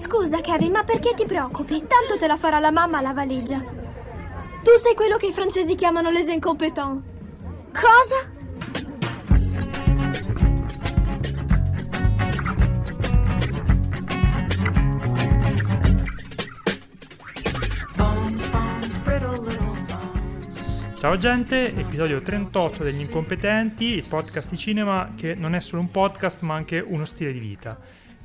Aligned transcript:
Scusa, 0.00 0.40
Kevin, 0.40 0.72
ma 0.72 0.84
perché 0.84 1.12
ti 1.14 1.26
preoccupi? 1.26 1.84
Tanto 1.86 2.16
te 2.18 2.26
la 2.26 2.36
farà 2.36 2.60
la 2.60 2.70
mamma 2.70 3.00
la 3.00 3.12
valigia. 3.12 3.58
Tu 3.58 4.70
sei 4.80 4.94
quello 4.94 5.16
che 5.16 5.26
i 5.26 5.32
francesi 5.32 5.74
chiamano 5.74 6.10
les 6.10 6.28
incompetents. 6.28 7.02
Cosa? 7.72 8.36
Ciao 20.98 21.16
gente, 21.16 21.74
episodio 21.76 22.20
38 22.20 22.82
degli 22.82 23.00
incompetenti, 23.00 23.84
il 23.84 24.04
podcast 24.04 24.50
di 24.50 24.56
cinema 24.56 25.12
che 25.16 25.34
non 25.34 25.54
è 25.54 25.60
solo 25.60 25.80
un 25.80 25.90
podcast 25.90 26.42
ma 26.42 26.54
anche 26.54 26.80
uno 26.80 27.04
stile 27.04 27.32
di 27.32 27.38
vita. 27.38 27.78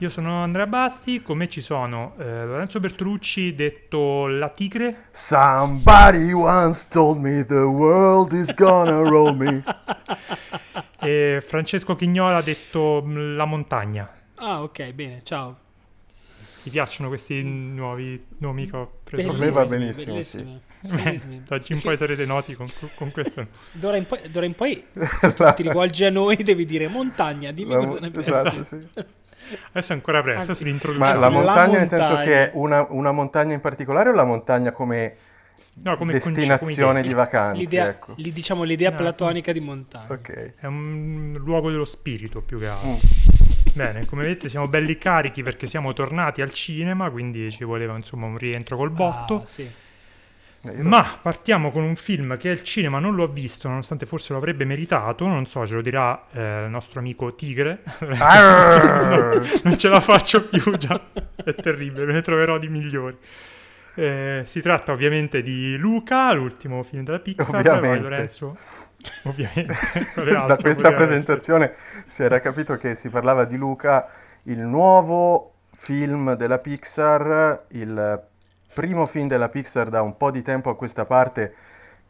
Io 0.03 0.09
sono 0.09 0.43
Andrea 0.43 0.67
Basti, 0.67 1.21
con 1.21 1.37
me 1.37 1.47
ci 1.47 1.61
sono 1.61 2.15
eh, 2.17 2.23
Lorenzo 2.45 2.81
Bertolucci, 2.81 3.55
detto 3.55 4.27
La 4.27 4.49
Tigre. 4.49 5.05
Somebody 5.13 6.33
once 6.33 6.87
told 6.89 7.21
me 7.21 7.45
the 7.45 7.61
world 7.61 8.33
is 8.33 8.53
gonna 8.53 8.99
roll 8.99 9.33
me. 9.33 9.63
e 10.99 11.41
Francesco 11.41 11.95
Chignola, 11.95 12.41
detto 12.41 13.01
La 13.07 13.45
Montagna. 13.45 14.13
Ah, 14.35 14.63
ok, 14.63 14.91
bene, 14.91 15.21
ciao. 15.23 15.57
Mi 16.63 16.71
piacciono 16.71 17.07
questi 17.07 17.41
nuovi 17.41 18.21
nomi 18.39 18.69
che 18.69 18.75
ho 18.75 18.91
preso? 19.05 19.31
Per 19.31 19.39
me 19.39 19.51
va 19.51 19.65
benissimo, 19.65 20.21
sì. 20.21 20.59
Da 20.81 21.55
oggi 21.55 21.71
in 21.71 21.79
poi 21.79 21.95
sarete 21.95 22.25
noti 22.25 22.55
con, 22.55 22.67
con 22.95 23.09
questo. 23.09 23.47
D'ora 23.71 23.95
in 23.95 24.05
poi, 24.05 24.29
d'ora 24.29 24.45
in 24.45 24.53
poi 24.53 24.83
se 25.15 25.33
tu 25.33 25.45
ti 25.55 25.63
rivolgi 25.63 26.03
a 26.03 26.09
noi 26.09 26.35
devi 26.35 26.65
dire 26.65 26.89
montagna, 26.89 27.51
dimmi 27.51 27.71
La, 27.71 27.77
cosa 27.77 27.99
ne 28.01 28.11
pensi. 28.11 28.29
esatto, 28.29 28.63
sì. 28.65 29.21
Adesso 29.71 29.91
è 29.91 29.95
ancora 29.95 30.21
presto, 30.21 30.51
Anzi, 30.51 30.63
si 30.63 30.63
l'introduce. 30.63 30.99
Ma 30.99 31.13
la 31.13 31.19
La 31.19 31.29
montagna 31.29 31.79
nel 31.79 31.89
senso 31.89 32.15
che 32.17 32.45
è 32.45 32.51
una, 32.53 32.85
una 32.89 33.11
montagna 33.11 33.53
in 33.53 33.61
particolare 33.61 34.09
o 34.09 34.13
la 34.13 34.25
montagna 34.25 34.71
come, 34.71 35.15
No, 35.83 35.97
come 35.97 36.13
destinazione 36.13 36.99
come 36.99 37.01
di 37.01 37.13
vacanze? 37.13 37.59
L'idea, 37.59 37.87
ecco. 37.87 38.13
li- 38.17 38.31
diciamo 38.31 38.63
l'idea 38.63 38.91
No, 38.91 38.97
platonica 38.97 39.51
di 39.51 39.59
montagna. 39.59 40.05
Ok. 40.09 40.53
È 40.59 40.65
un 40.65 41.35
luogo 41.43 41.71
dello 41.71 41.85
spirito 41.85 42.41
più 42.41 42.59
che 42.59 42.67
altro. 42.67 42.89
Mm. 42.89 42.95
Bene, 43.73 44.05
come 44.05 44.21
vedete 44.21 44.49
siamo 44.49 44.67
belli 44.67 44.97
carichi 44.99 45.41
perché 45.41 45.65
siamo 45.65 45.93
tornati 45.93 46.41
al 46.43 46.53
cinema, 46.53 47.09
quindi 47.09 47.49
ci 47.49 47.63
voleva 47.63 47.95
insomma 47.95 48.27
un 48.27 48.37
rientro 48.37 48.77
col 48.77 48.91
botto. 48.91 49.41
Ah, 49.41 49.45
sì. 49.45 49.67
Eh, 50.65 50.81
Ma 50.81 51.19
partiamo 51.21 51.71
con 51.71 51.83
un 51.83 51.95
film 51.97 52.37
che 52.37 52.49
al 52.49 52.63
cinema 52.63 52.99
non 52.99 53.15
lo 53.15 53.23
ha 53.23 53.27
visto, 53.27 53.67
nonostante 53.67 54.05
forse 54.05 54.31
lo 54.31 54.39
avrebbe 54.39 54.63
meritato, 54.63 55.27
non 55.27 55.45
so, 55.45 55.65
ce 55.67 55.73
lo 55.73 55.81
dirà 55.81 56.27
eh, 56.31 56.63
il 56.63 56.69
nostro 56.69 56.99
amico 56.99 57.35
Tigre. 57.35 57.83
Non 59.63 59.77
ce 59.77 59.89
la 59.89 59.99
faccio 59.99 60.45
più 60.47 60.77
già, 60.77 60.99
è 61.43 61.53
terribile, 61.55 62.05
me 62.05 62.13
ne 62.13 62.21
troverò 62.21 62.57
di 62.57 62.69
migliori. 62.69 63.17
Eh, 63.95 64.43
si 64.45 64.61
tratta 64.61 64.93
ovviamente 64.93 65.41
di 65.41 65.77
Luca, 65.77 66.31
l'ultimo 66.31 66.81
film 66.83 67.03
della 67.03 67.19
Pixar. 67.19 67.55
Ovviamente. 67.55 68.01
Lorenzo. 68.01 68.57
Ovviamente. 69.23 69.75
Da 70.47 70.57
questa 70.57 70.93
presentazione 70.93 71.73
si 72.07 72.23
era 72.23 72.39
capito 72.39 72.77
che 72.77 72.95
si 72.95 73.09
parlava 73.09 73.43
di 73.43 73.57
Luca, 73.57 74.07
il 74.43 74.59
nuovo 74.59 75.55
film 75.75 76.35
della 76.35 76.57
Pixar, 76.57 77.65
il 77.69 78.31
primo 78.73 79.05
film 79.05 79.27
della 79.27 79.49
Pixar 79.49 79.89
da 79.89 80.01
un 80.01 80.17
po' 80.17 80.31
di 80.31 80.41
tempo 80.41 80.69
a 80.69 80.75
questa 80.75 81.05
parte 81.05 81.55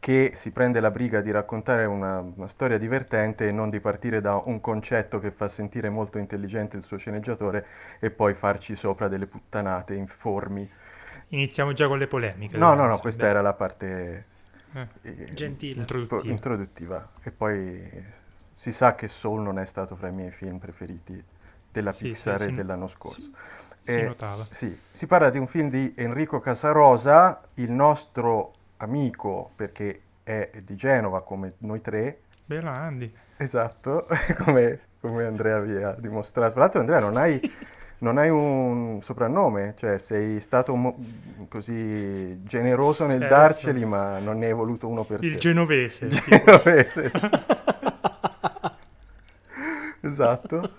che 0.00 0.32
si 0.34 0.50
prende 0.50 0.80
la 0.80 0.90
briga 0.90 1.20
di 1.20 1.30
raccontare 1.30 1.84
una, 1.86 2.20
una 2.20 2.48
storia 2.48 2.78
divertente 2.78 3.48
e 3.48 3.52
non 3.52 3.70
di 3.70 3.80
partire 3.80 4.20
da 4.20 4.40
un 4.44 4.60
concetto 4.60 5.18
che 5.18 5.30
fa 5.30 5.48
sentire 5.48 5.88
molto 5.88 6.18
intelligente 6.18 6.76
il 6.76 6.82
suo 6.84 6.98
sceneggiatore 6.98 7.66
e 8.00 8.10
poi 8.10 8.34
farci 8.34 8.74
sopra 8.76 9.08
delle 9.08 9.26
puttanate 9.26 9.94
informi. 9.94 10.68
Iniziamo 11.28 11.72
già 11.72 11.86
con 11.88 11.98
le 11.98 12.06
polemiche. 12.06 12.56
No, 12.58 12.74
no, 12.74 12.86
no, 12.86 12.98
questa 12.98 13.24
Beh, 13.24 13.30
era 13.30 13.40
la 13.40 13.54
parte 13.54 14.24
eh, 14.74 14.88
eh, 15.02 15.34
Gentile. 15.34 15.80
introduttiva. 15.80 16.22
introduttiva. 16.32 17.08
E 17.22 17.30
poi 17.30 18.04
si 18.54 18.72
sa 18.72 18.94
che 18.94 19.08
Soul 19.08 19.42
non 19.42 19.58
è 19.58 19.64
stato 19.66 19.96
fra 19.96 20.08
i 20.08 20.12
miei 20.12 20.30
film 20.30 20.58
preferiti 20.58 21.22
della 21.70 21.92
Sì, 21.92 22.06
Pixar 22.08 22.40
sì, 22.40 22.44
e 22.44 22.46
sì. 22.48 22.52
dell'anno 22.52 22.86
scorso. 22.88 23.30
Si, 23.84 23.92
Eh, 23.92 24.02
notava. 24.04 24.46
Sì, 24.50 24.74
si 24.90 25.06
parla 25.06 25.28
di 25.28 25.36
un 25.36 25.46
film 25.46 25.68
di 25.68 25.92
Enrico 25.94 26.40
Casarosa, 26.40 27.42
il 27.54 27.70
nostro 27.70 28.54
amico, 28.78 29.50
perché 29.54 30.00
è 30.22 30.50
di 30.64 30.74
Genova 30.74 31.22
come 31.22 31.52
noi 31.58 31.82
tre, 31.82 32.20
Bella 32.46 32.70
Andy. 32.72 33.12
esatto, 33.36 34.06
come, 34.42 34.80
come 35.00 35.24
Andrea 35.26 35.58
vi 35.60 35.76
ha 35.82 35.94
dimostrato. 35.98 36.52
Tra 36.52 36.60
l'altro 36.62 36.80
Andrea 36.80 36.98
non 36.98 37.18
hai, 37.18 37.38
non 37.98 38.16
hai 38.16 38.30
un 38.30 39.00
soprannome, 39.02 39.74
cioè 39.76 39.98
sei 39.98 40.40
stato 40.40 40.74
mo- 40.74 40.96
così 41.50 42.42
generoso 42.44 43.04
nel 43.04 43.22
Eh, 43.22 43.28
darceli, 43.28 43.82
adesso- 43.82 43.86
ma 43.88 44.18
non 44.18 44.38
ne 44.38 44.46
hai 44.46 44.54
voluto 44.54 44.88
uno 44.88 45.04
per 45.04 45.22
Il 45.22 45.32
te. 45.32 45.38
genovese. 45.38 46.06
Il 46.06 46.22
genovese. 46.26 47.10
Esatto. 50.00 50.70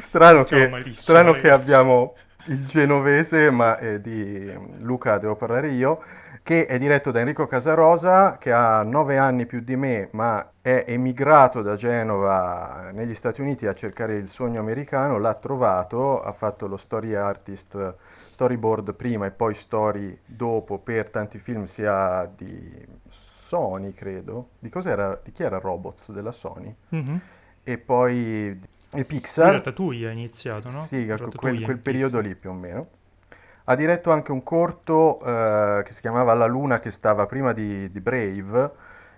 Strano 0.00 0.42
che, 0.42 0.92
strano 0.92 1.32
che 1.32 1.50
abbiamo 1.50 2.14
il 2.46 2.66
genovese, 2.66 3.50
ma 3.50 3.78
eh, 3.78 4.00
di 4.00 4.52
Luca 4.80 5.18
devo 5.18 5.36
parlare 5.36 5.70
io, 5.70 6.02
che 6.42 6.66
è 6.66 6.78
diretto 6.78 7.10
da 7.10 7.20
Enrico 7.20 7.46
Casarosa, 7.46 8.36
che 8.38 8.50
ha 8.52 8.82
nove 8.82 9.16
anni 9.16 9.46
più 9.46 9.60
di 9.60 9.76
me, 9.76 10.08
ma 10.12 10.50
è 10.60 10.84
emigrato 10.88 11.62
da 11.62 11.76
Genova 11.76 12.90
negli 12.92 13.14
Stati 13.14 13.40
Uniti 13.40 13.66
a 13.66 13.74
cercare 13.74 14.16
il 14.16 14.28
sogno 14.28 14.60
americano, 14.60 15.18
l'ha 15.18 15.34
trovato, 15.34 16.20
ha 16.22 16.32
fatto 16.32 16.66
lo 16.66 16.76
story 16.76 17.14
artist, 17.14 17.94
storyboard 18.30 18.94
prima 18.94 19.26
e 19.26 19.30
poi 19.30 19.54
story 19.54 20.18
dopo 20.24 20.78
per 20.78 21.10
tanti 21.10 21.38
film 21.38 21.64
sia 21.64 22.28
di 22.34 22.86
Sony, 23.08 23.92
credo. 23.92 24.48
Di 24.58 24.68
cos'era? 24.68 25.20
Di 25.22 25.30
chi 25.30 25.42
era 25.44 25.58
Robots 25.58 26.10
della 26.10 26.32
Sony? 26.32 26.74
Mhm. 26.88 27.20
E 27.62 27.78
poi 27.78 28.58
e 28.94 29.04
Pixar. 29.04 29.52
Ratatouille 29.52 30.08
ha 30.08 30.12
iniziato, 30.12 30.70
no? 30.70 30.82
Sì, 30.84 31.08
ecco, 31.08 31.30
quel, 31.36 31.62
quel 31.62 31.78
periodo 31.78 32.18
Pixar. 32.18 32.22
lì 32.22 32.34
più 32.34 32.50
o 32.50 32.54
meno. 32.54 32.88
Ha 33.64 33.76
diretto 33.76 34.10
anche 34.10 34.32
un 34.32 34.42
corto 34.42 35.20
eh, 35.24 35.82
che 35.84 35.92
si 35.92 36.00
chiamava 36.00 36.34
La 36.34 36.46
Luna 36.46 36.80
che 36.80 36.90
stava 36.90 37.26
prima 37.26 37.52
di, 37.52 37.90
di 37.90 38.00
Brave 38.00 38.70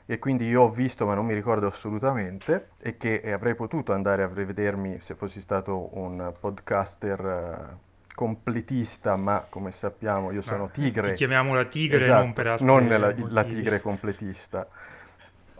e 0.06 0.18
quindi 0.18 0.46
io 0.46 0.62
ho 0.62 0.70
visto 0.70 1.06
ma 1.06 1.14
non 1.14 1.24
mi 1.24 1.32
ricordo 1.32 1.66
assolutamente 1.66 2.68
e 2.78 2.98
che 2.98 3.22
eh, 3.24 3.32
avrei 3.32 3.54
potuto 3.54 3.94
andare 3.94 4.22
a 4.22 4.30
rivedermi 4.32 4.98
se 5.00 5.14
fossi 5.14 5.40
stato 5.40 5.96
un 5.98 6.30
podcaster 6.38 7.20
eh, 7.20 7.92
completista, 8.14 9.16
ma 9.16 9.46
come 9.48 9.70
sappiamo 9.70 10.30
io 10.30 10.42
sono 10.42 10.64
Ma 10.64 10.70
tigre. 10.70 11.08
Ti 11.10 11.14
chiamiamo 11.14 11.54
la 11.54 11.64
tigre 11.64 12.02
Esatto, 12.02 12.22
non 12.22 12.32
per 12.34 12.46
altri 12.46 12.66
non 12.66 12.86
la, 12.86 13.14
la 13.16 13.44
tigre 13.44 13.80
completista. 13.80 14.68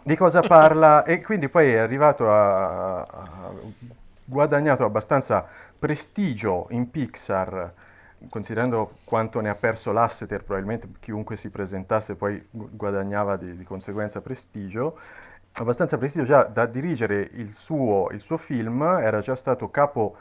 Di 0.03 0.15
cosa 0.15 0.41
parla? 0.41 1.03
E 1.03 1.21
quindi 1.21 1.49
poi 1.49 1.71
è 1.73 1.77
arrivato 1.77 2.31
a, 2.31 3.01
a 3.01 3.51
guadagnato 4.25 4.83
abbastanza 4.85 5.45
prestigio 5.77 6.67
in 6.71 6.89
Pixar, 6.89 7.73
considerando 8.29 8.91
quanto 9.05 9.39
ne 9.39 9.49
ha 9.49 9.55
perso 9.55 9.91
Lasseter, 9.91 10.43
probabilmente 10.43 10.87
chiunque 10.99 11.37
si 11.37 11.49
presentasse 11.49 12.15
poi 12.15 12.43
gu- 12.49 12.69
guadagnava 12.75 13.37
di, 13.37 13.55
di 13.55 13.63
conseguenza 13.63 14.21
prestigio. 14.21 14.97
Abbastanza 15.53 15.97
prestigio 15.97 16.25
già 16.25 16.43
da 16.43 16.65
dirigere 16.65 17.29
il 17.33 17.53
suo, 17.53 18.09
il 18.11 18.19
suo 18.21 18.37
film, 18.37 18.81
era 18.83 19.21
già 19.21 19.35
stato 19.35 19.69
capo 19.69 20.17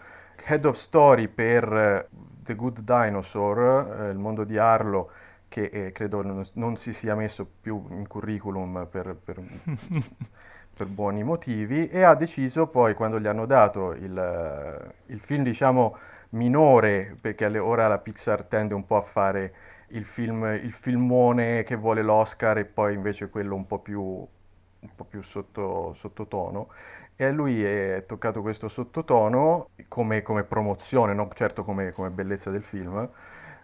head 0.46 0.64
of 0.64 0.76
story 0.76 1.28
per 1.28 1.72
eh, 1.72 2.08
The 2.10 2.54
Good 2.54 2.80
Dinosaur, 2.80 4.02
eh, 4.02 4.10
il 4.10 4.18
mondo 4.18 4.44
di 4.44 4.58
Arlo, 4.58 5.10
che 5.48 5.64
eh, 5.64 5.92
credo 5.92 6.22
non, 6.22 6.44
non 6.54 6.76
si 6.76 6.92
sia 6.92 7.14
messo 7.16 7.48
più 7.60 7.84
in 7.90 8.06
curriculum 8.06 8.86
per, 8.90 9.16
per- 9.16 9.42
per 10.74 10.86
buoni 10.88 11.22
motivi, 11.22 11.88
e 11.88 12.02
ha 12.02 12.14
deciso 12.14 12.66
poi, 12.66 12.94
quando 12.94 13.20
gli 13.20 13.26
hanno 13.26 13.46
dato 13.46 13.92
il, 13.92 14.92
il 15.06 15.20
film, 15.20 15.42
diciamo, 15.44 15.96
minore, 16.30 17.16
perché 17.20 17.46
ora 17.58 17.88
la 17.88 17.98
Pixar 17.98 18.44
tende 18.44 18.74
un 18.74 18.84
po' 18.86 18.96
a 18.96 19.02
fare 19.02 19.54
il 19.88 20.04
film, 20.04 20.44
il 20.44 20.72
filmone 20.72 21.62
che 21.62 21.76
vuole 21.76 22.02
l'Oscar 22.02 22.58
e 22.58 22.64
poi 22.64 22.94
invece 22.94 23.28
quello 23.28 23.54
un 23.54 23.66
po' 23.66 23.78
più, 23.78 24.02
un 24.02 24.94
po' 24.94 25.04
più 25.04 25.22
sotto, 25.22 25.94
sottotono. 25.94 26.68
E 27.16 27.24
a 27.26 27.30
lui 27.30 27.64
è 27.64 28.04
toccato 28.06 28.42
questo 28.42 28.68
sottotono 28.68 29.68
come, 29.86 30.22
come 30.22 30.42
promozione, 30.42 31.14
non 31.14 31.28
certo 31.32 31.62
come, 31.62 31.92
come 31.92 32.10
bellezza 32.10 32.50
del 32.50 32.62
film. 32.64 33.08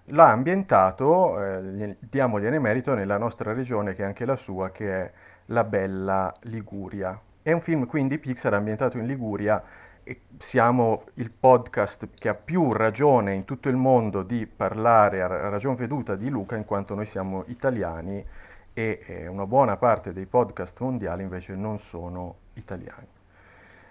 L'ha 0.05 0.29
ambientato, 0.29 1.43
eh, 1.43 1.63
gli- 1.63 1.97
diamogliene 1.99 2.59
merito, 2.61 2.95
nella 2.95 3.19
nostra 3.19 3.53
regione, 3.53 3.95
che 3.95 4.03
è 4.03 4.07
anche 4.07 4.25
la 4.25 4.37
sua, 4.37 4.71
che 4.71 5.03
è 5.03 5.13
la 5.51 5.65
bella 5.65 6.33
Liguria. 6.43 7.19
È 7.43 7.53
un 7.53 7.61
film 7.61 7.87
quindi 7.87 8.19
Pixar 8.19 8.55
ambientato 8.55 8.99
in 8.99 9.07
Liguria 9.07 9.63
e 10.03 10.23
siamo 10.39 11.05
il 11.15 11.31
podcast 11.31 12.09
che 12.15 12.29
ha 12.29 12.35
più 12.35 12.73
ragione 12.73 13.35
in 13.35 13.45
tutto 13.45 13.69
il 13.69 13.77
mondo 13.77 14.23
di 14.23 14.47
parlare 14.47 15.23
a 15.23 15.49
ragion 15.49 15.75
veduta 15.75 16.17
di 16.17 16.29
Luca 16.29 16.57
in 16.57 16.65
quanto 16.65 16.95
noi 16.95 17.07
siamo 17.07 17.45
italiani 17.47 18.25
e 18.73 19.03
eh, 19.07 19.27
una 19.27 19.47
buona 19.47 19.77
parte 19.77 20.13
dei 20.13 20.27
podcast 20.27 20.81
mondiali 20.81 21.23
invece 21.23 21.55
non 21.55 21.79
sono 21.79 22.37
italiani. 22.55 23.20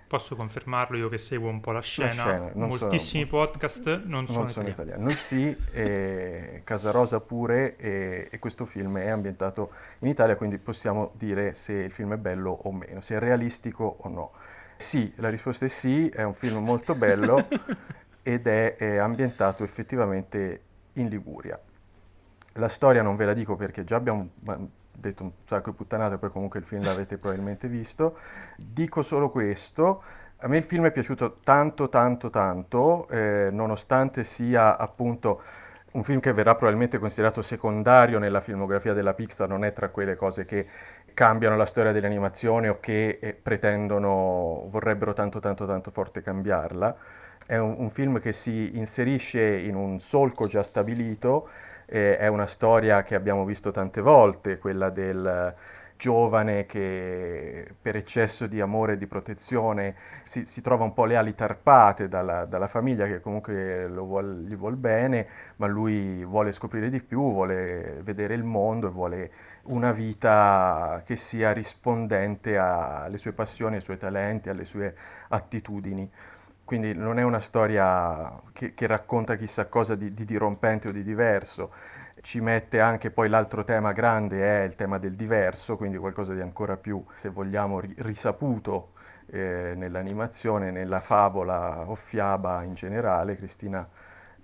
Posso 0.10 0.36
confermarlo 0.36 0.98
io 0.98 1.08
che 1.08 1.20
seguo 1.20 1.50
un 1.50 1.60
po' 1.62 1.72
la 1.72 1.82
scena, 1.82 2.24
scena, 2.24 2.52
non 2.56 2.68
moltissimi 2.70 3.28
sono- 3.30 3.44
podcast 3.44 4.02
non, 4.06 4.26
sono, 4.26 4.40
non 4.40 4.50
sono 4.50 4.68
italiani. 4.68 4.72
italiani. 4.72 5.04
Noi 5.04 5.14
sì, 5.14 5.56
e 5.72 6.62
Casarosa 6.64 7.20
pure, 7.20 7.78
e, 7.78 8.28
e 8.32 8.40
questo 8.40 8.66
film 8.66 8.98
è 8.98 9.10
ambientato 9.10 9.70
in 10.00 10.08
Italia, 10.08 10.36
quindi 10.36 10.58
possiamo 10.58 11.12
dire 11.14 11.54
se 11.54 11.74
il 11.74 11.92
film 11.92 12.16
è 12.16 12.18
bello 12.18 12.50
o 12.64 12.72
meno, 12.72 13.02
se 13.02 13.18
è 13.18 13.20
realistico 13.20 13.98
o 14.00 14.10
no. 14.10 14.32
Sì, 14.78 15.14
la 15.18 15.30
risposta 15.30 15.66
è 15.66 15.70
sì, 15.70 16.10
è 16.10 16.24
un 16.24 16.34
film 16.34 16.64
molto 16.64 16.96
bello 16.96 17.46
ed 18.24 18.48
è, 18.48 18.78
è 18.78 18.98
ambientato 18.98 19.64
effettivamente 19.64 20.62
in 20.94 21.08
Liguria. 21.08 21.60
La 22.54 22.68
storia 22.68 23.04
non 23.04 23.16
ve 23.16 23.26
la 23.26 23.34
dico 23.34 23.56
perché 23.56 23.84
già 23.84 23.98
abbiamo 23.98 24.30
detto 25.00 25.24
un 25.24 25.32
sacco 25.46 25.72
di 25.72 25.76
puttanate, 25.76 26.18
poi 26.18 26.30
comunque 26.32 26.60
il 26.60 26.66
film 26.66 26.84
l'avete 26.84 27.18
probabilmente 27.18 27.68
visto. 27.68 28.18
Dico 28.56 29.02
solo 29.02 29.30
questo, 29.30 30.04
a 30.38 30.48
me 30.48 30.58
il 30.58 30.64
film 30.64 30.86
è 30.86 30.92
piaciuto 30.92 31.40
tanto, 31.44 31.90
tanto, 31.90 32.30
tanto, 32.30 33.08
eh, 33.10 33.50
nonostante 33.52 34.24
sia 34.24 34.78
appunto 34.78 35.42
un 35.92 36.04
film 36.04 36.20
che 36.20 36.34
verrà 36.34 36.54
probabilmente 36.54 37.00
considerato 37.00 37.42
secondario 37.42 38.20
nella 38.20 38.42
filmografia 38.42 38.94
della 38.94 39.14
Pixar, 39.14 39.50
non 39.50 39.66
è 39.66 39.74
tra 39.74 39.90
quelle 39.90 40.16
cose 40.16 40.46
che 40.46 40.68
cambiano 41.14 41.58
la 41.58 41.66
storia 41.66 41.92
dell'animazione 41.92 42.70
o 42.70 42.80
che 42.80 43.18
eh, 43.20 43.34
pretendono, 43.34 44.68
vorrebbero 44.70 45.14
tanto, 45.14 45.40
tanto, 45.40 45.66
tanto 45.66 45.92
forte 45.92 46.22
cambiarla. 46.22 46.96
È 47.46 47.58
un, 47.58 47.76
un 47.78 47.90
film 47.90 48.20
che 48.20 48.32
si 48.32 48.78
inserisce 48.78 49.42
in 49.42 49.76
un 49.76 50.00
solco 50.00 50.48
già 50.48 50.62
stabilito, 50.62 51.50
eh, 51.90 52.18
è 52.18 52.28
una 52.28 52.48
storia 52.48 53.04
che 53.04 53.16
abbiamo 53.16 53.46
visto 53.46 53.72
tante 53.72 54.02
volte, 54.02 54.58
quella 54.58 54.90
del 54.90 55.56
giovane 55.98 56.66
che 56.66 57.74
per 57.82 57.98
eccesso 57.98 58.48
di 58.48 58.62
amore 58.62 58.94
e 58.94 58.98
di 58.98 59.06
protezione 59.06 59.96
si, 60.24 60.46
si 60.46 60.62
trova 60.62 60.86
un 60.86 60.94
po' 60.94 61.04
le 61.04 61.18
ali 61.18 61.36
tarpate 61.36 62.08
dalla, 62.08 62.46
dalla 62.46 62.70
famiglia 62.70 63.06
che 63.06 63.20
comunque 63.20 63.86
vuol- 63.90 64.46
gli 64.46 64.56
vuol 64.56 64.78
bene, 64.78 65.28
ma 65.58 65.68
lui 65.68 66.24
vuole 66.24 66.54
scoprire 66.54 66.90
di 66.90 67.02
più, 67.02 67.20
vuole 67.34 68.00
vedere 68.04 68.34
il 68.34 68.44
mondo 68.44 68.88
e 68.88 68.92
vuole 68.92 69.32
una 69.64 69.92
vita 69.92 71.04
che 71.06 71.18
sia 71.18 71.52
rispondente 71.52 72.58
alle 72.58 73.18
sue 73.18 73.34
passioni, 73.34 73.76
ai 73.76 73.82
suoi 73.82 73.98
talenti, 73.98 74.50
alle 74.50 74.64
sue 74.66 74.96
attitudini. 75.28 76.10
Quindi 76.70 76.94
non 76.94 77.18
è 77.18 77.24
una 77.24 77.40
storia 77.40 78.32
che, 78.54 78.76
che 78.76 78.86
racconta 78.86 79.36
chissà 79.38 79.66
cosa 79.66 79.96
di, 79.96 80.14
di 80.14 80.24
dirompente 80.24 80.90
o 80.90 80.92
di 80.92 81.02
diverso, 81.02 81.72
ci 82.22 82.40
mette 82.42 82.80
anche 82.80 83.10
poi 83.10 83.28
l'altro 83.28 83.64
tema 83.64 83.92
grande 83.92 84.44
è 84.46 84.66
il 84.66 84.76
tema 84.76 85.00
del 85.00 85.16
diverso, 85.16 85.78
quindi 85.78 85.98
qualcosa 85.98 86.36
di 86.36 86.42
ancora 86.42 86.78
più, 86.78 87.04
se 87.16 87.30
vogliamo, 87.30 87.80
ri- 87.80 87.96
risaputo 87.98 88.92
eh, 89.32 89.74
nell'animazione, 89.76 90.70
nella 90.70 91.00
favola 91.00 91.90
o 91.90 91.96
fiaba 91.96 92.62
in 92.62 92.76
generale. 92.76 93.36
Cristina, 93.36 93.90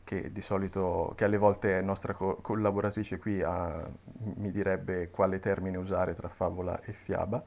che 0.04 0.32
di 0.32 0.42
solito, 0.42 1.14
che 1.16 1.26
alle 1.26 1.38
volte 1.38 1.78
è 1.78 1.82
nostra 1.82 2.14
co- 2.14 2.38
collaboratrice 2.42 3.20
qui, 3.20 3.44
ha- 3.44 3.88
mi 4.38 4.50
direbbe 4.52 5.12
quale 5.12 5.40
termine 5.40 5.78
usare 5.78 6.16
tra 6.16 6.28
favola 6.30 6.82
e 6.82 6.92
fiaba, 6.92 7.44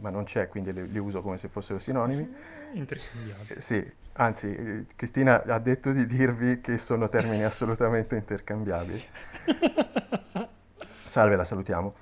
ma 0.00 0.10
non 0.10 0.24
c'è, 0.24 0.48
quindi 0.48 0.72
li, 0.72 0.90
li 0.90 0.98
uso 0.98 1.22
come 1.22 1.36
se 1.36 1.48
fossero 1.48 1.78
sinonimi. 1.78 2.28
Intercambiabili. 2.72 3.54
Eh, 3.56 3.60
Sì, 3.60 3.92
anzi, 4.14 4.54
eh, 4.54 4.86
Cristina 4.94 5.42
ha 5.44 5.58
detto 5.58 5.92
di 5.92 6.06
dirvi 6.06 6.60
che 6.60 6.78
sono 6.78 7.08
termini 7.08 7.44
assolutamente 7.44 8.16
intercambiabili. 8.16 9.02
Salve, 11.06 11.36
la 11.36 11.44
salutiamo. 11.44 11.94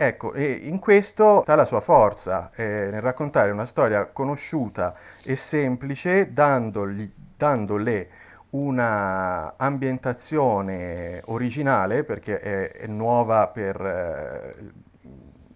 Ecco, 0.00 0.32
e 0.32 0.52
in 0.52 0.78
questo 0.78 1.40
sta 1.42 1.56
la 1.56 1.64
sua 1.64 1.80
forza, 1.80 2.52
eh, 2.54 2.88
nel 2.90 3.00
raccontare 3.00 3.50
una 3.50 3.66
storia 3.66 4.06
conosciuta 4.06 4.94
e 5.24 5.34
semplice, 5.34 6.32
dandogli, 6.32 7.10
dandole 7.36 8.10
una 8.50 9.54
ambientazione 9.56 11.20
originale, 11.26 12.04
perché 12.04 12.38
è, 12.40 12.70
è 12.72 12.86
nuova 12.86 13.48
per 13.48 13.80
eh, 13.80 14.54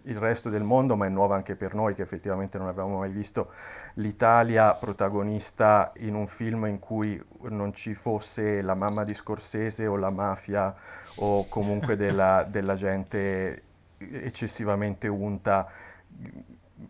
il 0.05 0.17
resto 0.17 0.49
del 0.49 0.63
mondo, 0.63 0.97
ma 0.97 1.07
è 1.07 1.09
nuova 1.09 1.37
anche 1.37 1.55
per 1.55 1.75
noi 1.75 1.95
che 1.95 2.03
effettivamente 2.03 2.59
non 2.59 2.69
avevamo 2.69 2.99
mai 2.99 3.11
visto 3.11 3.53
l'Italia 3.95 4.73
protagonista 4.75 5.93
in 5.99 6.15
un 6.15 6.27
film 6.27 6.67
in 6.67 6.79
cui 6.79 7.23
non 7.49 7.75
ci 7.75 7.95
fosse 7.95 8.63
la 8.63 8.75
mamma 8.75 9.05
di 9.05 9.15
Scorsese 9.15 9.87
o 9.87 9.97
la 9.97 10.11
mafia 10.11 10.75
o 11.17 11.47
comunque 11.49 11.97
della, 11.97 12.45
della 12.49 12.75
gente 12.75 13.63
eccessivamente 13.99 15.07
unta 15.09 15.69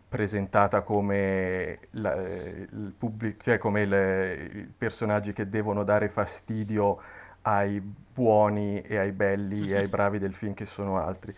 presentata 0.09 0.81
come, 0.81 1.79
la, 1.91 2.13
il 2.15 2.93
pubblic- 2.97 3.43
cioè 3.43 3.57
come 3.57 3.83
i 3.83 4.73
personaggi 4.77 5.33
che 5.33 5.49
devono 5.49 5.83
dare 5.83 6.09
fastidio 6.09 6.99
ai 7.43 7.79
buoni 7.79 8.81
e 8.81 8.97
ai 8.97 9.11
belli 9.11 9.69
e 9.71 9.77
ai 9.77 9.87
bravi 9.87 10.19
del 10.19 10.33
film 10.33 10.53
che 10.53 10.65
sono 10.65 10.97
altri. 10.99 11.35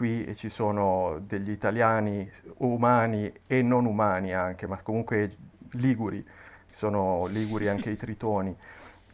Qui 0.00 0.34
ci 0.34 0.48
sono 0.48 1.20
degli 1.26 1.50
italiani 1.50 2.26
umani 2.60 3.30
e 3.46 3.60
non 3.60 3.84
umani 3.84 4.32
anche, 4.32 4.66
ma 4.66 4.78
comunque 4.78 5.36
liguri, 5.72 6.26
sono 6.70 7.26
liguri 7.26 7.68
anche 7.68 7.90
i 7.90 7.96
tritoni, 7.98 8.56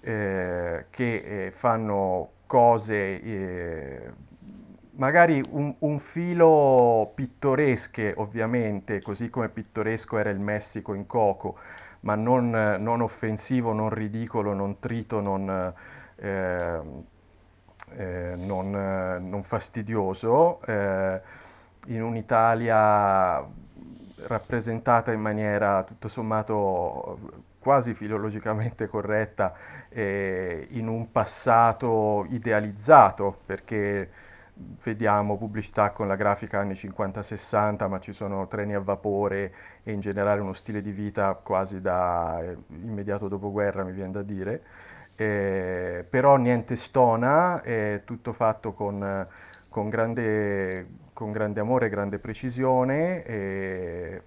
eh, 0.00 0.85
che 0.88 1.47
eh, 1.47 1.50
fanno 1.50 2.29
cose 2.47 2.94
eh, 3.21 4.12
magari 4.93 5.43
un, 5.50 5.75
un 5.77 5.99
filo 5.99 7.11
pittoresche, 7.17 8.15
ovviamente, 8.17 9.03
così 9.03 9.29
come 9.29 9.49
pittoresco 9.49 10.19
era 10.19 10.31
il 10.31 10.38
Messico 10.38 10.94
in 10.94 11.06
Coco, 11.06 11.59
ma 12.03 12.15
non, 12.15 12.50
non 12.79 13.00
offensivo, 13.00 13.73
non 13.73 13.91
ridicolo, 13.91 14.53
non 14.53 14.79
trito, 14.79 15.19
non, 15.19 15.75
eh, 16.15 16.81
eh, 17.97 18.35
non, 18.37 18.75
eh, 18.75 19.19
non 19.19 19.43
fastidioso, 19.43 20.61
eh, 20.62 21.21
in 21.87 22.03
un'Italia 22.03 23.44
rappresentata 24.27 25.12
in 25.12 25.21
maniera 25.21 25.83
tutto 25.85 26.09
sommato 26.09 27.44
quasi 27.59 27.94
filologicamente 27.94 28.87
corretta, 28.87 29.55
eh, 29.88 30.69
in 30.71 30.88
un 30.88 31.11
passato 31.11 32.27
idealizzato, 32.31 33.41
perché 33.44 34.11
vediamo 34.85 35.37
pubblicità 35.37 35.91
con 35.91 36.06
la 36.09 36.17
grafica 36.17 36.61
anni 36.61 36.75
50-60, 36.75 37.88
ma 37.88 37.99
ci 38.00 38.12
sono 38.12 38.47
treni 38.47 38.75
a 38.75 38.81
vapore 38.81 39.53
e 39.83 39.93
in 39.93 40.00
generale 40.00 40.41
uno 40.41 40.55
stile 40.55 40.81
di 40.81 40.93
vita 40.93 41.35
quasi 41.35 41.81
da 41.81 42.41
eh, 42.43 42.56
immediato 42.69 43.29
dopoguerra, 43.29 43.85
mi 43.85 43.93
viene 43.93 44.12
da 44.12 44.23
dire. 44.23 44.62
Eh, 45.16 46.04
però 46.08 46.37
niente 46.37 46.76
stona, 46.76 47.62
è 47.62 48.02
tutto 48.04 48.32
fatto 48.35 48.73
con, 48.75 49.26
con 49.70 49.88
grande, 49.88 50.87
con 51.14 51.32
grande 51.32 51.61
amore, 51.61 51.88
grande 51.88 52.18
precisione. 52.18 53.25
E, 53.25 54.23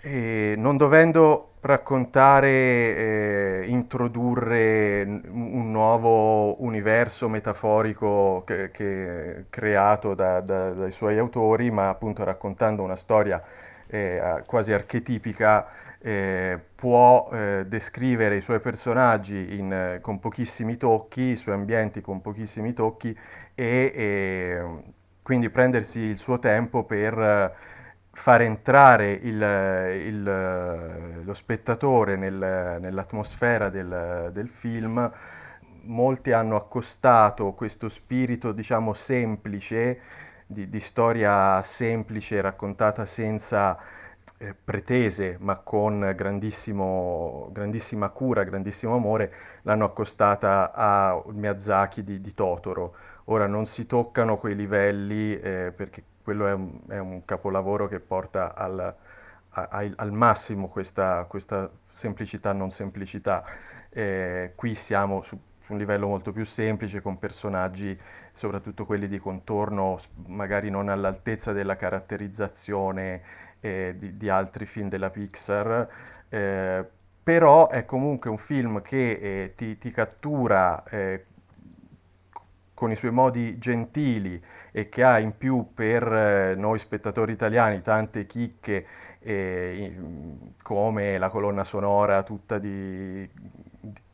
e 0.00 0.54
non 0.56 0.76
dovendo 0.76 1.54
raccontare, 1.60 2.48
eh, 2.50 3.64
introdurre 3.66 5.02
un 5.28 5.70
nuovo 5.72 6.62
universo 6.62 7.28
metaforico 7.28 8.44
che, 8.46 8.70
che- 8.70 9.46
creato 9.50 10.14
da- 10.14 10.40
da- 10.40 10.70
dai 10.70 10.92
suoi 10.92 11.18
autori, 11.18 11.70
ma 11.72 11.88
appunto 11.88 12.22
raccontando 12.24 12.82
una 12.82 12.94
storia 12.96 13.42
eh, 13.88 14.42
quasi 14.46 14.72
archetipica, 14.72 15.66
eh, 15.98 16.58
può 16.78 17.28
eh, 17.32 17.64
descrivere 17.66 18.36
i 18.36 18.40
suoi 18.40 18.60
personaggi 18.60 19.56
in, 19.58 19.72
eh, 19.72 20.00
con 20.00 20.20
pochissimi 20.20 20.76
tocchi, 20.76 21.22
i 21.32 21.36
suoi 21.36 21.54
ambienti 21.56 22.00
con 22.00 22.20
pochissimi 22.20 22.72
tocchi 22.72 23.16
e, 23.54 23.92
e 23.94 24.62
quindi 25.22 25.50
prendersi 25.50 25.98
il 26.00 26.18
suo 26.18 26.38
tempo 26.38 26.84
per 26.84 27.18
eh, 27.18 27.52
far 28.12 28.42
entrare 28.42 29.10
il- 29.12 29.42
il- 30.06 31.22
lo 31.24 31.34
spettatore 31.34 32.16
nel- 32.16 32.78
nell'atmosfera 32.80 33.68
del, 33.70 34.30
del 34.32 34.48
film. 34.48 35.10
Molti 35.84 36.32
hanno 36.32 36.56
accostato 36.56 37.52
questo 37.52 37.88
spirito, 37.88 38.52
diciamo, 38.52 38.92
semplice, 38.92 40.00
di, 40.46 40.68
di 40.68 40.80
storia 40.80 41.62
semplice, 41.62 42.40
raccontata 42.40 43.06
senza 43.06 43.78
eh, 44.38 44.54
pretese, 44.54 45.36
ma 45.40 45.56
con 45.56 46.12
grandissima 46.16 48.08
cura, 48.10 48.44
grandissimo 48.44 48.94
amore, 48.94 49.32
l'hanno 49.62 49.84
accostata 49.84 50.72
a 50.72 51.20
Miyazaki 51.26 52.04
di, 52.04 52.20
di 52.20 52.34
Totoro. 52.34 52.94
Ora 53.24 53.46
non 53.46 53.66
si 53.66 53.86
toccano 53.86 54.38
quei 54.38 54.54
livelli 54.54 55.38
eh, 55.38 55.72
perché 55.74 56.02
quello 56.22 56.46
è 56.46 56.52
un, 56.52 56.78
è 56.88 56.98
un 56.98 57.24
capolavoro 57.24 57.88
che 57.88 58.00
porta 58.00 58.54
al, 58.54 58.78
a- 59.50 59.68
ai- 59.70 59.92
al 59.96 60.12
massimo 60.12 60.68
questa, 60.68 61.24
questa 61.28 61.70
semplicità, 61.92 62.52
non 62.52 62.70
semplicità. 62.70 63.44
Eh, 63.90 64.52
qui 64.54 64.74
siamo 64.74 65.22
su, 65.22 65.38
su 65.60 65.72
un 65.72 65.78
livello 65.78 66.06
molto 66.06 66.32
più 66.32 66.44
semplice 66.44 67.00
con 67.00 67.18
personaggi, 67.18 67.98
soprattutto 68.32 68.86
quelli 68.86 69.08
di 69.08 69.18
contorno, 69.18 69.98
magari 70.26 70.70
non 70.70 70.88
all'altezza 70.88 71.52
della 71.52 71.76
caratterizzazione 71.76 73.46
eh, 73.60 73.94
di, 73.98 74.12
di, 74.12 74.28
altri 74.28 74.66
film 74.66 74.88
della 74.88 75.10
Pixar, 75.10 75.88
eh, 76.28 76.84
però 77.22 77.68
è 77.68 77.84
comunque 77.84 78.30
un 78.30 78.38
film 78.38 78.82
che 78.82 79.10
eh, 79.12 79.54
ti, 79.56 79.78
ti, 79.78 79.90
cattura 79.90 80.82
eh, 80.84 81.24
con 82.74 82.90
i 82.90 82.96
suoi 82.96 83.10
modi 83.10 83.58
gentili 83.58 84.42
e 84.70 84.88
che 84.88 85.02
ha 85.02 85.18
in 85.18 85.36
più 85.36 85.72
per 85.74 86.02
eh, 86.12 86.54
noi 86.54 86.78
spettatori 86.78 87.32
italiani 87.32 87.82
tante 87.82 88.26
chicche 88.26 88.86
come 90.62 91.18
la 91.18 91.28
colonna 91.28 91.64
sonora 91.64 92.22
tutta 92.22 92.58
di, 92.58 93.28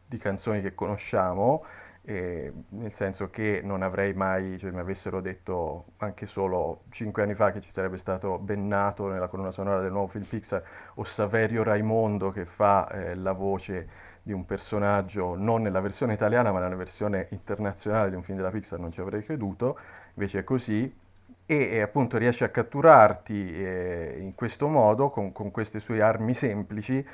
di 0.07 0.19
canzoni 0.19 0.63
che 0.63 0.75
conosciamo 0.75 1.63
eh, 2.07 2.53
nel 2.71 2.93
senso 2.93 3.31
che 3.31 3.61
non 3.65 3.83
avrei 3.83 4.13
mai, 4.13 4.59
cioè 4.59 4.71
mi 4.71 4.81
avessero 4.81 5.21
detto 5.21 5.87
anche 5.99 6.27
solo 6.27 6.83
cinque 6.91 7.23
anni 7.23 7.35
fa 7.35 7.51
che 7.51 7.61
ci 7.63 7.71
sarebbe 7.71 7.97
stato 7.97 8.39
Bennato 8.39 9.09
nella 9.09 9.29
colonna 9.29 9.51
sonora 9.51 9.81
del 9.81 9.91
nuovo 9.91 10.09
film 10.09 10.25
Pixar 10.25 10.63
o 10.95 11.05
Saverio 11.05 11.63
Raimondo 11.63 12.31
che 12.31 12.45
fa 12.45 12.89
eh, 12.91 13.15
la 13.15 13.33
voce 13.33 13.89
di 14.23 14.33
un 14.33 14.45
personaggio 14.45 15.35
non 15.35 15.63
nella 15.63 15.81
versione 15.81 16.13
italiana 16.15 16.53
ma 16.53 16.61
nella 16.61 16.77
versione 16.77 17.29
internazionale 17.31 18.11
di 18.11 18.17
un 18.17 18.23
film 18.23 18.37
della 18.37 18.51
Pixar 18.51 18.79
non 18.79 18.93
ci 18.93 19.01
avrei 19.01 19.25
creduto, 19.25 19.79
invece 20.15 20.41
è 20.41 20.45
così. 20.45 21.03
E, 21.47 21.57
e 21.57 21.81
appunto 21.83 22.17
riesce 22.17 22.45
a 22.45 22.49
catturarti 22.49 23.53
eh, 23.55 24.17
in 24.19 24.35
questo 24.35 24.67
modo 24.67 25.11
con, 25.11 25.33
con 25.33 25.51
queste 25.51 25.79
sue 25.79 26.01
armi 26.03 26.35
semplici. 26.35 27.07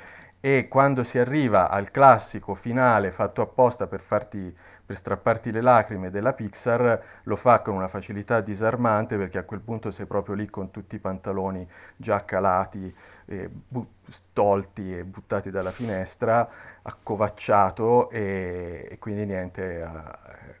E 0.43 0.67
quando 0.67 1.03
si 1.03 1.19
arriva 1.19 1.69
al 1.69 1.91
classico 1.91 2.55
finale 2.55 3.11
fatto 3.11 3.41
apposta 3.41 3.87
per 3.87 3.99
farti 3.99 4.53
per 4.91 4.97
strapparti 4.97 5.51
le 5.51 5.61
lacrime 5.61 6.09
della 6.09 6.33
Pixar 6.33 7.01
lo 7.23 7.35
fa 7.37 7.59
con 7.61 7.75
una 7.75 7.87
facilità 7.87 8.41
disarmante 8.41 9.15
perché 9.15 9.37
a 9.37 9.43
quel 9.43 9.61
punto 9.61 9.89
sei 9.89 10.05
proprio 10.05 10.35
lì 10.35 10.49
con 10.49 10.69
tutti 10.69 10.95
i 10.95 10.99
pantaloni 10.99 11.65
già 11.95 12.25
calati, 12.25 12.93
eh, 13.25 13.49
bu- 13.49 13.87
stolti 14.09 14.97
e 14.97 15.05
buttati 15.05 15.49
dalla 15.49 15.71
finestra, 15.71 16.47
accovacciato 16.81 18.09
e, 18.09 18.89
e 18.91 18.99
quindi 18.99 19.25
niente, 19.25 19.81
eh, 19.81 19.87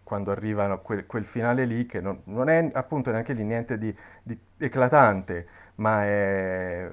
quando 0.03 0.31
arrivano 0.31 0.79
quel, 0.79 1.05
quel, 1.05 1.25
finale 1.25 1.65
lì 1.65 1.85
che 1.85 1.99
non, 1.99 2.21
non, 2.25 2.47
è 2.47 2.69
appunto 2.71 3.11
neanche 3.11 3.33
lì 3.33 3.43
niente 3.43 3.77
di, 3.77 3.93
di 4.23 4.39
eclatante, 4.57 5.47
ma 5.75 6.05
è 6.05 6.89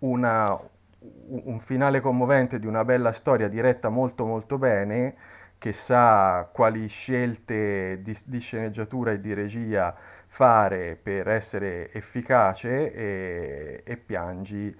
una, 0.00 0.58
un 1.28 1.58
finale 1.60 2.00
commovente 2.00 2.58
di 2.58 2.66
una 2.66 2.84
bella 2.84 3.12
storia 3.12 3.48
diretta 3.48 3.88
molto 3.88 4.26
molto 4.26 4.58
bene 4.58 5.36
che 5.58 5.72
sa 5.72 6.48
quali 6.52 6.86
scelte 6.86 8.00
di, 8.02 8.16
di 8.26 8.38
sceneggiatura 8.38 9.12
e 9.12 9.20
di 9.20 9.34
regia 9.34 9.94
fare 10.28 10.96
per 11.00 11.28
essere 11.28 11.92
efficace 11.92 12.92
e, 12.92 13.82
e, 13.84 13.96
piangi 13.96 14.74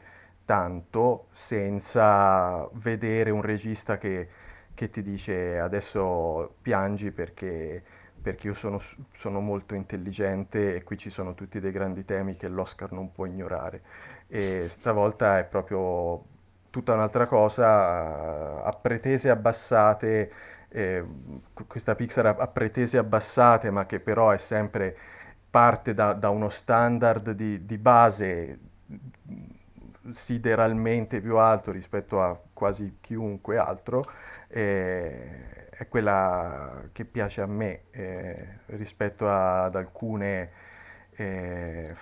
tanto 0.45 1.27
senza 1.33 2.69
vedere 2.75 3.31
un 3.31 3.43
regista 3.43 3.99
che, 3.99 4.29
che 4.73 4.91
ti 4.91 5.03
dice 5.03 5.59
adesso 5.59 6.55
piangi 6.63 7.11
perché, 7.11 7.83
perché 8.23 8.47
io 8.47 8.55
sono, 8.55 8.81
sono, 9.15 9.41
molto 9.41 9.75
intelligente 9.75 10.77
e 10.77 10.85
qui 10.85 10.97
ci 10.97 11.11
sono 11.11 11.35
tutti 11.35 11.59
dei 11.59 11.73
grandi 11.73 12.05
temi 12.05 12.37
che 12.37 12.49
l'Oscar 12.49 12.93
non 12.93 13.11
può 13.13 13.27
ignorare. 13.27 13.83
E 14.29 14.69
stavolta 14.69 15.39
è 15.39 15.45
proprio 15.45 16.23
tutta 16.71 16.93
un'altra 16.93 17.27
cosa, 17.27 18.63
a 18.63 18.73
pretese 18.73 19.31
abbassate 19.31 20.31
eh, 20.69 21.05
questa 21.67 21.95
Pixar 21.95 22.27
ha, 22.27 22.47
pretese 22.47 22.99
abbassate, 22.99 23.71
ma 23.71 23.87
che 23.87 24.01
però 24.01 24.31
è 24.31 24.39
sempre 24.39 24.97
parte 25.51 25.95
da, 25.95 26.13
da 26.13 26.29
uno 26.31 26.51
standard 26.51 27.31
di, 27.31 27.65
di, 27.65 27.79
base 27.79 28.59
sideralmente 30.13 31.21
più 31.21 31.37
alto 31.37 31.71
rispetto 31.71 32.23
a 32.23 32.39
quasi 32.53 32.99
chiunque 33.01 33.57
altro, 33.57 34.05
eh, 34.49 35.69
è 35.71 35.89
quella 35.89 36.83
che 36.93 37.05
piace 37.05 37.41
a 37.41 37.47
me 37.47 37.83
eh, 37.91 38.59
rispetto 38.67 39.29
ad 39.31 39.75
alcune, 39.75 40.51
eh, 41.13 41.95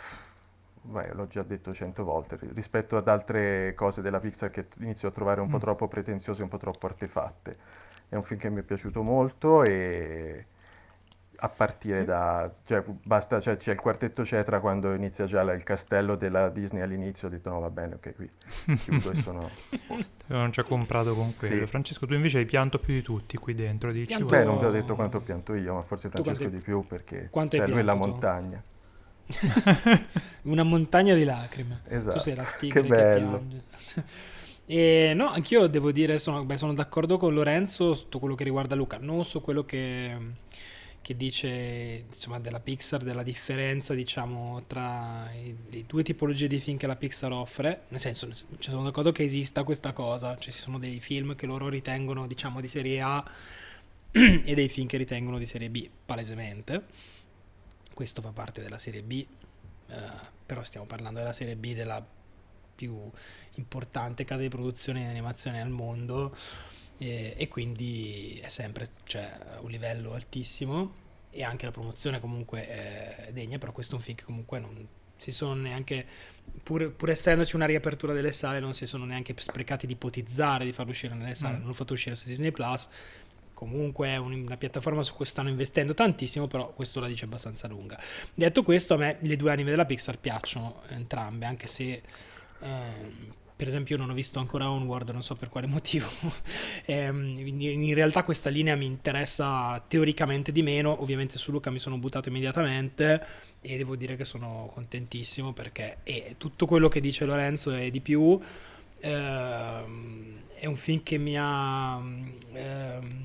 beh, 0.83 1.13
l'ho 1.15 1.27
già 1.27 1.43
detto 1.43 1.73
cento 1.73 2.05
volte, 2.05 2.39
rispetto 2.55 2.97
ad 2.97 3.07
altre 3.09 3.75
cose 3.75 4.03
della 4.03 4.19
Pixar 4.19 4.51
che 4.51 4.67
inizio 4.79 5.09
a 5.09 5.13
trovare 5.13 5.41
un 5.41 5.49
po' 5.49 5.59
mm. 5.59 5.61
troppo 5.61 5.89
pretenziose, 5.89 6.43
un 6.43 6.49
po' 6.49 6.59
troppo 6.59 6.87
artefatte. 6.87 7.85
È 8.09 8.15
un 8.15 8.23
film 8.23 8.39
che 8.39 8.51
mi 8.51 8.61
è 8.61 8.63
piaciuto 8.63 9.03
molto 9.03 9.63
e 9.65 10.47
a 11.39 11.49
partire 11.49 12.05
da... 12.05 12.51
Cioè, 12.65 12.83
basta, 13.03 13.41
cioè, 13.41 13.57
c'è 13.57 13.73
il 13.73 13.81
quartetto 13.81 14.25
Cetra 14.25 14.61
quando 14.61 14.95
inizia 14.95 15.27
già 15.27 15.43
il 15.53 15.63
castello 15.65 16.17
della 16.17 16.49
Disney 16.49 16.83
all'inizio, 16.83 17.29
ho 17.29 17.31
detto 17.31 17.51
no 17.51 17.61
va 17.61 17.71
bene, 17.71 17.95
ok, 17.95 18.15
qui 18.15 18.31
chiudo 18.77 19.11
e 19.11 19.15
sono... 19.23 19.51
non 20.27 20.53
ci 20.53 20.61
ha 20.61 20.65
comprato 20.65 21.15
con 21.15 21.35
quello. 21.37 21.65
Sì. 21.65 21.71
Francesco, 21.71 22.07
tu 22.07 22.15
invece 22.15 22.39
hai 22.39 22.47
pianto 22.47 22.79
più 22.79 22.95
di 22.95 23.03
tutti 23.03 23.37
qui 23.37 23.55
dentro, 23.55 23.93
dici? 23.93 24.07
Pianto... 24.07 24.27
Beh, 24.27 24.45
non 24.45 24.59
vi 24.59 24.65
ho 24.65 24.71
detto 24.71 24.95
quanto 24.95 25.19
ho 25.19 25.21
pianto 25.21 25.55
io, 25.55 25.75
ma 25.75 25.83
forse 25.83 26.09
Francesco 26.09 26.37
quanto... 26.37 26.57
di 26.57 26.63
più 26.63 26.87
perché 26.87 27.29
quanto 27.31 27.57
cioè, 27.57 27.67
lui 27.67 27.79
è 27.79 27.83
la 27.83 27.95
montagna. 27.95 28.63
Una 30.43 30.63
montagna 30.63 31.15
di 31.15 31.25
lacrime. 31.25 31.81
Esatto. 31.89 32.17
Tu 32.17 32.23
sei 32.23 32.35
la 32.37 32.47
tigre 32.57 32.83
che, 32.83 32.89
che 32.89 32.95
piange. 32.95 33.63
E 34.69 35.13
no, 35.15 35.29
anch'io 35.29 35.69
devo 35.69 35.93
dire, 35.93 36.19
sono, 36.19 36.45
beh, 36.45 36.57
sono 36.57 36.75
d'accordo 36.75 37.17
con 37.19 37.33
Lorenzo 37.33 37.95
su 37.95 38.09
quello 38.19 38.35
che 38.35 38.43
riguarda 38.43 38.75
Luca, 38.75 38.99
non 38.99 39.25
su 39.25 39.41
quello 39.41 39.65
che, 39.65 40.17
che 41.01 41.17
dice 41.17 42.07
insomma, 42.13 42.41
della 42.41 42.59
Pixar, 42.59 43.05
della 43.05 43.23
differenza 43.23 43.95
diciamo, 43.95 44.65
tra 44.67 45.31
le 45.69 45.85
due 45.87 46.03
tipologie 46.03 46.49
di 46.49 46.59
film 46.59 46.79
che 46.79 46.89
la 46.89 46.97
Pixar 46.97 47.31
offre, 47.31 47.83
nel 47.89 48.01
senso, 48.01 48.29
cioè, 48.35 48.73
sono 48.73 48.83
d'accordo 48.83 49.13
che 49.13 49.23
esista 49.23 49.63
questa 49.63 49.93
cosa, 49.93 50.37
cioè 50.37 50.53
ci 50.53 50.61
sono 50.61 50.81
dei 50.81 50.99
film 50.99 51.37
che 51.37 51.47
loro 51.47 51.69
ritengono 51.69 52.27
diciamo, 52.27 52.61
di 52.61 52.67
serie 52.67 53.01
A 53.01 53.25
e 54.11 54.55
dei 54.55 54.69
film 54.69 54.89
che 54.89 54.97
ritengono 54.97 55.39
di 55.39 55.47
serie 55.47 55.71
B, 55.71 55.89
palesemente. 56.05 56.87
Questo 57.95 58.21
fa 58.21 58.31
parte 58.31 58.63
della 58.63 58.79
serie 58.79 59.03
B, 59.03 59.25
eh, 59.91 59.95
però 60.45 60.65
stiamo 60.65 60.87
parlando 60.87 61.21
della 61.21 61.33
serie 61.33 61.55
B 61.55 61.73
della 61.73 62.05
più 62.77 63.11
importante 63.57 64.25
casa 64.25 64.43
di 64.43 64.49
produzione 64.49 65.01
di 65.01 65.09
animazione 65.09 65.61
al 65.61 65.71
mondo 65.71 66.35
e, 66.99 67.35
e 67.37 67.49
quindi 67.49 68.41
è 68.43 68.49
sempre 68.49 68.87
cioè, 69.05 69.31
un 69.61 69.71
livello 69.71 70.15
altissimo 70.15 71.05
e 71.31 71.43
anche 71.43 71.67
la 71.67 71.71
promozione 71.71 72.19
comunque 72.19 72.67
è 72.67 73.29
degna, 73.33 73.59
però 73.59 73.73
questo 73.73 73.95
è 73.95 73.99
un 73.99 74.05
film 74.05 74.17
che 74.17 74.25
comunque 74.25 74.59
non 74.59 74.89
si 75.19 75.33
sono 75.33 75.55
neanche, 75.55 76.07
pur, 76.63 76.93
pur 76.93 77.11
essendoci 77.11 77.57
una 77.57 77.67
riapertura 77.67 78.13
delle 78.13 78.33
sale, 78.33 78.61
non 78.61 78.73
si 78.73 78.87
sono 78.87 79.05
neanche 79.05 79.35
sprecati 79.37 79.87
di 79.87 79.95
ipotizzare 79.95 80.65
di 80.65 80.73
farlo 80.73 80.93
uscire 80.93 81.15
nelle 81.15 81.35
sale, 81.35 81.57
mm. 81.57 81.59
non 81.59 81.67
l'ho 81.69 81.75
fatto 81.75 81.93
uscire 81.93 82.17
su 82.17 82.27
Disney 82.27 82.51
Plus, 82.51 82.89
comunque 83.53 84.09
è 84.09 84.17
una 84.17 84.57
piattaforma 84.57 85.03
su 85.03 85.15
cui 85.15 85.27
stanno 85.27 85.49
investendo 85.49 85.95
tantissimo, 85.95 86.47
però 86.47 86.73
questo 86.73 87.01
la 87.01 87.07
dice 87.07 87.25
abbastanza 87.25 87.69
lunga. 87.69 87.99
Detto 88.33 88.63
questo, 88.63 88.95
a 88.95 88.97
me 88.97 89.17
le 89.21 89.37
due 89.37 89.51
anime 89.51 89.71
della 89.71 89.87
Pixar 89.87 90.19
piacciono 90.19 90.83
entrambe, 90.89 91.47
anche 91.47 91.67
se... 91.67 92.03
Ehm, 92.61 93.35
per 93.57 93.69
esempio 93.69 93.97
io 93.97 94.03
non 94.03 94.11
ho 94.11 94.15
visto 94.15 94.39
ancora 94.39 94.71
Onward, 94.71 95.09
non 95.11 95.23
so 95.23 95.35
per 95.35 95.49
quale 95.49 95.67
motivo. 95.67 96.07
ehm, 96.85 97.39
in 97.39 97.95
realtà 97.95 98.23
questa 98.23 98.51
linea 98.51 98.77
mi 98.77 98.85
interessa 98.85 99.83
teoricamente 99.89 100.53
di 100.53 100.63
meno, 100.63 101.01
ovviamente 101.01 101.39
su 101.39 101.51
Luca 101.51 101.71
mi 101.71 101.79
sono 101.79 101.97
buttato 101.97 102.29
immediatamente 102.29 103.25
e 103.63 103.77
devo 103.79 103.97
dire 103.97 104.17
che 104.17 104.27
sono 104.27 104.71
contentissimo 104.73 105.53
perché 105.53 105.99
è 106.03 106.35
tutto 106.37 106.67
quello 106.67 106.89
che 106.89 107.01
dice 107.01 107.25
Lorenzo 107.25 107.75
e 107.75 107.91
di 107.91 108.01
più. 108.01 108.39
Ehm, 109.01 110.43
è 110.55 110.67
un 110.67 110.77
film 110.77 111.03
che 111.03 111.17
mi 111.17 111.37
ha... 111.39 112.01
Ehm, 112.53 113.25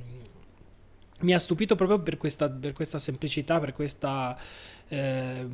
mi 1.22 1.36
ha 1.36 1.40
stupito 1.40 1.76
proprio 1.76 2.00
per 2.00 2.18
questa, 2.18 2.50
per 2.50 2.74
questa 2.74 2.98
semplicità, 2.98 3.60
per 3.60 3.74
questa 3.74 4.36
eh, 4.92 5.48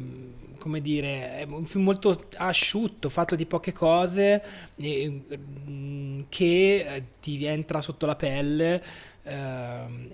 come 0.58 0.82
dire, 0.82 1.38
è 1.38 1.44
un 1.44 1.66
film 1.66 1.84
molto 1.84 2.28
asciutto, 2.38 3.08
fatto 3.08 3.36
di 3.36 3.46
poche 3.46 3.72
cose 3.72 4.42
eh, 4.76 6.26
che 6.28 6.96
eh, 6.96 7.04
ti 7.22 7.46
entra 7.46 7.82
sotto 7.82 8.08
la 8.08 8.16
pelle. 8.16 8.84
Ehm, 9.24 10.08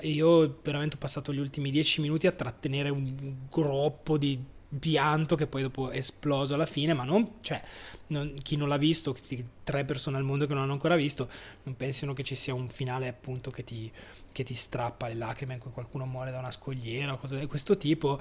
e 0.00 0.08
io 0.08 0.60
veramente 0.62 0.96
ho 0.96 0.98
passato 0.98 1.32
gli 1.32 1.38
ultimi 1.38 1.70
dieci 1.70 2.00
minuti 2.00 2.26
a 2.26 2.32
trattenere 2.32 2.88
un 2.88 3.34
groppo 3.50 4.16
di 4.16 4.42
pianto 4.78 5.36
che 5.36 5.46
poi 5.46 5.62
dopo 5.62 5.90
è 5.90 5.98
esploso 5.98 6.54
alla 6.54 6.66
fine, 6.66 6.94
ma 6.94 7.04
non, 7.04 7.34
cioè, 7.42 7.62
non, 8.08 8.34
chi 8.42 8.56
non 8.56 8.68
l'ha 8.68 8.76
visto, 8.78 9.14
tre 9.62 9.84
persone 9.84 10.16
al 10.16 10.24
mondo 10.24 10.46
che 10.46 10.54
non 10.54 10.62
hanno 10.62 10.72
ancora 10.72 10.96
visto, 10.96 11.28
non 11.64 11.76
pensino 11.76 12.14
che 12.14 12.24
ci 12.24 12.34
sia 12.34 12.54
un 12.54 12.68
finale 12.68 13.08
appunto 13.08 13.50
che 13.50 13.64
ti, 13.64 13.90
che 14.36 14.44
ti 14.44 14.52
strappa 14.52 15.08
le 15.08 15.14
lacrime 15.14 15.54
in 15.54 15.60
cui 15.60 15.70
qualcuno 15.70 16.04
muore 16.04 16.30
da 16.30 16.38
una 16.38 16.50
scogliera 16.50 17.14
o 17.14 17.16
cose 17.16 17.38
di 17.38 17.46
questo 17.46 17.78
tipo, 17.78 18.20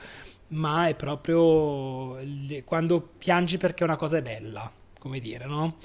ma 0.49 0.87
è 0.87 0.95
proprio 0.95 2.17
quando 2.63 3.01
piangi 3.17 3.57
perché 3.57 3.83
una 3.83 3.97
cosa 3.97 4.15
è 4.15 4.21
bella, 4.21 4.71
come 4.97 5.19
dire, 5.19 5.45
no? 5.45 5.75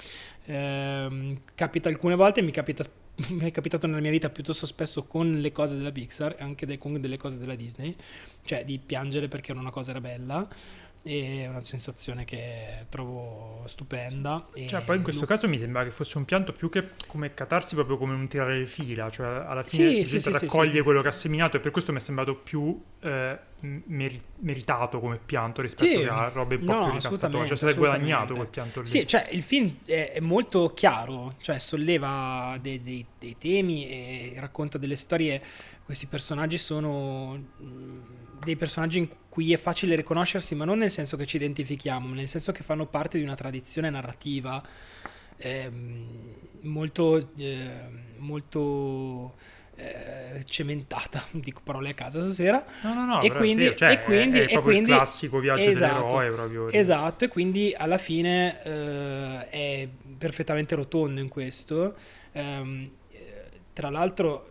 Eh, 0.45 1.37
capita 1.53 1.89
alcune 1.89 2.15
volte, 2.15 2.41
mi, 2.41 2.51
capita, 2.51 2.85
mi 3.31 3.41
è 3.41 3.51
capitato 3.51 3.87
nella 3.87 3.99
mia 3.99 4.09
vita 4.09 4.29
piuttosto 4.29 4.65
spesso 4.65 5.03
con 5.03 5.41
le 5.41 5.51
cose 5.51 5.75
della 5.75 5.91
Pixar 5.91 6.37
e 6.39 6.43
anche 6.43 6.65
de, 6.65 6.77
con 6.77 7.01
delle 7.01 7.17
cose 7.17 7.37
della 7.37 7.55
Disney, 7.55 7.93
cioè 8.45 8.63
di 8.63 8.79
piangere 8.79 9.27
perché 9.27 9.51
una 9.51 9.69
cosa 9.69 9.89
era 9.91 9.99
bella. 9.99 10.47
E 11.03 11.43
è 11.43 11.47
una 11.47 11.63
sensazione 11.63 12.25
che 12.25 12.85
trovo 12.89 13.63
stupenda. 13.65 14.47
E 14.53 14.67
cioè, 14.67 14.81
poi 14.81 14.97
in 14.97 15.03
questo 15.03 15.25
caso 15.25 15.47
mi 15.47 15.57
sembra 15.57 15.83
che 15.83 15.91
fosse 15.91 16.17
un 16.17 16.25
pianto 16.25 16.53
più 16.53 16.69
che 16.69 16.89
come 17.07 17.33
catarsi, 17.33 17.73
proprio 17.73 17.97
come 17.97 18.13
un 18.13 18.27
tirare 18.27 18.59
le 18.59 18.65
fila, 18.67 19.09
cioè 19.09 19.27
alla 19.27 19.63
fine 19.63 19.89
Sì, 19.89 20.05
si 20.05 20.19
sì, 20.19 20.31
sì, 20.31 20.31
raccoglie 20.31 20.83
quello 20.83 21.01
che 21.01 21.07
ha 21.07 21.11
seminato 21.11 21.57
e 21.57 21.59
per 21.59 21.71
questo 21.71 21.91
mi 21.91 21.97
è 21.97 22.01
sembrato 22.01 22.35
più 22.35 22.79
eh, 22.99 23.39
meri- 23.61 24.21
meritato 24.39 24.99
come 24.99 25.19
pianto 25.23 25.61
rispetto 25.61 26.11
a 26.11 26.29
robe 26.29 26.55
un 26.55 26.65
po' 26.65 26.73
no, 26.73 26.83
più 26.85 26.93
ricattatorie, 26.93 27.55
cioè 27.55 27.69
l'è 27.69 27.75
guadagnato 27.75 28.35
quel 28.35 28.47
pianto 28.47 28.81
lì. 28.81 28.87
Sì, 28.87 29.07
cioè 29.07 29.27
il 29.31 29.41
film 29.41 29.77
è, 29.85 30.19
molto 30.19 30.71
chiaro, 30.73 31.35
cioè 31.39 31.57
solleva 31.57 32.57
dei, 32.61 32.81
dei- 32.83 33.05
dei 33.17 33.35
temi 33.39 33.89
e 33.89 34.33
racconta 34.37 34.77
delle 34.77 34.95
storie. 34.95 35.41
Questi 35.83 36.05
personaggi 36.05 36.59
sono 36.59 37.35
mh, 37.35 38.43
dei 38.43 38.55
personaggi 38.55 38.99
in 38.99 39.07
cui 39.07 39.17
è 39.53 39.57
facile 39.57 39.95
riconoscersi, 39.95 40.55
ma 40.55 40.65
non 40.65 40.79
nel 40.79 40.91
senso 40.91 41.15
che 41.17 41.25
ci 41.25 41.37
identifichiamo, 41.37 42.13
nel 42.13 42.27
senso 42.27 42.51
che 42.51 42.63
fanno 42.63 42.85
parte 42.85 43.17
di 43.17 43.23
una 43.23 43.35
tradizione 43.35 43.89
narrativa 43.89 44.61
ehm, 45.37 46.35
molto, 46.61 47.31
eh, 47.37 47.69
molto 48.17 49.35
eh, 49.75 50.43
cementata, 50.45 51.23
dico 51.31 51.61
parole 51.63 51.89
a 51.89 51.93
casa 51.93 52.21
stasera, 52.23 52.63
No, 52.81 52.93
no, 52.93 53.05
no, 53.05 53.21
e 53.21 53.31
quindi, 53.31 53.75
cioè, 53.75 53.91
e 53.91 54.01
quindi, 54.03 54.39
è, 54.39 54.41
è 54.41 54.43
e 54.43 54.51
proprio 54.51 54.73
quindi- 54.73 54.91
il 54.91 54.97
classico 54.97 55.39
viaggio 55.39 55.69
esatto, 55.69 56.07
dell'eroe 56.07 56.31
proprio. 56.31 56.69
Esatto, 56.69 57.25
e 57.25 57.27
quindi 57.27 57.73
alla 57.75 57.97
fine 57.97 58.61
eh, 58.63 59.49
è 59.49 59.87
perfettamente 60.17 60.75
rotondo 60.75 61.19
in 61.19 61.29
questo. 61.29 61.95
Ehm, 62.33 62.89
eh, 63.11 63.43
tra 63.73 63.89
l'altro 63.89 64.49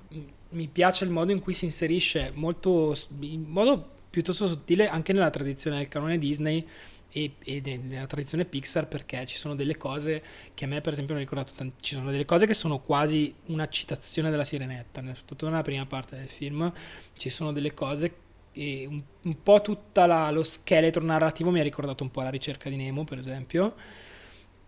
mi 0.50 0.66
piace 0.66 1.04
il 1.04 1.10
modo 1.10 1.30
in 1.32 1.38
cui 1.38 1.52
si 1.52 1.66
inserisce 1.66 2.32
molto, 2.34 2.96
in 3.20 3.44
modo 3.46 3.98
piuttosto 4.10 4.46
sottile 4.48 4.88
anche 4.88 5.12
nella 5.12 5.30
tradizione 5.30 5.78
del 5.78 5.88
canone 5.88 6.18
Disney 6.18 6.66
e, 7.12 7.34
e 7.44 7.80
nella 7.82 8.06
tradizione 8.06 8.44
Pixar 8.44 8.86
perché 8.86 9.26
ci 9.26 9.36
sono 9.36 9.54
delle 9.54 9.76
cose 9.76 10.22
che 10.54 10.64
a 10.64 10.68
me 10.68 10.80
per 10.80 10.92
esempio 10.92 11.14
hanno 11.14 11.22
ricordato 11.22 11.52
tant- 11.56 11.80
ci 11.80 11.94
sono 11.94 12.10
delle 12.10 12.24
cose 12.24 12.46
che 12.46 12.54
sono 12.54 12.78
quasi 12.80 13.34
una 13.46 13.68
citazione 13.68 14.30
della 14.30 14.44
Sirenetta, 14.44 15.00
soprattutto 15.00 15.48
nella 15.48 15.62
prima 15.62 15.86
parte 15.86 16.16
del 16.16 16.28
film 16.28 16.72
ci 17.16 17.30
sono 17.30 17.52
delle 17.52 17.74
cose 17.74 18.14
e 18.52 18.86
un, 18.88 19.00
un 19.22 19.42
po' 19.42 19.60
tutto 19.62 20.04
lo 20.06 20.42
scheletro 20.42 21.02
narrativo 21.04 21.50
mi 21.50 21.60
ha 21.60 21.62
ricordato 21.62 22.02
un 22.02 22.10
po' 22.10 22.22
la 22.22 22.30
ricerca 22.30 22.68
di 22.68 22.76
Nemo, 22.76 23.04
per 23.04 23.18
esempio. 23.18 23.74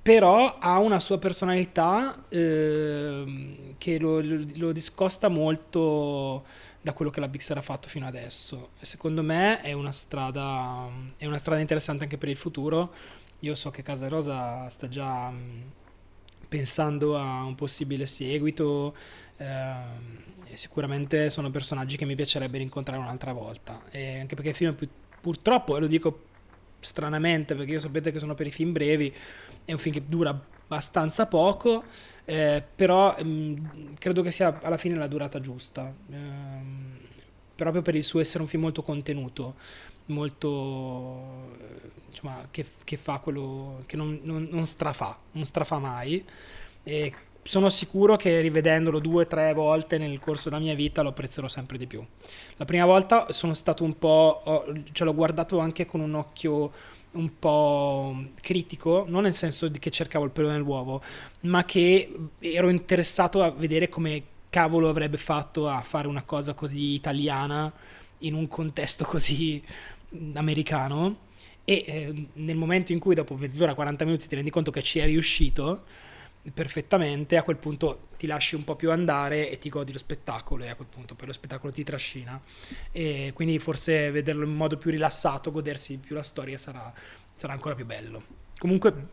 Però 0.02 0.58
ha 0.58 0.78
una 0.80 0.98
sua 0.98 1.18
personalità 1.18 2.24
ehm, 2.28 3.74
che 3.78 3.98
lo, 3.98 4.20
lo- 4.20 4.44
lo 4.54 4.72
discosta 4.72 5.28
molto 5.28 6.44
da 6.82 6.92
quello 6.92 7.10
che 7.10 7.20
la 7.20 7.28
Pixar 7.28 7.56
ha 7.58 7.62
fatto 7.62 7.88
fino 7.88 8.06
adesso. 8.06 8.70
Secondo 8.80 9.22
me 9.22 9.60
è 9.60 9.72
una 9.72 9.92
strada, 9.92 10.88
è 11.16 11.26
una 11.26 11.38
strada 11.38 11.60
interessante 11.60 12.04
anche 12.04 12.18
per 12.18 12.28
il 12.28 12.36
futuro. 12.36 12.92
Io 13.40 13.54
so 13.54 13.70
che 13.70 13.82
Casa 13.82 14.08
Rosa 14.08 14.68
sta 14.68 14.88
già 14.88 15.30
mh, 15.30 15.70
pensando 16.48 17.16
a 17.16 17.44
un 17.44 17.54
possibile 17.54 18.06
seguito. 18.06 18.94
ehm, 19.38 20.30
e 20.52 20.56
sicuramente 20.58 21.30
sono 21.30 21.50
personaggi 21.50 21.96
che 21.96 22.04
mi 22.04 22.14
piacerebbe 22.14 22.58
rincontrare 22.58 23.00
un'altra 23.00 23.32
volta. 23.32 23.82
E 23.90 24.20
anche 24.20 24.34
perché 24.34 24.50
il 24.50 24.56
film, 24.56 24.74
pu- 24.74 24.88
purtroppo, 25.20 25.76
e 25.76 25.80
lo 25.80 25.86
dico 25.86 26.24
stranamente 26.80 27.54
perché 27.54 27.72
io 27.72 27.78
sapete 27.78 28.12
che 28.12 28.18
sono 28.18 28.34
per 28.34 28.46
i 28.46 28.50
film 28.50 28.72
brevi, 28.72 29.14
è 29.64 29.72
un 29.72 29.78
film 29.78 29.94
che 29.94 30.02
dura 30.06 30.30
abbastanza 30.30 31.26
poco, 31.26 31.84
eh, 32.24 32.62
però 32.74 33.16
mh, 33.22 33.94
credo 33.98 34.22
che 34.22 34.30
sia 34.30 34.60
alla 34.62 34.76
fine 34.76 34.96
la 34.96 35.06
durata 35.06 35.40
giusta. 35.40 35.92
Ehm, 36.10 36.98
proprio 37.54 37.82
per 37.82 37.94
il 37.94 38.04
suo 38.04 38.20
essere 38.20 38.42
un 38.42 38.48
film 38.48 38.62
molto 38.62 38.82
contenuto, 38.82 39.54
molto 40.06 41.50
insomma, 42.08 42.46
che, 42.50 42.66
che 42.84 42.96
fa 42.96 43.18
quello 43.18 43.82
che 43.86 43.96
non, 43.96 44.20
non, 44.22 44.48
non 44.50 44.64
strafà, 44.66 45.18
non 45.32 45.44
strafà 45.44 45.78
mai. 45.78 46.24
E 46.84 47.12
sono 47.44 47.68
sicuro 47.68 48.16
che 48.16 48.40
rivedendolo 48.40 49.00
due 49.00 49.24
o 49.24 49.26
tre 49.26 49.52
volte 49.52 49.98
nel 49.98 50.20
corso 50.20 50.48
della 50.48 50.60
mia 50.60 50.74
vita 50.74 51.02
lo 51.02 51.08
apprezzerò 51.10 51.48
sempre 51.48 51.76
di 51.78 51.86
più. 51.86 52.04
La 52.56 52.64
prima 52.64 52.84
volta 52.84 53.32
sono 53.32 53.54
stato 53.54 53.84
un 53.84 53.98
po', 53.98 54.42
ho- 54.44 54.64
ce 54.92 55.04
l'ho 55.04 55.14
guardato 55.14 55.58
anche 55.58 55.86
con 55.86 56.00
un 56.00 56.14
occhio 56.14 56.72
un 57.12 57.38
po' 57.38 58.16
critico, 58.40 59.04
non 59.08 59.22
nel 59.22 59.34
senso 59.34 59.70
che 59.70 59.90
cercavo 59.90 60.24
il 60.24 60.30
pelo 60.30 60.50
nell'uovo, 60.50 61.02
ma 61.40 61.64
che 61.64 62.12
ero 62.38 62.68
interessato 62.68 63.42
a 63.42 63.50
vedere 63.50 63.88
come 63.88 64.22
cavolo 64.50 64.88
avrebbe 64.88 65.16
fatto 65.16 65.68
a 65.68 65.80
fare 65.82 66.08
una 66.08 66.22
cosa 66.22 66.54
così 66.54 66.92
italiana 66.92 67.72
in 68.18 68.34
un 68.34 68.48
contesto 68.48 69.04
così 69.04 69.62
americano. 70.34 71.30
E 71.64 71.84
eh, 71.86 72.26
nel 72.34 72.56
momento 72.56 72.92
in 72.92 72.98
cui 72.98 73.14
dopo 73.14 73.34
mezz'ora, 73.36 73.74
40 73.74 74.04
minuti 74.04 74.28
ti 74.28 74.34
rendi 74.34 74.50
conto 74.50 74.70
che 74.70 74.82
ci 74.82 74.98
è 74.98 75.04
riuscito 75.04 75.84
perfettamente, 76.50 77.36
a 77.36 77.42
quel 77.42 77.56
punto 77.56 78.08
ti 78.16 78.26
lasci 78.26 78.56
un 78.56 78.64
po' 78.64 78.74
più 78.74 78.90
andare 78.90 79.48
e 79.48 79.58
ti 79.58 79.68
godi 79.68 79.92
lo 79.92 79.98
spettacolo 79.98 80.64
e 80.64 80.70
a 80.70 80.74
quel 80.74 80.88
punto 80.88 81.14
poi 81.14 81.28
lo 81.28 81.32
spettacolo 81.32 81.72
ti 81.72 81.84
trascina 81.84 82.40
e 82.90 83.30
quindi 83.34 83.58
forse 83.60 84.10
vederlo 84.10 84.44
in 84.44 84.54
modo 84.54 84.76
più 84.76 84.90
rilassato, 84.90 85.52
godersi 85.52 85.98
più 85.98 86.16
la 86.16 86.22
storia 86.22 86.58
sarà, 86.58 86.92
sarà 87.34 87.52
ancora 87.52 87.74
più 87.74 87.86
bello. 87.86 88.24
Comunque, 88.58 89.06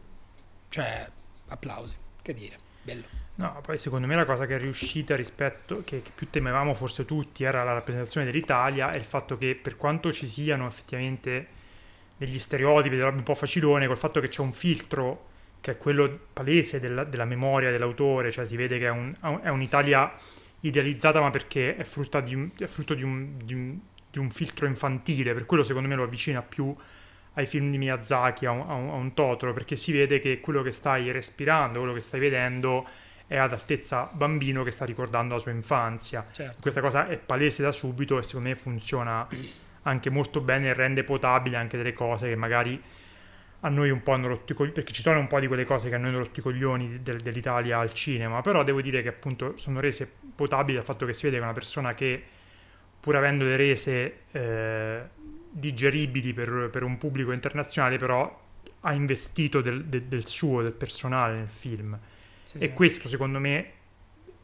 cioè, 0.69 1.07
applausi, 1.47 1.95
che 2.21 2.33
dire, 2.33 2.57
bello. 2.81 3.05
No, 3.35 3.59
poi 3.61 3.77
secondo 3.77 4.05
me 4.05 4.15
la 4.15 4.25
cosa 4.25 4.45
che 4.45 4.55
è 4.55 4.59
riuscita 4.59 5.15
rispetto, 5.15 5.83
che, 5.85 6.01
che 6.01 6.11
più 6.13 6.29
temevamo 6.29 6.73
forse 6.73 7.05
tutti, 7.05 7.43
era 7.43 7.63
la 7.63 7.73
rappresentazione 7.73 8.25
dell'Italia 8.25 8.91
e 8.91 8.97
il 8.97 9.05
fatto 9.05 9.37
che 9.37 9.55
per 9.55 9.77
quanto 9.77 10.11
ci 10.11 10.27
siano 10.27 10.67
effettivamente 10.67 11.47
degli 12.17 12.37
stereotipi, 12.37 12.99
robe 12.99 13.17
un 13.17 13.23
po' 13.23 13.35
facilone, 13.35 13.87
col 13.87 13.97
fatto 13.97 14.19
che 14.19 14.27
c'è 14.27 14.41
un 14.41 14.51
filtro 14.51 15.37
che 15.61 15.71
è 15.71 15.77
quello 15.77 16.17
palese 16.33 16.79
della, 16.79 17.03
della 17.03 17.25
memoria 17.25 17.71
dell'autore, 17.71 18.31
cioè 18.31 18.45
si 18.45 18.55
vede 18.55 18.77
che 18.79 18.85
è, 18.85 18.89
un- 18.89 19.13
è 19.41 19.49
un'Italia 19.49 20.11
idealizzata 20.61 21.19
ma 21.21 21.29
perché 21.29 21.75
è, 21.75 21.83
di 22.23 22.35
un, 22.35 22.49
è 22.57 22.65
frutto 22.67 22.93
di 22.93 23.03
un, 23.03 23.37
di 23.43 23.53
un- 23.53 23.79
di 24.11 24.17
un 24.19 24.29
filtro 24.31 24.65
infantile, 24.65 25.33
per 25.33 25.45
quello 25.45 25.63
secondo 25.63 25.87
me 25.87 25.95
lo 25.95 26.03
avvicina 26.03 26.41
più 26.41 26.75
ai 27.33 27.45
film 27.45 27.69
di 27.69 27.77
Miyazaki, 27.77 28.45
a 28.45 28.51
un, 28.51 28.61
a 28.67 28.73
un- 28.73 28.89
a 28.89 28.93
un 28.93 29.13
Totoro, 29.13 29.53
perché 29.53 29.75
si 29.75 29.91
vede 29.91 30.19
che 30.19 30.39
quello 30.39 30.61
che 30.63 30.71
stai 30.71 31.11
respirando, 31.11 31.77
quello 31.79 31.93
che 31.93 32.01
stai 32.01 32.19
vedendo 32.19 32.85
è 33.27 33.37
ad 33.37 33.53
altezza 33.53 34.09
bambino 34.11 34.63
che 34.63 34.71
sta 34.71 34.85
ricordando 34.85 35.35
la 35.35 35.39
sua 35.39 35.51
infanzia. 35.51 36.23
Certo. 36.31 36.57
Questa 36.59 36.81
cosa 36.81 37.07
è 37.07 37.17
palese 37.17 37.61
da 37.61 37.71
subito 37.71 38.17
e 38.17 38.23
secondo 38.23 38.49
me 38.49 38.55
funziona 38.55 39.27
anche 39.83 40.09
molto 40.09 40.41
bene 40.41 40.69
e 40.69 40.73
rende 40.73 41.03
potabile 41.03 41.55
anche 41.57 41.77
delle 41.77 41.93
cose 41.93 42.27
che 42.27 42.35
magari 42.35 42.81
a 43.61 43.69
noi 43.69 43.89
un 43.89 44.01
po' 44.03 44.13
hanno 44.13 44.27
rotto 44.27 44.51
i 44.53 44.55
coglioni, 44.55 44.73
perché 44.75 44.93
ci 44.93 45.01
sono 45.01 45.19
un 45.19 45.27
po' 45.27 45.39
di 45.39 45.47
quelle 45.47 45.65
cose 45.65 45.89
che 45.89 45.95
a 45.95 45.97
noi 45.97 46.09
hanno 46.09 46.19
rotto 46.19 46.39
i 46.39 46.43
coglioni 46.43 47.01
del- 47.01 47.19
dell'Italia 47.21 47.79
al 47.79 47.91
cinema, 47.93 48.41
però 48.41 48.63
devo 48.63 48.81
dire 48.81 49.01
che 49.01 49.09
appunto 49.09 49.57
sono 49.57 49.79
rese 49.79 50.09
potabili 50.35 50.77
dal 50.77 50.85
fatto 50.85 51.05
che 51.05 51.13
si 51.13 51.23
vede 51.25 51.37
che 51.37 51.43
una 51.43 51.53
persona 51.53 51.93
che 51.93 52.21
pur 52.99 53.15
avendo 53.15 53.45
le 53.45 53.55
rese 53.57 54.19
eh, 54.31 55.01
digeribili 55.51 56.33
per, 56.33 56.69
per 56.71 56.83
un 56.83 56.97
pubblico 56.97 57.31
internazionale, 57.31 57.97
però 57.97 58.47
ha 58.81 58.93
investito 58.93 59.61
del, 59.61 59.85
del- 59.85 60.03
del 60.03 60.27
suo, 60.27 60.61
del 60.61 60.73
personale 60.73 61.35
nel 61.37 61.47
film. 61.49 61.97
Sì, 62.43 62.59
E 62.59 62.73
sì. 62.73 62.73
questo 62.73 63.07
secondo 63.07 63.39
me 63.39 63.71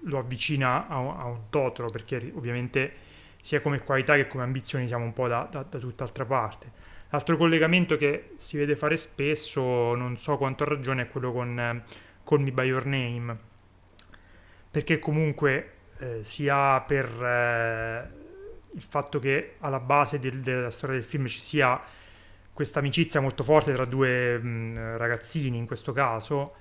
lo 0.01 0.19
avvicina 0.19 0.88
a, 0.88 0.97
un- 0.97 1.15
a 1.17 1.25
un 1.25 1.49
Totoro, 1.49 1.89
perché 1.89 2.32
ovviamente 2.36 2.93
sia 3.41 3.62
come 3.62 3.80
qualità 3.80 4.15
che 4.15 4.28
come 4.28 4.43
ambizioni 4.43 4.88
siamo 4.88 5.04
un 5.06 5.13
po' 5.13 5.28
da, 5.28 5.47
da- 5.49 5.63
da 5.63 5.80
tutt'altra 5.80 6.25
parte. 6.25 6.71
L'altro 7.15 7.38
collegamento 7.38 7.95
che 7.95 8.32
si 8.36 8.58
vede 8.58 8.75
fare 8.75 8.97
spesso, 8.97 9.95
non 9.95 10.17
so 10.17 10.36
quanto 10.36 10.63
ha 10.63 10.67
ragione, 10.67 11.04
è 11.04 11.08
quello 11.08 11.32
con 11.32 11.58
eh, 11.58 11.84
Call 12.25 12.41
Me 12.41 12.51
By 12.51 12.67
Your 12.67 12.86
Name, 12.86 13.38
perché 14.69 14.99
comunque 14.99 15.71
eh, 15.99 16.23
sia 16.25 16.82
per 16.82 17.06
eh, 17.06 18.10
il 18.73 18.82
fatto 18.82 19.19
che 19.19 19.54
alla 19.60 19.80
base 19.80 20.19
del- 20.19 20.41
della 20.41 20.69
storia 20.69 20.95
del 20.95 21.06
film 21.06 21.28
ci 21.28 21.39
sia 21.39 21.80
questa 22.51 22.80
amicizia 22.80 23.21
molto 23.21 23.43
forte 23.43 23.71
tra 23.71 23.86
due 23.86 24.38
mh, 24.38 24.97
ragazzini 24.97 25.58
in 25.58 25.67
questo 25.67 25.93
caso, 25.93 26.54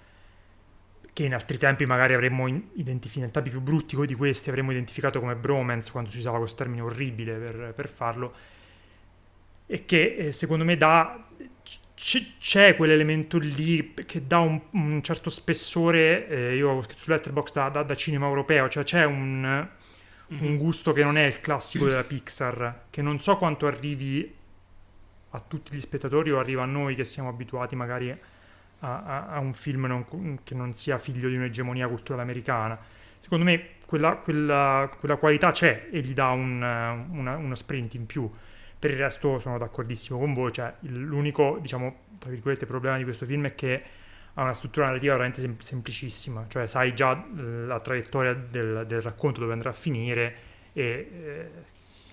che 1.13 1.25
in 1.25 1.35
altri 1.35 1.59
tempi 1.59 1.85
magari 1.85 2.15
avremmo 2.15 2.47
identificato, 2.47 3.27
in 3.27 3.33
tempi 3.33 3.51
più 3.51 3.61
brutti 3.61 3.97
di 4.07 4.15
questi, 4.15 4.51
avremmo 4.51 4.71
identificato 4.71 5.19
come 5.19 5.35
bromance 5.35 5.91
quando 5.91 6.11
si 6.11 6.19
usava 6.19 6.39
questo 6.39 6.59
termine 6.59 6.83
orribile 6.83 7.35
per, 7.39 7.73
per 7.75 7.89
farlo, 7.89 8.33
e 9.67 9.85
che 9.85 10.17
eh, 10.17 10.33
secondo 10.33 10.65
me 10.65 10.77
dà, 10.77 11.25
c- 11.95 12.39
c'è 12.39 12.77
quell'elemento 12.77 13.39
lì 13.39 13.95
che 14.07 14.27
dà 14.27 14.39
un, 14.41 14.61
un 14.73 15.03
certo 15.03 15.31
spessore, 15.31 16.29
eh, 16.29 16.57
io 16.57 16.71
ho 16.71 16.83
scritto 16.83 17.01
su 17.03 17.11
Letterboxd 17.11 17.55
da, 17.55 17.69
da- 17.71 17.83
da 17.83 17.95
cinema 17.95 18.27
europeo, 18.27 18.69
cioè 18.69 18.85
c'è 18.85 19.05
un, 19.05 19.67
Mhm. 20.27 20.47
un 20.47 20.57
gusto 20.57 20.93
che 20.93 21.05
non 21.05 21.19
è 21.19 21.25
il 21.27 21.41
classico 21.41 21.85
della 21.87 22.03
Pixar, 22.03 22.85
che 22.91 23.03
non 23.03 23.21
so 23.21 23.37
quanto 23.37 23.67
arrivi 23.67 24.35
a 25.31 25.43
tutti 25.47 25.75
gli 25.77 25.81
spettatori 25.81 26.31
o 26.31 26.39
arriva 26.39 26.63
a 26.63 26.67
noi 26.67 26.95
che 26.95 27.05
siamo 27.05 27.29
abituati 27.29 27.77
magari 27.77 28.11
a, 28.11 28.17
a- 29.03 29.27
a 29.29 29.39
un 29.41 29.53
film 29.53 29.85
non- 29.87 30.39
che 30.45 30.55
non 30.55 30.73
sia 30.73 30.99
figlio 30.99 31.29
di 31.29 31.37
un'egemonia 31.37 31.89
culturale 31.89 32.23
americana. 32.23 32.79
Secondo 33.19 33.45
me 33.45 33.69
quella, 33.87 34.17
quella- 34.17 34.91
quella 34.99 35.17
qualità 35.17 35.51
c'è 35.53 35.89
e 35.91 36.01
gli 36.01 36.13
dà 36.15 36.29
un, 36.31 36.63
una- 37.11 37.37
uno 37.37 37.55
sprint 37.55 37.95
in 37.95 38.07
più. 38.07 38.29
Per 38.85 38.93
il 38.93 38.99
resto 38.99 39.39
sono 39.39 39.57
d'accordissimo 39.57 40.19
con 40.19 40.35
voi, 40.35 40.53
cioè 40.53 40.71
l'unico, 40.81 41.57
diciamo, 41.59 42.01
tra 42.19 42.29
virgolette, 42.29 42.67
problema 42.67 42.99
di 42.99 43.05
questo 43.05 43.25
film 43.25 43.47
è 43.47 43.55
che 43.55 43.83
ha 44.35 44.43
una 44.43 44.53
struttura 44.53 44.85
narrativa 44.85 45.15
veramente 45.15 45.41
sem- 45.41 45.59
semplicissima, 45.59 46.45
cioè 46.49 46.67
sai 46.67 46.95
già 46.95 47.27
la 47.35 47.81
traiettoria 47.81 48.35
del, 48.35 48.85
del, 48.87 49.01
racconto 49.01 49.41
dove 49.41 49.55
andrà 49.55 49.71
a 49.71 49.73
finire 49.73 50.37
e 50.75 50.83
eh, 50.85 51.51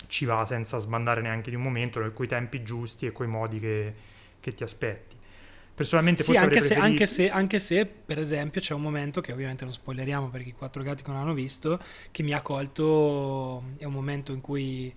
ci 0.07 0.23
va 0.23 0.45
senza 0.45 0.77
sbandare 0.77 1.19
neanche 1.19 1.49
di 1.49 1.57
un 1.57 1.61
momento, 1.61 1.99
con 2.13 2.23
i 2.23 2.27
tempi 2.29 2.63
giusti 2.63 3.05
e 3.05 3.11
coi 3.11 3.27
modi 3.27 3.59
che, 3.59 3.93
che 4.39 4.53
ti 4.53 4.63
aspetti. 4.63 5.17
Personalmente 5.75 6.23
sì, 6.23 6.37
anche 6.37 6.61
se, 6.61 6.75
anche, 6.75 7.05
se, 7.05 7.29
anche 7.29 7.59
se, 7.59 7.85
per 7.85 8.17
esempio, 8.17 8.61
c'è 8.61 8.73
un 8.73 8.81
momento 8.81 9.19
che 9.19 9.33
ovviamente 9.33 9.65
non 9.65 9.73
spoileriamo 9.73 10.29
perché 10.29 10.47
i 10.47 10.53
quattro 10.53 10.83
gatti 10.83 11.03
che 11.03 11.11
non 11.11 11.19
hanno 11.19 11.33
visto, 11.33 11.81
che 12.11 12.23
mi 12.23 12.31
ha 12.31 12.39
colto, 12.39 13.61
è 13.77 13.83
un 13.83 13.91
momento 13.91 14.31
in 14.31 14.39
cui 14.39 14.95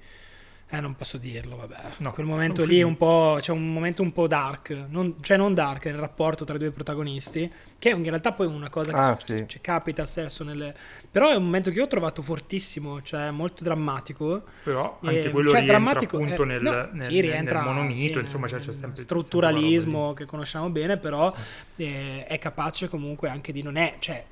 eh, 0.71 0.81
non 0.81 0.97
posso 0.97 1.19
dirlo, 1.19 1.57
vabbè. 1.57 1.77
No, 1.99 2.11
Quel 2.13 2.27
momento 2.27 2.65
lì 2.65 2.81
è 2.81 2.83
un 2.83 2.97
po'. 2.97 3.39
C'è 3.41 3.53
un 3.53 3.73
momento 3.73 4.03
un 4.03 4.13
po' 4.13 4.27
dark. 4.27 4.87
Non, 4.89 5.17
cioè, 5.21 5.37
non 5.37 5.55
dark 5.55 5.85
nel 5.87 5.99
rapporto 5.99 6.45
tra 6.45 6.57
i 6.57 6.59
due 6.59 6.71
protagonisti. 6.71 7.51
Che 7.79 7.91
in 7.91 8.03
realtà 8.03 8.33
poi 8.33 8.47
è 8.47 8.51
una 8.51 8.71
cosa 8.71 8.93
che 8.93 8.99
ah, 8.99 9.15
su, 9.15 9.27
sì. 9.27 9.45
cioè, 9.47 9.61
capita 9.61 10.07
stesso 10.07 10.43
nelle. 10.43 10.75
Però 11.11 11.31
è 11.31 11.37
un 11.37 11.45
momento 11.45 11.71
che 11.71 11.77
io 11.77 11.85
ho 11.85 11.89
trovato 11.89 12.23
fortissimo, 12.23 13.03
cioè 13.03 13.31
molto 13.31 13.63
drammatico. 13.63 14.43
Però 14.65 14.99
anche 15.03 15.25
e, 15.25 15.31
quello 15.31 15.51
cioè, 15.51 15.61
rientra 15.61 15.79
drammatico, 15.79 16.17
appunto 16.17 16.43
eh, 16.43 16.47
nel, 16.47 16.63
no, 16.63 16.89
nel, 16.93 17.07
sì, 17.07 17.21
rientra, 17.21 17.63
nel 17.63 17.73
monomito, 17.73 18.19
sì, 18.19 18.25
insomma, 18.25 18.47
c'è, 18.47 18.59
c'è 18.59 18.73
sempre. 18.73 19.03
Strutturalismo 19.03 20.13
che 20.15 20.25
conosciamo 20.25 20.71
bene, 20.71 20.97
però 20.97 21.33
sì. 21.77 21.85
eh, 21.85 22.25
è 22.25 22.39
capace 22.39 22.89
comunque 22.89 23.29
anche 23.29 23.53
di 23.53 23.63
non 23.63 23.77
è. 23.77 23.97
Cioè, 23.99 24.25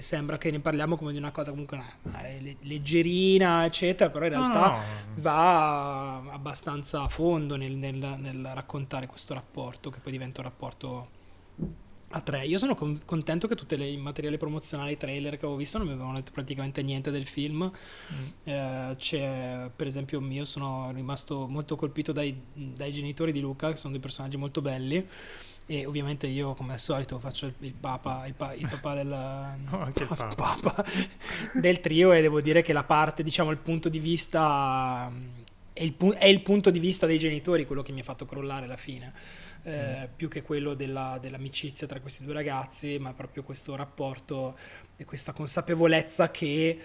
sembra 0.00 0.38
che 0.38 0.50
ne 0.50 0.60
parliamo 0.60 0.96
come 0.96 1.12
di 1.12 1.18
una 1.18 1.30
cosa 1.30 1.50
comunque 1.50 1.76
una, 1.76 1.90
una 2.02 2.22
leggerina, 2.60 3.64
eccetera, 3.64 4.10
però 4.10 4.26
in 4.26 4.32
realtà 4.32 4.70
no, 4.70 4.82
va 5.16 6.16
abbastanza 6.32 7.02
a 7.02 7.08
fondo 7.08 7.56
nel, 7.56 7.72
nel, 7.72 7.94
nel, 7.94 8.50
raccontare 8.54 9.06
questo 9.06 9.34
rapporto 9.34 9.90
che 9.90 9.98
poi 10.00 10.12
diventa 10.12 10.40
un 10.40 10.46
rapporto 10.46 11.08
a 12.14 12.20
tre. 12.20 12.44
Io 12.46 12.58
sono 12.58 12.74
con, 12.74 13.00
contento 13.04 13.48
che 13.48 13.54
tutte 13.54 13.76
le 13.76 13.96
materiali 13.96 14.36
promozionali, 14.36 14.96
trailer 14.96 15.32
che 15.32 15.44
avevo 15.44 15.56
visto 15.56 15.78
non 15.78 15.86
mi 15.86 15.92
avevano 15.92 16.16
detto 16.16 16.32
praticamente 16.32 16.82
niente 16.82 17.10
del 17.10 17.26
film. 17.26 17.70
Mm. 18.12 18.26
Eh, 18.44 18.94
c'è, 18.98 19.70
per 19.74 19.86
esempio, 19.86 20.20
io 20.20 20.44
sono 20.44 20.90
rimasto 20.92 21.46
molto 21.48 21.76
colpito 21.76 22.12
dai, 22.12 22.38
dai 22.52 22.92
genitori 22.92 23.32
di 23.32 23.40
Luca, 23.40 23.70
che 23.70 23.76
sono 23.76 23.92
dei 23.92 24.00
personaggi 24.00 24.36
molto 24.36 24.60
belli 24.60 25.06
e 25.66 25.86
ovviamente 25.86 26.26
io 26.26 26.54
come 26.54 26.74
al 26.74 26.80
solito 26.80 27.18
faccio 27.18 27.46
il, 27.46 27.54
il 27.60 27.74
papa 27.74 28.26
il, 28.26 28.34
pa, 28.34 28.52
il 28.54 28.68
papà 28.68 28.94
del, 28.94 29.06
no, 29.70 29.86
il 29.94 30.06
papa. 30.06 30.34
papa 30.34 30.84
del 31.54 31.80
trio 31.80 32.12
e 32.12 32.20
devo 32.20 32.40
dire 32.40 32.62
che 32.62 32.72
la 32.72 32.84
parte 32.84 33.22
diciamo 33.22 33.50
il 33.50 33.58
punto 33.58 33.88
di 33.88 33.98
vista 33.98 35.10
è 35.72 35.82
il, 35.82 35.96
è 36.18 36.26
il, 36.26 36.42
punto 36.42 36.70
di 36.70 36.78
vista 36.78 37.06
dei 37.06 37.18
genitori 37.18 37.66
quello 37.66 37.82
che 37.82 37.92
mi 37.92 38.00
ha 38.00 38.04
fatto 38.04 38.26
crollare 38.26 38.64
alla 38.66 38.76
fine 38.76 39.12
eh, 39.62 40.00
mm. 40.00 40.04
più 40.16 40.28
che 40.28 40.42
quello 40.42 40.74
della, 40.74 41.18
dell'amicizia 41.20 41.86
tra 41.86 42.00
questi 42.00 42.24
due 42.24 42.34
ragazzi 42.34 42.98
ma 42.98 43.12
proprio 43.12 43.42
questo 43.42 43.74
rapporto 43.76 44.56
e 44.96 45.04
questa 45.04 45.32
consapevolezza 45.32 46.30
che 46.30 46.78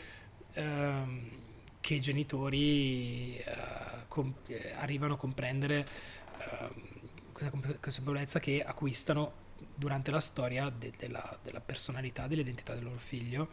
ehm, 0.54 1.46
che 1.88 1.94
i 1.94 2.02
genitori 2.02 3.38
eh, 3.38 3.44
com- 4.10 4.34
eh, 4.48 4.74
arrivano 4.80 5.14
a 5.14 5.18
comprendere 5.18 5.86
ehm, 6.38 6.97
questa 7.38 7.78
consapevolezza 7.80 8.40
che 8.40 8.64
acquistano 8.64 9.46
durante 9.76 10.10
la 10.10 10.20
storia 10.20 10.72
de- 10.76 10.92
della, 10.98 11.38
della, 11.44 11.60
personalità, 11.60 12.26
dell'identità 12.26 12.74
del 12.74 12.84
loro 12.84 12.98
figlio, 12.98 13.48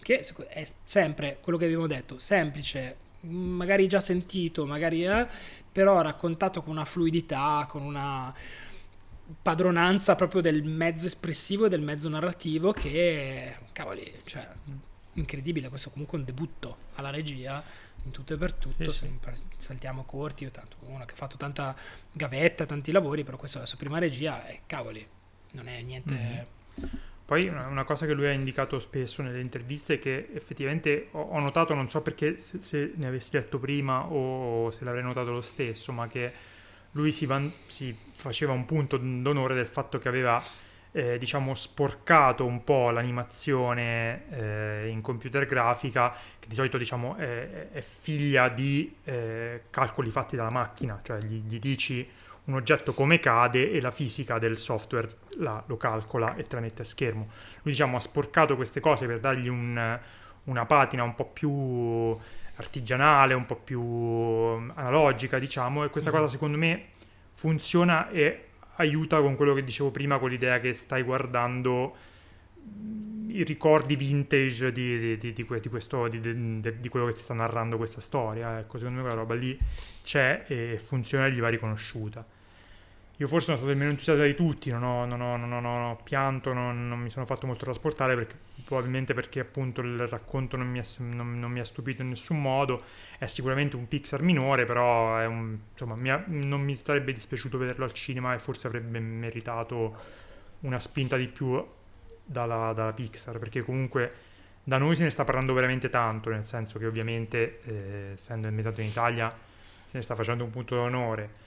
che 0.00 0.20
è 0.48 0.66
sempre 0.84 1.38
quello 1.40 1.56
che 1.56 1.66
abbiamo 1.66 1.86
detto, 1.86 2.18
semplice, 2.18 2.96
magari 3.20 3.86
già 3.86 4.00
sentito, 4.00 4.66
magari 4.66 5.04
eh, 5.04 5.26
però 5.70 6.00
raccontato 6.00 6.62
con 6.62 6.72
una 6.72 6.84
fluidità, 6.84 7.66
con 7.68 7.82
una 7.82 8.34
padronanza 9.40 10.16
proprio 10.16 10.40
del 10.40 10.64
mezzo 10.64 11.06
espressivo 11.06 11.66
e 11.66 11.68
del 11.68 11.82
mezzo 11.82 12.08
narrativo 12.08 12.72
che, 12.72 13.54
cavoli, 13.72 14.20
cioè, 14.24 14.48
incredibile, 15.12 15.68
questo 15.68 15.90
comunque 15.90 16.16
è 16.16 16.20
un 16.20 16.26
debutto 16.26 16.76
alla 16.94 17.10
regia 17.10 17.62
in 18.08 18.12
tutto 18.12 18.34
e 18.34 18.36
per 18.36 18.52
tutto, 18.52 18.90
sì, 18.90 19.06
sì. 19.06 19.42
saltiamo 19.56 20.04
corti, 20.04 20.44
io 20.44 20.50
tanto 20.50 20.76
uno 20.80 21.04
che 21.04 21.12
ha 21.12 21.16
fatto 21.16 21.36
tanta 21.36 21.74
gavetta, 22.12 22.66
tanti 22.66 22.90
lavori, 22.90 23.22
però 23.24 23.36
questa 23.36 23.58
è 23.58 23.60
la 23.60 23.66
sua 23.66 23.78
prima 23.78 23.98
regia 23.98 24.44
e 24.46 24.60
cavoli, 24.66 25.06
non 25.52 25.68
è 25.68 25.80
niente... 25.82 26.12
Mm-hmm. 26.12 26.88
Poi 27.28 27.46
una 27.46 27.84
cosa 27.84 28.06
che 28.06 28.14
lui 28.14 28.24
ha 28.24 28.32
indicato 28.32 28.80
spesso 28.80 29.20
nelle 29.20 29.40
interviste 29.40 29.98
che 29.98 30.30
effettivamente 30.32 31.08
ho, 31.10 31.20
ho 31.20 31.38
notato, 31.40 31.74
non 31.74 31.90
so 31.90 32.00
perché 32.00 32.38
se, 32.38 32.62
se, 32.62 32.92
ne 32.94 33.06
avessi 33.06 33.36
letto 33.36 33.58
prima 33.58 34.06
o 34.06 34.70
se 34.70 34.82
l'avrei 34.84 35.02
notato 35.02 35.30
lo 35.30 35.42
stesso, 35.42 35.92
ma 35.92 36.08
che 36.08 36.32
lui 36.92 37.12
si, 37.12 37.26
van, 37.26 37.52
si 37.66 37.94
faceva 38.14 38.54
un 38.54 38.64
punto 38.64 38.96
d'onore 38.96 39.54
del 39.54 39.66
fatto 39.66 39.98
che 39.98 40.08
aveva 40.08 40.42
eh, 40.92 41.18
diciamo 41.18 41.54
sporcato 41.54 42.44
un 42.44 42.64
po' 42.64 42.90
l'animazione 42.90 44.24
eh, 44.30 44.88
in 44.88 45.00
computer 45.00 45.46
grafica 45.46 46.14
che 46.38 46.48
di 46.48 46.54
solito 46.54 46.78
diciamo 46.78 47.16
è, 47.16 47.70
è 47.70 47.80
figlia 47.80 48.48
di 48.48 48.96
eh, 49.04 49.64
calcoli 49.70 50.10
fatti 50.10 50.36
dalla 50.36 50.50
macchina 50.50 51.00
cioè 51.02 51.18
gli, 51.20 51.42
gli, 51.46 51.58
dici 51.58 52.08
un 52.44 52.54
oggetto 52.54 52.94
come 52.94 53.20
cade 53.20 53.70
e 53.70 53.80
la 53.80 53.90
fisica 53.90 54.38
del 54.38 54.56
software 54.56 55.08
la, 55.38 55.62
lo 55.66 55.76
calcola 55.76 56.34
e 56.36 56.46
te 56.46 56.54
la 56.54 56.62
mette 56.62 56.82
a 56.82 56.84
schermo 56.86 57.26
lui 57.62 57.72
diciamo 57.72 57.96
ha 57.96 58.00
sporcato 58.00 58.56
queste 58.56 58.80
cose 58.80 59.06
per 59.06 59.20
dargli 59.20 59.48
un, 59.48 59.98
una 60.44 60.66
patina 60.66 61.02
un 61.02 61.14
po' 61.14 61.26
più 61.26 62.16
artigianale 62.56 63.34
un 63.34 63.44
po' 63.44 63.56
più 63.56 63.80
analogica 63.82 65.38
diciamo 65.38 65.84
e 65.84 65.90
questa 65.90 66.10
mm. 66.10 66.14
cosa 66.14 66.26
secondo 66.28 66.56
me 66.56 66.86
funziona 67.34 68.08
e 68.08 68.47
aiuta 68.78 69.20
con 69.20 69.36
quello 69.36 69.54
che 69.54 69.62
dicevo 69.62 69.90
prima, 69.90 70.18
con 70.18 70.30
l'idea 70.30 70.58
che 70.60 70.72
stai 70.72 71.02
guardando 71.02 71.94
i 73.28 73.44
ricordi 73.44 73.94
vintage 73.94 74.72
di, 74.72 74.98
di, 74.98 75.18
di, 75.18 75.32
di 75.32 75.44
questo, 75.44 76.08
quello 76.08 77.06
che 77.06 77.12
ti 77.12 77.20
sta 77.20 77.34
narrando 77.34 77.76
questa 77.76 78.00
storia. 78.00 78.58
Ecco, 78.58 78.78
secondo 78.78 79.00
me 79.00 79.06
quella 79.06 79.20
roba 79.20 79.34
lì 79.34 79.56
c'è 80.02 80.44
e 80.48 80.80
funziona 80.82 81.26
e 81.26 81.32
gli 81.32 81.40
va 81.40 81.48
riconosciuta. 81.48 82.26
Io 83.20 83.26
forse 83.26 83.46
sono 83.46 83.56
stato 83.56 83.72
il 83.72 83.78
meno 83.78 83.90
entusiasta 83.90 84.22
di 84.22 84.36
tutti, 84.36 84.70
non 84.70 84.84
ho, 84.84 85.04
non 85.04 85.20
ho, 85.20 85.36
non 85.36 85.52
ho, 85.52 85.58
non 85.60 85.82
ho 85.86 85.96
pianto, 85.96 86.52
non, 86.52 86.88
mi 87.00 87.10
sono 87.10 87.26
fatto 87.26 87.48
molto 87.48 87.64
trasportare, 87.64 88.14
perché, 88.14 88.36
probabilmente 88.64 89.12
perché 89.12 89.40
appunto 89.40 89.80
il 89.80 90.06
racconto 90.06 90.56
non 90.56 90.68
mi, 90.68 90.78
è, 90.78 91.00
mi, 91.00 91.58
ha 91.58 91.64
stupito 91.64 92.02
in 92.02 92.10
nessun 92.10 92.40
modo. 92.40 92.80
È 93.18 93.26
sicuramente 93.26 93.74
un 93.74 93.88
Pixar 93.88 94.22
minore, 94.22 94.66
però 94.66 95.18
un, 95.26 95.58
insomma, 95.72 95.96
mi 95.96 96.10
ha, 96.10 96.22
non 96.26 96.60
mi 96.60 96.76
sarebbe 96.76 97.12
dispiaciuto 97.12 97.58
vederlo 97.58 97.84
al 97.84 97.92
cinema 97.92 98.34
e 98.34 98.38
forse 98.38 98.68
avrebbe 98.68 99.00
meritato 99.00 99.96
una 100.60 100.78
spinta 100.78 101.16
di 101.16 101.26
più 101.26 101.60
dalla, 102.24 102.72
dalla 102.72 102.92
Pixar, 102.92 103.40
perché 103.40 103.62
comunque 103.62 104.12
da 104.62 104.78
noi 104.78 104.94
se 104.94 105.02
ne 105.02 105.10
sta 105.10 105.24
parlando 105.24 105.54
veramente 105.54 105.88
tanto, 105.88 106.30
nel 106.30 106.44
senso 106.44 106.78
che 106.78 106.86
ovviamente, 106.86 107.62
eh, 107.64 108.12
essendo 108.12 108.46
ambientato 108.46 108.80
in 108.80 108.86
Italia, 108.86 109.28
se 109.86 109.96
ne 109.96 110.02
sta 110.02 110.14
facendo 110.14 110.44
un 110.44 110.50
punto 110.50 110.76
d'onore 110.76 111.46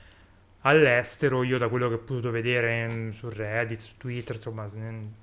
all'estero 0.61 1.43
io 1.43 1.57
da 1.57 1.67
quello 1.69 1.87
che 1.87 1.95
ho 1.95 1.99
potuto 1.99 2.31
vedere 2.31 3.11
su 3.13 3.29
Reddit, 3.29 3.79
su 3.79 3.97
Twitter, 3.97 4.35
insomma, 4.35 4.67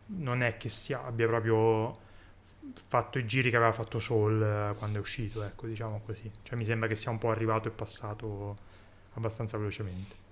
non 0.07 0.43
è 0.43 0.57
che 0.57 0.69
si 0.69 0.93
abbia 0.93 1.27
proprio 1.27 2.07
fatto 2.87 3.19
i 3.19 3.27
giri 3.27 3.51
che 3.51 3.57
aveva 3.57 3.73
fatto 3.73 3.99
Soul 3.99 4.43
eh, 4.43 4.77
quando 4.77 4.99
è 4.99 5.01
uscito, 5.01 5.43
ecco, 5.43 5.67
diciamo 5.67 6.01
così. 6.05 6.31
Cioè 6.43 6.57
mi 6.57 6.65
sembra 6.65 6.89
che 6.89 6.95
sia 6.95 7.11
un 7.11 7.19
po' 7.19 7.31
arrivato 7.31 7.69
e 7.69 7.71
passato 7.71 8.57
abbastanza 9.15 9.57
velocemente. 9.57 10.27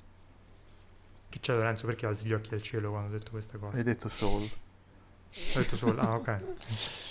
Chi 1.29 1.41
c'è 1.41 1.55
Lorenzo? 1.55 1.87
Perché 1.87 2.07
alzi 2.07 2.27
gli 2.27 2.33
occhi 2.33 2.55
al 2.55 2.63
cielo 2.63 2.91
quando 2.91 3.15
ho 3.15 3.19
detto 3.19 3.31
questa 3.31 3.59
cosa? 3.59 3.77
Hai 3.77 3.83
detto 3.83 4.09
Soul. 4.09 4.43
Ho 4.43 5.59
detto 5.59 5.77
Soul, 5.77 5.99
ah 5.99 6.15
ok. 6.15 6.45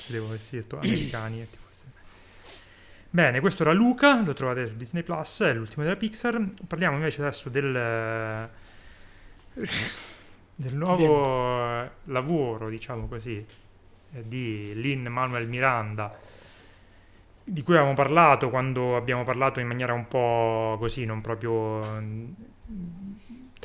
Devo 0.08 0.28
aver 0.28 0.42
detto 0.50 0.78
americani 0.78 1.42
e 1.42 1.50
tipo 1.50 1.65
Bene, 3.16 3.40
questo 3.40 3.64
era 3.64 3.72
Luca, 3.72 4.22
lo 4.22 4.34
trovate 4.34 4.68
su 4.68 4.76
Disney 4.76 5.02
Plus, 5.02 5.40
è 5.40 5.54
l'ultimo 5.54 5.84
della 5.84 5.96
Pixar. 5.96 6.52
Parliamo 6.68 6.98
invece 6.98 7.22
adesso 7.22 7.48
del, 7.48 8.50
del 10.54 10.76
nuovo 10.76 11.90
lavoro, 12.08 12.68
diciamo 12.68 13.08
così, 13.08 13.38
eh, 14.12 14.28
di 14.28 14.74
Lin 14.76 15.06
Manuel 15.06 15.48
Miranda, 15.48 16.14
di 17.48 17.62
cui 17.62 17.76
avevamo 17.76 17.94
parlato 17.94 18.50
quando 18.50 18.98
abbiamo 18.98 19.24
parlato 19.24 19.60
in 19.60 19.68
maniera 19.68 19.94
un 19.94 20.08
po' 20.08 20.76
così, 20.80 21.06
non 21.06 21.22
proprio 21.22 21.80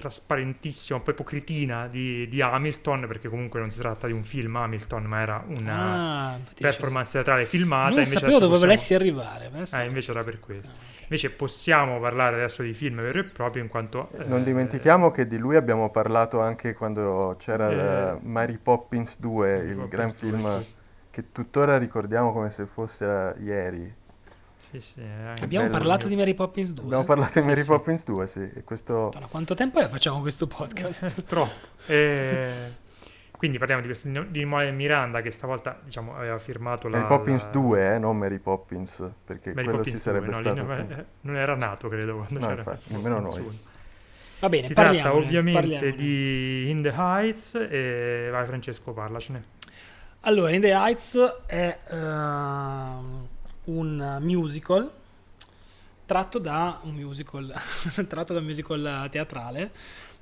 trasparentissima, 0.01 0.99
un 0.99 1.05
po' 1.05 1.11
ipocritina 1.11 1.87
di, 1.87 2.27
di, 2.29 2.41
Hamilton, 2.41 3.07
perché 3.07 3.29
comunque 3.29 3.61
non 3.61 3.71
si 3.71 3.79
tratta 3.79 4.07
di 4.07 4.13
un 4.13 4.23
film 4.23 4.57
Hamilton, 4.57 5.05
ma 5.05 5.21
era 5.21 5.45
una 5.47 6.33
ah, 6.33 6.39
performance 6.59 7.13
teatrale 7.13 7.45
filmata. 7.47 7.95
Non 7.97 8.05
sapevo 8.05 8.33
dove 8.33 8.47
possiamo... 8.47 8.59
volessi 8.59 8.95
arrivare. 8.95 9.51
Eh, 9.73 9.85
invece 9.85 10.11
era 10.11 10.23
per 10.23 10.41
questo. 10.41 10.71
Ah, 10.71 10.75
okay. 10.75 11.03
Invece 11.03 11.31
possiamo 11.31 12.01
parlare 12.01 12.37
adesso 12.37 12.63
di 12.63 12.73
film 12.73 12.97
vero 12.97 13.19
e 13.19 13.25
proprio, 13.25 13.63
in 13.63 13.69
quanto... 13.69 14.11
Eh, 14.19 14.25
non 14.25 14.43
dimentichiamo 14.43 15.11
che 15.11 15.27
di 15.27 15.37
lui 15.37 15.57
abbiamo 15.57 15.91
parlato 15.91 16.41
anche 16.41 16.73
quando 16.75 17.37
c'era 17.39 18.15
eh, 18.15 18.19
Mary 18.23 18.59
Poppins 18.63 19.19
2, 19.19 19.49
Mary 19.49 19.69
il 19.69 19.75
Poppins 19.75 19.91
gran 19.91 20.07
2, 20.07 20.17
film 20.17 20.63
sì. 20.63 20.79
Che 21.11 21.33
tuttora 21.33 21.79
ricordiamo 21.79 22.33
come 22.33 22.51
se 22.51 22.67
fosse 22.67 23.35
ieri. 23.41 23.93
Sì, 24.57 24.81
sì, 24.81 25.01
è 25.01 25.33
Abbiamo 25.43 25.67
bello. 25.67 25.79
parlato 25.79 26.07
di 26.07 26.17
Mary 26.17 26.35
Poppins 26.35 26.73
2. 26.75 26.85
Abbiamo 26.85 27.05
parlato 27.05 27.33
di 27.35 27.41
Sì, 27.41 27.47
Mary 27.47 27.61
sì. 27.63 27.67
Poppins 27.67 28.05
2, 28.05 28.27
sì. 28.27 28.51
E 28.55 28.63
questo... 28.63 28.93
Madonna, 28.95 29.27
quanto 29.27 29.55
tempo 29.55 29.79
è 29.81 29.83
che 29.85 29.89
facciamo 29.89 30.21
questo 30.21 30.47
podcast? 30.47 31.25
troppo. 31.25 31.51
E 31.87 32.75
quindi 33.37 33.57
parliamo 33.57 33.81
di 33.81 33.89
questo 33.89 34.07
di 34.29 34.45
Moe 34.45 34.71
Miranda 34.71 35.23
che 35.23 35.31
stavolta 35.31 35.81
diciamo 35.83 36.15
aveva 36.15 36.37
firmato 36.39 36.89
la 36.89 36.99
Mary 36.99 37.09
Poppins 37.09 37.43
la- 37.45 37.49
2, 37.49 37.95
eh, 37.95 37.99
non 37.99 38.19
Mary 38.19 38.39
Poppins, 38.39 39.03
perché 39.25 39.53
Mary 39.55 39.65
quello 39.65 39.79
Poppins 39.79 39.97
si 39.97 40.03
sarebbe 40.03 40.27
2, 40.27 40.35
no, 40.35 40.41
lì 40.41 40.51
stato... 40.55 40.67
non, 40.67 40.91
eh, 40.93 41.07
non 41.23 41.37
era 41.37 41.55
nato 41.57 41.89
credo 41.89 42.17
quando 42.17 42.39
No, 42.39 42.47
c'era 42.47 42.59
infatti, 42.59 42.93
nemmeno 42.93 43.21
noi. 43.21 43.39
1. 43.41 43.53
Va 44.41 44.49
bene, 44.51 44.67
si 44.67 44.75
tratta 44.75 45.15
ovviamente 45.15 45.59
parliamone. 45.61 45.95
di 45.95 46.71
In 46.71 46.83
the 46.83 46.93
Heights 46.95 47.55
e 47.55 48.29
vai 48.31 48.47
Francesco 48.47 48.93
parlacene 48.93 49.43
Allora, 50.23 50.55
In 50.55 50.61
the 50.61 50.73
Heights 50.73 51.17
è 51.47 51.79
ehm, 51.89 53.29
un 53.65 54.19
musical 54.21 54.93
tratto 56.05 56.39
da 56.39 56.79
un 56.83 56.95
musical, 56.95 57.55
tratto 58.07 58.33
da 58.35 58.41
un 58.41 58.45
musical 58.45 59.09
teatrale. 59.11 59.71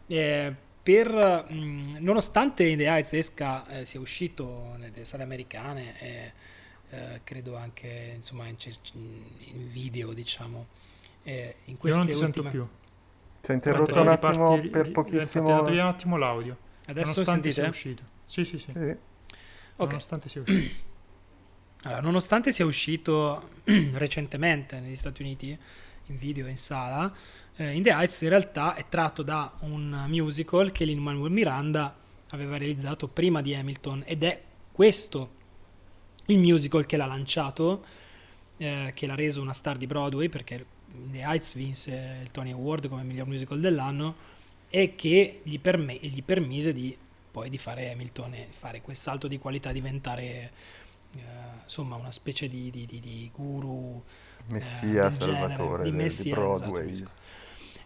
eh, 0.06 0.54
per, 0.82 1.10
mh, 1.50 1.96
nonostante 1.98 2.64
In 2.64 2.78
the 2.78 2.84
Heights 2.86 3.12
esca, 3.12 3.66
eh, 3.66 3.84
sia 3.84 3.98
uscito 4.00 4.74
nelle 4.78 5.04
sale 5.04 5.22
americane 5.24 6.00
e 6.00 6.32
eh, 6.90 7.20
credo 7.24 7.56
anche 7.56 8.12
insomma 8.16 8.46
in, 8.46 8.56
in 8.94 9.68
video, 9.70 10.12
diciamo, 10.12 10.66
eh, 11.24 11.56
in 11.64 11.72
io 11.72 11.78
queste 11.78 11.98
non 11.98 12.06
ti 12.06 12.14
sento 12.14 12.40
ultime... 12.40 12.50
più 12.50 12.68
Si 13.42 13.50
è 13.50 13.54
interrotto 13.54 14.00
un 14.00 14.08
riparti- 14.10 14.26
attimo 14.26 14.60
ri- 14.60 14.68
per 14.68 14.92
pochissimo... 14.92 15.48
infatti, 15.58 15.72
un 15.72 15.78
attimo 15.80 16.16
l'audio 16.16 16.56
Adesso 16.86 17.10
nonostante 17.10 17.50
sia 17.50 17.62
sentite? 17.64 17.68
uscito 17.68 18.02
sì 18.24 18.44
sì 18.44 18.58
sì 18.58 18.72
Sì. 18.72 18.96
Ok. 19.78 19.90
nonostante 19.90 20.28
sia 20.28 20.40
uscito 20.40 20.86
Allora, 21.82 22.00
nonostante 22.00 22.50
sia 22.50 22.64
uscito 22.64 23.50
recentemente 23.94 24.80
negli 24.80 24.96
Stati 24.96 25.22
Uniti 25.22 25.56
in 26.06 26.18
video 26.18 26.46
e 26.46 26.50
in 26.50 26.56
sala, 26.56 27.12
eh, 27.56 27.72
In 27.72 27.82
the 27.82 27.90
Heights 27.90 28.22
in 28.22 28.30
realtà 28.30 28.74
è 28.74 28.86
tratto 28.88 29.22
da 29.22 29.52
un 29.60 30.04
musical 30.08 30.72
che 30.72 30.84
Lin-Manuel 30.84 31.30
Miranda 31.30 31.94
aveva 32.30 32.56
realizzato 32.56 33.06
prima 33.06 33.40
di 33.42 33.54
Hamilton 33.54 34.02
ed 34.06 34.24
è 34.24 34.42
questo 34.72 35.36
il 36.26 36.38
musical 36.38 36.84
che 36.84 36.96
l'ha 36.96 37.06
lanciato, 37.06 37.84
eh, 38.56 38.90
che 38.94 39.06
l'ha 39.06 39.14
reso 39.14 39.40
una 39.40 39.52
star 39.52 39.76
di 39.76 39.86
Broadway 39.86 40.28
perché 40.28 40.66
In 40.94 41.12
the 41.12 41.20
Heights 41.20 41.54
vinse 41.54 42.18
il 42.22 42.30
Tony 42.32 42.50
Award 42.50 42.88
come 42.88 43.04
miglior 43.04 43.26
musical 43.28 43.60
dell'anno 43.60 44.16
e 44.68 44.94
che 44.96 45.40
gli, 45.44 45.60
perme- 45.60 45.98
gli 46.00 46.22
permise 46.22 46.72
di 46.72 46.96
poi 47.38 47.50
di 47.50 47.58
fare 47.58 47.90
Hamilton 47.92 48.34
e 48.34 48.48
fare 48.50 48.80
quel 48.82 48.96
salto 48.96 49.28
di 49.28 49.38
qualità, 49.38 49.72
diventare 49.72 50.52
eh, 51.16 51.20
insomma 51.64 51.96
una 51.96 52.10
specie 52.10 52.48
di, 52.48 52.70
di- 52.70 52.86
di- 52.86 53.00
di 53.00 53.30
guru 53.32 54.02
Messia 54.46 55.08
del 55.08 55.16
genere, 55.18 55.48
Salvatore 55.48 55.82
di 55.82 55.92
Messia, 55.92 56.50
esatto, 56.50 56.70
Broadway. 56.72 56.82
musical. 56.82 57.12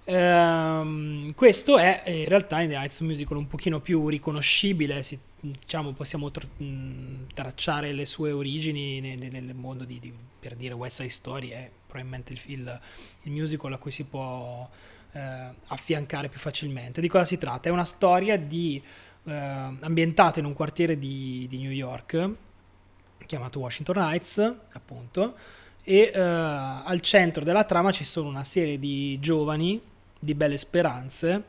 Ehm, 0.04 1.32
questo 1.34 1.78
è 1.78 2.02
eh, 2.04 2.22
in 2.22 2.28
realtà 2.28 2.60
in 2.60 2.70
The 2.70 2.74
Heights 2.76 3.00
un 3.00 3.06
musical 3.08 3.36
un 3.36 3.46
pochino 3.46 3.80
più 3.80 4.08
riconoscibile, 4.08 5.02
si- 5.02 5.18
diciamo 5.40 5.92
possiamo 5.92 6.30
tr- 6.30 6.46
mh, 6.60 7.26
tracciare 7.34 7.92
le 7.92 8.04
sue 8.06 8.32
origini 8.32 9.00
nel, 9.00 9.18
nel- 9.30 9.54
mondo 9.54 9.84
di, 9.84 10.00
di- 10.00 10.12
per 10.40 10.56
dire 10.56 10.74
West 10.74 10.96
Side 10.96 11.08
Story, 11.10 11.48
è 11.50 11.70
probabilmente 11.86 12.32
il, 12.32 12.40
il- 12.46 12.80
il 13.22 13.32
musical 13.32 13.72
a 13.72 13.78
cui 13.78 13.92
si 13.92 14.04
può 14.04 14.68
eh, 15.12 15.20
affiancare 15.68 16.28
più 16.28 16.40
facilmente. 16.40 17.00
Di 17.00 17.08
cosa 17.08 17.24
si 17.24 17.38
tratta? 17.38 17.68
È 17.68 17.72
una 17.72 17.84
storia 17.84 18.36
di, 18.36 18.82
eh, 19.24 19.32
ambientata 19.32 20.38
in 20.40 20.44
un 20.46 20.52
quartiere 20.54 20.98
di, 20.98 21.46
di 21.48 21.58
New 21.58 21.70
York 21.70 22.30
chiamato 23.26 23.60
Washington 23.60 23.96
Heights, 23.98 24.54
appunto, 24.72 25.34
e 25.84 26.10
eh, 26.14 26.20
al 26.20 27.00
centro 27.00 27.44
della 27.44 27.64
trama 27.64 27.90
ci 27.90 28.04
sono 28.04 28.28
una 28.28 28.44
serie 28.44 28.78
di 28.78 29.18
giovani 29.20 29.80
di 30.18 30.34
belle 30.34 30.56
speranze 30.56 31.42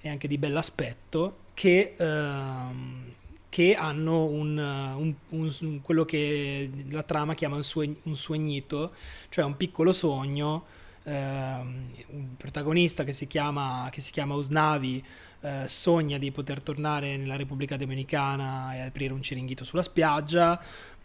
e 0.00 0.08
anche 0.08 0.28
di 0.28 0.38
bell'aspetto 0.38 1.38
che, 1.54 1.94
ehm, 1.96 3.12
che 3.48 3.74
hanno 3.74 4.24
un, 4.24 4.56
un- 4.58 5.14
un- 5.30 5.54
un- 5.60 5.80
quello 5.82 6.04
che 6.04 6.70
la 6.90 7.02
trama 7.02 7.34
chiama 7.34 7.56
un, 7.56 7.64
sue- 7.64 7.96
un 8.02 8.16
suegnito, 8.16 8.92
cioè 9.30 9.44
un 9.44 9.56
piccolo 9.56 9.92
sogno, 9.92 10.64
ehm, 11.04 11.90
un 12.10 12.36
protagonista 12.36 13.02
che 13.04 13.12
si 13.12 13.26
chiama, 13.26 13.88
che 13.90 14.00
si 14.00 14.12
chiama 14.12 14.34
Usnavi 14.34 15.02
eh, 15.40 15.68
sogna 15.68 16.18
di 16.18 16.30
poter 16.30 16.62
tornare 16.62 17.16
nella 17.16 17.36
Repubblica 17.36 17.76
Dominicana 17.76 18.74
e 18.74 18.80
aprire 18.80 19.12
un 19.12 19.22
ciringhito 19.22 19.64
sulla 19.64 19.82
spiaggia. 19.82 20.60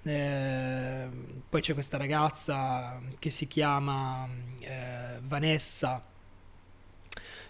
Eh, 0.06 1.08
poi 1.48 1.62
c'è 1.62 1.74
questa 1.74 1.98
ragazza 1.98 3.00
che 3.20 3.30
si 3.30 3.48
chiama 3.48 4.28
eh, 4.60 5.20
Vanessa 5.22 6.04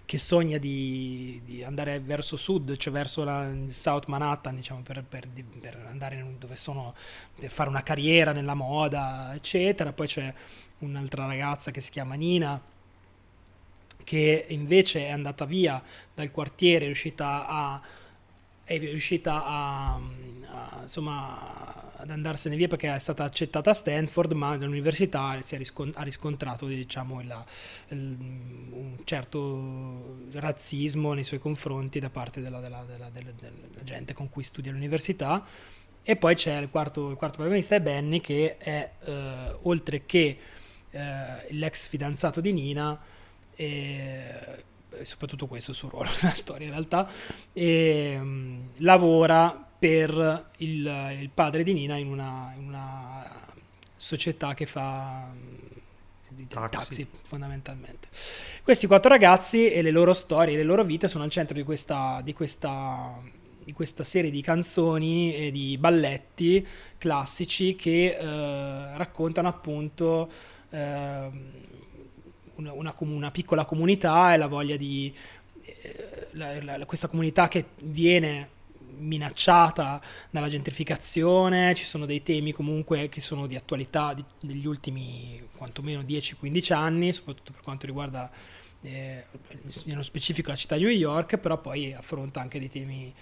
che 0.05 0.17
sogna 0.17 0.57
di, 0.57 1.41
di 1.45 1.63
andare 1.63 1.99
verso 1.99 2.35
sud, 2.35 2.75
cioè 2.75 2.91
verso 2.93 3.23
la 3.23 3.49
South 3.67 4.07
Manhattan, 4.07 4.55
diciamo, 4.55 4.81
per, 4.81 5.03
per- 5.07 5.27
per 5.59 5.85
andare 5.89 6.35
dove 6.37 6.55
sono, 6.55 6.93
per 7.39 7.49
fare 7.49 7.69
una 7.69 7.83
carriera 7.83 8.31
nella 8.33 8.53
moda, 8.53 9.33
eccetera. 9.33 9.93
Poi 9.93 10.07
c'è 10.07 10.33
un'altra 10.79 11.25
ragazza 11.25 11.71
che 11.71 11.79
si 11.79 11.91
chiama 11.91 12.15
Nina, 12.15 12.61
che 14.03 14.45
invece 14.49 15.07
è 15.07 15.09
andata 15.11 15.45
via 15.45 15.81
dal 16.13 16.31
quartiere, 16.31 16.83
è 16.83 16.87
riuscita 16.87 17.47
a, 17.47 17.81
è 18.63 18.77
riuscita 18.77 19.45
a, 19.45 19.93
a, 19.95 20.79
insomma, 20.83 21.91
ad 21.97 22.09
andarsene 22.09 22.55
via 22.55 22.67
perché 22.67 22.93
è 22.93 22.99
stata 22.99 23.23
accettata 23.23 23.69
a 23.71 23.73
Stanford, 23.73 24.33
ma 24.33 24.49
all'università 24.51 25.41
si 25.41 25.55
è 25.55 25.57
riscon- 25.57 25.93
ha 25.95 26.03
riscontrato 26.03 26.67
diciamo, 26.67 27.21
il- 27.21 27.45
il- 27.89 28.17
un 28.71 28.97
certo 29.05 30.17
razzismo 30.31 31.13
nei 31.13 31.23
suoi 31.23 31.39
confronti 31.39 31.99
da 31.99 32.09
parte 32.09 32.41
della, 32.41 32.59
della- 32.59 32.83
della- 32.85 33.09
della- 33.09 33.31
della 33.31 33.83
gente 33.83 34.13
con 34.13 34.29
cui 34.29 34.43
studia 34.43 34.71
all'università. 34.71 35.45
E 36.05 36.15
poi 36.17 36.35
c'è 36.35 36.57
il 36.57 36.69
quarto, 36.69 37.09
il 37.11 37.15
quarto 37.15 37.37
protagonista, 37.37 37.75
è 37.75 37.81
Benny, 37.81 38.19
che 38.19 38.57
è 38.57 38.91
eh, 39.05 39.57
oltre 39.61 40.05
che 40.05 40.37
eh, 40.91 41.47
l'ex 41.51 41.87
fidanzato 41.87 42.41
di 42.41 42.51
Nina, 42.51 42.99
e 43.55 44.63
e 44.97 45.05
soprattutto 45.05 45.47
questo 45.47 45.73
suo 45.73 45.89
ruolo 45.89 46.09
nella 46.21 46.35
storia 46.35 46.67
in 46.67 46.73
realtà, 46.73 47.07
e, 47.51 48.17
mm, 48.19 48.59
lavora 48.77 49.67
per 49.77 50.51
il, 50.57 51.17
il 51.19 51.29
padre 51.33 51.63
di 51.63 51.73
Nina 51.73 51.97
in 51.97 52.07
una, 52.07 52.53
in 52.57 52.67
una 52.67 53.29
società 53.97 54.53
che 54.53 54.65
fa 54.65 55.29
mm, 55.33 55.55
di- 56.29 56.47
Taxi. 56.47 56.77
taxi 56.77 57.07
fondamentalmente. 57.23 58.07
Questi 58.63 58.87
quattro 58.87 59.09
ragazzi 59.09 59.69
e 59.69 59.81
le 59.81 59.91
loro 59.91 60.13
storie, 60.13 60.55
le 60.55 60.63
loro 60.63 60.83
vite 60.83 61.07
sono 61.07 61.23
al 61.23 61.29
centro 61.29 61.55
di 61.55 61.63
questa, 61.63 62.21
di 62.23 62.33
questa, 62.33 63.19
di 63.63 63.73
questa 63.73 64.03
serie 64.03 64.31
di 64.31 64.41
canzoni 64.41 65.35
e 65.35 65.51
di 65.51 65.77
balletti 65.77 66.65
classici 66.97 67.75
che 67.75 68.17
eh, 68.17 68.97
raccontano 68.97 69.49
appunto 69.49 70.31
ehm, 70.69 71.71
una, 72.71 72.93
una 72.93 72.95
una 72.99 73.31
piccola 73.31 73.65
comunità 73.65 74.33
e 74.33 74.37
la 74.37 74.47
voglia 74.47 74.75
di 74.77 75.13
eh, 75.65 76.27
la- 76.31 76.77
la- 76.77 76.85
questa 76.85 77.07
comunità 77.07 77.47
che 77.47 77.65
viene 77.83 78.49
minacciata 78.95 80.01
dalla 80.29 80.49
gentrificazione, 80.49 81.73
ci 81.73 81.85
sono 81.85 82.05
dei 82.05 82.21
temi 82.21 82.51
comunque 82.51 83.09
che 83.09 83.21
sono 83.21 83.47
di 83.47 83.55
attualità 83.55 84.13
di- 84.13 84.23
degli 84.39 84.65
ultimi 84.67 85.41
quantomeno 85.55 86.01
10-15 86.01 86.73
anni, 86.73 87.11
soprattutto 87.13 87.51
per 87.53 87.61
quanto 87.61 87.85
riguarda 87.85 88.29
eh, 88.81 89.23
nello 89.85 90.03
specifico 90.03 90.49
la 90.51 90.55
città 90.57 90.75
di 90.75 90.83
New 90.83 90.91
York, 90.91 91.37
però 91.37 91.57
poi 91.59 91.93
affronta 91.93 92.41
anche 92.41 92.59
dei 92.59 92.69
temi 92.69 93.13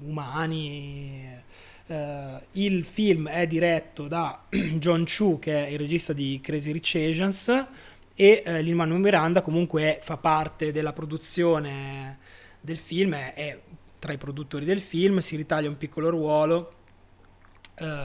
umani. 0.00 1.42
Eh, 1.86 2.40
il 2.52 2.84
film 2.84 3.28
è 3.28 3.46
diretto 3.46 4.08
da 4.08 4.44
John 4.78 5.04
Chu, 5.04 5.38
che 5.38 5.66
è 5.66 5.68
il 5.70 5.78
regista 5.78 6.12
di 6.12 6.40
Crazy 6.42 6.72
Rich 6.72 6.94
Asians, 6.96 7.66
e 8.14 8.42
eh, 8.44 8.62
Lin-Manuel 8.62 9.00
Miranda 9.00 9.42
comunque 9.42 9.98
fa 10.02 10.16
parte 10.16 10.72
della 10.72 10.92
produzione 10.92 12.18
del 12.60 12.78
film, 12.78 13.14
è, 13.14 13.34
è 13.34 13.60
tra 13.98 14.12
i 14.12 14.18
produttori 14.18 14.64
del 14.64 14.80
film, 14.80 15.18
si 15.18 15.36
ritaglia 15.36 15.68
un 15.68 15.76
piccolo 15.76 16.10
ruolo, 16.10 16.72
eh, 17.76 17.96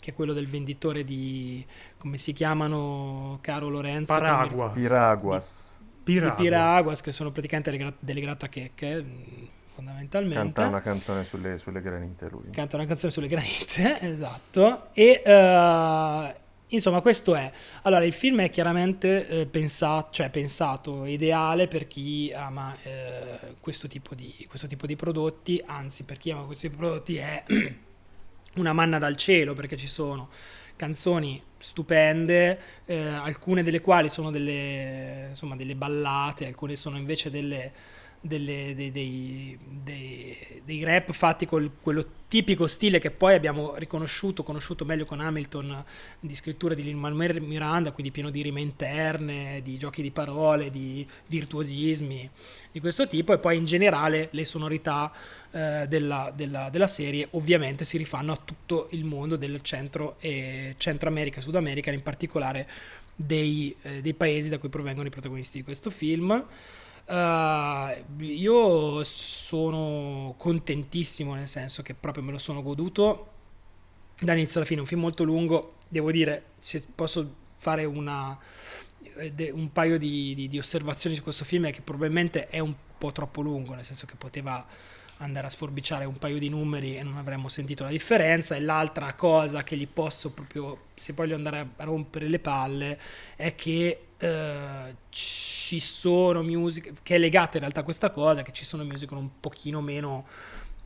che 0.00 0.10
è 0.10 0.14
quello 0.14 0.32
del 0.32 0.48
venditore 0.48 1.04
di, 1.04 1.64
come 1.96 2.18
si 2.18 2.32
chiamano, 2.32 3.38
caro 3.40 3.68
Lorenzo? 3.68 4.12
Paragua 4.12 4.70
Piraguas. 4.70 5.76
Di 5.78 6.12
Piragua. 6.12 6.34
Piraguas, 6.34 7.00
che 7.00 7.12
sono 7.12 7.30
praticamente 7.30 7.70
delle, 7.70 7.82
gra- 7.82 7.96
delle 7.98 8.20
grattachecche, 8.20 9.02
mh, 9.02 9.48
fondamentalmente. 9.66 10.42
Canta 10.42 10.66
una 10.66 10.80
canzone 10.80 11.24
sulle, 11.24 11.58
sulle 11.58 11.80
granite 11.80 12.28
lui. 12.28 12.50
Canta 12.50 12.76
una 12.76 12.86
canzone 12.86 13.12
sulle 13.12 13.28
granite, 13.28 14.00
esatto. 14.12 14.88
E 14.92 15.22
eh, 15.24 16.34
insomma, 16.68 17.00
questo 17.00 17.34
è. 17.34 17.50
Allora, 17.82 18.04
il 18.04 18.12
film 18.12 18.40
è 18.40 18.50
chiaramente 18.50 19.26
eh, 19.28 19.46
pensato, 19.46 20.08
cioè 20.12 20.30
pensato, 20.30 21.04
ideale 21.04 21.68
per 21.68 21.86
chi 21.86 22.32
ama 22.34 22.76
eh, 22.82 23.54
questo, 23.60 23.88
tipo 23.88 24.14
di, 24.14 24.46
questo 24.48 24.66
tipo 24.66 24.86
di 24.86 24.96
prodotti, 24.96 25.62
anzi, 25.64 26.04
per 26.04 26.18
chi 26.18 26.30
ama 26.30 26.46
di 26.48 26.70
prodotti 26.70 27.16
è 27.16 27.44
una 28.56 28.72
manna 28.72 28.98
dal 28.98 29.16
cielo 29.16 29.54
perché 29.54 29.76
ci 29.76 29.88
sono 29.88 30.28
canzoni 30.76 31.42
stupende, 31.58 32.58
eh, 32.84 33.06
alcune 33.06 33.62
delle 33.62 33.80
quali 33.80 34.10
sono 34.10 34.30
delle, 34.30 35.28
insomma, 35.30 35.56
delle 35.56 35.74
ballate, 35.74 36.46
alcune 36.46 36.76
sono 36.76 36.96
invece 36.96 37.30
delle, 37.30 37.72
delle, 38.26 38.72
dei, 38.74 38.90
dei, 38.90 39.58
dei, 39.82 40.62
dei, 40.64 40.82
rap 40.82 41.12
fatti 41.12 41.44
con 41.44 41.72
quello 41.82 42.22
tipico 42.26 42.66
stile 42.66 42.98
che 42.98 43.10
poi 43.10 43.34
abbiamo 43.34 43.74
riconosciuto, 43.76 44.42
conosciuto 44.42 44.86
meglio 44.86 45.04
con 45.04 45.20
Hamilton 45.20 45.84
di 46.20 46.34
scrittura 46.34 46.72
di 46.72 46.82
Lin-Manuel 46.84 47.42
Miranda, 47.42 47.92
quindi 47.92 48.10
pieno 48.10 48.30
di 48.30 48.40
rime 48.40 48.62
interne, 48.62 49.60
di 49.62 49.76
giochi 49.76 50.00
di 50.00 50.10
parole, 50.10 50.70
di 50.70 51.06
virtuosismi 51.26 52.30
di 52.72 52.80
questo 52.80 53.06
tipo 53.06 53.34
e 53.34 53.38
poi 53.38 53.58
in 53.58 53.66
generale 53.66 54.28
le 54.30 54.44
sonorità 54.46 55.12
eh, 55.50 55.84
della, 55.86 56.32
della, 56.34 56.70
della, 56.70 56.86
serie 56.86 57.28
ovviamente 57.32 57.84
si 57.84 57.98
rifanno 57.98 58.32
a 58.32 58.40
tutto 58.42 58.88
il 58.92 59.04
mondo 59.04 59.36
del 59.36 59.60
centro 59.60 60.16
e 60.18 60.76
Centro 60.78 61.10
America, 61.10 61.42
Sud 61.42 61.56
America, 61.56 61.90
in 61.90 62.02
particolare 62.02 62.66
dei, 63.14 63.76
eh, 63.82 64.00
dei 64.00 64.14
paesi 64.14 64.48
da 64.48 64.56
cui 64.56 64.70
provengono 64.70 65.08
i 65.08 65.10
protagonisti 65.10 65.58
di 65.58 65.64
questo 65.64 65.90
film. 65.90 66.42
Uh, 67.06 68.22
io 68.22 69.04
sono 69.04 70.34
contentissimo 70.38 71.34
nel 71.34 71.50
senso 71.50 71.82
che 71.82 71.92
proprio 71.92 72.24
me 72.24 72.32
lo 72.32 72.38
sono 72.38 72.62
goduto 72.62 73.28
dall'inizio 74.18 74.60
alla 74.60 74.68
fine. 74.68 74.80
Un 74.80 74.86
film 74.86 75.00
molto 75.00 75.24
lungo, 75.24 75.74
devo 75.88 76.10
dire, 76.10 76.44
se 76.58 76.82
posso 76.94 77.42
fare 77.56 77.84
una, 77.84 78.38
eh, 79.16 79.50
un 79.52 79.72
paio 79.72 79.98
di, 79.98 80.34
di, 80.34 80.48
di 80.48 80.58
osservazioni 80.58 81.16
su 81.16 81.22
questo 81.22 81.44
film 81.44 81.66
è 81.66 81.72
che 81.72 81.82
probabilmente 81.82 82.48
è 82.48 82.58
un 82.58 82.74
po' 82.96 83.12
troppo 83.12 83.40
lungo, 83.40 83.74
nel 83.74 83.84
senso 83.84 84.06
che 84.06 84.14
poteva 84.16 84.66
andare 85.18 85.46
a 85.46 85.50
sforbiciare 85.50 86.04
un 86.04 86.18
paio 86.18 86.38
di 86.38 86.48
numeri 86.48 86.96
e 86.96 87.02
non 87.02 87.16
avremmo 87.16 87.48
sentito 87.48 87.84
la 87.84 87.90
differenza. 87.90 88.54
E 88.54 88.60
l'altra 88.60 89.14
cosa 89.14 89.62
che 89.62 89.76
gli 89.76 89.86
posso 89.86 90.32
proprio, 90.32 90.86
se 90.94 91.12
voglio 91.12 91.34
andare 91.34 91.68
a 91.76 91.84
rompere 91.84 92.28
le 92.28 92.38
palle, 92.38 92.98
è 93.36 93.54
che 93.54 94.00
eh, 94.24 94.96
ci 95.10 95.80
sono 95.80 96.42
music, 96.42 96.94
che 97.02 97.16
è 97.16 97.18
legata 97.18 97.56
in 97.56 97.60
realtà 97.60 97.80
a 97.80 97.82
questa 97.82 98.10
cosa, 98.10 98.42
che 98.42 98.52
ci 98.52 98.64
sono 98.64 98.84
musical 98.84 99.18
un 99.18 99.40
pochino 99.40 99.80
meno... 99.80 100.26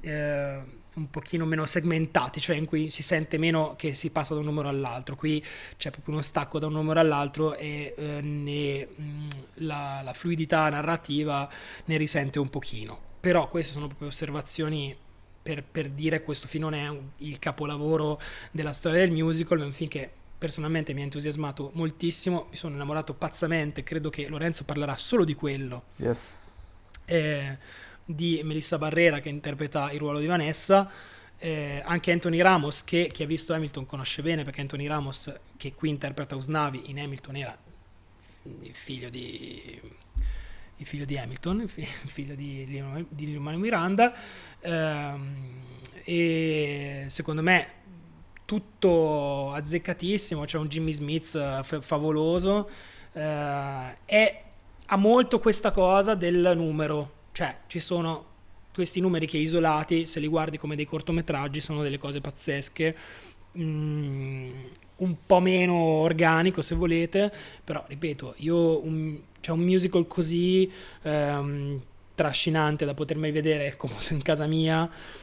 Eh, 0.01 0.77
un 0.98 1.11
pochino 1.11 1.44
meno 1.44 1.64
segmentati, 1.64 2.40
cioè 2.40 2.57
in 2.57 2.64
cui 2.64 2.90
si 2.90 3.05
sente 3.05 3.38
meno 3.38 3.77
che 3.77 3.94
si 3.94 4.11
passa 4.11 4.35
da 4.35 4.40
un 4.40 4.46
numero 4.46 4.68
all'altro. 4.68 5.14
Qui 5.14 5.40
c'è 5.77 5.90
proprio 5.90 6.14
uno 6.14 6.24
stacco 6.24 6.59
da 6.59 6.66
un 6.66 6.72
numero 6.72 6.98
all'altro 6.98 7.55
e 7.55 7.94
eh, 7.96 8.20
ne, 8.20 8.88
mh, 8.96 9.03
mm, 9.03 9.29
la, 9.59 10.01
la, 10.03 10.12
fluidità 10.12 10.68
narrativa 10.68 11.48
ne 11.85 11.96
risente 11.96 12.40
un 12.40 12.51
pochino. 12.51 12.98
Però 13.20 13.48
queste 13.48 13.74
sono 13.74 13.87
proprio 13.87 14.09
osservazioni 14.09 14.96
per, 15.40 15.62
per 15.62 15.88
dire 15.88 16.24
questo 16.24 16.48
film 16.48 16.64
non 16.64 16.74
è 16.74 16.88
un, 16.88 17.01
il 17.18 17.38
capolavoro 17.38 18.20
della 18.51 18.72
storia 18.72 18.98
del 18.98 19.12
musical, 19.12 19.61
è 19.61 19.64
un 19.64 19.72
film 19.72 19.88
che 19.88 20.11
personalmente 20.38 20.94
mi 20.94 21.01
ha 21.01 21.05
entusiasmato 21.05 21.70
moltissimo, 21.74 22.46
mi 22.51 22.57
sono 22.57 22.74
innamorato 22.74 23.12
pazzamente, 23.14 23.83
credo 23.83 24.09
che 24.09 24.29
Lorenzo 24.29 24.64
parlerà 24.64 24.96
solo 24.96 25.24
di 25.24 25.35
quello. 25.35 25.85
Yes. 25.96 26.46
Eh, 27.05 27.59
di 28.05 28.40
Melissa 28.44 28.79
Barrera 28.79 29.20
che 29.20 29.29
interpreta 29.29 29.90
il 29.90 29.98
ruolo 29.98 30.18
di 30.20 30.27
Vanessa. 30.27 30.90
Eh, 31.40 31.83
anche 31.85 32.11
Anthony 32.11 32.40
Ramos, 32.40 32.83
che 32.85 33.09
chi 33.12 33.22
ha 33.22 33.27
visto 33.27 33.53
Hamilton 33.53 33.85
conosce 33.87 34.22
bene, 34.22 34.44
perché 34.44 34.61
Anthony 34.61 34.87
Ramos, 34.87 35.33
che 35.57 35.74
qui 35.74 35.88
interpreta 35.88 36.35
Usnavi 36.37 36.90
in 36.90 36.98
Hamilton, 36.98 37.37
era 37.37 37.57
il 38.44 38.74
figlio 38.74 39.11
di, 39.11 39.81
il 40.77 40.87
figlio 40.87 41.05
di 41.05 41.18
Hamilton, 41.18 41.61
il 41.74 41.87
figlio 41.87 42.35
di, 42.35 42.64
di 43.09 43.27
Lin 43.27 43.42
Miranda. 43.42 44.14
Eh, 44.61 45.66
e 46.05 47.05
secondo 47.09 47.42
me 47.42 47.72
tutto 48.49 49.53
azzeccatissimo, 49.53 50.47
c'è 50.47 50.57
un 50.57 50.69
Jimmy 50.69 50.93
Smith 50.93 51.35
eh, 51.35 51.61
f- 51.63 51.83
favoloso. 51.85 52.67
Eh, 53.13 53.97
e 54.07 54.43
ha 54.87 54.97
molto 54.97 55.39
questa 55.39 55.71
cosa 55.71 56.15
del 56.15 56.53
numero 56.57 57.17
cioè, 57.39 57.57
ci 57.69 57.79
sono 57.79 58.25
questi 58.75 58.99
numeri 58.99 59.29
che 59.29 59.39
isolati, 59.39 60.07
se 60.07 60.19
li 60.19 60.27
guardi 60.27 60.59
come 60.59 60.75
dei 60.75 60.85
cortometraggi, 60.85 61.61
sono 61.61 61.85
delle 61.85 61.99
cose 61.99 62.21
pazzesche. 62.21 62.97
Mm, 63.57 64.51
un 64.97 65.17
po' 65.25 65.39
meno 65.39 65.75
organico 65.75 66.63
se 66.63 66.75
volete, 66.75 67.33
però 67.63 67.85
ripeto, 67.87 68.35
io 68.39 68.85
un, 68.85 69.21
cioè 69.39 69.55
un 69.55 69.63
musical 69.63 70.09
così 70.09 70.69
ehm, 71.03 71.81
trascinante 72.18 72.85
da 72.85 72.94
potermi 72.94 73.31
vedere 73.31 73.76
comodo 73.76 74.02
in 74.11 74.22
casa 74.22 74.48
mia, 74.48 74.81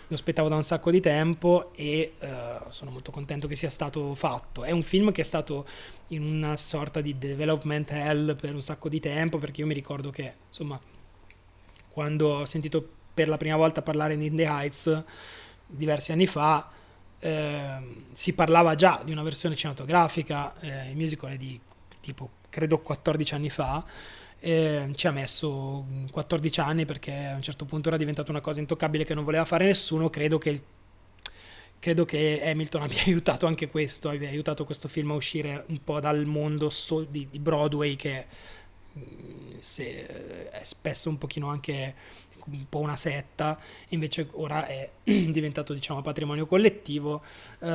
lo 0.08 0.16
aspettavo 0.16 0.48
da 0.48 0.56
un 0.56 0.64
sacco 0.64 0.92
di 0.92 1.02
tempo 1.02 1.74
e 1.76 2.14
eh, 2.18 2.58
sono 2.70 2.92
molto 2.92 3.12
contento 3.12 3.48
che 3.50 3.58
sia 3.58 3.70
stato 3.70 4.16
fatto. 4.16 4.64
È 4.64 4.72
un 4.72 4.82
film 4.82 5.12
che 5.12 5.20
è 5.20 5.26
stato 5.26 5.68
in 6.10 6.24
una 6.24 6.56
sorta 6.56 7.02
di 7.02 7.18
development 7.18 7.92
hell 7.92 8.38
per 8.38 8.54
un 8.54 8.62
sacco 8.62 8.88
di 8.88 9.02
tempo, 9.02 9.40
perché 9.40 9.60
io 9.60 9.68
mi 9.68 9.74
ricordo 9.74 10.10
che, 10.10 10.36
insomma, 10.48 10.80
quando 11.90 12.30
ho 12.30 12.46
sentito 12.46 12.88
per 13.14 13.28
la 13.28 13.36
prima 13.36 13.58
volta 13.58 13.82
parlare 13.82 14.16
di 14.16 14.28
In 14.28 14.36
the 14.38 14.46
Heights 14.46 15.04
diversi 15.68 16.14
anni 16.14 16.28
fa, 16.28 16.70
eh, 17.20 17.78
si 18.14 18.34
parlava 18.34 18.76
già 18.76 19.02
di 19.04 19.12
una 19.12 19.24
versione 19.24 19.58
cinematografica, 19.58 20.58
eh, 20.62 20.92
il 20.92 20.96
musical 20.96 21.32
è 21.32 21.38
di 21.38 21.60
tipo, 22.00 22.30
credo 22.50 22.80
14 22.80 23.34
anni 23.34 23.50
fa, 23.50 23.84
eh, 24.46 24.92
ci 24.94 25.08
ha 25.08 25.12
messo 25.12 25.88
14 26.12 26.60
anni 26.60 26.86
perché 26.86 27.12
a 27.12 27.34
un 27.34 27.42
certo 27.42 27.66
punto 27.66 27.88
era 27.88 27.98
diventata 27.98 28.30
una 28.30 28.42
cosa 28.42 28.60
intoccabile 28.60 29.04
che 29.04 29.16
non 29.16 29.24
voleva 29.24 29.44
fare 29.44 29.66
nessuno, 29.66 30.12
credo 30.12 30.38
che, 30.38 30.62
credo 31.80 32.06
che 32.06 32.42
Hamilton 32.46 32.84
abbia 32.84 33.02
aiutato 33.08 33.48
anche 33.48 33.68
questo, 33.68 34.10
abbia 34.10 34.30
aiutato 34.30 34.64
questo 34.64 34.88
film 34.88 35.12
a 35.12 35.16
uscire 35.16 35.64
un 35.70 35.84
po' 35.84 36.00
dal 36.00 36.26
mondo 36.26 36.70
so- 36.70 37.06
di, 37.10 37.28
di 37.32 37.40
Broadway 37.40 37.96
che 37.96 38.26
se, 39.58 40.52
è 40.52 40.64
spesso 40.64 41.10
un 41.10 41.18
pochino 41.18 41.50
anche 41.50 41.96
un 42.46 42.70
po' 42.70 42.78
una 42.78 42.96
setta, 42.96 43.60
invece 43.90 44.30
ora 44.34 44.68
è 44.68 44.88
diventato 45.02 45.74
diciamo 45.74 46.04
patrimonio 46.04 46.46
collettivo. 46.46 47.24
Uh, 47.58 47.68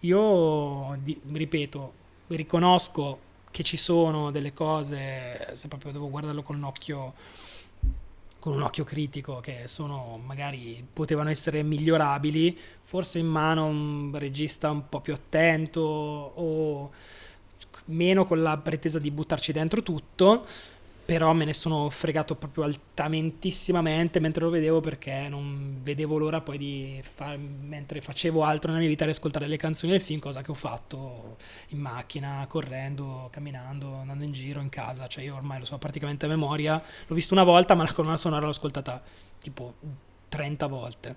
io 0.00 0.98
di, 1.02 1.20
ripeto, 1.32 1.92
riconosco 2.28 3.25
che 3.56 3.62
ci 3.62 3.78
sono 3.78 4.30
delle 4.30 4.52
cose, 4.52 5.48
se 5.52 5.66
proprio 5.68 5.90
devo 5.90 6.10
guardarlo 6.10 6.42
con 6.42 6.56
un 6.56 6.64
occhio 6.64 7.14
con 8.38 8.52
un 8.52 8.60
occhio 8.60 8.84
critico 8.84 9.40
che 9.40 9.62
sono 9.64 10.20
magari 10.22 10.86
potevano 10.92 11.30
essere 11.30 11.62
migliorabili, 11.62 12.56
forse 12.82 13.18
in 13.18 13.26
mano 13.26 13.64
un 13.64 14.10
regista 14.12 14.70
un 14.70 14.90
po' 14.90 15.00
più 15.00 15.14
attento 15.14 15.80
o 15.80 16.90
meno 17.86 18.26
con 18.26 18.42
la 18.42 18.58
pretesa 18.58 18.98
di 18.98 19.10
buttarci 19.10 19.52
dentro 19.52 19.82
tutto, 19.82 20.46
però 21.06 21.32
me 21.32 21.44
ne 21.44 21.52
sono 21.52 21.88
fregato 21.88 22.34
proprio 22.34 22.64
altamentissimamente 22.64 24.18
mentre 24.18 24.42
lo 24.42 24.50
vedevo 24.50 24.80
perché 24.80 25.28
non 25.28 25.78
vedevo 25.80 26.18
l'ora 26.18 26.40
poi 26.40 26.58
di 26.58 27.00
fare, 27.00 27.36
mentre 27.36 28.00
facevo 28.00 28.42
altro 28.42 28.68
nella 28.68 28.80
mia 28.80 28.90
vita, 28.90 29.04
di 29.04 29.12
ascoltare 29.12 29.46
le 29.46 29.56
canzoni 29.56 29.92
del 29.92 30.00
film, 30.00 30.18
cosa 30.18 30.42
che 30.42 30.50
ho 30.50 30.54
fatto 30.54 31.36
in 31.68 31.78
macchina, 31.78 32.44
correndo, 32.48 33.28
camminando, 33.30 33.94
andando 33.94 34.24
in 34.24 34.32
giro, 34.32 34.60
in 34.60 34.68
casa, 34.68 35.06
cioè 35.06 35.22
io 35.22 35.36
ormai 35.36 35.60
lo 35.60 35.64
so 35.64 35.78
praticamente 35.78 36.26
a 36.26 36.28
memoria, 36.28 36.82
l'ho 37.06 37.14
visto 37.14 37.34
una 37.34 37.44
volta 37.44 37.76
ma 37.76 37.84
la 37.84 37.92
colonna 37.92 38.16
sonora 38.16 38.42
l'ho 38.44 38.50
ascoltata 38.50 39.00
tipo 39.40 39.74
30 40.28 40.66
volte. 40.66 41.16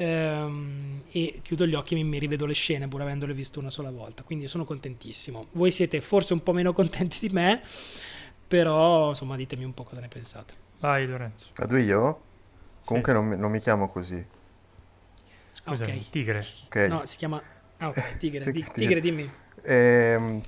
Ehm, 0.00 1.02
e 1.10 1.40
chiudo 1.42 1.66
gli 1.66 1.74
occhi 1.74 1.98
e 1.98 2.02
mi, 2.04 2.20
rivedo 2.20 2.46
le 2.46 2.54
scene 2.54 2.86
pur 2.86 3.02
avendole 3.02 3.34
viste 3.34 3.58
una 3.58 3.70
sola 3.70 3.90
volta, 3.90 4.22
quindi 4.22 4.46
sono 4.46 4.64
contentissimo. 4.64 5.48
Voi 5.52 5.72
siete 5.72 6.00
forse 6.00 6.34
un 6.34 6.42
po' 6.44 6.52
meno 6.52 6.72
contenti 6.72 7.18
di 7.26 7.34
me, 7.34 7.62
però 8.48 9.10
insomma 9.10 9.36
ditemi 9.36 9.64
un 9.64 9.74
po' 9.74 9.84
cosa 9.84 10.00
ne 10.00 10.08
pensate. 10.08 10.54
Vai 10.80 11.06
Lorenzo. 11.06 11.50
Vado 11.56 11.76
io? 11.76 12.20
Comunque 12.84 13.12
non, 13.12 13.28
non, 13.28 13.50
mi 13.50 13.60
chiamo 13.60 13.88
così. 13.90 14.24
Scusa, 15.52 15.84
okay. 15.84 16.08
Tigre. 16.10 16.42
Okay. 16.66 16.88
No, 16.88 17.04
si 17.04 17.16
chiama... 17.18 17.40
Ah 17.78 17.88
ok, 17.88 18.16
Tigre, 18.16 18.50
di, 18.50 18.66
tigre 18.72 19.00
dimmi. 19.00 19.30
Ehm... 19.62 20.42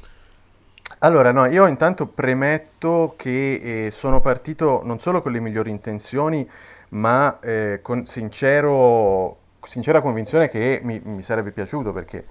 Allora, 1.02 1.30
no, 1.30 1.46
io 1.46 1.66
intanto 1.66 2.06
premetto 2.06 3.14
che 3.16 3.86
eh, 3.86 3.90
sono 3.90 4.20
partito 4.20 4.82
non 4.84 4.98
solo 4.98 5.22
con 5.22 5.32
le 5.32 5.40
migliori 5.40 5.70
intenzioni, 5.70 6.48
ma 6.90 7.38
eh, 7.40 7.78
con 7.80 8.06
sincero 8.06 9.38
sincera 9.62 10.00
convinzione 10.00 10.48
che 10.48 10.80
mi, 10.82 11.00
mi 11.04 11.22
sarebbe 11.22 11.50
piaciuto 11.52 11.92
perché 11.92 12.26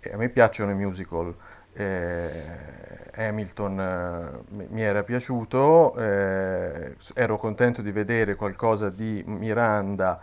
eh, 0.00 0.12
a 0.12 0.16
me 0.16 0.28
piacciono 0.28 0.70
i 0.70 0.74
musical. 0.74 1.34
Eh, 1.72 2.68
Hamilton 3.14 3.80
eh, 3.80 4.64
mi 4.68 4.82
era 4.82 5.02
piaciuto, 5.02 5.94
eh, 5.96 6.96
ero 7.14 7.38
contento 7.38 7.82
di 7.82 7.92
vedere 7.92 8.34
qualcosa 8.34 8.90
di 8.90 9.22
Miranda 9.26 10.20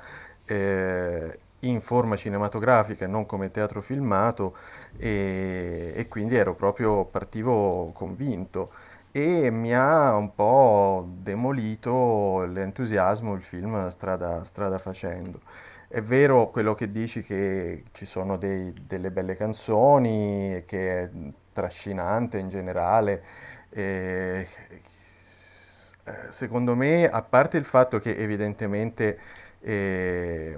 in 1.61 1.81
forma 1.81 2.15
cinematografica 2.15 3.05
e 3.05 3.07
non 3.07 3.25
come 3.25 3.51
teatro 3.51 3.81
filmato 3.81 4.55
e, 4.97 5.93
e 5.95 6.07
quindi 6.07 6.35
ero 6.35 6.53
proprio 6.55 7.05
partivo 7.05 7.91
convinto 7.93 8.71
e 9.11 9.49
mi 9.49 9.73
ha 9.73 10.13
un 10.15 10.33
po' 10.35 11.05
demolito 11.09 12.43
l'entusiasmo 12.45 13.33
il 13.33 13.41
film 13.41 13.87
strada, 13.89 14.43
strada 14.43 14.77
facendo. 14.77 15.41
È 15.87 16.01
vero 16.01 16.49
quello 16.49 16.75
che 16.75 16.91
dici 16.91 17.23
che 17.23 17.85
ci 17.93 18.05
sono 18.05 18.37
dei- 18.37 18.73
delle 18.85 19.09
belle 19.11 19.35
canzoni, 19.35 20.63
che 20.65 21.03
è 21.03 21.09
trascinante 21.53 22.37
in 22.39 22.49
generale. 22.49 23.23
e- 23.69 24.47
secondo 26.29 26.75
me, 26.75 27.09
a 27.09 27.21
parte 27.21 27.57
il 27.57 27.65
fatto 27.65 27.99
che 27.99 28.15
evidentemente 28.15 29.19
eh, 29.59 30.57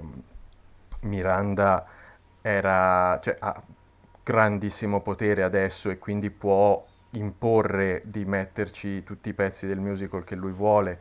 Miranda 1.02 1.86
era, 2.42 3.18
cioè, 3.22 3.36
ha 3.38 3.62
grandissimo 4.22 5.00
potere 5.00 5.42
adesso 5.42 5.90
e 5.90 5.98
quindi 5.98 6.30
può 6.30 6.84
imporre 7.12 8.02
di 8.04 8.24
metterci 8.24 9.02
tutti 9.02 9.30
i 9.30 9.34
pezzi 9.34 9.66
del 9.66 9.80
musical 9.80 10.24
che 10.24 10.34
lui 10.36 10.52
vuole, 10.52 11.00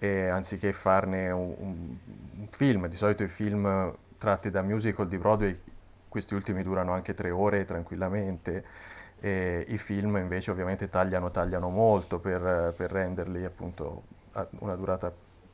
eh, 0.00 0.28
anziché 0.28 0.72
farne 0.72 1.30
un, 1.30 1.54
un- 1.58 1.96
un 2.40 2.48
film. 2.50 2.88
Di 2.88 2.96
solito 2.96 3.22
i 3.24 3.28
film 3.28 3.94
tratti 4.18 4.50
da 4.50 4.62
musical 4.62 5.08
di 5.08 5.18
Broadway, 5.18 5.58
questi 6.08 6.34
ultimi 6.34 6.62
durano 6.64 6.92
anche 6.92 7.14
tre 7.14 7.30
ore 7.30 7.64
tranquillamente. 7.66 8.64
E 9.20 9.66
I 9.68 9.78
film 9.78 10.16
invece 10.16 10.50
ovviamente 10.50 10.88
tagliano, 10.88 11.30
tagliano 11.30 11.68
molto 11.68 12.18
per, 12.20 12.74
per 12.76 12.90
renderli 12.90 13.44
appunto 13.44 14.04
una 14.60 14.74
durata 14.76 15.12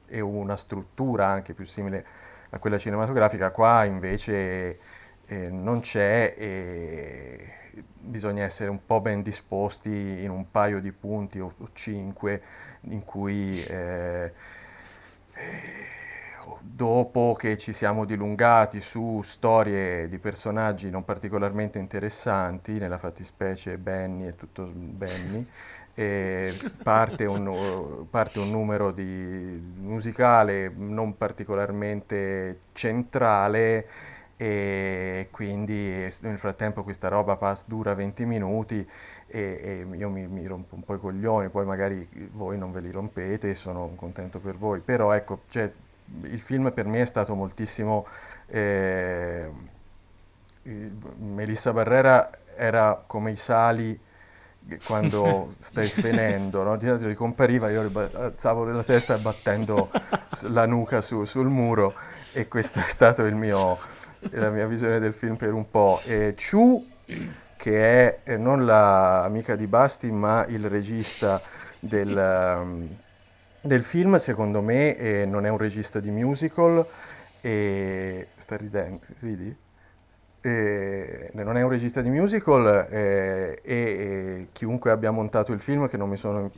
e 0.09 0.21
una 0.21 0.57
struttura 0.57 1.27
anche 1.27 1.53
più 1.55 1.65
simile 1.67 2.05
a 2.51 2.59
quella 2.59 2.79
cinematografica. 2.79 3.51
Qua 3.51 3.85
invece 3.85 4.79
eh, 5.27 5.51
non 5.51 5.81
c'è 5.81 6.35
e 6.39 7.53
bisogna 7.99 8.45
essere 8.45 8.71
un 8.71 8.85
po' 8.87 9.01
ben 9.01 9.23
disposti 9.23 9.91
in 9.91 10.31
un 10.31 10.51
paio 10.51 10.81
di 10.81 10.93
punti 10.93 11.41
o, 11.41 11.53
o 11.59 11.69
cinque 11.73 12.41
in 12.89 13.05
cui 13.05 13.63
eh, 13.65 14.33
eh, 15.35 15.87
dopo 16.61 17.35
che 17.39 17.57
ci 17.57 17.73
siamo 17.73 18.05
dilungati 18.05 18.81
su 18.81 19.23
storie 19.25 20.09
di 20.09 20.19
personaggi 20.19 20.91
non 20.91 21.05
particolarmente 21.05 21.79
interessanti, 21.79 22.73
nella 22.73 22.99
fattispecie 22.99 23.79
Benny 23.79 24.29
e 24.29 24.37
tutto 24.37 24.71
Benny, 24.73 25.47
parte 26.83 27.25
un, 27.25 28.07
parte 28.11 28.39
un 28.39 28.51
numero 28.51 28.93
musicale 28.95 30.71
non 30.77 31.17
particolarmente 31.17 32.61
centrale 32.73 33.87
e 34.37 35.29
quindi 35.31 36.13
nel 36.21 36.39
frattempo 36.39 36.83
questa 36.83 37.09
roba 37.09 37.37
pass 37.37 37.65
dura 37.67 37.95
20 37.95 38.25
minuti 38.27 38.87
e, 39.27 39.87
e 39.91 39.97
io 39.97 40.09
mi, 40.09 40.27
mi 40.27 40.47
rompo 40.47 40.75
un 40.75 40.83
po' 40.85 40.95
i 40.95 41.01
coglioni, 41.01 41.49
poi 41.49 41.65
magari 41.65 42.09
voi 42.33 42.59
non 42.59 42.73
ve 42.73 42.81
li 42.81 42.91
rompete 42.91 43.51
e 43.51 43.55
sono 43.55 43.93
contento 43.97 44.39
per 44.39 44.57
voi, 44.57 44.81
però 44.81 45.13
ecco, 45.13 45.43
cioè, 45.51 45.71
il 46.23 46.41
film 46.41 46.73
per 46.73 46.87
me 46.87 47.03
è 47.03 47.07
stato 47.07 47.35
moltissimo... 47.35 48.07
eh, 48.49 49.75
Melissa 51.19 51.73
Barrera 51.73 52.31
era 52.57 53.03
come 53.07 53.33
i 53.33 53.37
sali 53.37 53.99
quando 54.85 55.55
stai 55.61 55.87
svenendo, 55.87 56.63
no? 56.63 56.79
Solito 56.81 57.07
ricompariva, 57.07 57.71
io 57.71 57.91
alzavo 58.15 58.65
la 58.65 58.83
testa 58.83 59.17
battendo 59.19 59.91
la 60.43 60.67
nuca 60.67 61.01
su- 61.01 61.25
sul 61.25 61.49
muro 61.49 61.95
e 62.33 62.49
questo 62.49 62.81
è 62.81 63.31
mio, 63.31 63.79
la 64.31 64.51
mia 64.51 64.67
visione 64.67 64.99
del 64.99 65.15
film 65.15 65.37
per 65.37 65.53
un 65.53 65.71
po'. 65.71 66.01
E 66.05 66.35
Chu, 66.37 66.85
che 67.57 68.21
è 68.23 68.33
eh, 68.33 68.37
non 68.37 68.65
l'amica 68.65 69.57
di 69.57 69.67
Basti, 69.67 70.11
ma 70.11 70.45
il 70.47 70.69
regista 70.69 71.41
del, 71.81 72.57
um, 72.61 72.89
del 73.61 73.85
film, 73.85 74.17
secondo 74.19 74.61
me 74.61 74.97
eh, 74.97 75.25
non 75.25 75.47
è 75.47 75.49
un 75.49 75.59
regista 75.59 76.01
di 76.01 76.11
musical 76.11 76.87
e 77.41 78.29
sta 78.37 78.57
ridendo, 78.57 79.01
ridi? 79.21 79.57
E 80.41 81.31
non 81.33 81.57
è 81.57 81.63
un 81.63 81.71
regista 81.71 82.01
di 82.03 82.09
musical 82.09 82.87
eh, 82.89 83.61
e, 83.63 84.47
chiunque 84.53 84.93
abbia 84.93 85.11
montato 85.11 85.53
il 85.53 85.61
film, 85.61 85.89
che 85.89 85.97
non 85.97 86.09
mi 86.09 86.17
sono 86.17 86.51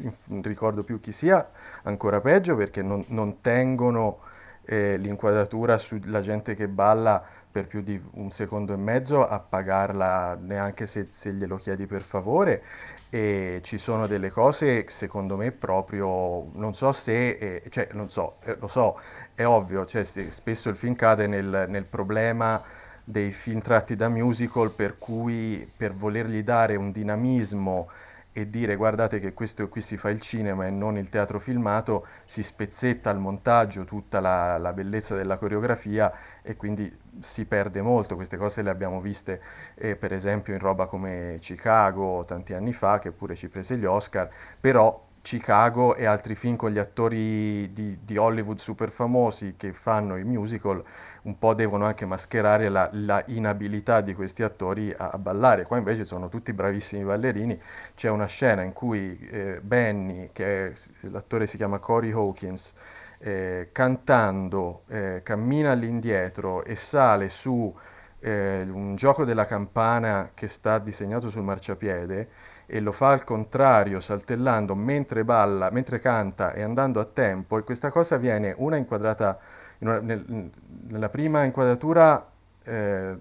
ricordo 0.42 0.82
più 0.82 1.00
chi 1.00 1.12
sia, 1.12 1.48
ancora 1.84 2.20
peggio 2.20 2.54
perché 2.54 2.82
non, 2.82 3.02
non 3.08 3.40
tengono 3.40 4.18
eh, 4.64 4.98
l'inquadratura 4.98 5.78
sulla 5.78 6.20
gente 6.20 6.54
che 6.54 6.68
balla 6.68 7.24
per 7.50 7.66
più 7.66 7.82
di 7.82 8.00
un 8.12 8.30
secondo 8.30 8.72
e 8.72 8.76
mezzo 8.76 9.26
a 9.26 9.38
pagarla 9.38 10.36
neanche 10.40 10.86
se, 10.86 11.08
se 11.10 11.32
glielo 11.32 11.56
chiedi 11.56 11.86
per 11.86 12.02
favore. 12.02 12.62
E 13.10 13.60
ci 13.62 13.78
sono 13.78 14.06
delle 14.06 14.30
cose 14.30 14.84
secondo 14.88 15.36
me 15.36 15.50
proprio 15.50 16.50
non 16.52 16.74
so 16.74 16.92
se 16.92 17.30
eh, 17.30 17.62
cioè 17.70 17.88
non 17.92 18.10
so 18.10 18.36
eh, 18.44 18.54
lo 18.60 18.68
so 18.68 19.00
è 19.34 19.46
ovvio 19.46 19.86
cioè, 19.86 20.02
spesso 20.02 20.68
il 20.68 20.76
film 20.76 20.94
cade 20.94 21.26
nel, 21.26 21.64
nel 21.68 21.84
problema 21.84 22.62
dei 23.02 23.32
film 23.32 23.62
tratti 23.62 23.96
da 23.96 24.10
musical 24.10 24.72
per 24.72 24.98
cui 24.98 25.66
per 25.74 25.94
volergli 25.94 26.42
dare 26.42 26.76
un 26.76 26.92
dinamismo 26.92 27.88
e 28.32 28.50
dire 28.50 28.76
guardate 28.76 29.18
che 29.18 29.32
questo 29.32 29.68
qui 29.68 29.80
si 29.80 29.96
fa 29.96 30.10
il 30.10 30.20
cinema 30.20 30.66
e 30.66 30.70
non 30.70 30.96
il 30.96 31.08
teatro 31.08 31.40
filmato, 31.40 32.06
si 32.24 32.42
spezzetta 32.42 33.10
al 33.10 33.18
montaggio 33.18 33.84
tutta 33.84 34.20
la, 34.20 34.58
la 34.58 34.72
bellezza 34.72 35.16
della 35.16 35.38
coreografia 35.38 36.12
e 36.42 36.54
quindi 36.54 36.94
si 37.20 37.44
perde 37.44 37.82
molto. 37.82 38.14
Queste 38.14 38.36
cose 38.36 38.62
le 38.62 38.70
abbiamo 38.70 39.00
viste 39.00 39.40
eh, 39.74 39.96
per 39.96 40.12
esempio 40.12 40.52
in 40.54 40.60
roba 40.60 40.86
come 40.86 41.38
Chicago 41.40 42.24
tanti 42.26 42.54
anni 42.54 42.72
fa, 42.72 42.98
che 42.98 43.10
pure 43.10 43.36
ci 43.36 43.48
prese 43.48 43.76
gli 43.76 43.84
Oscar, 43.84 44.30
però 44.60 45.06
Chicago 45.22 45.94
e 45.94 46.06
altri 46.06 46.34
film 46.34 46.56
con 46.56 46.70
gli 46.70 46.78
attori 46.78 47.72
di, 47.72 47.98
di 48.02 48.16
Hollywood 48.16 48.58
super 48.58 48.90
famosi 48.90 49.54
che 49.56 49.72
fanno 49.72 50.16
i 50.16 50.24
musical 50.24 50.82
un 51.22 51.38
po' 51.38 51.52
devono 51.54 51.84
anche 51.84 52.06
mascherare 52.06 52.68
la, 52.68 52.88
la 52.92 53.22
inabilità 53.26 54.00
di 54.00 54.14
questi 54.14 54.42
attori 54.42 54.94
a, 54.96 55.10
a 55.10 55.18
ballare. 55.18 55.64
Qua 55.64 55.76
invece 55.76 56.04
sono 56.04 56.28
tutti 56.28 56.52
bravissimi 56.52 57.04
ballerini. 57.04 57.60
C'è 57.94 58.08
una 58.08 58.26
scena 58.26 58.62
in 58.62 58.72
cui 58.72 59.18
eh, 59.30 59.60
Benny, 59.60 60.30
che 60.32 60.68
è, 60.68 60.72
l'attore 61.00 61.46
si 61.46 61.56
chiama 61.56 61.78
Corey 61.78 62.12
Hawkins, 62.12 62.72
eh, 63.18 63.68
cantando 63.72 64.82
eh, 64.88 65.20
cammina 65.24 65.72
all'indietro 65.72 66.64
e 66.64 66.76
sale 66.76 67.28
su 67.28 67.74
eh, 68.20 68.66
un 68.68 68.96
gioco 68.96 69.24
della 69.24 69.46
campana 69.46 70.30
che 70.34 70.48
sta 70.48 70.78
disegnato 70.78 71.30
sul 71.30 71.42
marciapiede 71.42 72.28
e 72.66 72.80
lo 72.80 72.92
fa 72.92 73.10
al 73.10 73.24
contrario, 73.24 74.00
saltellando 74.00 74.74
mentre 74.74 75.24
balla, 75.24 75.70
mentre 75.70 76.00
canta 76.00 76.52
e 76.52 76.62
andando 76.62 77.00
a 77.00 77.04
tempo, 77.06 77.56
e 77.58 77.62
questa 77.64 77.90
cosa 77.90 78.16
viene 78.18 78.54
una 78.58 78.76
inquadrata 78.76 79.38
in 79.78 79.88
una- 79.88 80.00
nel- 80.00 80.50
nella 80.88 81.08
prima 81.08 81.44
inquadratura 81.44 82.26
eh, 82.64 83.16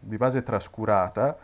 di 0.00 0.16
base 0.16 0.42
trascurata, 0.42 1.36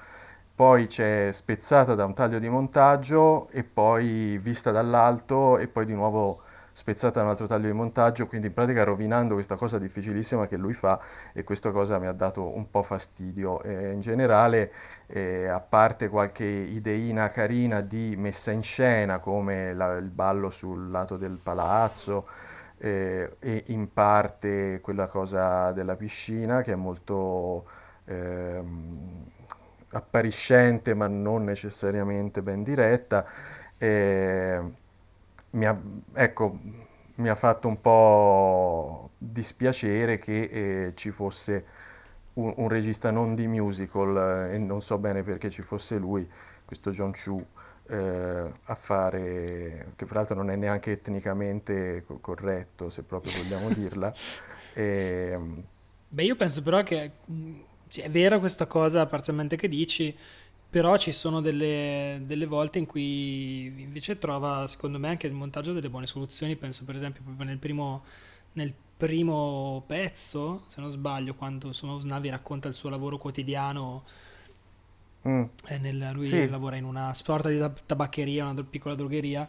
poi 0.55 0.87
c'è 0.87 1.31
spezzata 1.33 1.95
da 1.95 2.05
un 2.05 2.15
taglio 2.15 2.39
di 2.39 2.49
montaggio 2.49 3.49
e 3.51 3.63
poi 3.65 4.39
vista 4.39 4.71
dall'alto 4.71 5.59
e 5.59 5.69
poi 5.69 5.87
di 5.87 5.95
nuovo 5.95 6.43
spezzata 6.79 7.19
da 7.19 7.25
un 7.25 7.31
altro 7.31 7.47
taglio 7.47 7.67
di 7.67 7.73
montaggio, 7.73 8.27
quindi 8.29 8.47
in 8.47 8.53
pratica 8.55 8.85
rovinando 8.85 9.35
questa 9.35 9.57
cosa 9.57 9.79
difficilissima 9.79 10.47
che 10.47 10.57
lui 10.57 10.75
fa 10.75 11.01
e 11.33 11.43
questa 11.45 11.71
cosa 11.73 11.99
mi 11.99 12.07
ha 12.07 12.13
dato 12.13 12.55
un 12.57 12.71
po' 12.71 12.83
fastidio. 12.85 13.61
Eh, 13.63 13.93
in 13.93 14.01
generale, 14.01 14.73
eh, 15.09 15.47
a 15.49 15.59
parte 15.61 16.09
qualche 16.09 16.45
ideina 16.45 17.31
carina 17.31 17.81
di 17.81 18.15
messa 18.17 18.53
in 18.53 18.63
scena 18.63 19.19
come 19.19 19.75
la- 19.75 19.97
il 19.97 20.09
ballo 20.09 20.51
sul 20.51 20.91
lato 20.91 21.17
del 21.17 21.39
palazzo, 21.43 22.27
eh, 22.79 23.37
e 23.41 23.65
in 23.69 23.93
parte 23.93 24.81
quella 24.81 25.07
cosa 25.09 25.73
della 25.73 25.97
piscina 25.97 26.63
che 26.63 26.73
è 26.73 26.77
molto 26.77 27.67
ehm, 28.11 29.25
appariscente 29.91 30.95
ma 30.95 31.07
non 31.09 31.45
necessariamente 31.45 32.41
ben 32.43 32.63
diretta. 32.63 33.25
Eh, 33.79 34.61
mi 35.51 35.67
ha, 35.67 35.79
ecco, 36.15 36.59
mi 37.17 37.29
ha 37.29 37.35
fatto 37.35 37.69
un 37.69 37.81
po' 37.81 39.11
dispiacere 39.19 40.19
che 40.19 40.87
eh, 40.89 40.93
ci 40.95 41.11
fosse 41.11 41.65
un, 42.35 42.53
un 42.57 42.69
regista 42.69 43.11
non 43.11 43.35
di 43.35 43.47
musical 43.47 44.49
eh, 44.51 44.55
e 44.55 44.59
non 44.59 44.83
so 44.83 44.99
bene 44.99 45.23
perché 45.23 45.51
ci 45.51 45.63
fosse 45.63 45.97
lui, 45.99 46.29
questo 46.65 46.91
John 46.93 47.13
Chu, 47.13 47.45
eh, 47.89 48.53
a 48.65 48.75
fare, 48.75 49.93
che 49.97 50.07
peraltro 50.07 50.35
non 50.37 50.51
è 50.51 50.57
neanche 50.57 50.93
etnicamente 50.93 52.05
co- 52.07 52.19
corretto, 52.21 52.91
se 52.91 53.03
proprio 53.03 53.33
vogliamo 53.33 53.71
dirla. 53.73 54.15
E, 54.73 55.39
Beh, 56.11 56.25
io 56.25 56.37
penso 56.37 56.63
però 56.63 56.83
che 56.83 57.11
cioè, 57.89 58.05
è 58.05 58.11
vera 58.11 58.39
questa 58.39 58.67
cosa 58.67 59.07
parzialmente 59.07 59.57
che 59.57 59.69
dici, 59.69 60.17
però 60.71 60.97
ci 60.99 61.13
sono 61.13 61.41
delle, 61.41 62.21
delle 62.25 62.47
volte 62.47 62.79
in 62.79 62.87
cui 62.87 63.65
invece 63.83 64.19
trova, 64.19 64.67
secondo 64.67 64.99
me, 64.99 65.09
anche 65.09 65.27
il 65.27 65.33
montaggio 65.35 65.73
delle 65.73 65.89
buone 65.91 66.07
soluzioni. 66.07 66.57
Penso 66.57 66.85
per 66.85 66.97
esempio 66.97 67.23
proprio 67.23 67.47
nel 67.47 67.59
primo, 67.59 68.05
nel 68.53 68.75
primo 68.97 69.83
pezzo, 69.87 70.65
se 70.69 70.81
non 70.81 70.91
sbaglio, 70.91 71.35
quando 71.35 71.69
insomma 71.69 71.95
Usnavi 71.95 72.29
racconta 72.31 72.69
il 72.69 72.75
suo 72.75 72.91
lavoro 72.91 73.19
quotidiano. 73.19 74.05
mm, 75.25 75.51
eh, 75.69 75.79
nel- 75.79 76.11
lui 76.15 76.31
sì, 76.31 76.49
lavora 76.49 76.77
in 76.77 76.85
una 76.85 77.13
sorta 77.15 77.49
di 77.49 77.59
tab- 77.59 77.81
tabaccheria, 77.85 78.47
una 78.49 78.63
piccola 78.65 78.95
drogheria. 78.95 79.49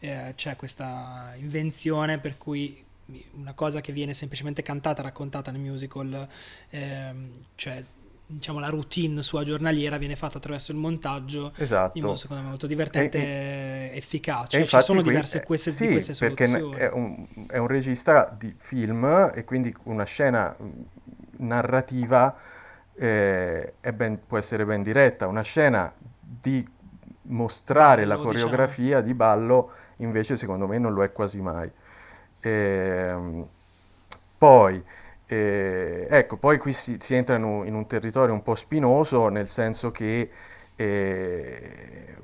eh, 0.00 0.32
c'è 0.36 0.54
questa 0.56 1.34
invenzione 1.38 2.20
per 2.20 2.38
cui 2.38 2.84
una 3.32 3.52
cosa 3.54 3.80
che 3.80 3.92
viene 3.92 4.14
semplicemente 4.14 4.62
cantata, 4.62 5.02
raccontata 5.02 5.50
nel 5.50 5.60
musical, 5.60 6.28
ehm, 6.70 7.30
cioè 7.56 7.84
diciamo 8.30 8.58
la 8.58 8.68
routine 8.68 9.22
sua 9.22 9.42
giornaliera 9.42 9.96
viene 9.96 10.14
fatta 10.14 10.36
attraverso 10.36 10.70
il 10.70 10.76
montaggio 10.76 11.52
esatto. 11.56 11.96
in 11.96 12.04
modo 12.04 12.16
secondo 12.16 12.42
me 12.42 12.48
molto 12.50 12.66
divertente 12.66 13.18
e, 13.18 13.96
efficace. 13.96 14.66
Ci 14.66 14.80
sono 14.82 15.00
qui, 15.00 15.10
diverse 15.10 15.42
queste, 15.42 15.70
sì, 15.70 15.86
di 15.86 15.92
queste 15.92 16.12
soluzioni. 16.12 16.68
Perché 16.70 16.88
è 16.88 16.92
un, 16.92 17.26
è 17.48 17.56
un 17.56 17.66
regista 17.66 18.34
di 18.38 18.54
film 18.58 19.32
e 19.34 19.44
quindi 19.44 19.74
una 19.84 20.04
scena 20.04 20.54
narrativa 21.38 22.36
eh, 22.94 23.72
ben, 23.94 24.20
può 24.26 24.36
essere 24.36 24.66
ben 24.66 24.82
diretta, 24.82 25.26
una 25.26 25.42
scena 25.42 25.90
di 26.20 26.66
mostrare 27.22 28.02
ballo, 28.02 28.08
la 28.08 28.14
diciamo. 28.16 28.32
coreografia 28.32 28.84
diciamo. 29.00 29.06
di 29.06 29.14
ballo 29.14 29.70
invece 29.96 30.36
secondo 30.36 30.66
me 30.66 30.78
non 30.78 30.92
lo 30.92 31.02
è 31.02 31.12
quasi 31.12 31.40
mai. 31.40 31.70
Eh, 32.40 33.46
poi, 34.36 34.82
eh, 35.30 36.06
ecco, 36.08 36.38
poi 36.38 36.56
qui 36.56 36.72
si, 36.72 36.96
si 37.00 37.14
entra 37.14 37.36
in 37.36 37.44
un, 37.44 37.66
in 37.66 37.74
un, 37.74 37.86
territorio 37.86 38.32
un 38.32 38.42
po' 38.42 38.54
spinoso, 38.54 39.28
nel 39.28 39.46
senso 39.46 39.90
che 39.90 40.30
eh, 40.74 42.16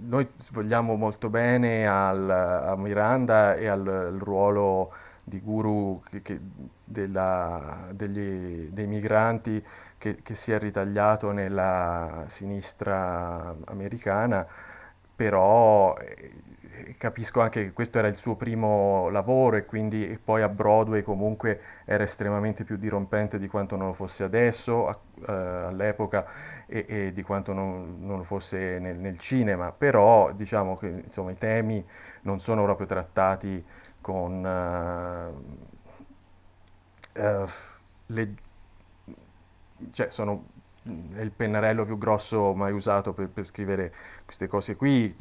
noi 0.00 0.28
vogliamo 0.50 0.94
molto 0.96 1.30
bene 1.30 1.86
al, 1.88 2.28
a 2.30 2.76
Miranda 2.76 3.54
e 3.56 3.66
al, 3.66 3.86
al 3.88 4.18
ruolo 4.18 4.92
di 5.24 5.40
guru 5.40 6.02
che, 6.10 6.20
che 6.20 6.38
della, 6.84 7.88
degli, 7.92 8.68
dei 8.70 8.86
migranti 8.86 9.64
che, 9.96 10.22
che, 10.22 10.34
si 10.34 10.52
è 10.52 10.58
ritagliato 10.58 11.32
nella 11.32 12.24
sinistra 12.28 13.56
americana, 13.64 14.46
però 15.16 15.96
eh, 15.96 16.32
capisco 16.98 17.40
anche 17.40 17.64
che 17.64 17.72
questo 17.72 17.98
era 17.98 18.08
il 18.08 18.16
suo 18.16 18.34
primo 18.34 19.08
lavoro 19.10 19.56
e 19.56 19.64
quindi 19.64 20.08
e 20.08 20.18
poi 20.18 20.42
a 20.42 20.48
Broadway 20.48 21.02
comunque 21.02 21.60
era 21.84 22.04
estremamente 22.04 22.64
più 22.64 22.76
dirompente 22.76 23.38
di 23.38 23.48
quanto 23.48 23.76
non 23.76 23.88
lo 23.88 23.92
fosse 23.92 24.24
adesso, 24.24 24.88
a, 24.88 24.98
uh, 25.14 25.30
all'epoca, 25.68 26.26
e, 26.66 26.84
e, 26.88 27.12
di 27.12 27.22
quanto 27.22 27.52
non, 27.52 27.98
non 28.00 28.18
lo 28.18 28.24
fosse 28.24 28.78
nel, 28.78 28.96
nel, 28.96 29.18
cinema, 29.18 29.72
però 29.72 30.32
diciamo 30.32 30.76
che 30.76 30.88
insomma, 30.88 31.30
i 31.30 31.38
temi 31.38 31.84
non 32.22 32.40
sono 32.40 32.62
proprio 32.64 32.86
trattati 32.86 33.64
con 34.00 34.44
uh, 34.44 35.32
uh, 37.20 37.48
le, 38.06 38.34
cioè 39.92 40.10
sono 40.10 40.54
è 41.14 41.20
il 41.20 41.32
pennarello 41.32 41.84
più 41.84 41.98
grosso 41.98 42.54
mai 42.54 42.72
usato 42.72 43.12
per, 43.12 43.28
per 43.28 43.44
scrivere 43.44 43.92
queste 44.26 44.48
cose 44.48 44.76
qui, 44.76 45.16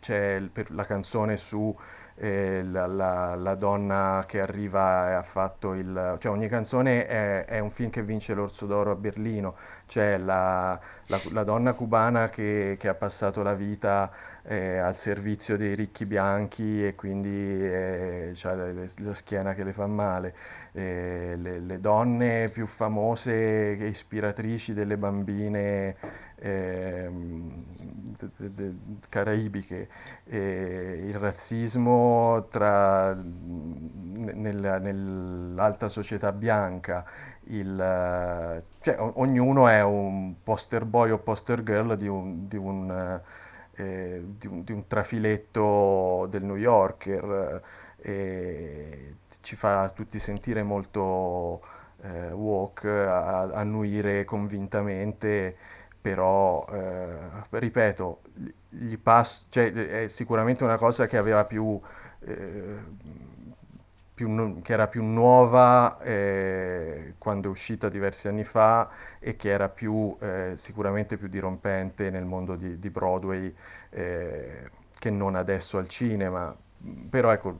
c'è 0.00 0.42
la 0.68 0.84
canzone 0.84 1.36
su 1.36 1.74
eh, 2.16 2.62
la, 2.64 2.86
la, 2.86 3.34
la, 3.34 3.54
donna 3.54 4.24
che 4.26 4.40
arriva 4.40 5.10
e 5.10 5.12
ha 5.14 5.22
fatto 5.22 5.74
il... 5.74 6.16
cioè 6.18 6.32
ogni 6.32 6.48
canzone 6.48 7.06
è, 7.06 7.44
è 7.44 7.58
un 7.58 7.70
film 7.70 7.90
che 7.90 8.02
vince 8.02 8.34
l'Orso 8.34 8.66
d'Oro 8.66 8.92
a 8.92 8.94
Berlino, 8.94 9.54
c'è 9.86 10.16
la, 10.16 10.78
la 11.06 11.44
donna 11.44 11.74
cubana 11.74 12.30
che, 12.30 12.76
che, 12.78 12.88
ha 12.88 12.94
passato 12.94 13.42
la 13.42 13.54
vita 13.54 14.10
eh, 14.42 14.78
al 14.78 14.96
servizio 14.96 15.56
dei 15.56 15.74
ricchi 15.74 16.06
bianchi 16.06 16.86
e 16.86 16.94
quindi 16.94 17.28
eh, 17.28 18.34
ha 18.42 18.54
la 18.54 19.14
schiena 19.14 19.54
che 19.54 19.64
le 19.64 19.72
fa 19.72 19.86
male. 19.86 20.34
Eh, 20.72 21.34
le, 21.38 21.58
le, 21.58 21.80
donne 21.80 22.50
più 22.52 22.66
famose 22.66 23.32
ispiratrici 23.80 24.74
delle 24.74 24.98
bambine 24.98 25.96
eh, 26.36 27.08
de, 27.10 28.54
de, 28.54 28.74
caraibiche, 29.08 29.88
eh, 30.24 31.04
il 31.06 31.14
razzismo 31.14 32.46
tra, 32.50 33.14
nel, 33.14 34.78
nell'alta 34.80 35.88
società 35.88 36.32
bianca, 36.32 37.04
il, 37.48 38.62
cioè, 38.80 38.96
ognuno 38.98 39.68
è 39.68 39.82
un 39.82 40.34
poster 40.42 40.84
boy 40.84 41.10
o 41.10 41.18
poster 41.18 41.62
girl 41.62 41.96
di 41.96 42.08
un, 42.08 42.48
di 42.48 42.56
un, 42.56 43.20
eh, 43.74 44.24
di 44.38 44.46
un, 44.46 44.64
di 44.64 44.72
un 44.72 44.86
trafiletto 44.86 46.26
del 46.30 46.42
New 46.44 46.56
Yorker. 46.56 47.62
Ci 49.40 49.54
fa 49.54 49.88
tutti 49.90 50.18
sentire 50.18 50.62
molto 50.64 51.60
eh, 52.02 52.32
walk, 52.32 52.84
a, 52.84 53.42
annuire 53.52 54.24
convintamente, 54.24 55.56
però, 56.06 56.64
eh, 56.70 57.18
ripeto, 57.50 58.20
gli 58.68 58.96
pass- 58.96 59.46
cioè, 59.48 59.72
è 59.72 60.06
sicuramente 60.06 60.62
una 60.62 60.76
cosa 60.78 61.06
che 61.08 61.16
aveva 61.16 61.44
più... 61.44 61.80
Eh, 62.20 62.78
più, 64.14 64.62
che 64.62 64.72
era 64.72 64.86
più 64.86 65.04
nuova 65.04 65.98
eh, 66.00 67.14
quando 67.18 67.48
è 67.48 67.50
uscita 67.50 67.90
diversi 67.90 68.28
anni 68.28 68.44
fa 68.44 68.88
e 69.18 69.36
che 69.36 69.50
era 69.50 69.68
più, 69.68 70.16
eh, 70.20 70.52
sicuramente 70.56 71.18
più 71.18 71.28
dirompente 71.28 72.08
nel 72.08 72.24
mondo 72.24 72.54
di, 72.56 72.78
di 72.78 72.88
Broadway 72.88 73.54
eh, 73.90 74.70
che 74.98 75.10
non 75.10 75.34
adesso 75.34 75.76
al 75.76 75.88
cinema. 75.88 76.54
Però 77.10 77.30
ecco, 77.30 77.58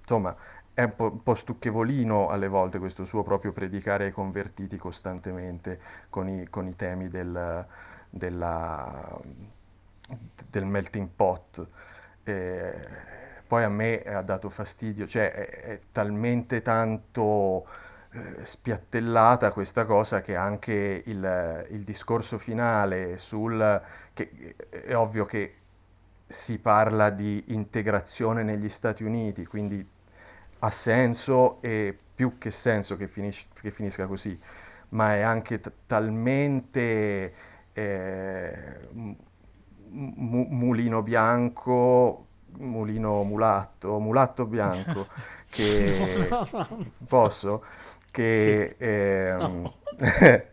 insomma, 0.00 0.34
è 0.80 0.92
un 0.96 1.22
po', 1.22 1.34
stucchevolino 1.34 2.28
alle 2.28 2.48
volte 2.48 2.78
questo 2.78 3.04
suo 3.04 3.22
proprio 3.22 3.52
predicare 3.52 4.06
ai 4.06 4.12
convertiti 4.12 4.76
costantemente 4.76 5.80
con 6.08 6.28
i, 6.28 6.48
con 6.48 6.66
i 6.66 6.76
temi 6.76 7.08
del, 7.08 7.66
della, 8.08 9.20
del 10.48 10.64
melting 10.64 11.08
pot. 11.14 11.66
Eh, 12.24 12.72
poi 13.46 13.64
a 13.64 13.68
me 13.68 14.02
ha 14.02 14.22
dato 14.22 14.48
fastidio, 14.48 15.06
cioè 15.06 15.32
è, 15.32 15.48
è 15.62 15.80
talmente 15.92 16.62
tanto 16.62 17.66
eh, 18.12 18.44
spiattellata 18.44 19.52
questa 19.52 19.84
cosa 19.84 20.20
che 20.22 20.36
anche 20.36 21.02
il, 21.04 21.66
il 21.70 21.80
discorso 21.82 22.38
finale 22.38 23.18
sul... 23.18 23.82
che 24.12 24.54
è 24.68 24.94
ovvio 24.94 25.26
che 25.26 25.54
si 26.26 26.58
parla 26.58 27.10
di 27.10 27.44
integrazione 27.48 28.44
negli 28.44 28.68
Stati 28.68 29.02
Uniti, 29.02 29.44
quindi 29.46 29.98
ha 30.60 30.70
senso 30.70 31.60
e 31.62 31.96
più 32.14 32.38
che 32.38 32.50
senso 32.50 32.96
che, 32.96 33.08
finis- 33.08 33.48
che 33.60 33.70
finisca 33.70 34.06
così, 34.06 34.38
ma 34.90 35.14
è 35.14 35.20
anche 35.20 35.60
t- 35.60 35.72
talmente 35.86 37.34
eh, 37.72 38.78
m- 39.90 40.46
mulino 40.50 41.02
bianco, 41.02 42.26
mulino 42.58 43.22
mulatto, 43.24 43.98
mulatto 43.98 44.46
bianco, 44.46 45.08
che 45.48 46.36
posso, 47.06 47.64
che, 48.10 48.76
sì. 48.76 48.78
ehm, 48.78 49.70
no. 49.70 49.74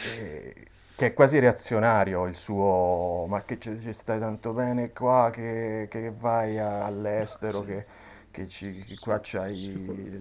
eh, 0.00 0.66
che 0.94 1.06
è 1.06 1.12
quasi 1.14 1.38
reazionario 1.38 2.26
il 2.26 2.34
suo, 2.34 3.26
ma 3.28 3.44
che 3.44 3.58
ci, 3.60 3.80
ci 3.80 3.92
stai 3.92 4.18
tanto 4.18 4.52
bene 4.52 4.92
qua, 4.92 5.30
che, 5.32 5.86
che 5.90 6.10
vai 6.10 6.58
all'estero, 6.58 7.62
sì. 7.62 7.64
che 7.64 7.86
che, 8.38 8.48
ci, 8.48 8.84
che 8.86 8.96
qua 9.00 9.20
c'hai... 9.22 10.16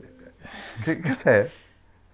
Che, 0.84 1.00
cos'è? 1.00 1.50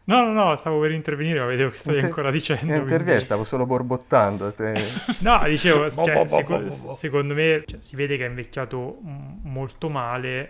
No, 0.06 0.22
no, 0.26 0.34
no, 0.34 0.56
stavo 0.58 0.82
per 0.82 0.92
intervenire, 0.92 1.40
ma 1.40 1.46
vedevo 1.46 1.70
che 1.70 1.78
stavi 1.78 2.00
ancora 2.00 2.30
dicendo. 2.30 2.74
Interviene, 2.74 3.04
quindi... 3.04 3.24
stavo 3.24 3.46
solo 3.46 3.66
borbottando. 3.66 4.52
Te... 4.52 4.74
no, 5.20 5.42
dicevo, 5.46 5.90
cioè, 5.90 6.28
seco- 6.28 6.70
secondo 6.70 7.34
me 7.34 7.64
cioè, 7.66 7.80
si 7.82 7.96
vede 7.96 8.18
che 8.18 8.26
è 8.26 8.28
invecchiato 8.28 8.98
molto 9.02 9.88
male, 9.90 10.50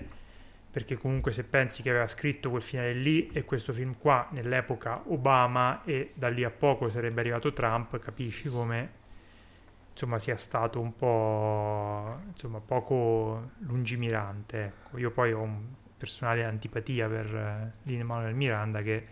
perché 0.71 0.97
comunque 0.97 1.31
se 1.31 1.43
pensi 1.43 1.83
che 1.83 1.91
aveva 1.91 2.07
scritto 2.07 2.49
quel 2.49 2.63
finale 2.63 2.93
lì 2.93 3.29
e 3.31 3.43
questo 3.43 3.73
film 3.73 3.95
qua 3.99 4.27
nell'epoca 4.31 5.03
Obama 5.07 5.83
e 5.85 6.11
da 6.15 6.29
lì 6.29 6.43
a 6.43 6.49
poco 6.49 6.89
sarebbe 6.89 7.19
arrivato 7.19 7.53
Trump, 7.53 7.99
capisci 7.99 8.49
come 8.49 9.01
insomma 9.93 10.19
sia 10.19 10.37
stato 10.37 10.79
un 10.79 10.95
po' 10.95 12.19
insomma, 12.27 12.59
poco 12.59 13.51
lungimirante. 13.59 14.63
Ecco. 14.63 14.97
Io 14.97 15.11
poi 15.11 15.31
ho 15.31 15.41
un 15.41 15.61
personale 15.97 16.43
antipatia 16.43 17.07
per 17.07 17.33
eh, 17.33 17.71
Lin 17.83 18.01
Manuel 18.01 18.35
Miranda 18.35 18.81
che 18.81 19.03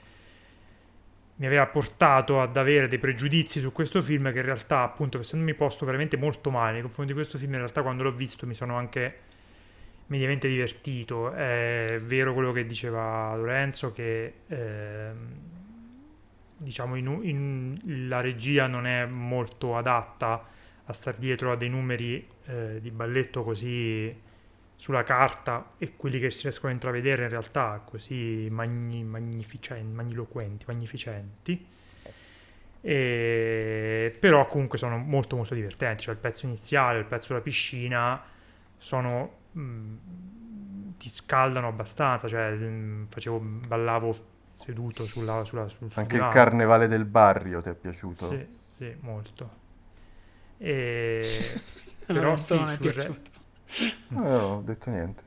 mi 1.36 1.46
aveva 1.46 1.66
portato 1.68 2.42
ad 2.42 2.58
avere 2.58 2.88
dei 2.88 3.00
pregiudizi 3.00 3.60
su 3.60 3.72
questo 3.72 4.02
film 4.02 4.32
che 4.32 4.40
in 4.40 4.46
realtà 4.46 4.82
appunto 4.82 5.20
essendomi 5.20 5.54
posto 5.54 5.86
veramente 5.86 6.18
molto 6.18 6.52
male 6.52 6.74
nei 6.74 6.82
confronti 6.82 7.14
di 7.14 7.18
questo 7.18 7.38
film 7.38 7.54
in 7.54 7.60
realtà 7.60 7.82
quando 7.82 8.04
l'ho 8.04 8.12
visto 8.12 8.46
mi 8.46 8.54
sono 8.54 8.76
anche 8.76 9.20
mediamente 10.08 10.48
divertito 10.48 11.32
è 11.32 12.00
vero 12.04 12.34
quello 12.34 12.52
che 12.52 12.66
diceva 12.66 13.34
Lorenzo 13.36 13.92
che 13.92 14.34
eh, 14.46 15.12
diciamo 16.58 16.96
in, 16.96 17.18
in, 17.24 18.08
la 18.08 18.22
regia 18.22 18.68
non 18.68 18.86
è 18.86 19.06
molto 19.06 19.78
adatta 19.78 20.46
a 20.86 20.94
star 20.94 21.16
dietro 21.18 21.52
a 21.52 21.56
dei 21.56 21.70
numeri 21.70 22.28
eh, 22.46 22.80
di 22.82 22.92
balletto 22.92 23.44
così 23.44 24.16
sulla 24.76 25.04
carta 25.04 25.74
e 25.78 25.96
quelli 25.96 26.20
che 26.20 26.32
si 26.32 26.44
riescono 26.44 26.72
a 26.72 26.74
intravedere 26.74 27.24
in 27.24 27.30
realtà 27.30 27.82
così 27.86 28.48
magni, 28.50 29.04
magnificenti, 29.04 29.94
magniloquenti, 29.94 30.66
magnificenti. 30.68 31.68
E, 32.84 34.16
però 34.20 34.48
comunque 34.48 34.78
sono 34.80 34.98
molto 34.98 35.36
molto 35.36 35.54
divertenti, 35.54 36.04
cioè 36.04 36.16
il 36.16 36.20
pezzo 36.20 36.46
iniziale, 36.48 37.00
il 37.00 37.06
pezzo 37.06 37.28
della 37.30 37.42
piscina 37.42 38.24
sono 38.78 39.38
mh, 39.52 39.96
ti 40.98 41.10
scaldano 41.10 41.68
abbastanza, 41.68 42.28
cioè 42.28 42.52
mm, 42.52 43.06
facevo, 43.10 43.40
ballavo 43.40 44.14
seduto 44.54 45.06
sulla, 45.06 45.44
sulla, 45.44 45.68
sul, 45.68 45.92
sul 45.92 46.02
Anche 46.02 46.18
il 46.18 46.28
divano. 46.28 46.28
carnevale 46.28 46.90
del 46.90 47.06
barrio 47.06 47.62
ti 47.62 47.70
è 47.70 47.76
piaciuto? 47.76 48.28
Sì, 48.28 48.46
sì, 48.68 48.96
molto. 49.02 49.61
E... 50.62 51.62
Però 52.12 52.38
sì, 52.38 52.58
non 52.58 52.70
è 52.70 52.78
sul 52.78 52.88
re- 52.92 53.12
piaciuto. 53.12 53.30
No, 54.10 54.22
non 54.24 54.42
ho 54.60 54.62
detto 54.64 54.90
niente. 54.92 55.24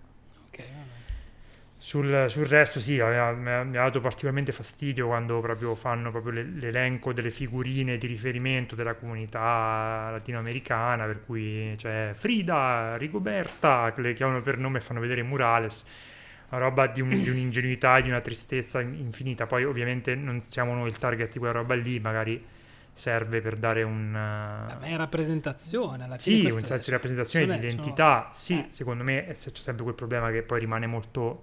Ok, 0.49 0.59
vabbè. 0.59 1.03
Sul, 1.77 2.27
sul 2.31 2.47
resto 2.47 2.81
sì, 2.81 2.95
mi 2.95 3.01
ha, 3.01 3.33
mi 3.33 3.51
ha 3.77 3.83
dato 3.83 4.01
particolarmente 4.01 4.53
fastidio 4.53 5.07
quando 5.09 5.41
proprio 5.41 5.75
fanno 5.75 6.11
proprio 6.11 6.33
le- 6.33 6.43
l'elenco 6.45 7.13
delle 7.13 7.31
figurine 7.31 7.99
di 7.99 8.07
riferimento 8.07 8.75
della 8.75 8.95
comunità 8.95 10.09
latinoamericana, 10.13 11.05
per 11.05 11.25
cui 11.27 11.75
c'è 11.77 12.13
Frida, 12.15 12.97
Rigoberta, 12.97 13.93
che 13.95 14.01
le 14.01 14.15
chiamano 14.15 14.41
per 14.41 14.57
nome 14.57 14.79
e 14.79 14.81
fanno 14.81 15.01
vedere 15.01 15.23
Murales, 15.23 15.85
una 16.51 16.61
roba 16.61 16.87
di, 16.87 17.03
un- 17.03 17.21
di 17.21 17.29
un'ingenuità 17.29 17.99
e 17.99 18.03
di 18.03 18.09
una 18.09 18.21
tristezza 18.23 18.81
in- 18.81 18.95
infinita. 18.95 19.45
Poi 19.47 19.65
ovviamente 19.65 20.15
non 20.15 20.43
siamo 20.43 20.73
noi 20.75 20.89
il 20.89 20.97
target 20.99 21.33
di 21.33 21.39
quella 21.39 21.53
roba 21.53 21.75
lì, 21.75 22.01
magari 22.01 22.43
serve 22.95 23.41
per 23.41 23.57
dare 23.59 23.83
un... 23.83 24.15
eh, 24.15 24.73
Vabbè, 24.73 24.87
è 24.93 24.97
rappresentazione 24.97 26.05
alla 26.05 26.17
fine. 26.17 26.49
Sì, 26.49 26.55
un 26.57 26.63
senso 26.63 26.85
di 26.85 26.91
rappresentazione, 26.93 27.59
di 27.59 27.67
identità, 27.67 28.31
sì, 28.33 28.61
eh. 28.61 28.67
secondo 28.71 29.03
me 29.05 29.27
c'è 29.37 29.51
sempre 29.53 29.83
quel 29.83 29.97
problema 29.97 30.31
che 30.31 30.43
poi 30.43 30.61
rimane 30.61 30.87
molto 30.87 31.43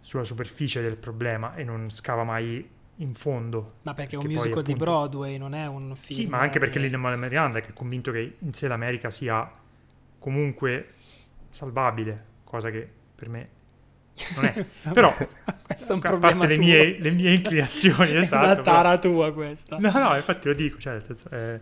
sulla 0.00 0.24
superficie 0.24 0.80
del 0.80 0.96
problema 0.96 1.54
e 1.54 1.64
non 1.64 1.90
scava 1.90 2.24
mai 2.24 2.66
in 3.00 3.14
fondo. 3.14 3.74
Ma 3.82 3.94
perché 3.94 4.14
è 4.14 4.18
un 4.18 4.24
poi, 4.24 4.32
musical 4.34 4.62
di 4.62 4.72
appunto- 4.72 4.84
Broadway, 4.90 5.38
non 5.38 5.54
è 5.54 5.66
un 5.66 5.94
film. 5.96 6.20
Sì, 6.20 6.26
ma 6.26 6.38
anche 6.38 6.58
perché 6.58 6.78
di- 6.80 6.88
Lin 6.88 7.00
Miranda 7.00 7.60
che 7.60 7.68
è 7.68 7.72
convinto 7.72 8.10
che 8.12 8.36
in 8.38 8.52
sé 8.54 8.68
l'America 8.68 9.10
sia 9.10 9.50
comunque 10.18 10.88
salvabile, 11.50 12.24
cosa 12.44 12.70
che 12.70 12.88
per 13.14 13.28
me 13.28 13.48
non 14.34 14.44
è. 14.44 14.66
Però, 14.92 15.16
questo 15.62 15.92
è 15.92 15.94
un 15.94 16.00
a 16.04 16.16
parte 16.16 16.46
le 16.46 16.58
mie, 16.58 16.98
le 16.98 17.10
mie 17.10 17.32
inclinazioni, 17.34 18.10
È 18.12 18.18
esatto. 18.18 18.44
una 18.44 18.54
però- 18.56 18.62
tara 18.62 18.98
tua 18.98 19.32
questa. 19.32 19.78
No, 19.78 19.90
no, 19.92 20.14
infatti 20.16 20.48
lo 20.48 20.54
dico, 20.54 20.78
cioè, 20.78 21.00
senso, 21.02 21.28
eh, 21.30 21.60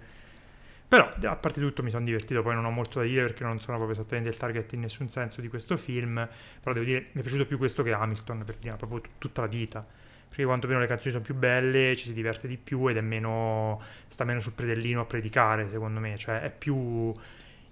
Però, 0.88 1.12
a 1.24 1.36
parte 1.36 1.60
tutto, 1.60 1.82
mi 1.82 1.90
sono 1.90 2.04
divertito, 2.04 2.42
poi 2.42 2.54
non 2.54 2.64
ho 2.64 2.70
molto 2.70 3.00
da 3.00 3.04
dire 3.04 3.22
perché 3.22 3.42
non 3.44 3.58
sono 3.60 3.76
proprio 3.76 3.98
esattamente 3.98 4.28
il 4.30 4.36
target 4.36 4.72
in 4.74 4.80
nessun 4.80 5.08
senso 5.08 5.40
di 5.40 5.48
questo 5.48 5.76
film, 5.76 6.26
però 6.60 6.72
devo 6.72 6.86
dire, 6.86 7.06
mi 7.12 7.20
è 7.20 7.22
piaciuto 7.22 7.44
più 7.46 7.58
questo 7.58 7.82
che 7.82 7.92
Hamilton, 7.92 8.44
per 8.44 8.56
dire, 8.56 8.76
proprio 8.76 9.00
t- 9.00 9.08
tutta 9.18 9.40
la 9.42 9.48
vita. 9.48 9.84
Perché 10.28 10.44
quantomeno 10.44 10.80
le 10.80 10.86
canzoni 10.86 11.12
sono 11.12 11.24
più 11.24 11.34
belle, 11.34 11.96
ci 11.96 12.06
si 12.06 12.12
diverte 12.12 12.46
di 12.46 12.56
più 12.56 12.88
ed 12.88 12.96
è 12.96 13.00
meno, 13.00 13.80
sta 14.06 14.24
meno 14.24 14.40
sul 14.40 14.52
predellino 14.52 15.00
a 15.00 15.04
predicare, 15.04 15.68
secondo 15.70 15.98
me, 16.00 16.16
cioè 16.18 16.40
è 16.40 16.50
più 16.50 17.12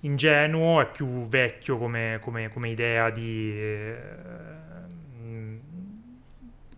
ingenuo, 0.05 0.81
è 0.81 0.91
più 0.91 1.27
vecchio 1.27 1.79
come, 1.79 2.19
come- 2.21 2.49
come 2.51 2.69
idea 2.69 3.11
di 3.11 3.53
eh, 3.53 3.97
mh, 5.23 5.59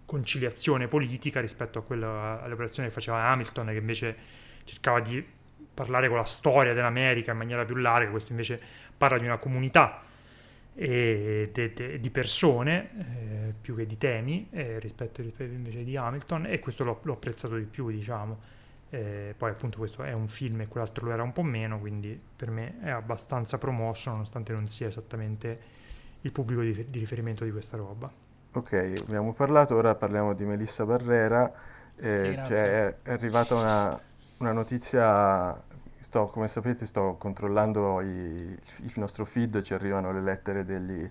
conciliazione 0.04 0.88
politica 0.88 1.40
rispetto 1.40 1.78
a 1.78 1.82
quella, 1.82 2.40
alle 2.42 2.56
che 2.56 2.90
faceva 2.90 3.24
Hamilton, 3.24 3.66
che 3.66 3.78
invece 3.78 4.16
cercava 4.64 5.00
di 5.00 5.24
parlare 5.74 6.08
con 6.08 6.16
la 6.16 6.24
storia 6.24 6.72
dell'America 6.72 7.32
in 7.32 7.38
maniera 7.38 7.64
più 7.64 7.74
larga, 7.76 8.10
questo 8.10 8.30
invece 8.30 8.60
parla 8.96 9.18
di 9.18 9.26
una 9.26 9.38
comunità 9.38 10.02
e 10.74 11.50
de- 11.52 11.72
de- 11.72 12.00
di 12.00 12.10
persone 12.10 12.90
eh, 13.48 13.54
più 13.60 13.74
che 13.74 13.86
di 13.86 13.96
temi 13.96 14.48
eh, 14.50 14.78
rispetto, 14.78 15.22
rispetto 15.22 15.52
invece 15.54 15.84
di 15.84 15.96
Hamilton 15.96 16.46
e 16.46 16.58
questo 16.58 16.84
l'ho, 16.84 17.00
l'ho 17.02 17.14
apprezzato 17.14 17.56
di 17.56 17.64
più 17.64 17.90
diciamo 17.90 18.38
Eh, 18.90 19.34
poi 19.36 19.50
appunto 19.50 19.78
questo 19.78 20.02
è 20.04 20.12
un 20.12 20.28
film 20.28 20.60
e 20.60 20.68
quell'altro 20.68 21.06
lo 21.06 21.12
era 21.12 21.22
un 21.24 21.32
po' 21.32 21.42
meno 21.42 21.80
quindi 21.80 22.18
per 22.36 22.50
me 22.50 22.78
è 22.80 22.90
abbastanza 22.90 23.58
promosso 23.58 24.10
nonostante 24.10 24.52
non 24.52 24.68
sia 24.68 24.86
esattamente 24.86 25.60
il 26.20 26.30
pubblico 26.32 26.62
di, 26.62 26.88
di 26.88 26.98
riferimento 27.00 27.44
di 27.44 27.50
questa 27.50 27.76
roba 27.76 28.08
Ok, 28.52 28.72
abbiamo 29.06 29.34
parlato, 29.34 29.74
ora 29.76 29.94
parliamo 29.94 30.32
di 30.34 30.44
Melissa 30.46 30.86
Barrera. 30.86 31.52
Eh, 31.94 32.34
Sì, 32.38 32.40
cioè, 32.40 32.86
è, 32.88 32.96
è 33.02 33.12
arrivata 33.12 33.54
una, 33.54 34.00
una 34.38 34.52
notizia, 34.52 35.62
sto, 36.00 36.28
come 36.28 36.48
sapete 36.48 36.86
sto 36.86 37.16
controllando 37.18 38.00
i- 38.00 38.58
il 38.78 38.92
nostro 38.96 39.26
feed, 39.26 39.60
ci 39.62 39.74
arrivano 39.74 40.10
le 40.10 40.22
lettere 40.22 40.64
degli, 40.64 41.08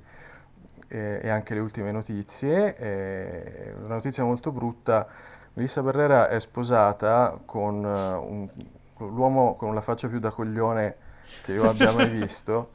eh, 0.88 1.20
e 1.24 1.30
anche 1.30 1.54
le 1.54 1.60
ultime 1.60 1.92
notizie. 1.92 2.76
eh, 2.78 3.74
una 3.78 3.96
notizia 3.96 4.24
molto 4.24 4.52
brutta, 4.52 5.08
Melissa 5.56 5.82
Barrera 5.82 6.28
è 6.30 6.40
sposata 6.40 7.40
con, 7.46 7.84
eh, 7.86 8.14
un- 8.14 8.50
l'uomo 8.98 9.56
con 9.56 9.74
la 9.74 9.82
faccia 9.82 10.08
più 10.08 10.20
da 10.20 10.32
coglione 10.32 10.98
che 11.42 11.54
io 11.54 11.68
abbia 11.70 11.92
mai 11.92 12.10
visto. 12.10 12.74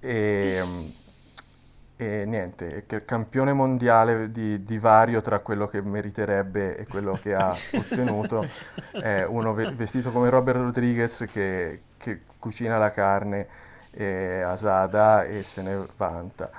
E, 0.00 0.94
e 1.96 2.24
niente, 2.26 2.84
è 2.86 3.04
campione 3.04 3.52
mondiale 3.52 4.32
di 4.32 4.64
divario 4.64 5.20
tra 5.22 5.38
quello 5.40 5.68
che 5.68 5.80
meriterebbe 5.82 6.76
e 6.76 6.86
quello 6.88 7.18
che 7.18 7.34
ha 7.34 7.62
ottenuto 7.72 8.50
è 8.98 9.22
uno 9.24 9.52
ve- 9.54 9.68
vestito 9.68 10.10
come 10.10 10.28
Robert 10.30 10.58
Rodriguez 10.58 11.26
che, 11.30 11.82
che 11.96 12.22
cucina 12.38 12.78
la 12.78 12.90
carne 12.90 13.48
eh, 13.92 14.40
asada 14.42 15.24
e 15.24 15.44
se 15.44 15.62
ne 15.62 15.86
vanta. 15.96 16.50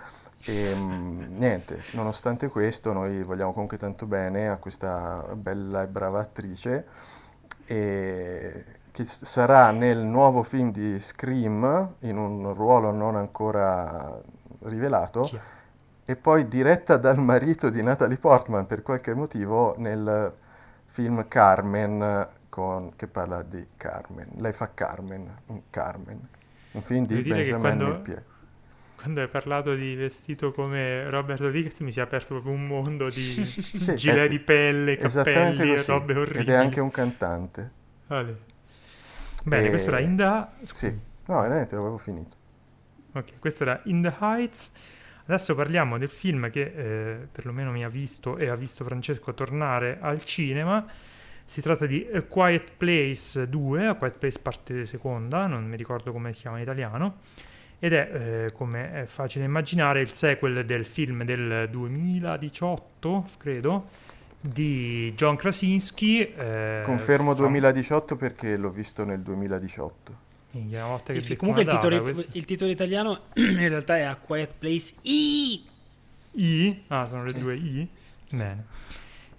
E 0.46 0.76
mm, 0.76 1.38
niente, 1.38 1.80
nonostante 1.94 2.50
questo, 2.50 2.92
noi 2.92 3.24
vogliamo 3.24 3.54
comunque 3.54 3.78
tanto 3.78 4.06
bene 4.06 4.50
a 4.50 4.58
questa 4.58 5.26
bella 5.36 5.84
e 5.84 5.88
brava 5.88 6.20
attrice 6.20 6.86
e 7.66 8.66
che 8.92 9.06
sarà 9.06 9.72
nel 9.72 10.00
nuovo 10.00 10.44
film 10.44 10.72
di 10.72 11.00
Scream 11.00 11.96
in 12.00 12.18
un 12.18 12.54
ruolo 12.54 12.92
non 12.92 13.16
ancora 13.16 14.22
rivelato 14.64 15.30
e 16.06 16.16
poi 16.16 16.48
diretta 16.48 16.98
dal 16.98 17.18
marito 17.18 17.70
di 17.70 17.82
Natalie 17.82 18.18
Portman 18.18 18.68
per 18.68 18.82
qualche 18.82 19.14
motivo 19.14 19.76
nel 19.78 20.32
film 20.88 21.28
Carmen 21.28 22.28
con- 22.50 22.92
che 22.96 23.08
parla 23.08 23.42
di 23.42 23.66
Carmen. 23.78 24.30
Lei 24.38 24.54
fa 24.54 24.70
Carmen, 24.74 25.38
in 25.48 25.62
Carmen, 25.70 26.20
un 26.74 26.82
film 26.82 27.06
di 27.06 27.24
che 27.24 27.30
Benjamin 27.30 27.60
quando-. 27.60 28.32
Quando 29.04 29.20
hai 29.20 29.28
parlato 29.28 29.76
di 29.76 29.96
vestito 29.96 30.54
come 30.54 31.10
Robert 31.10 31.42
Rodriguez 31.42 31.78
mi 31.82 31.92
si 31.92 32.00
è 32.00 32.04
aperto 32.04 32.36
proprio 32.36 32.54
un 32.54 32.66
mondo 32.66 33.10
di 33.10 33.22
Sì, 33.46 33.96
gilet 33.96 34.26
è 34.26 34.28
di 34.30 34.40
pelle, 34.40 34.98
cappelli 34.98 35.74
e 35.74 35.84
robe 35.84 36.14
Ed 36.14 36.20
orribili 36.20 36.52
è 36.52 36.56
anche 36.56 36.80
un 36.80 36.90
cantante. 36.90 37.72
Vale. 38.08 38.38
Bene, 39.44 39.66
E- 39.66 39.70
questo 39.70 39.90
era 39.90 40.00
In 40.00 40.16
the... 40.16 40.46
Sì, 40.74 40.98
no, 41.26 41.48
niente, 41.48 41.76
avevo 41.76 41.98
finito. 41.98 42.38
Ok, 43.12 43.40
questo 43.40 43.64
era 43.64 43.82
In 43.86 44.02
the 44.02 44.14
Heights. 44.22 44.72
Adesso 45.26 45.54
parliamo 45.54 45.98
del 45.98 46.08
film 46.10 46.50
che 46.50 46.62
eh, 46.62 47.28
perlomeno 47.30 47.72
mi 47.72 47.84
ha 47.84 47.90
visto 47.90 48.38
e 48.38 48.48
ha 48.48 48.56
visto 48.56 48.86
Francesco 48.86 49.34
tornare 49.34 49.98
al 50.00 50.24
cinema. 50.24 50.82
Si 51.44 51.60
tratta 51.60 51.86
di 51.86 52.08
A 52.14 52.22
Quiet 52.22 52.72
Place 52.78 53.50
2, 53.50 53.86
A 53.86 53.96
Quiet 53.96 54.18
Place 54.18 54.40
parte 54.40 54.86
seconda, 54.86 55.46
non 55.46 55.66
mi 55.66 55.76
ricordo 55.76 56.14
come 56.14 56.32
si 56.32 56.40
chiama 56.40 56.56
in 56.56 56.64
italiano. 56.64 57.18
Ed 57.84 57.92
è, 57.92 58.46
eh, 58.46 58.52
come 58.54 58.94
è 58.94 59.06
facile 59.08 59.44
immaginare, 59.44 60.00
il 60.00 60.10
sequel 60.10 60.64
del 60.66 60.86
film 60.86 61.26
del 61.26 61.68
2018, 61.70 63.26
credo, 63.38 63.90
di 64.40 65.12
John 65.18 65.36
Krasinski. 65.36 66.22
eh, 66.22 66.84
Confermo 66.86 67.32
fam- 67.36 67.40
2018 67.40 68.16
perché 68.16 68.56
l'ho 68.56 68.70
visto 68.70 69.04
nel 69.04 69.20
2018. 69.20 70.16
Minchia, 70.52 70.80
una 70.86 70.92
volta 70.92 71.12
che 71.12 71.20
Il 71.20 71.36
comunque 71.36 71.64
il 71.64 71.68
titolo, 71.68 71.98
data, 72.00 72.12
questo- 72.14 72.38
il 72.38 72.46
titolo 72.46 72.72
italiano 72.72 73.20
in 73.36 73.68
realtà 73.68 73.98
è 73.98 74.04
A 74.04 74.16
Quiet 74.16 74.54
Place 74.58 74.96
I. 75.02 75.64
I? 76.36 76.84
Ah, 76.88 77.06
sono 77.06 77.26
le 77.26 77.32
Sì. 77.34 77.40
due 77.40 77.56
I? 77.56 77.88
Bene. 78.32 78.66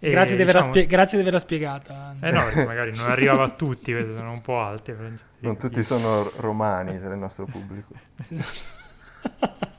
E, 0.05 0.11
Grazie, 0.11 0.36
di 0.36 0.42
averla 0.42 0.61
diciamo- 0.61 0.74
spie- 0.76 0.86
grazie 0.86 1.16
di 1.16 1.22
averla 1.22 1.38
spiegata. 1.40 2.14
Eh 2.20 2.30
no, 2.30 2.44
perché 2.44 2.64
magari 2.64 2.94
non 2.94 3.11
arrivava 3.11 3.44
a 3.44 3.48
tutti, 3.50 3.92
sono 3.92 4.32
un 4.32 4.40
po' 4.42 4.61
alti. 4.61 4.92
Francesco. 4.92 5.24
Non 5.38 5.57
tutti 5.57 5.82
sono 5.82 6.30
romani 6.36 6.98
nel 6.98 7.16
nostro 7.16 7.46
pubblico. 7.46 7.92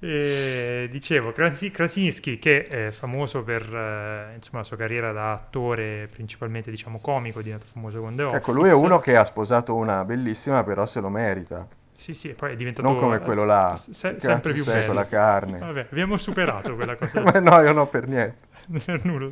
E, 0.00 0.88
dicevo, 0.92 1.32
Krasi- 1.32 1.72
Krasinski, 1.72 2.38
che 2.38 2.68
è 2.68 2.90
famoso 2.92 3.42
per 3.42 3.62
eh, 3.62 4.34
insomma, 4.36 4.58
la 4.58 4.62
sua 4.64 4.76
carriera 4.76 5.10
da 5.10 5.32
attore, 5.32 6.06
principalmente 6.08 6.70
diciamo 6.70 7.00
comico, 7.00 7.40
è 7.40 7.42
diventato 7.42 7.68
famoso 7.72 7.98
con 8.00 8.14
The 8.14 8.22
Office. 8.22 8.36
Ecco, 8.38 8.52
lui 8.52 8.68
è 8.68 8.74
uno 8.74 9.00
che 9.00 9.16
ha 9.16 9.24
sposato 9.24 9.74
una 9.74 10.04
bellissima, 10.04 10.62
però 10.62 10.86
se 10.86 11.00
lo 11.00 11.08
merita. 11.08 11.66
Sì, 11.98 12.14
sì, 12.14 12.28
e 12.28 12.34
poi 12.34 12.52
è 12.52 12.54
diventato... 12.54 12.86
Non 12.86 12.96
come 12.96 13.18
quello 13.18 13.44
là, 13.44 13.74
se- 13.74 14.20
sempre 14.20 14.52
più 14.52 14.64
bello. 14.64 14.92
la 14.92 15.08
carne. 15.08 15.58
Vabbè, 15.58 15.88
abbiamo 15.90 16.16
superato 16.16 16.76
quella 16.76 16.94
cosa. 16.94 17.20
Ma 17.26 17.32
no, 17.40 17.60
io 17.60 17.72
no 17.72 17.88
per 17.88 18.06
niente. 18.06 18.46
per 18.84 19.04
nulla. 19.04 19.28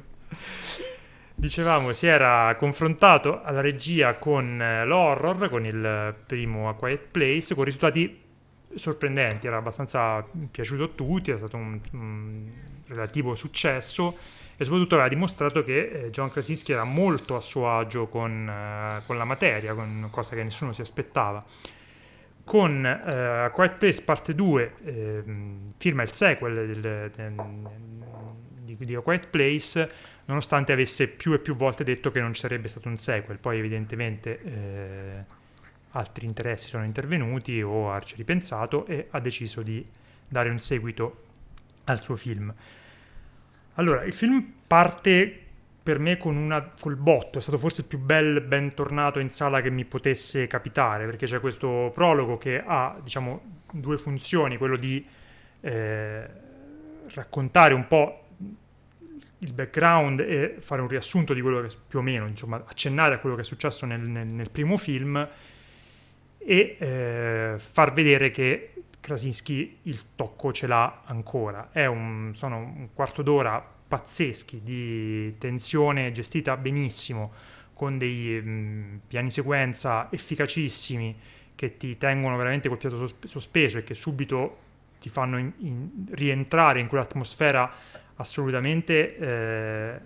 Dicevamo, 1.33 1.93
si 1.93 2.09
era 2.09 2.53
confrontato 2.59 3.41
alla 3.41 3.61
regia 3.61 4.15
con 4.15 4.61
eh, 4.61 4.85
l'horror, 4.85 5.49
con 5.49 5.65
il 5.65 6.13
primo 6.27 6.69
A 6.69 6.75
Quiet 6.75 7.07
Place, 7.13 7.55
con 7.55 7.63
risultati 7.63 8.21
sorprendenti, 8.75 9.47
era 9.47 9.59
abbastanza 9.59 10.27
piaciuto 10.51 10.83
a 10.83 10.89
tutti, 10.89 11.31
è 11.31 11.37
stato 11.37 11.57
un, 11.57 11.81
un 11.93 12.51
relativo 12.89 13.37
successo 13.37 14.17
e 14.57 14.65
soprattutto 14.65 14.95
aveva 14.95 15.09
dimostrato 15.09 15.63
che 15.63 15.89
eh, 15.89 16.11
John 16.11 16.31
Krasinski 16.31 16.73
era 16.73 16.83
molto 16.83 17.37
a 17.37 17.41
suo 17.41 17.71
agio 17.71 18.09
con, 18.09 18.49
eh, 18.49 19.03
con 19.07 19.17
la 19.17 19.25
materia, 19.25 19.73
con 19.73 20.09
cosa 20.11 20.35
che 20.35 20.43
nessuno 20.43 20.73
si 20.73 20.81
aspettava. 20.81 21.45
Con 22.47 22.85
uh, 22.85 23.51
Quiet 23.51 23.75
Place 23.75 24.03
parte 24.03 24.33
2 24.33 24.73
eh, 24.85 25.23
firma 25.79 26.05
il 26.05 26.13
sequel 26.13 26.55
del, 26.55 27.11
del, 27.13 27.35
di, 28.63 28.77
di 28.79 28.95
A 28.95 29.01
Quiet 29.01 29.27
Place 29.31 29.91
nonostante 30.27 30.71
avesse 30.73 31.09
più 31.09 31.33
e 31.33 31.41
più 31.41 31.57
volte 31.57 31.83
detto 31.83 32.13
che 32.13 32.21
non 32.21 32.33
ci 32.35 32.41
sarebbe 32.41 32.69
stato 32.69 32.87
un 32.87 32.99
sequel. 32.99 33.39
Poi 33.39 33.59
evidentemente 33.59 34.41
eh, 34.43 35.25
altri 35.91 36.25
interessi 36.25 36.69
sono 36.69 36.85
intervenuti 36.85 37.61
o 37.63 37.91
ha 37.91 38.01
ripensato 38.15 38.87
e 38.87 39.09
ha 39.11 39.19
deciso 39.19 39.63
di 39.63 39.85
dare 40.29 40.49
un 40.49 40.61
seguito 40.61 41.25
al 41.87 42.01
suo 42.01 42.15
film. 42.15 42.55
Allora 43.75 44.05
il 44.05 44.13
film 44.13 44.53
parte 44.69 45.46
per 45.87 46.01
me 46.01 46.17
con 46.17 46.35
una, 46.35 46.73
col 46.81 46.97
botto, 46.97 47.39
è 47.39 47.41
stato 47.41 47.59
forse 47.59 47.83
il 47.83 47.87
più 47.87 48.01
bel 48.01 48.41
bentornato 48.41 49.21
in 49.21 49.31
sala 49.31 49.61
che 49.61 49.71
mi 49.71 49.85
potesse 49.85 50.49
capitare, 50.49 51.05
perché 51.05 51.27
c'è 51.27 51.39
questo 51.39 51.93
prologo 51.95 52.39
che 52.39 52.61
ha, 52.61 52.99
diciamo, 53.01 53.61
due 53.71 53.97
funzioni, 53.97 54.57
quello 54.57 54.77
di 54.77 55.07
eh, 55.61 56.27
raccontare 57.15 57.73
un 57.73 57.87
po' 57.87 58.25
il 59.39 59.53
background 59.53 60.19
e 60.19 60.57
fare 60.59 60.83
un 60.83 60.89
riassunto 60.89 61.33
di 61.33 61.41
quello 61.41 61.61
che 61.61 61.77
più 61.87 62.01
o 62.01 62.03
meno, 62.03 62.27
insomma, 62.27 62.65
accennare 62.67 63.15
a 63.15 63.19
quello 63.19 63.37
che 63.37 63.43
è 63.43 63.45
successo 63.45 63.87
nel, 63.87 64.01
nel, 64.01 64.27
nel 64.27 64.51
primo 64.51 64.77
film 64.79 65.29
e 66.37 66.77
eh, 66.81 67.55
far 67.59 67.93
vedere 67.93 68.33
che 68.33 68.73
Krasinski 68.99 69.79
il 69.83 70.03
tocco 70.17 70.53
ce 70.53 70.67
l'ha 70.67 71.03
ancora. 71.05 71.69
È 71.71 71.87
un, 71.87 72.33
sono 72.35 72.57
un 72.57 72.89
quarto 72.93 73.23
d'ora 73.23 73.75
pazzeschi 73.87 74.63
di 74.63 75.37
tensione 75.39 76.13
gestita 76.13 76.57
benissimo, 76.57 77.33
con 77.73 77.99
dei 77.99 78.41
mh, 78.43 78.49
mm, 78.49 78.97
piani 79.07 79.31
sequenza 79.31 80.09
efficacissimi 80.11 81.15
che 81.55 81.77
ti 81.77 81.97
tengono 81.97 82.37
veramente 82.37 82.69
col 82.69 82.79
fiato 82.79 83.15
sospeso 83.27 83.79
e 83.79 83.85
che 83.85 83.95
subito 83.95 84.65
ti 84.99 85.09
fanno 85.09 85.39
in, 85.39 85.53
in, 85.59 85.89
rientrare 86.11 86.81
in 86.81 86.87
quell'atmosfera 86.87 87.71
assolutamente 88.17 89.17
eh, 89.17 90.01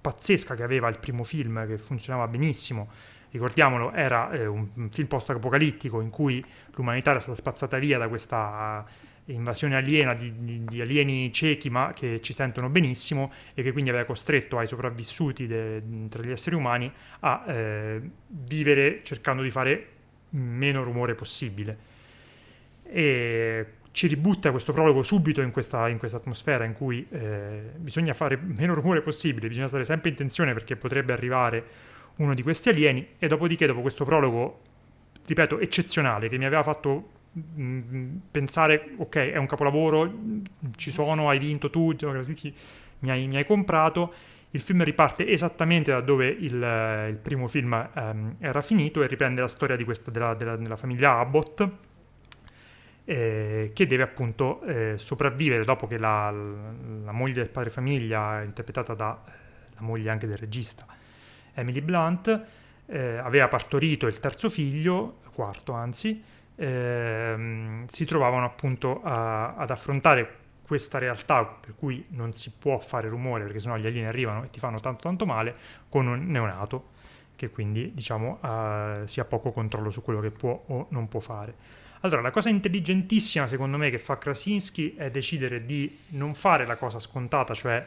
pazzesca 0.00 0.54
che 0.54 0.62
aveva 0.62 0.88
il 0.88 0.98
primo 0.98 1.24
film, 1.24 1.66
che 1.66 1.78
funzionava 1.78 2.28
benissimo. 2.28 2.88
Ricordiamolo, 3.30 3.92
era 3.92 4.30
eh, 4.30 4.46
un, 4.46 4.68
un 4.74 4.90
film 4.90 5.08
post-apocalittico 5.08 6.00
in 6.02 6.10
cui 6.10 6.44
l'umanità 6.72 7.12
era 7.12 7.20
stata 7.20 7.36
spazzata 7.36 7.78
via 7.78 7.96
da 7.96 8.08
questa 8.08 8.84
invasione 9.26 9.76
aliena 9.76 10.14
di, 10.14 10.32
di, 10.38 10.64
di, 10.64 10.80
alieni 10.80 11.32
ciechi 11.32 11.70
ma 11.70 11.92
che 11.92 12.20
ci 12.20 12.32
sentono 12.32 12.68
benissimo 12.68 13.32
e 13.54 13.62
che 13.62 13.72
quindi 13.72 13.90
aveva 13.90 14.04
costretto 14.04 14.58
ai 14.58 14.66
sopravvissuti 14.66 15.46
de, 15.46 15.82
tra 16.08 16.22
gli 16.22 16.30
esseri 16.30 16.56
umani 16.56 16.90
a 17.20 17.44
eh, 17.46 18.00
vivere 18.26 19.00
cercando 19.04 19.42
di 19.42 19.50
fare 19.50 19.88
meno 20.30 20.82
rumore 20.82 21.14
possibile. 21.14 21.90
E 22.84 23.66
ci 23.92 24.06
ributta 24.06 24.50
questo 24.50 24.72
prologo 24.72 25.02
subito 25.02 25.40
in 25.42 25.50
questa, 25.50 25.88
in 25.88 25.98
questa 25.98 26.16
atmosfera 26.16 26.64
in 26.64 26.72
cui 26.72 27.06
eh, 27.10 27.70
bisogna 27.76 28.14
fare 28.14 28.36
meno 28.42 28.74
rumore 28.74 29.02
possibile, 29.02 29.48
bisogna 29.48 29.68
stare 29.68 29.84
sempre 29.84 30.10
in 30.10 30.16
tensione 30.16 30.52
perché 30.52 30.76
potrebbe 30.76 31.12
arrivare 31.12 31.64
uno 32.16 32.34
di 32.34 32.42
questi 32.42 32.70
alieni 32.70 33.06
e 33.18 33.28
dopodiché 33.28 33.66
dopo 33.66 33.80
questo 33.80 34.04
prologo, 34.04 34.60
ripeto, 35.26 35.60
eccezionale 35.60 36.28
che 36.28 36.36
mi 36.38 36.44
aveva 36.44 36.62
fatto 36.62 37.20
pensare, 38.30 38.94
ok, 38.96 39.16
è 39.16 39.36
un 39.36 39.46
capolavoro, 39.46 40.12
ci 40.76 40.90
sono, 40.90 41.28
hai 41.28 41.38
vinto 41.38 41.70
tu, 41.70 41.94
mi 43.00 43.10
hai, 43.10 43.26
mi 43.26 43.36
hai 43.36 43.46
comprato, 43.46 44.12
il 44.54 44.60
film 44.60 44.84
riparte 44.84 45.26
esattamente 45.26 45.90
da 45.90 46.00
dove 46.00 46.26
il, 46.26 47.06
il 47.08 47.18
primo 47.22 47.48
film 47.48 47.90
um, 47.94 48.36
era 48.38 48.60
finito 48.60 49.02
e 49.02 49.06
riprende 49.06 49.40
la 49.40 49.48
storia 49.48 49.82
questa, 49.82 50.10
della, 50.10 50.34
della, 50.34 50.56
della, 50.56 50.76
famiglia 50.76 51.18
Abbott 51.18 51.68
eh, 53.04 53.70
che 53.72 53.86
deve 53.86 54.02
appunto 54.02 54.62
eh, 54.64 54.94
sopravvivere 54.98 55.64
dopo 55.64 55.86
che 55.86 55.96
la, 55.96 56.30
la, 56.30 57.12
moglie 57.12 57.34
del 57.34 57.48
padre 57.48 57.70
famiglia, 57.70 58.42
interpretata 58.42 58.94
dalla 58.94 59.22
moglie 59.78 60.10
anche 60.10 60.26
del 60.26 60.36
regista 60.36 60.86
Emily 61.54 61.80
Blunt, 61.80 62.44
eh, 62.86 63.16
aveva 63.16 63.48
partorito 63.48 64.06
il 64.06 64.20
terzo 64.20 64.50
figlio, 64.50 65.20
quarto 65.34 65.72
anzi, 65.72 66.22
ehm, 66.62 67.86
si 67.86 68.04
trovavano 68.04 68.44
appunto 68.44 69.02
a, 69.02 69.54
ad 69.56 69.70
affrontare 69.70 70.40
questa 70.62 70.98
realtà 70.98 71.44
per 71.44 71.74
cui 71.74 72.04
non 72.10 72.32
si 72.32 72.52
può 72.58 72.78
fare 72.78 73.08
rumore 73.08 73.42
perché 73.44 73.58
sennò 73.58 73.76
gli 73.76 73.86
alieni 73.86 74.06
arrivano 74.06 74.44
e 74.44 74.50
ti 74.50 74.60
fanno 74.60 74.80
tanto 74.80 75.02
tanto 75.02 75.26
male 75.26 75.54
con 75.88 76.06
un 76.06 76.24
neonato 76.26 76.90
che 77.34 77.50
quindi 77.50 77.92
diciamo 77.92 78.38
uh, 78.40 79.06
si 79.06 79.18
ha 79.18 79.24
poco 79.24 79.50
controllo 79.50 79.90
su 79.90 80.02
quello 80.02 80.20
che 80.20 80.30
può 80.30 80.62
o 80.68 80.86
non 80.90 81.08
può 81.08 81.18
fare. 81.18 81.80
Allora, 82.04 82.20
la 82.20 82.30
cosa 82.30 82.48
intelligentissima 82.48 83.46
secondo 83.46 83.76
me 83.76 83.90
che 83.90 83.98
fa 83.98 84.18
Krasinski 84.18 84.94
è 84.94 85.10
decidere 85.10 85.64
di 85.64 85.98
non 86.10 86.34
fare 86.34 86.66
la 86.66 86.76
cosa 86.76 86.98
scontata, 86.98 87.54
cioè 87.54 87.84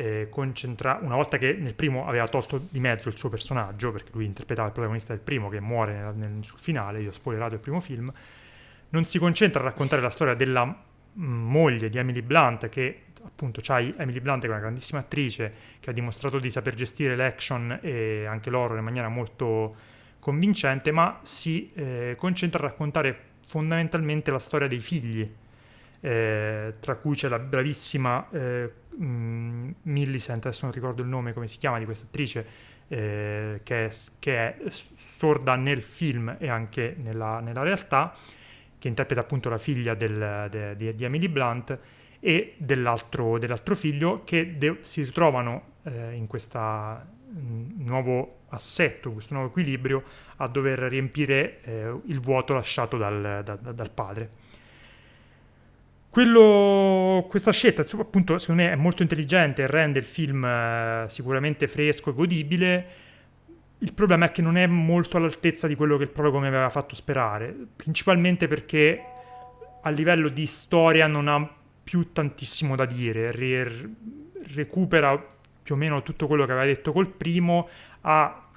eh, 0.00 0.28
concentrare, 0.30 1.04
una 1.04 1.16
volta 1.16 1.38
che 1.38 1.54
nel 1.54 1.74
primo 1.74 2.06
aveva 2.06 2.28
tolto 2.28 2.66
di 2.70 2.78
mezzo 2.78 3.08
il 3.08 3.16
suo 3.16 3.28
personaggio, 3.28 3.90
perché 3.90 4.10
lui 4.12 4.26
interpretava 4.26 4.68
il 4.68 4.72
protagonista 4.72 5.12
del 5.12 5.20
primo 5.20 5.48
che 5.48 5.60
muore 5.60 5.94
nel, 5.94 6.14
nel, 6.14 6.44
sul 6.44 6.60
finale, 6.60 7.00
io 7.00 7.10
ho 7.10 7.12
spoilerato 7.12 7.54
il 7.54 7.60
primo 7.60 7.80
film, 7.80 8.12
non 8.90 9.04
si 9.06 9.18
concentra 9.18 9.60
a 9.60 9.64
raccontare 9.64 10.00
la 10.00 10.10
storia 10.10 10.34
della 10.34 10.64
mm, 10.64 11.50
moglie 11.50 11.88
di 11.88 11.98
Emily 11.98 12.22
Blunt, 12.22 12.68
che 12.68 13.06
appunto 13.24 13.60
c'hai 13.60 13.92
Emily 13.98 14.20
Blunt 14.20 14.42
che 14.42 14.46
è 14.46 14.50
una 14.50 14.60
grandissima 14.60 15.00
attrice, 15.00 15.52
che 15.80 15.90
ha 15.90 15.92
dimostrato 15.92 16.38
di 16.38 16.48
saper 16.48 16.76
gestire 16.76 17.16
l'action 17.16 17.80
e 17.82 18.24
anche 18.24 18.50
l'horror 18.50 18.78
in 18.78 18.84
maniera 18.84 19.08
molto 19.08 19.74
convincente, 20.20 20.92
ma 20.92 21.18
si 21.24 21.72
eh, 21.74 22.14
concentra 22.16 22.64
a 22.64 22.68
raccontare 22.68 23.18
fondamentalmente 23.48 24.30
la 24.30 24.38
storia 24.38 24.68
dei 24.68 24.78
figli, 24.78 25.28
eh, 26.00 26.74
tra 26.78 26.94
cui 26.94 27.16
c'è 27.16 27.26
la 27.26 27.40
bravissima 27.40 28.28
eh, 28.30 28.72
mh, 28.98 29.74
Millicent, 29.82 30.44
adesso 30.46 30.64
non 30.64 30.74
ricordo 30.74 31.02
il 31.02 31.08
nome, 31.08 31.32
come 31.32 31.48
si 31.48 31.58
chiama, 31.58 31.78
di 31.78 31.84
questa 31.84 32.06
attrice, 32.06 32.46
eh, 32.88 33.60
che, 33.62 33.90
che, 34.18 34.36
è, 34.36 34.56
sorda 34.68 35.56
nel 35.56 35.82
film 35.82 36.36
e 36.38 36.48
anche 36.48 36.96
nella, 36.98 37.40
nella 37.40 37.62
realtà, 37.62 38.14
che 38.78 38.88
interpreta 38.88 39.20
appunto 39.20 39.48
la 39.48 39.58
figlia 39.58 39.94
del, 39.94 40.48
de, 40.50 40.76
de, 40.76 40.94
di 40.94 41.04
Emily 41.04 41.28
Blunt 41.28 41.78
e 42.20 42.54
dell'altro, 42.58 43.38
dell'altro 43.38 43.74
figlio 43.74 44.22
che 44.24 44.56
de- 44.56 44.78
si 44.82 45.02
ritrovano 45.02 45.74
eh, 45.84 46.14
in 46.14 46.26
questo 46.26 46.58
nuovo 47.28 48.40
assetto, 48.48 49.12
questo 49.12 49.34
nuovo 49.34 49.50
equilibrio 49.50 50.02
a 50.36 50.48
dover 50.48 50.78
riempire 50.80 51.60
eh, 51.62 52.00
il 52.06 52.20
vuoto 52.20 52.54
lasciato 52.54 52.96
dal, 52.96 53.42
da, 53.44 53.56
dal 53.56 53.90
padre. 53.90 54.30
Quello, 56.10 57.26
questa 57.28 57.52
scelta, 57.52 57.84
appunto, 57.98 58.38
secondo 58.38 58.62
me 58.62 58.72
è 58.72 58.76
molto 58.76 59.02
intelligente 59.02 59.62
e 59.62 59.66
rende 59.66 59.98
il 59.98 60.06
film 60.06 60.44
eh, 60.44 61.04
sicuramente 61.08 61.68
fresco 61.68 62.10
e 62.10 62.14
godibile. 62.14 62.86
Il 63.78 63.92
problema 63.92 64.26
è 64.26 64.30
che 64.30 64.42
non 64.42 64.56
è 64.56 64.66
molto 64.66 65.18
all'altezza 65.18 65.66
di 65.68 65.76
quello 65.76 65.96
che 65.96 66.04
il 66.04 66.08
prologo 66.08 66.40
mi 66.40 66.46
aveva 66.46 66.70
fatto 66.70 66.94
sperare, 66.94 67.54
principalmente 67.76 68.48
perché 68.48 69.02
a 69.82 69.90
livello 69.90 70.28
di 70.28 70.46
storia 70.46 71.06
non 71.06 71.28
ha 71.28 71.48
più 71.84 72.10
tantissimo 72.12 72.74
da 72.74 72.86
dire, 72.86 73.30
Re- 73.30 73.90
recupera 74.54 75.22
più 75.62 75.74
o 75.74 75.78
meno 75.78 76.02
tutto 76.02 76.26
quello 76.26 76.46
che 76.46 76.52
aveva 76.52 76.66
detto 76.66 76.92
col 76.92 77.08
primo, 77.08 77.68
ha 78.00 78.48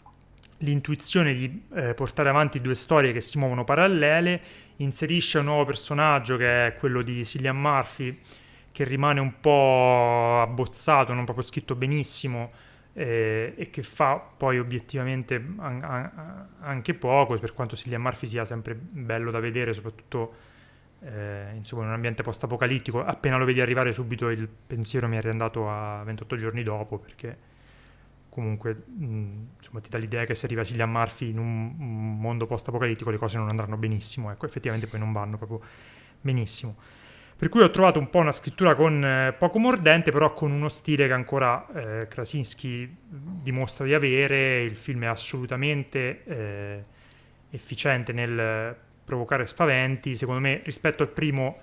l'intuizione 0.57 1.33
di 1.33 1.63
eh, 1.73 1.93
portare 1.93 2.29
avanti 2.29 2.61
due 2.61 2.75
storie 2.75 3.11
che 3.11 3.21
si 3.21 3.37
muovono 3.37 3.63
parallele, 3.63 4.41
inserisce 4.81 5.39
un 5.39 5.45
nuovo 5.45 5.65
personaggio 5.65 6.37
che 6.37 6.67
è 6.67 6.75
quello 6.75 7.01
di 7.01 7.23
Cillian 7.25 7.59
Murphy, 7.59 8.17
che 8.71 8.83
rimane 8.83 9.19
un 9.19 9.39
po' 9.39 10.41
abbozzato, 10.41 11.13
non 11.13 11.23
proprio 11.25 11.45
scritto 11.45 11.75
benissimo, 11.75 12.51
eh, 12.93 13.53
e 13.55 13.69
che 13.69 13.83
fa 13.83 14.17
poi 14.17 14.59
obiettivamente 14.59 15.35
an- 15.57 15.83
an- 15.83 16.47
anche 16.59 16.93
poco, 16.93 17.37
per 17.39 17.53
quanto 17.53 17.75
Cillian 17.75 18.01
Murphy 18.01 18.27
sia 18.27 18.45
sempre 18.45 18.75
bello 18.75 19.31
da 19.31 19.39
vedere, 19.39 19.73
soprattutto 19.73 20.33
eh, 21.03 21.51
insomma, 21.55 21.83
in 21.83 21.87
un 21.89 21.93
ambiente 21.93 22.23
post-apocalittico. 22.23 23.03
Appena 23.03 23.37
lo 23.37 23.45
vedi 23.45 23.61
arrivare 23.61 23.91
subito 23.93 24.29
il 24.29 24.47
pensiero 24.47 25.07
mi 25.07 25.17
è 25.17 25.21
riandato 25.21 25.69
a 25.69 26.03
28 26.03 26.35
giorni 26.35 26.63
dopo, 26.63 26.97
perché 26.97 27.49
comunque 28.31 28.73
mh, 28.73 29.47
insomma, 29.57 29.81
ti 29.81 29.89
dà 29.89 29.97
l'idea 29.97 30.23
che 30.23 30.33
se 30.33 30.45
arriva 30.45 30.63
Cillian 30.63 30.89
Murphy 30.89 31.29
in 31.29 31.37
un, 31.37 31.75
un 31.77 32.17
mondo 32.17 32.45
post-apocalittico 32.47 33.09
le 33.09 33.17
cose 33.17 33.37
non 33.37 33.49
andranno 33.49 33.75
benissimo, 33.75 34.31
ecco, 34.31 34.45
effettivamente 34.45 34.87
poi 34.87 34.99
non 34.99 35.11
vanno 35.11 35.37
proprio 35.37 35.59
benissimo. 36.21 36.75
Per 37.35 37.49
cui 37.49 37.61
ho 37.61 37.71
trovato 37.71 37.99
un 37.99 38.09
po' 38.09 38.19
una 38.19 38.31
scrittura 38.31 38.75
con 38.75 39.03
eh, 39.03 39.33
poco 39.33 39.57
mordente, 39.59 40.11
però 40.11 40.31
con 40.31 40.51
uno 40.51 40.69
stile 40.69 41.07
che 41.07 41.13
ancora 41.13 41.67
eh, 41.73 42.07
Krasinski 42.07 42.97
dimostra 43.03 43.83
di 43.83 43.95
avere. 43.95 44.63
Il 44.63 44.75
film 44.75 45.03
è 45.03 45.07
assolutamente 45.07 46.23
eh, 46.23 46.83
efficiente 47.49 48.13
nel 48.13 48.75
provocare 49.03 49.47
spaventi. 49.47 50.15
Secondo 50.15 50.39
me, 50.39 50.61
rispetto 50.63 51.01
al 51.01 51.09
primo, 51.09 51.57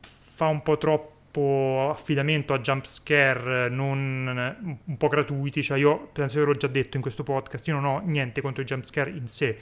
fa 0.00 0.46
un 0.46 0.62
po' 0.62 0.78
troppo 0.78 1.15
troppo 1.36 1.90
affidamento 1.90 2.54
a 2.54 2.58
jump 2.60 2.86
scare 2.86 3.68
non, 3.68 4.80
un 4.84 4.96
po' 4.96 5.08
gratuiti, 5.08 5.62
cioè 5.62 5.78
io 5.78 6.08
penso 6.12 6.38
che 6.38 6.44
l'ho 6.46 6.54
già 6.54 6.66
detto 6.66 6.96
in 6.96 7.02
questo 7.02 7.22
podcast, 7.22 7.66
io 7.66 7.74
non 7.74 7.84
ho 7.84 8.00
niente 8.04 8.40
contro 8.40 8.62
i 8.62 8.64
jump 8.64 8.84
scare 8.84 9.10
in 9.10 9.28
sé, 9.28 9.56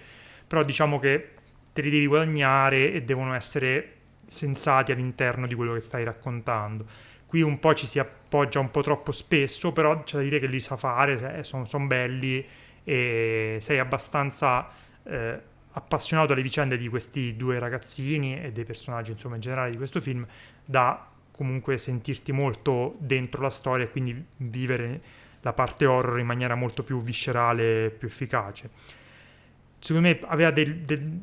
però 0.47 0.63
diciamo 0.63 1.01
che 1.01 1.31
te 1.73 1.83
li 1.83 1.91
devi 1.91 2.07
guadagnare 2.07 2.93
e 2.93 3.03
devono 3.03 3.35
essere 3.35 3.93
sensati 4.27 4.93
all'interno 4.93 5.47
di 5.49 5.55
quello 5.55 5.75
che 5.75 5.81
stai 5.81 6.05
raccontando. 6.05 6.87
Qui 7.27 7.43
un 7.43 7.59
po' 7.59 7.75
ci 7.75 7.87
si 7.87 7.99
appoggia 7.99 8.61
un 8.61 8.71
po' 8.71 8.83
troppo 8.83 9.11
spesso, 9.11 9.73
però 9.73 10.05
c'è 10.05 10.19
da 10.19 10.23
dire 10.23 10.39
che 10.39 10.47
li 10.47 10.61
sa 10.61 10.77
fare, 10.77 11.43
sono 11.43 11.65
son 11.65 11.89
belli 11.89 12.47
e 12.85 13.59
sei 13.61 13.81
abbastanza 13.81 14.69
eh, 15.03 15.41
appassionato 15.73 16.33
alle 16.33 16.43
vicende 16.43 16.77
di 16.77 16.89
questi 16.89 17.35
due 17.35 17.59
ragazzini 17.59 18.41
e 18.41 18.53
dei 18.53 18.65
personaggi 18.65 19.11
insomma 19.11 19.35
in 19.35 19.41
generale 19.41 19.71
di 19.71 19.77
questo 19.77 20.01
film 20.01 20.25
da 20.65 21.09
comunque 21.37 21.79
sentirti 21.79 22.33
molto 22.33 22.95
dentro 22.99 23.43
la 23.43 23.51
storia 23.51 23.85
e 23.85 23.91
quindi 23.91 24.25
vivere 24.37 25.01
la 25.41 25.53
parte 25.53 25.85
horror 25.85 26.19
in 26.19 26.27
maniera 26.27 26.55
molto 26.55 26.83
più 26.83 27.03
viscerale 27.03 27.87
e 27.87 27.91
più 27.91 28.09
efficace. 28.09 28.71
Secondo 29.79 30.09
me 30.09 30.21
aveva 30.27 30.51
del, 30.51 30.77
del 30.77 31.21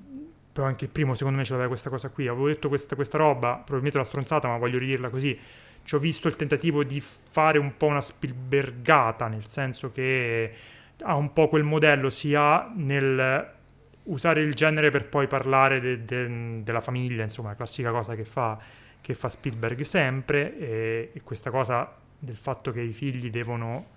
però 0.53 0.67
anche 0.67 0.85
il 0.85 0.91
primo 0.91 1.15
secondo 1.15 1.37
me 1.37 1.45
ce 1.45 1.51
l'aveva 1.51 1.69
questa 1.69 1.89
cosa 1.89 2.09
qui. 2.09 2.27
Avevo 2.27 2.47
detto 2.47 2.67
questa, 2.67 2.95
questa 2.95 3.17
roba, 3.17 3.53
probabilmente 3.53 3.97
una 3.97 4.05
stronzata, 4.05 4.47
ma 4.47 4.57
voglio 4.57 4.77
ridirla 4.77 5.09
così. 5.09 5.37
Ci 5.83 5.95
ho 5.95 5.99
visto 5.99 6.27
il 6.27 6.35
tentativo 6.35 6.83
di 6.83 7.01
fare 7.01 7.57
un 7.57 7.75
po' 7.77 7.87
una 7.87 8.01
Spielbergata, 8.01 9.27
nel 9.27 9.45
senso 9.45 9.91
che 9.91 10.53
ha 11.01 11.15
un 11.15 11.33
po' 11.33 11.47
quel 11.47 11.63
modello 11.63 12.09
sia 12.09 12.71
nel 12.75 13.59
usare 14.03 14.41
il 14.41 14.53
genere 14.53 14.89
per 14.89 15.07
poi 15.07 15.27
parlare 15.27 15.79
de, 15.79 16.05
de, 16.05 16.63
della 16.63 16.81
famiglia, 16.81 17.23
insomma, 17.23 17.49
la 17.49 17.55
classica 17.55 17.91
cosa 17.91 18.15
che 18.15 18.25
fa, 18.25 18.57
che 19.01 19.13
fa 19.13 19.29
Spielberg 19.29 19.81
sempre, 19.81 20.57
e, 20.57 21.11
e, 21.13 21.21
questa 21.21 21.49
cosa 21.49 21.97
del 22.17 22.35
fatto 22.35 22.71
che 22.71 22.81
i 22.81 22.93
figli 22.93 23.29
devono 23.29 23.87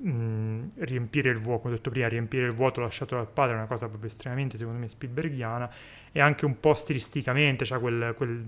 mh, 0.00 0.60
riempire 0.78 1.30
il 1.30 1.38
vuoto, 1.38 1.62
come 1.62 1.74
ho 1.74 1.76
detto 1.76 1.90
prima, 1.90 2.08
riempire 2.08 2.46
il 2.46 2.52
vuoto 2.52 2.80
lasciato 2.80 3.14
dal 3.14 3.28
padre 3.28 3.54
è 3.54 3.56
una 3.56 3.66
cosa 3.66 3.88
proprio 3.88 4.08
estremamente, 4.10 4.56
secondo 4.56 4.80
me, 4.80 4.88
Spielbergiana, 4.88 5.70
e 6.12 6.20
anche 6.20 6.44
un 6.46 6.58
po' 6.58 6.74
stilisticamente, 6.74 7.64
cioè 7.64 7.78
quel, 7.78 8.14
quel, 8.16 8.44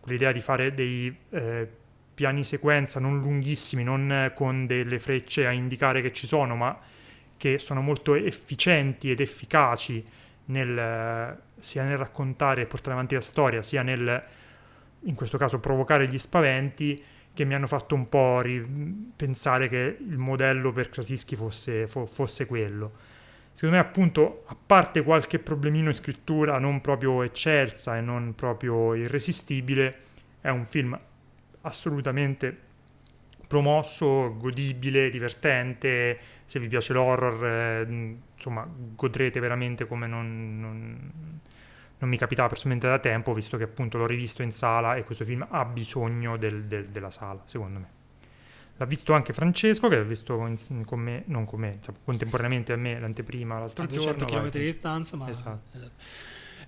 quell'idea 0.00 0.32
di 0.32 0.40
fare 0.40 0.72
dei... 0.72 1.16
Eh, 1.30 1.80
piani 2.14 2.44
sequenza 2.44 3.00
non 3.00 3.20
lunghissimi, 3.20 3.82
non 3.82 4.32
con 4.34 4.66
delle 4.66 5.00
frecce 5.00 5.46
a 5.46 5.50
indicare 5.50 6.02
che 6.02 6.12
ci 6.12 6.26
sono, 6.26 6.54
ma 6.54 6.78
che 7.36 7.58
sono 7.58 7.80
molto 7.80 8.14
efficienti 8.14 9.10
ed 9.10 9.20
efficaci 9.20 10.04
nel, 10.46 11.38
sia 11.58 11.84
nel 11.84 11.96
raccontare 11.96 12.62
e 12.62 12.66
portare 12.66 12.92
avanti 12.92 13.14
la 13.14 13.20
storia, 13.20 13.62
sia 13.62 13.82
nel, 13.82 14.22
in 15.04 15.14
questo 15.14 15.38
caso, 15.38 15.58
provocare 15.58 16.08
gli 16.08 16.18
spaventi, 16.18 17.02
che 17.34 17.44
mi 17.44 17.54
hanno 17.54 17.66
fatto 17.66 17.94
un 17.94 18.08
po' 18.08 18.40
ri- 18.40 19.12
pensare 19.16 19.68
che 19.68 19.96
il 19.98 20.18
modello 20.18 20.72
per 20.72 20.90
Krasinski 20.90 21.36
fosse, 21.36 21.86
fo- 21.86 22.06
fosse 22.06 22.46
quello. 22.46 22.92
Secondo 23.52 23.76
me, 23.76 23.82
appunto, 23.82 24.44
a 24.46 24.56
parte 24.56 25.02
qualche 25.02 25.38
problemino 25.38 25.88
in 25.88 25.94
scrittura 25.94 26.58
non 26.58 26.80
proprio 26.80 27.22
eccelsa 27.22 27.96
e 27.96 28.00
non 28.00 28.34
proprio 28.34 28.94
irresistibile, 28.94 29.98
è 30.40 30.48
un 30.48 30.66
film 30.66 30.98
assolutamente 31.62 32.70
promosso, 33.46 34.34
godibile, 34.38 35.10
divertente. 35.10 36.18
Se 36.46 36.58
vi 36.58 36.68
piace 36.68 36.94
l'horror, 36.94 37.44
eh, 37.44 37.86
insomma, 38.34 38.66
godrete 38.94 39.40
veramente 39.40 39.86
come 39.86 40.06
non, 40.06 40.58
non, 40.58 41.40
non, 42.02 42.10
mi 42.10 42.16
capitava 42.16 42.48
personalmente 42.48 42.88
da 42.88 42.98
tempo, 42.98 43.32
visto 43.32 43.56
che 43.56 43.64
appunto 43.64 43.96
l'ho 43.96 44.06
rivisto 44.06 44.42
in 44.42 44.50
sala 44.52 44.96
e 44.96 45.04
questo 45.04 45.24
film 45.24 45.46
ha 45.48 45.64
bisogno 45.64 46.36
del, 46.36 46.64
del, 46.64 46.88
della 46.88 47.10
sala, 47.10 47.40
secondo 47.46 47.78
me. 47.78 48.00
L'ha 48.76 48.86
visto 48.86 49.12
anche 49.12 49.32
Francesco, 49.32 49.88
che 49.88 49.96
ha 49.96 50.02
visto 50.02 50.44
in, 50.46 50.84
con 50.84 50.98
me, 50.98 51.22
non 51.26 51.44
con 51.44 51.60
me, 51.60 51.74
insomma, 51.74 51.98
contemporaneamente 52.04 52.72
a 52.72 52.76
me 52.76 52.98
l'anteprima 52.98 53.58
l'altro 53.58 53.84
a 53.84 53.86
giorno. 53.86 54.10
A 54.10 54.14
200 54.14 54.24
km 54.24 54.50
di 54.50 54.64
distanza, 54.64 55.16
ma... 55.16 55.28
Esatto. 55.28 55.78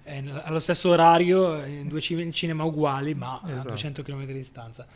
Esatto. 0.04 0.46
allo 0.46 0.60
stesso 0.60 0.90
orario, 0.90 1.64
in 1.64 1.88
due 1.88 2.00
cinema 2.00 2.62
uguali, 2.64 3.14
ma 3.14 3.40
esatto. 3.44 3.68
a 3.68 3.70
200 3.70 4.02
km 4.02 4.24
di 4.24 4.32
distanza. 4.32 4.86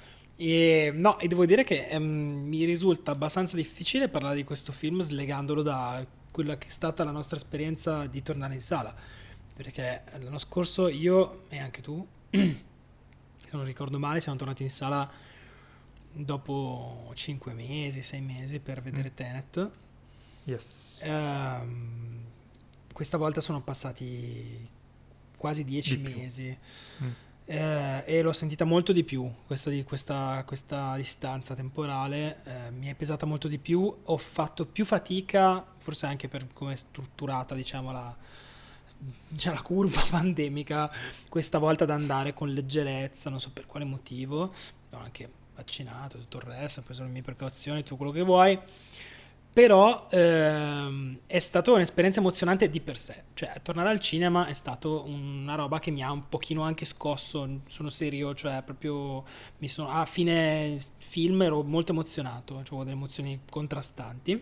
E, 0.41 0.93
no, 0.95 1.19
e 1.19 1.27
devo 1.27 1.45
dire 1.47 1.65
che 1.65 1.89
um, 1.91 2.05
mi 2.05 2.65
risulta 2.65 3.11
abbastanza 3.11 3.57
difficile 3.57 4.09
parlare 4.09 4.37
di 4.37 4.45
questo 4.45 4.71
film 4.71 5.01
slegandolo 5.01 5.63
da 5.63 6.07
quella 6.31 6.57
che 6.57 6.69
è 6.69 6.71
stata 6.71 7.03
la 7.03 7.11
nostra 7.11 7.37
esperienza 7.37 8.07
di 8.07 8.23
tornare 8.23 8.55
in 8.55 8.61
sala. 8.61 8.95
Perché 9.59 10.03
l'anno 10.19 10.39
scorso 10.39 10.87
io 10.89 11.45
e 11.49 11.59
anche 11.59 11.83
tu, 11.83 12.07
se 12.31 13.49
non 13.51 13.65
ricordo 13.65 13.99
male, 13.99 14.21
siamo 14.21 14.39
tornati 14.39 14.63
in 14.63 14.71
sala 14.71 15.11
dopo 16.13 17.11
5 17.13 17.53
mesi, 17.53 18.03
6 18.03 18.21
mesi 18.21 18.61
per 18.61 18.81
vedere 18.81 19.11
mm. 19.11 19.15
Tenet. 19.15 19.71
Yes. 20.45 20.99
Um, 21.03 22.25
questa 22.93 23.17
volta 23.17 23.41
sono 23.41 23.61
passati 23.61 24.71
quasi 25.37 25.65
10 25.65 25.97
mesi. 25.99 26.59
Mm 27.03 27.11
eh, 27.51 28.03
e 28.05 28.21
l'ho 28.21 28.35
sentita 28.35 28.67
molto 28.67 28.93
di 28.93 29.05
più 29.05 29.27
questa, 29.47 29.71
questa, 29.85 30.45
questa 30.47 30.95
distanza 30.97 31.55
temporale, 31.55 32.43
eh, 32.45 32.71
mi 32.71 32.89
è 32.89 32.95
pesata 32.95 33.25
molto 33.25 33.49
di 33.49 33.59
più, 33.59 34.01
ho 34.03 34.17
fatto 34.19 34.67
più 34.67 34.85
fatica, 34.85 35.65
forse 35.79 36.05
anche 36.05 36.29
per 36.29 36.47
come 36.53 36.75
è 36.75 36.77
strutturata 36.77 37.55
diciamo 37.55 37.91
la, 37.91 38.15
diciamo, 39.29 39.57
la 39.57 39.63
curva 39.63 40.03
pandemica, 40.09 40.91
questa 41.29 41.59
volta 41.59 41.85
ad 41.85 41.91
andare 41.91 42.35
con 42.35 42.53
leggerezza, 42.53 43.31
non 43.31 43.41
so 43.41 43.51
per 43.53 43.67
quale 43.67 43.85
motivo, 43.85 44.53
ho 44.91 44.99
anche 44.99 45.31
vaccinato, 45.55 46.19
tutto 46.19 46.39
il 46.39 46.45
resto, 46.45 46.81
ho 46.81 46.83
preso 46.83 47.03
le 47.03 47.09
mie 47.09 47.23
precauzioni, 47.23 47.83
tutto 47.83 47.97
quello 47.97 48.13
che 48.13 48.23
vuoi 48.23 48.59
però 49.59 50.07
ehm, 50.09 51.19
è 51.27 51.41
stata 51.41 51.73
un'esperienza 51.73 52.21
emozionante 52.21 52.71
di 52.71 52.81
per 52.81 52.97
sé, 52.97 53.25
cioè 53.35 53.61
tornare 53.61 53.89
al 53.89 53.99
cinema 53.99 54.47
è 54.47 54.53
stata 54.53 54.87
una 54.87 55.57
roba 55.57 55.81
che 55.81 55.91
mi 55.91 56.01
ha 56.01 56.13
un 56.13 56.29
pochino 56.29 56.63
anche 56.63 56.85
scosso, 56.85 57.63
sono 57.67 57.89
serio, 57.89 58.37
cioè 58.37 58.63
proprio 58.63 59.25
mi 59.59 59.67
sono, 59.67 59.89
a 59.89 60.05
fine 60.05 60.79
film 60.99 61.43
ero 61.43 61.65
molto 61.65 61.91
emozionato, 61.91 62.55
cioè 62.55 62.67
avevo 62.67 62.85
delle 62.85 62.95
emozioni 62.95 63.41
contrastanti. 63.51 64.41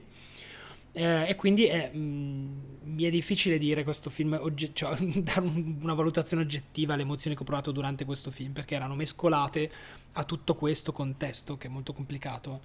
Eh, 0.99 1.29
e 1.29 1.35
quindi 1.35 1.67
è, 1.67 1.91
mh, 1.93 1.99
mm, 1.99 2.59
mi 2.85 3.03
è 3.03 3.11
difficile 3.11 3.59
dire 3.59 3.85
questo 3.85 4.09
film, 4.09 4.39
ogge- 4.41 4.71
cioè, 4.73 4.97
dare 5.21 5.41
un, 5.41 5.77
una 5.83 5.93
valutazione 5.93 6.43
oggettiva 6.43 6.95
alle 6.95 7.03
emozioni 7.03 7.37
che 7.37 7.43
ho 7.43 7.45
provato 7.45 7.71
durante 7.71 8.07
questo 8.07 8.31
film, 8.31 8.53
perché 8.53 8.77
erano 8.77 8.95
mescolate 8.95 9.71
a 10.13 10.25
tutto 10.25 10.55
questo 10.55 10.93
contesto 10.93 11.59
che 11.59 11.67
è 11.67 11.71
molto 11.71 11.93
complicato 11.93 12.63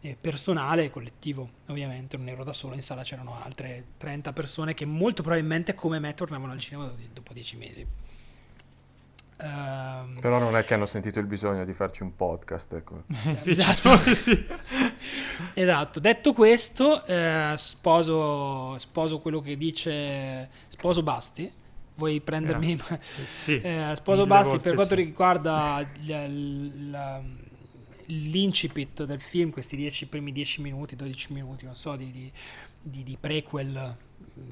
eh, 0.00 0.16
personale 0.20 0.84
e 0.84 0.90
collettivo, 0.90 1.50
ovviamente, 1.66 2.16
non 2.16 2.28
ero 2.28 2.44
da 2.44 2.52
solo, 2.52 2.76
in 2.76 2.82
sala 2.82 3.02
c'erano 3.02 3.36
altre 3.42 3.84
30 3.96 4.32
persone 4.32 4.72
che 4.72 4.84
molto 4.84 5.22
probabilmente 5.22 5.74
come 5.74 5.98
me 5.98 6.14
tornavano 6.14 6.52
al 6.52 6.60
cinema 6.60 6.92
dopo 7.12 7.32
10 7.32 7.56
mesi. 7.56 7.86
Um, 9.38 10.18
Però 10.20 10.38
non 10.38 10.56
è 10.56 10.64
che 10.64 10.72
hanno 10.72 10.86
sentito 10.86 11.18
il 11.18 11.26
bisogno 11.26 11.64
di 11.64 11.74
farci 11.74 12.02
un 12.02 12.16
podcast. 12.16 12.72
Ecco. 12.72 13.02
esatto. 13.44 13.96
sì. 14.14 14.46
esatto. 15.54 16.00
Detto 16.00 16.32
questo, 16.32 17.04
eh, 17.04 17.54
sposo, 17.56 18.78
sposo 18.78 19.20
quello 19.20 19.40
che 19.40 19.56
dice, 19.56 20.48
sposo 20.68 21.02
Basti. 21.02 21.50
Vuoi 21.96 22.20
prendermi? 22.20 22.78
Eh, 22.88 22.98
sì. 23.26 23.60
Eh, 23.60 23.92
sposo 23.94 24.26
Basti 24.26 24.58
per 24.58 24.74
quanto 24.74 24.94
sì. 24.94 25.02
riguarda 25.02 25.80
l, 25.80 26.12
l, 26.12 27.22
l'incipit 28.06 29.04
del 29.04 29.20
film, 29.20 29.50
questi 29.50 29.76
dieci, 29.76 30.06
primi 30.06 30.32
10 30.32 30.62
minuti, 30.62 30.96
12 30.96 31.32
minuti, 31.32 31.64
non 31.64 31.74
so, 31.74 31.96
di, 31.96 32.10
di, 32.10 32.32
di, 32.80 33.02
di 33.02 33.16
prequel, 33.18 33.96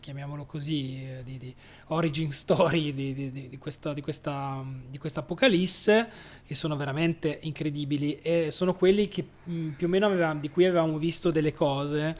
chiamiamolo 0.00 0.44
così, 0.44 1.02
eh, 1.02 1.22
di, 1.24 1.38
di 1.38 1.54
origin 1.88 2.32
story 2.32 2.92
di, 2.92 3.56
questa, 3.58 3.92
di, 3.92 4.00
questa, 4.00 4.64
questa 4.98 5.20
apocalisse, 5.20 6.08
che 6.46 6.54
sono 6.54 6.76
veramente 6.76 7.38
incredibili. 7.42 8.18
E 8.20 8.50
sono 8.50 8.74
quelli 8.74 9.08
che 9.08 9.26
mh, 9.44 9.68
più 9.70 9.86
o 9.86 9.90
meno 9.90 10.06
avevamo, 10.06 10.40
di 10.40 10.50
cui 10.50 10.64
avevamo 10.64 10.98
visto 10.98 11.30
delle 11.30 11.52
cose 11.52 12.16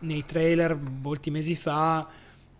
nei 0.00 0.24
trailer 0.24 0.76
molti 0.76 1.30
mesi 1.30 1.54
fa 1.54 2.06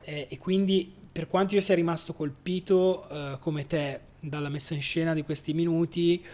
eh, 0.00 0.26
e 0.30 0.38
quindi 0.38 0.92
per 1.10 1.28
quanto 1.28 1.54
io 1.54 1.60
sia 1.60 1.74
rimasto 1.74 2.12
colpito 2.12 3.08
eh, 3.08 3.38
come 3.38 3.66
te 3.66 4.00
dalla 4.20 4.48
messa 4.48 4.74
in 4.74 4.82
scena 4.82 5.14
di 5.14 5.22
questi 5.22 5.52
minuti, 5.52 6.24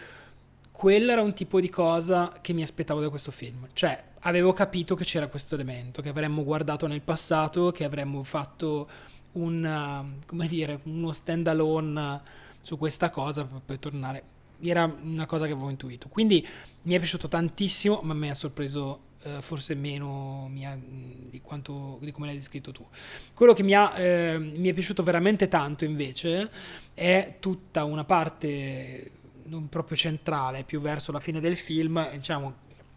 quello 0.80 1.12
era 1.12 1.20
un 1.20 1.34
tipo 1.34 1.60
di 1.60 1.68
cosa 1.68 2.38
che 2.40 2.54
mi 2.54 2.62
aspettavo 2.62 3.02
da 3.02 3.10
questo 3.10 3.30
film. 3.30 3.68
Cioè, 3.74 4.02
avevo 4.20 4.54
capito 4.54 4.94
che 4.94 5.04
c'era 5.04 5.26
questo 5.26 5.54
elemento, 5.54 6.00
che 6.00 6.08
avremmo 6.08 6.42
guardato 6.42 6.86
nel 6.86 7.02
passato, 7.02 7.70
che 7.70 7.84
avremmo 7.84 8.22
fatto 8.22 8.88
un, 9.32 10.16
come 10.24 10.48
dire, 10.48 10.80
uno 10.84 11.12
stand 11.12 11.46
alone 11.48 12.22
su 12.60 12.78
questa 12.78 13.10
cosa 13.10 13.44
per 13.44 13.60
poi 13.62 13.78
tornare. 13.78 14.22
Era 14.58 14.90
una 15.02 15.26
cosa 15.26 15.44
che 15.44 15.52
avevo 15.52 15.68
intuito. 15.68 16.08
Quindi 16.08 16.48
mi 16.84 16.94
è 16.94 16.96
piaciuto 16.96 17.28
tantissimo, 17.28 18.00
ma 18.02 18.14
mi 18.14 18.30
ha 18.30 18.34
sorpreso 18.34 19.00
uh, 19.22 19.42
forse 19.42 19.74
meno 19.74 20.48
mia, 20.48 20.78
di, 20.80 21.42
quanto, 21.42 21.98
di 22.00 22.10
come 22.10 22.28
l'hai 22.28 22.36
descritto 22.36 22.72
tu. 22.72 22.86
Quello 23.34 23.52
che 23.52 23.62
mi, 23.62 23.74
ha, 23.74 23.98
eh, 23.98 24.38
mi 24.38 24.70
è 24.70 24.72
piaciuto 24.72 25.02
veramente 25.02 25.46
tanto 25.46 25.84
invece 25.84 26.48
è 26.94 27.36
tutta 27.38 27.84
una 27.84 28.04
parte 28.04 29.18
non 29.50 29.68
proprio 29.68 29.96
centrale, 29.96 30.62
più 30.62 30.80
verso 30.80 31.10
la 31.10 31.18
fine 31.18 31.40
del 31.40 31.56
film, 31.56 32.08
diciamo, 32.12 32.54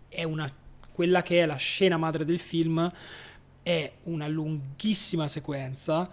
è 0.07 0.23
una, 0.23 0.49
quella 0.91 1.23
che 1.23 1.41
è 1.41 1.45
la 1.45 1.55
scena 1.55 1.97
madre 1.97 2.23
del 2.23 2.39
film, 2.39 2.89
è 3.63 3.91
una 4.03 4.27
lunghissima 4.27 5.27
sequenza. 5.27 6.09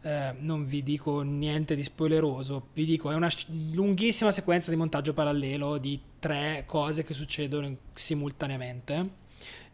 Eh, 0.00 0.34
non 0.38 0.66
vi 0.66 0.82
dico 0.82 1.22
niente 1.22 1.74
di 1.74 1.82
spoileroso, 1.82 2.68
vi 2.72 2.84
dico 2.84 3.10
è 3.10 3.14
una 3.14 3.30
lunghissima 3.72 4.30
sequenza 4.30 4.70
di 4.70 4.76
montaggio 4.76 5.12
parallelo 5.12 5.76
di 5.78 6.00
tre 6.20 6.62
cose 6.66 7.02
che 7.02 7.14
succedono 7.14 7.76
simultaneamente 7.94 9.10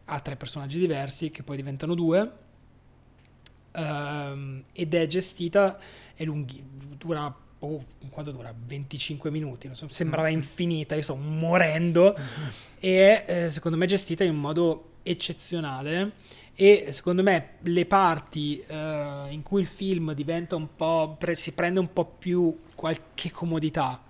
a 0.07 0.21
tre 0.21 0.37
personaggi 0.37 0.79
diversi 0.79 1.31
che 1.31 1.43
poi 1.43 1.57
diventano 1.57 1.95
due. 1.95 2.43
Um, 3.73 4.63
ed 4.73 4.95
è 4.95 5.07
gestita, 5.07 5.79
è 6.15 6.25
lunghi, 6.25 6.63
dura 6.97 7.35
oh, 7.65 7.85
quanto 8.11 8.31
dura? 8.31 8.55
25 8.57 9.31
minuti, 9.31 9.69
so, 9.73 9.89
sembrava 9.91 10.29
infinita, 10.29 10.95
io 10.95 11.03
sto 11.03 11.17
morendo. 11.17 12.17
E 12.85 13.25
eh, 13.27 13.51
secondo 13.51 13.79
me 13.79 13.87
gestita 13.87 14.25
in 14.25 14.31
un 14.33 14.41
modo 14.41 14.97
eccezionale. 15.05 16.13
E 16.57 16.89
secondo 16.93 17.23
me 17.23 17.55
le 17.63 17.85
parti 17.85 18.63
uh, 18.69 19.29
in 19.29 19.41
cui 19.43 19.61
il 19.61 19.67
film 19.67 20.13
diventa 20.13 20.55
un 20.55 20.69
po' 20.77 21.17
pre- 21.19 21.35
si 21.35 21.51
prende 21.51 21.81
un 21.81 21.93
po' 21.93 22.05
più 22.05 22.57
qualche 22.77 23.33
comodità 23.33 24.01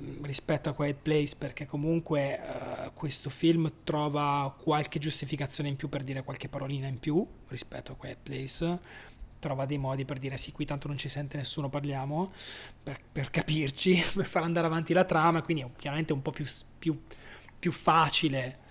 mm, 0.00 0.22
rispetto 0.22 0.68
a 0.68 0.72
Quiet 0.72 0.98
Place 1.02 1.34
perché 1.36 1.66
comunque 1.66 2.38
uh, 2.38 2.90
questo 2.94 3.28
film 3.28 3.72
trova 3.82 4.54
qualche 4.56 5.00
giustificazione 5.00 5.68
in 5.68 5.74
più 5.74 5.88
per 5.88 6.04
dire 6.04 6.22
qualche 6.22 6.48
parolina 6.48 6.86
in 6.86 7.00
più 7.00 7.26
rispetto 7.48 7.90
a 7.90 7.94
Quiet 7.96 8.18
Place 8.22 8.78
trova 9.44 9.66
dei 9.66 9.78
modi 9.78 10.04
per 10.04 10.18
dire 10.18 10.36
sì 10.38 10.52
qui 10.52 10.64
tanto 10.64 10.88
non 10.88 10.96
ci 10.96 11.08
sente 11.08 11.36
nessuno 11.36 11.68
parliamo 11.68 12.32
per, 12.82 12.98
per 13.12 13.30
capirci 13.30 14.02
per 14.14 14.24
far 14.24 14.42
andare 14.42 14.66
avanti 14.66 14.92
la 14.92 15.04
trama 15.04 15.42
quindi 15.42 15.62
è 15.62 15.68
chiaramente 15.76 16.12
un 16.12 16.22
po' 16.22 16.30
più, 16.30 16.46
più, 16.78 16.98
più 17.58 17.70
facile 17.70 18.62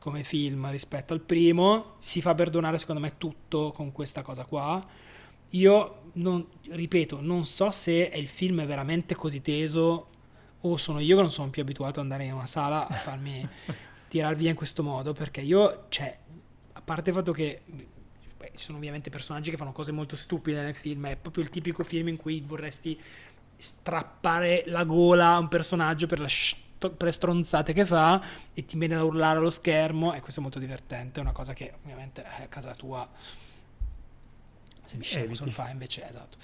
come 0.00 0.24
film 0.24 0.68
rispetto 0.70 1.12
al 1.12 1.20
primo. 1.20 1.94
Si 1.98 2.20
fa 2.20 2.34
perdonare, 2.34 2.78
secondo 2.78 3.00
me, 3.00 3.16
tutto 3.18 3.70
con 3.70 3.92
questa 3.92 4.22
cosa 4.22 4.44
qua. 4.44 4.84
Io, 5.50 6.02
non, 6.14 6.44
ripeto, 6.70 7.20
non 7.20 7.44
so 7.44 7.70
se 7.70 8.08
è 8.08 8.16
il 8.16 8.26
film 8.26 8.64
veramente 8.66 9.14
così 9.14 9.40
teso 9.42 10.08
o 10.62 10.76
sono 10.76 10.98
io 11.00 11.16
che 11.16 11.22
non 11.22 11.30
sono 11.30 11.50
più 11.50 11.62
abituato 11.62 12.00
ad 12.00 12.06
andare 12.06 12.24
in 12.24 12.32
una 12.32 12.46
sala 12.46 12.86
a 12.86 12.94
farmi 12.94 13.46
tirar 14.08 14.34
via 14.34 14.50
in 14.50 14.56
questo 14.56 14.82
modo, 14.82 15.12
perché 15.12 15.42
io, 15.42 15.86
cioè, 15.88 16.18
a 16.72 16.80
parte 16.80 17.10
il 17.10 17.16
fatto 17.16 17.32
che 17.32 17.62
ci 18.60 18.66
sono 18.66 18.76
ovviamente 18.76 19.08
personaggi 19.08 19.50
che 19.50 19.56
fanno 19.56 19.72
cose 19.72 19.90
molto 19.90 20.16
stupide 20.16 20.60
nel 20.60 20.74
film, 20.74 21.06
è 21.06 21.16
proprio 21.16 21.42
il 21.42 21.50
tipico 21.50 21.82
film 21.82 22.08
in 22.08 22.16
cui 22.16 22.42
vorresti 22.42 23.00
strappare 23.56 24.64
la 24.66 24.84
gola 24.84 25.30
a 25.30 25.38
un 25.38 25.48
personaggio 25.48 26.06
per 26.06 26.20
la 26.20 26.28
per 26.78 26.96
le 26.98 27.12
stronzate 27.12 27.74
che 27.74 27.84
fa 27.84 28.22
e 28.54 28.64
ti 28.64 28.78
viene 28.78 28.94
da 28.94 29.04
urlare 29.04 29.36
allo 29.36 29.50
schermo 29.50 30.14
e 30.14 30.20
questo 30.20 30.40
è 30.40 30.42
molto 30.42 30.58
divertente, 30.58 31.20
è 31.20 31.22
una 31.22 31.32
cosa 31.32 31.52
che 31.52 31.74
ovviamente 31.82 32.24
a 32.24 32.46
casa 32.48 32.74
tua. 32.74 33.06
Se 34.84 34.96
mi 34.96 35.04
scemo 35.04 35.34
se 35.34 35.44
lo 35.44 35.50
fa 35.50 35.68
invece 35.68 36.08
esatto. 36.08 36.38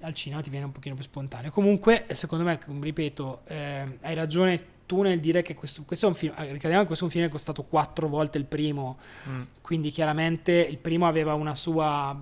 Al 0.00 0.14
cinema 0.14 0.40
ti 0.40 0.48
viene 0.48 0.64
un 0.64 0.72
pochino 0.72 0.94
più 0.94 1.04
spontaneo. 1.04 1.50
Comunque 1.50 2.06
secondo 2.12 2.44
me 2.44 2.58
ripeto 2.80 3.42
eh, 3.44 3.98
hai 4.00 4.14
ragione 4.14 4.76
tu 4.88 5.02
nel 5.02 5.20
dire 5.20 5.42
che 5.42 5.52
questo, 5.54 5.84
questo, 5.84 6.06
è 6.06 6.08
un 6.08 6.14
film 6.14 6.32
eh, 6.34 6.52
ricordiamo 6.52 6.80
che 6.80 6.86
questo 6.86 7.04
è 7.04 7.08
un 7.08 7.12
film 7.12 7.24
che 7.24 7.28
è 7.28 7.32
costato 7.32 7.62
quattro 7.62 8.08
volte 8.08 8.38
il 8.38 8.46
primo 8.46 8.98
mm. 9.28 9.42
quindi 9.60 9.90
chiaramente 9.90 10.52
il 10.52 10.78
primo 10.78 11.06
aveva 11.06 11.34
una 11.34 11.54
sua 11.54 12.18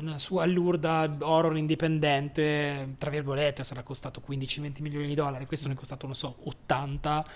una 0.00 0.18
sua 0.18 0.44
allurda 0.44 1.14
horror 1.20 1.56
indipendente, 1.56 2.94
tra 2.98 3.10
virgolette, 3.10 3.62
sarà 3.62 3.82
costato 3.82 4.22
15-20 4.26 4.80
milioni 4.80 5.06
di 5.06 5.14
dollari, 5.14 5.46
questo 5.46 5.68
ne 5.68 5.74
è 5.74 5.76
costato, 5.76 6.06
non 6.06 6.14
so, 6.14 6.36
80. 6.44 7.26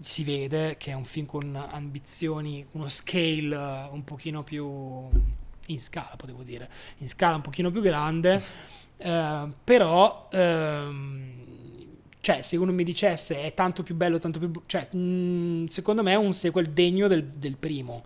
Si 0.00 0.24
vede 0.24 0.76
che 0.76 0.90
è 0.90 0.94
un 0.94 1.04
film 1.04 1.26
con 1.26 1.56
ambizioni, 1.70 2.66
uno 2.72 2.88
scale 2.88 3.88
un 3.90 4.02
pochino 4.04 4.42
più 4.42 5.08
in 5.66 5.80
scala, 5.80 6.14
potevo 6.16 6.42
dire, 6.42 6.68
in 6.98 7.08
scala 7.08 7.36
un 7.36 7.42
pochino 7.42 7.70
più 7.70 7.80
grande, 7.80 8.42
eh, 8.98 9.48
però 9.64 10.28
ehm, 10.30 11.44
cioè, 12.26 12.42
se 12.42 12.56
uno 12.56 12.72
mi 12.72 12.82
dicesse 12.82 13.44
è 13.44 13.54
tanto 13.54 13.84
più 13.84 13.94
bello, 13.94 14.18
tanto 14.18 14.40
più... 14.40 14.50
cioè, 14.66 14.84
mh, 14.90 14.98
mm, 14.98 15.66
secondo 15.66 16.02
me 16.02 16.10
è 16.10 16.16
un 16.16 16.32
sequel 16.32 16.70
degno 16.70 17.06
del, 17.06 17.24
del 17.24 17.56
primo, 17.56 18.02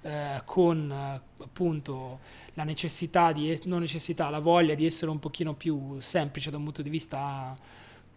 eh, 0.00 0.40
con 0.46 0.90
appunto 0.90 2.20
la 2.54 2.64
necessità 2.64 3.30
di, 3.30 3.60
non 3.64 3.80
necessità, 3.80 4.30
la 4.30 4.38
voglia 4.38 4.74
di 4.74 4.86
essere 4.86 5.10
un 5.10 5.18
pochino 5.18 5.52
più 5.52 6.00
semplice 6.00 6.50
da 6.50 6.56
un 6.56 6.64
punto 6.64 6.80
di 6.80 6.88
vista 6.88 7.54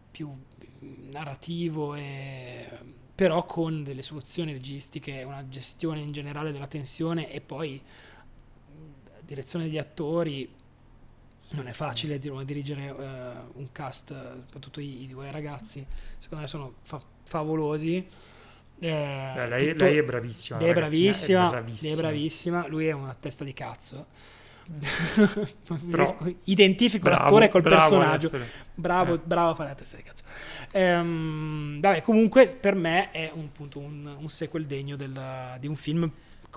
più 0.09 0.33
narrativo 1.09 1.95
e 1.95 2.65
però 3.13 3.45
con 3.45 3.83
delle 3.83 4.03
soluzioni 4.03 4.53
registiche, 4.53 5.23
una 5.23 5.45
gestione 5.49 5.99
in 5.99 6.13
generale 6.13 6.53
della 6.53 6.67
tensione 6.67 7.29
e 7.29 7.41
poi 7.41 7.81
direzione 9.19 9.65
degli 9.65 9.77
attori 9.77 10.49
non 11.51 11.67
è 11.67 11.73
facile 11.73 12.19
dirigere 12.19 12.89
uh, 12.89 13.59
un 13.59 13.71
cast, 13.71 14.13
soprattutto 14.45 14.79
i, 14.79 15.03
i, 15.03 15.07
due 15.07 15.31
ragazzi, 15.31 15.85
secondo 16.17 16.43
me 16.43 16.49
sono 16.49 16.73
fa- 16.83 17.01
favolosi. 17.23 17.97
Eh, 18.79 19.31
Beh, 19.35 19.47
lei, 19.47 19.71
tutto, 19.71 19.83
lei, 19.83 19.97
è 19.97 20.03
bravissima. 20.03 20.59
Lei 20.59 20.69
è 20.69 20.73
bravissima, 20.73 21.47
è 21.47 21.49
bravissima, 21.49 21.89
lei 21.89 21.91
è 21.91 22.01
bravissima, 22.01 22.67
lui 22.67 22.87
è 22.87 22.91
una 22.93 23.15
testa 23.19 23.43
di 23.43 23.53
cazzo. 23.53 24.05
Però, 25.89 26.17
identifico 26.45 27.09
bravo, 27.09 27.23
l'attore 27.23 27.49
col 27.49 27.61
personaggio. 27.61 28.31
Bravo, 28.73 29.15
eh. 29.15 29.19
bravo 29.23 29.49
a 29.51 29.55
fare 29.55 29.69
la 29.69 29.75
testa 29.75 29.97
di 29.97 30.03
cazzo. 30.03 30.23
Ehm, 30.71 31.79
vabbè, 31.81 32.01
comunque 32.01 32.45
per 32.59 32.75
me 32.75 33.11
è 33.11 33.29
un, 33.33 33.45
appunto, 33.45 33.79
un, 33.79 34.15
un 34.19 34.29
sequel 34.29 34.65
degno 34.65 34.95
del, 34.95 35.57
di 35.59 35.67
un 35.67 35.75
film 35.75 36.11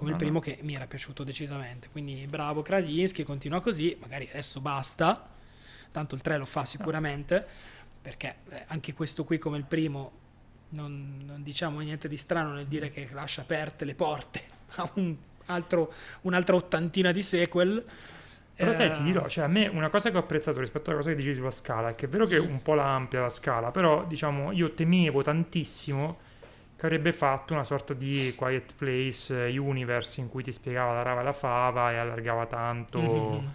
come 0.05 0.11
no, 0.11 0.17
il 0.17 0.17
primo 0.17 0.35
no. 0.35 0.41
che 0.41 0.59
mi 0.63 0.75
era 0.75 0.87
piaciuto 0.87 1.25
decisamente. 1.25 1.89
Quindi 1.91 2.27
bravo 2.29 2.63
Krasinski, 2.63 3.25
continua 3.25 3.61
così, 3.61 3.97
magari 4.01 4.29
adesso 4.31 4.61
basta. 4.61 5.31
Tanto 5.91 6.15
il 6.15 6.21
3 6.21 6.37
lo 6.37 6.45
fa 6.45 6.65
sicuramente, 6.65 7.37
no. 7.37 7.45
perché 8.03 8.37
eh, 8.51 8.65
anche 8.69 8.93
questo 8.93 9.25
qui 9.25 9.39
come 9.39 9.57
il 9.57 9.65
primo 9.65 10.23
non, 10.71 11.23
non, 11.25 11.43
diciamo 11.43 11.81
niente 11.81 12.09
di 12.09 12.17
strano 12.17 12.53
nel 12.53 12.67
dire 12.67 12.91
che 12.91 13.09
lascia 13.13 13.43
aperte 13.43 13.85
le 13.85 13.95
porte 13.95 14.43
a 14.77 14.91
un 14.95 15.17
altro, 15.47 15.93
un'altra 16.23 16.57
ottantina 16.57 17.13
di 17.13 17.23
sequel. 17.23 17.85
Però 18.57 18.71
eh... 18.71 18.75
sai, 18.75 18.93
ti 18.93 19.03
dirò, 19.03 19.27
cioè 19.29 19.45
a 19.45 19.49
me 19.49 19.67
una 19.69 19.89
cosa 19.89 20.11
che 20.11 20.17
ho 20.17 20.21
apprezzato 20.21 20.61
rispetto 20.61 20.91
alla 20.91 20.99
cosa 20.99 21.11
che 21.11 21.17
dicevi 21.17 21.37
sulla 21.37 21.51
scala 21.51 21.91
è 21.91 21.95
che 21.95 22.07
è 22.07 22.09
vero 22.09 22.27
che 22.27 22.37
è 22.37 22.41
un 22.41 22.61
po' 22.63 22.75
la 22.75 22.95
ampia 22.95 23.21
la 23.23 23.31
scala, 23.31 23.71
però 23.71 24.05
diciamo 24.05 24.53
io 24.53 24.75
temevo 24.75 25.23
tantissimo 25.23 26.24
che 26.85 26.91
avrebbe 26.91 27.13
fatto 27.13 27.55
una 27.55 27.65
sorta 27.65 27.95
di 27.95 28.35
Quiet 28.37 28.75
Place 28.77 29.35
Universe 29.57 30.21
in 30.21 30.29
cui 30.29 30.43
ti 30.43 30.53
spiegava 30.53 30.93
la 30.93 31.03
rava 31.03 31.23
e 31.23 31.25
la 31.25 31.33
fava 31.33 31.93
e 31.93 31.97
allargava 31.97 32.45
tanto 32.45 33.01
mm-hmm. 33.01 33.47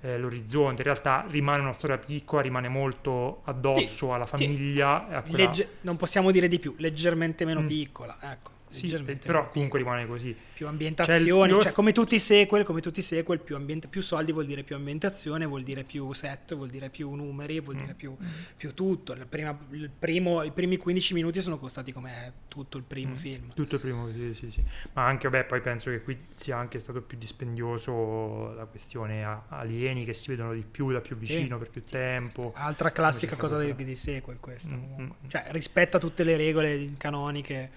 eh, 0.00 0.18
l'orizzonte. 0.18 0.76
In 0.80 0.84
realtà 0.84 1.26
rimane 1.28 1.60
una 1.60 1.74
storia 1.74 1.98
piccola, 1.98 2.40
rimane 2.40 2.68
molto 2.68 3.42
addosso 3.44 4.06
sì, 4.06 4.12
alla 4.12 4.24
famiglia. 4.24 5.22
Sì. 5.26 5.36
Legge- 5.36 5.68
non 5.82 5.96
possiamo 5.96 6.30
dire 6.30 6.48
di 6.48 6.58
più, 6.58 6.74
leggermente 6.78 7.44
meno 7.44 7.60
mm. 7.60 7.66
piccola, 7.66 8.16
ecco. 8.20 8.50
Sì, 8.70 9.16
però 9.22 9.50
comunque 9.50 9.78
rimane 9.78 10.06
così. 10.06 10.36
Più 10.54 10.66
ambientazione, 10.66 11.52
cioè, 11.52 11.62
cioè, 11.62 11.72
come 11.72 11.92
tutti 11.92 12.14
i 12.14 12.18
sequel, 12.18 12.64
come 12.64 12.80
tutti 12.80 13.00
i 13.00 13.02
sequel 13.02 13.40
più, 13.40 13.56
ambient- 13.56 13.88
più, 13.88 14.02
soldi 14.02 14.32
vuol 14.32 14.46
dire 14.46 14.62
più 14.62 14.76
ambientazione, 14.76 15.46
vuol 15.46 15.62
dire 15.62 15.84
più 15.84 16.12
set, 16.12 16.54
vuol 16.54 16.68
dire 16.68 16.90
più 16.90 17.10
numeri, 17.12 17.60
vuol 17.60 17.76
mm. 17.76 17.80
dire 17.80 17.94
più, 17.94 18.16
più 18.56 18.74
tutto. 18.74 19.16
Prima, 19.28 19.56
primo, 19.98 20.42
I 20.42 20.50
primi 20.50 20.76
15 20.76 21.14
minuti 21.14 21.40
sono 21.40 21.58
costati 21.58 21.92
come 21.92 22.32
tutto 22.48 22.76
il 22.76 22.84
primo 22.84 23.12
mm. 23.12 23.16
film. 23.16 23.48
Tutto 23.54 23.76
il 23.76 23.80
primo, 23.80 24.10
sì, 24.12 24.34
sì, 24.34 24.50
sì. 24.50 24.62
Ma 24.92 25.06
anche, 25.06 25.28
beh, 25.28 25.44
poi 25.44 25.60
penso 25.60 25.90
che 25.90 26.02
qui 26.02 26.18
sia 26.32 26.56
anche 26.56 26.78
stato 26.78 27.00
più 27.00 27.16
dispendioso 27.16 28.52
la 28.54 28.66
questione 28.66 29.24
a- 29.24 29.44
alieni 29.48 30.04
che 30.04 30.14
si 30.14 30.28
vedono 30.30 30.52
di 30.54 30.64
più 30.68 30.90
da 30.92 31.00
più 31.00 31.16
vicino 31.16 31.56
sì. 31.56 31.62
per 31.62 31.70
più 31.70 31.82
tempo. 31.84 32.52
Altra 32.54 32.90
classica 32.92 33.36
cosa 33.36 33.56
dei, 33.56 33.74
dei 33.74 33.96
sequel 33.96 34.38
questo. 34.40 34.74
Mm, 34.74 35.02
mm. 35.02 35.10
Cioè 35.28 35.46
rispetta 35.50 35.98
tutte 35.98 36.24
le 36.24 36.36
regole 36.36 36.92
canoniche 36.96 37.70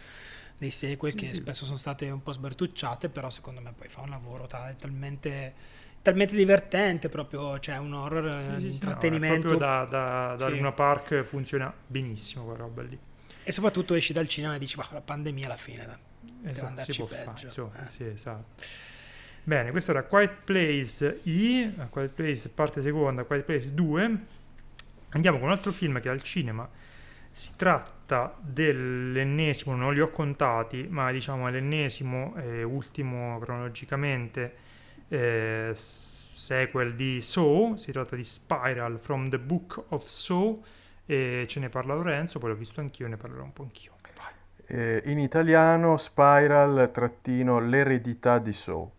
dei 0.62 0.70
sequel 0.70 1.16
che 1.16 1.34
spesso 1.34 1.66
sono 1.66 1.76
state 1.76 2.07
un 2.12 2.22
po' 2.22 2.34
sbertucciate, 2.34 3.09
però 3.09 3.32
secondo 3.32 3.62
me 3.62 3.74
poi 3.76 3.88
fa 3.88 4.01
un 4.01 4.12
lavoro 4.12 4.45
tal- 4.45 4.76
talmente, 4.76 5.53
talmente 6.03 6.36
divertente, 6.36 7.09
proprio, 7.09 7.59
cioè 7.59 7.78
un 7.78 7.93
horror 7.93 8.39
sì, 8.39 8.47
sì, 8.59 8.68
intrattenimento. 8.74 9.47
No, 9.47 9.57
proprio 9.57 9.57
da, 9.57 9.86
da, 9.86 10.36
da 10.38 10.49
sì. 10.49 10.57
Luna 10.57 10.72
Park 10.72 11.24
funziona 11.24 11.74
benissimo 11.88 12.43
quella 12.43 12.59
roba 12.59 12.84
lì. 12.84 12.95
E 13.41 13.51
soprattutto 13.51 13.95
esci 13.95 14.14
dal 14.14 14.28
cinema 14.28 14.53
e 14.53 14.59
dici, 14.59 14.78
ma 14.78 14.88
la 14.91 15.01
pandemia 15.01 15.47
alla 15.47 15.57
fine, 15.57 15.84
da, 15.84 15.97
esatto, 16.47 16.68
andarci 16.68 17.03
peggio. 17.05 17.70
Fare, 17.70 17.88
eh. 17.88 17.89
sì, 17.89 18.03
esatto. 18.03 18.64
Bene, 19.43 19.72
questo 19.72 19.89
era 19.89 20.03
Quiet 20.03 20.43
Place 20.45 21.22
I, 21.24 21.74
Quiet 21.89 22.12
Place 22.12 22.49
parte 22.49 22.84
seconda, 22.84 23.24
Quiet 23.24 23.45
Place 23.45 23.74
2. 23.74 24.18
Andiamo 25.09 25.39
con 25.39 25.47
un 25.47 25.53
altro 25.53 25.72
film 25.72 25.99
che 25.99 26.07
è 26.07 26.12
al 26.12 26.22
cinema 26.22 26.70
si 27.32 27.55
tratta 27.55 28.36
dell'ennesimo, 28.39 29.75
non 29.75 29.93
li 29.93 30.01
ho 30.01 30.09
contati, 30.11 30.88
ma 30.89 31.11
diciamo 31.11 31.49
l'ennesimo 31.49 32.36
e 32.36 32.63
ultimo 32.63 33.39
cronologicamente 33.39 34.55
eh, 35.07 35.71
sequel 35.73 36.95
di 36.95 37.21
Saw, 37.21 37.75
si 37.75 37.91
tratta 37.91 38.15
di 38.15 38.23
Spiral 38.23 38.99
from 38.99 39.29
the 39.29 39.39
Book 39.39 39.84
of 39.89 40.03
Saw 40.03 40.61
e 41.05 41.45
ce 41.47 41.59
ne 41.59 41.69
parla 41.69 41.93
Lorenzo, 41.93 42.39
poi 42.39 42.49
l'ho 42.49 42.55
visto 42.55 42.82
anch'io 42.82 43.05
e 43.05 43.09
ne 43.09 43.17
parlerò 43.17 43.43
un 43.43 43.53
po' 43.53 43.63
anch'io. 43.63 43.91
Eh, 44.67 45.01
in 45.05 45.19
italiano 45.19 45.97
Spiral 45.97 46.91
trattino 46.93 47.59
l'eredità 47.59 48.39
di 48.39 48.53
Saw. 48.53 48.89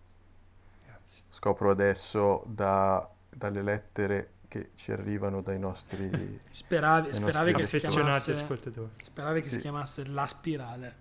Grazie. 0.84 1.22
Scopro 1.30 1.70
adesso 1.70 2.42
da 2.46 3.08
dalle 3.34 3.62
lettere 3.62 4.31
che 4.52 4.70
ci 4.74 4.92
arrivano 4.92 5.40
dai 5.40 5.58
nostri... 5.58 6.10
Speravi, 6.50 7.10
Dai 7.10 7.14
speravi 7.14 7.52
nostri 7.52 7.54
che 7.54 7.64
si 7.64 7.78
chiamasse, 7.80 8.32
ascoltatori. 8.32 8.90
speravi 9.02 9.40
che 9.40 9.48
Sì. 9.48 9.54
si 9.54 9.60
chiamasse 9.60 10.06
La 10.08 10.26
Spirale. 10.26 10.94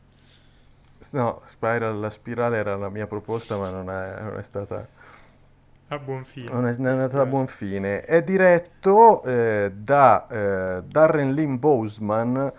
No, 1.11 1.41
Spiral, 1.47 1.99
la 1.99 2.09
spirale 2.09 2.57
era 2.57 2.75
la 2.77 2.89
mia 2.89 3.07
proposta, 3.07 3.57
ma 3.57 3.69
non 3.71 3.89
è, 3.89 4.21
non 4.21 4.37
è 4.37 4.43
stata... 4.43 4.87
A 5.89 5.97
buon 5.99 6.23
fine. 6.23 6.49
Non 6.49 6.65
è, 6.67 6.75
non 6.77 6.87
è 6.87 6.89
andata 6.91 7.21
a 7.21 7.25
buon 7.25 7.47
fine. 7.47 8.01
È 8.05 8.23
diretto 8.23 9.21
eh, 9.23 9.71
da 9.75 10.25
eh, 10.27 10.83
Darren 10.85 11.33
Lynn 11.33 11.57
Boseman, 11.57 12.51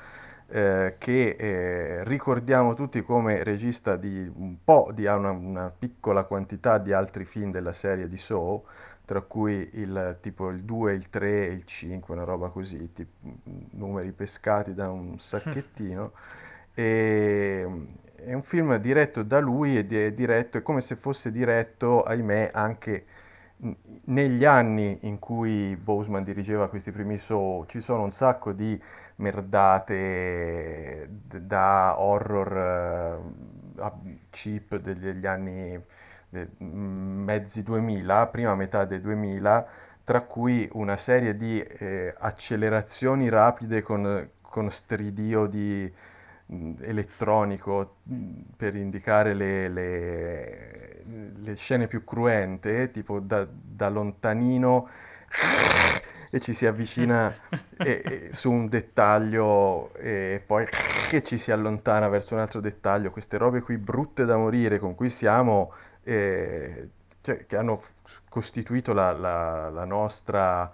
eh, 0.48 0.96
che 0.98 1.36
eh, 1.38 2.04
ricordiamo 2.04 2.74
tutti 2.74 3.02
come 3.02 3.42
regista 3.42 3.96
di 3.96 4.30
un 4.34 4.56
po' 4.62 4.90
di 4.92 5.06
una, 5.06 5.30
una 5.30 5.72
piccola 5.76 6.24
quantità 6.24 6.76
di 6.78 6.92
altri 6.92 7.24
film 7.24 7.50
della 7.50 7.72
serie 7.72 8.06
di 8.08 8.18
Saw, 8.18 8.62
tra 9.12 9.20
cui 9.20 9.68
il 9.74 10.16
tipo 10.22 10.48
il 10.48 10.62
2, 10.64 10.94
il 10.94 11.10
3 11.10 11.48
e 11.48 11.52
il 11.52 11.64
5, 11.66 12.14
una 12.14 12.24
roba 12.24 12.48
così, 12.48 12.92
tipo, 12.94 13.10
numeri 13.72 14.10
pescati 14.12 14.72
da 14.72 14.90
un 14.90 15.18
sacchettino. 15.20 16.12
E, 16.72 17.66
è 18.16 18.32
un 18.32 18.42
film 18.42 18.74
diretto 18.78 19.22
da 19.22 19.38
lui 19.38 19.76
ed 19.76 19.92
è 19.92 20.12
diretto, 20.14 20.56
è 20.56 20.62
come 20.62 20.80
se 20.80 20.96
fosse 20.96 21.30
diretto, 21.30 22.02
ahimè, 22.02 22.52
anche 22.54 23.04
negli 24.04 24.44
anni 24.46 24.98
in 25.02 25.18
cui 25.18 25.76
Boseman 25.76 26.24
dirigeva 26.24 26.68
questi 26.70 26.90
primi 26.90 27.18
show. 27.18 27.66
Ci 27.66 27.80
sono 27.82 28.04
un 28.04 28.12
sacco 28.12 28.52
di 28.52 28.80
merdate 29.16 31.06
da 31.10 32.00
horror 32.00 33.20
a- 33.76 33.98
cheap 34.30 34.76
degli, 34.76 35.26
anni 35.26 35.78
mezzi 36.58 37.62
2000, 37.62 38.26
prima 38.28 38.54
metà 38.54 38.84
del 38.84 39.00
2000, 39.00 39.66
tra 40.04 40.22
cui 40.22 40.68
una 40.72 40.96
serie 40.96 41.36
di 41.36 41.60
eh, 41.60 42.14
accelerazioni 42.18 43.28
rapide 43.28 43.82
con, 43.82 44.28
con 44.40 44.70
stridio 44.70 45.46
di 45.46 45.90
mh, 46.46 46.72
elettronico 46.80 47.96
mh, 48.04 48.30
per 48.56 48.74
indicare 48.76 49.34
le, 49.34 49.68
le- 49.68 51.04
le 51.42 51.54
scene 51.56 51.86
più 51.88 52.04
cruente, 52.04 52.90
tipo 52.90 53.18
da, 53.20 53.46
da 53.50 53.88
lontanino 53.88 54.88
e 56.30 56.40
ci 56.40 56.54
si 56.54 56.66
avvicina 56.66 57.34
e- 57.76 58.02
e 58.04 58.28
su 58.32 58.50
un 58.50 58.68
dettaglio 58.68 59.92
e 59.94 60.42
poi 60.44 60.66
che 61.08 61.22
ci 61.22 61.36
si 61.38 61.52
allontana 61.52 62.08
verso 62.08 62.34
un 62.34 62.40
altro 62.40 62.60
dettaglio, 62.60 63.10
queste 63.10 63.36
robe 63.36 63.60
qui 63.60 63.76
brutte 63.76 64.24
da 64.24 64.36
morire 64.36 64.78
con 64.78 64.94
cui 64.94 65.10
siamo, 65.10 65.72
eh, 66.04 66.88
cioè, 67.20 67.46
che 67.46 67.56
hanno 67.56 67.82
costituito 68.28 68.92
la, 68.92 69.12
la- 69.12 69.68
la 69.70 69.84
nostra 69.84 70.72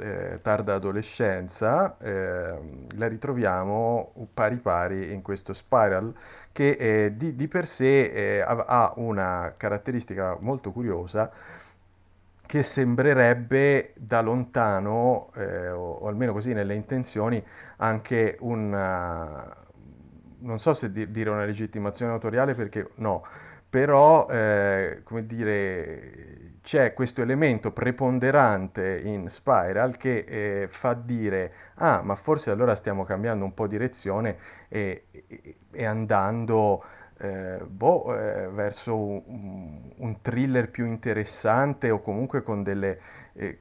eh, 0.00 0.38
tarda 0.42 0.74
adolescenza, 0.74 1.96
eh, 1.98 2.58
la 2.96 3.06
ritroviamo 3.08 4.12
pari 4.32 4.56
pari 4.56 5.12
in 5.12 5.22
questo 5.22 5.52
Spiral 5.52 6.12
che 6.52 6.70
eh, 6.70 7.12
di, 7.16 7.34
di 7.36 7.48
per 7.48 7.66
sé 7.66 8.04
eh, 8.38 8.40
ha 8.40 8.92
una 8.96 9.54
caratteristica 9.56 10.36
molto 10.40 10.70
curiosa 10.72 11.30
che 12.46 12.62
sembrerebbe 12.62 13.92
da 13.96 14.20
lontano, 14.20 15.30
eh, 15.34 15.70
o, 15.70 15.92
o 16.02 16.08
almeno 16.08 16.32
così 16.32 16.52
nelle 16.52 16.74
intenzioni, 16.74 17.42
anche 17.78 18.36
una, 18.40 19.54
non 20.40 20.58
so 20.60 20.74
se 20.74 20.92
di- 20.92 21.10
dire 21.10 21.30
una 21.30 21.44
legittimazione 21.44 22.12
autoriale 22.12 22.54
perché 22.54 22.90
no, 22.96 23.24
però 23.74 24.28
eh, 24.30 25.00
come 25.02 25.26
dire, 25.26 26.52
c'è 26.62 26.94
questo 26.94 27.22
elemento 27.22 27.72
preponderante 27.72 29.00
in 29.00 29.28
Spiral 29.28 29.96
che 29.96 30.18
eh, 30.62 30.68
fa 30.70 30.94
dire, 30.94 31.52
ah, 31.76 32.00
ma 32.00 32.14
forse 32.14 32.50
allora 32.52 32.76
stiamo 32.76 33.02
cambiando 33.04 33.44
un 33.44 33.52
po' 33.52 33.66
direzione 33.66 34.36
e, 34.68 35.06
e- 35.10 35.56
e 35.72 35.84
andando 35.84 36.84
eh, 37.18 37.58
boh, 37.66 38.16
eh, 38.16 38.48
verso 38.48 38.96
un, 38.96 39.90
un 39.96 40.20
thriller 40.22 40.70
più 40.70 40.86
interessante 40.86 41.90
o 41.90 42.00
comunque 42.00 42.44
con 42.44 42.62
delle, 42.62 43.00
eh, 43.32 43.58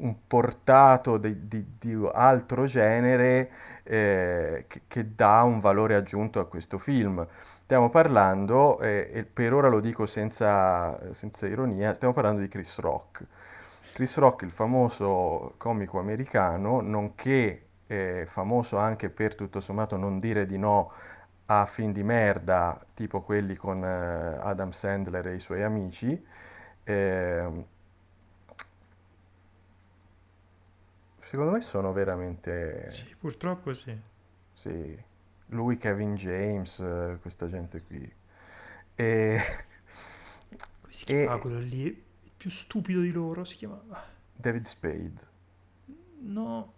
un 0.00 0.14
portato 0.26 1.16
di, 1.18 1.48
di- 1.48 1.64
di 1.78 2.08
altro 2.12 2.66
genere 2.66 3.50
eh, 3.82 4.64
che, 4.68 4.82
che 4.86 5.14
dà 5.14 5.42
un 5.42 5.60
valore 5.60 5.94
aggiunto 5.96 6.38
a 6.40 6.46
questo 6.46 6.78
film. 6.78 7.26
Stiamo 7.68 7.90
parlando, 7.90 8.80
eh, 8.80 9.10
e 9.12 9.24
per 9.24 9.52
ora 9.52 9.68
lo 9.68 9.80
dico 9.80 10.06
senza, 10.06 11.12
senza 11.12 11.46
ironia, 11.46 11.92
stiamo 11.92 12.14
parlando 12.14 12.40
di 12.40 12.48
Chris 12.48 12.78
Rock. 12.78 13.26
Chris 13.92 14.16
Rock, 14.16 14.40
il 14.40 14.50
famoso 14.52 15.52
comico 15.58 15.98
americano, 15.98 16.80
nonché 16.80 17.66
eh, 17.86 18.26
famoso 18.30 18.78
anche 18.78 19.10
per 19.10 19.34
tutto 19.34 19.60
sommato 19.60 19.98
non 19.98 20.18
dire 20.18 20.46
di 20.46 20.56
no 20.56 20.92
a 21.44 21.66
film 21.66 21.92
di 21.92 22.02
merda, 22.02 22.82
tipo 22.94 23.20
quelli 23.20 23.54
con 23.54 23.84
eh, 23.84 24.38
Adam 24.40 24.70
Sandler 24.70 25.26
e 25.26 25.34
i 25.34 25.40
suoi 25.40 25.62
amici. 25.62 26.26
ehm, 26.84 27.64
secondo 31.20 31.50
me 31.52 31.60
sono 31.60 31.92
veramente... 31.92 32.88
Sì, 32.88 33.14
purtroppo 33.18 33.74
sì. 33.74 33.94
Sì, 34.54 34.98
lui, 35.48 35.78
Kevin 35.78 36.14
James, 36.16 36.78
eh, 36.80 37.18
questa 37.20 37.48
gente 37.48 37.82
qui. 37.82 38.10
E, 38.96 39.40
Come 40.80 40.92
si 40.92 41.04
chiamava 41.04 41.36
e 41.36 41.38
quello 41.38 41.60
lì? 41.60 41.84
Il 41.84 42.32
più 42.36 42.50
stupido 42.50 43.00
di 43.00 43.12
loro 43.12 43.44
si 43.44 43.56
chiamava... 43.56 44.04
David 44.36 44.66
Spade. 44.66 45.26
No... 46.22 46.72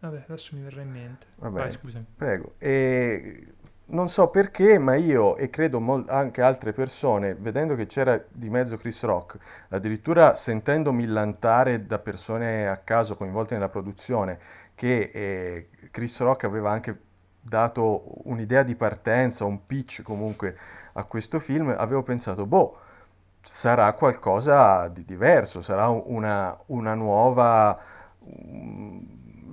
Vabbè, 0.00 0.24
adesso 0.28 0.54
mi 0.56 0.62
verrà 0.62 0.82
in 0.82 0.90
mente. 0.90 1.26
Va 1.38 1.48
Vai, 1.50 1.70
scusami. 1.70 2.06
prego. 2.16 2.54
E 2.58 3.54
non 3.86 4.08
so 4.08 4.28
perché, 4.28 4.78
ma 4.78 4.94
io 4.94 5.36
e 5.36 5.50
credo 5.50 5.80
mol- 5.80 6.04
anche 6.08 6.40
altre 6.42 6.72
persone, 6.72 7.34
vedendo 7.34 7.74
che 7.74 7.86
c'era 7.86 8.22
di 8.30 8.48
mezzo 8.48 8.76
Chris 8.76 9.02
Rock, 9.02 9.38
addirittura 9.68 10.36
sentendo 10.36 10.92
millantare 10.92 11.86
da 11.86 11.98
persone 11.98 12.68
a 12.68 12.78
caso 12.78 13.16
coinvolte 13.16 13.54
nella 13.54 13.68
produzione, 13.68 14.38
che 14.74 15.10
eh, 15.12 15.68
Chris 15.90 16.18
Rock 16.20 16.44
aveva 16.44 16.70
anche 16.70 16.98
dato 17.42 18.04
un'idea 18.28 18.62
di 18.62 18.74
partenza, 18.76 19.44
un 19.44 19.66
pitch 19.66 20.02
comunque 20.02 20.56
a 20.94 21.04
questo 21.04 21.40
film, 21.40 21.74
avevo 21.76 22.02
pensato, 22.02 22.46
boh, 22.46 22.78
sarà 23.42 23.92
qualcosa 23.94 24.88
di 24.88 25.04
diverso, 25.04 25.62
sarà 25.62 25.88
un- 25.88 26.02
una, 26.06 26.56
una 26.66 26.94
nuova 26.94 27.78
mm, 28.24 28.98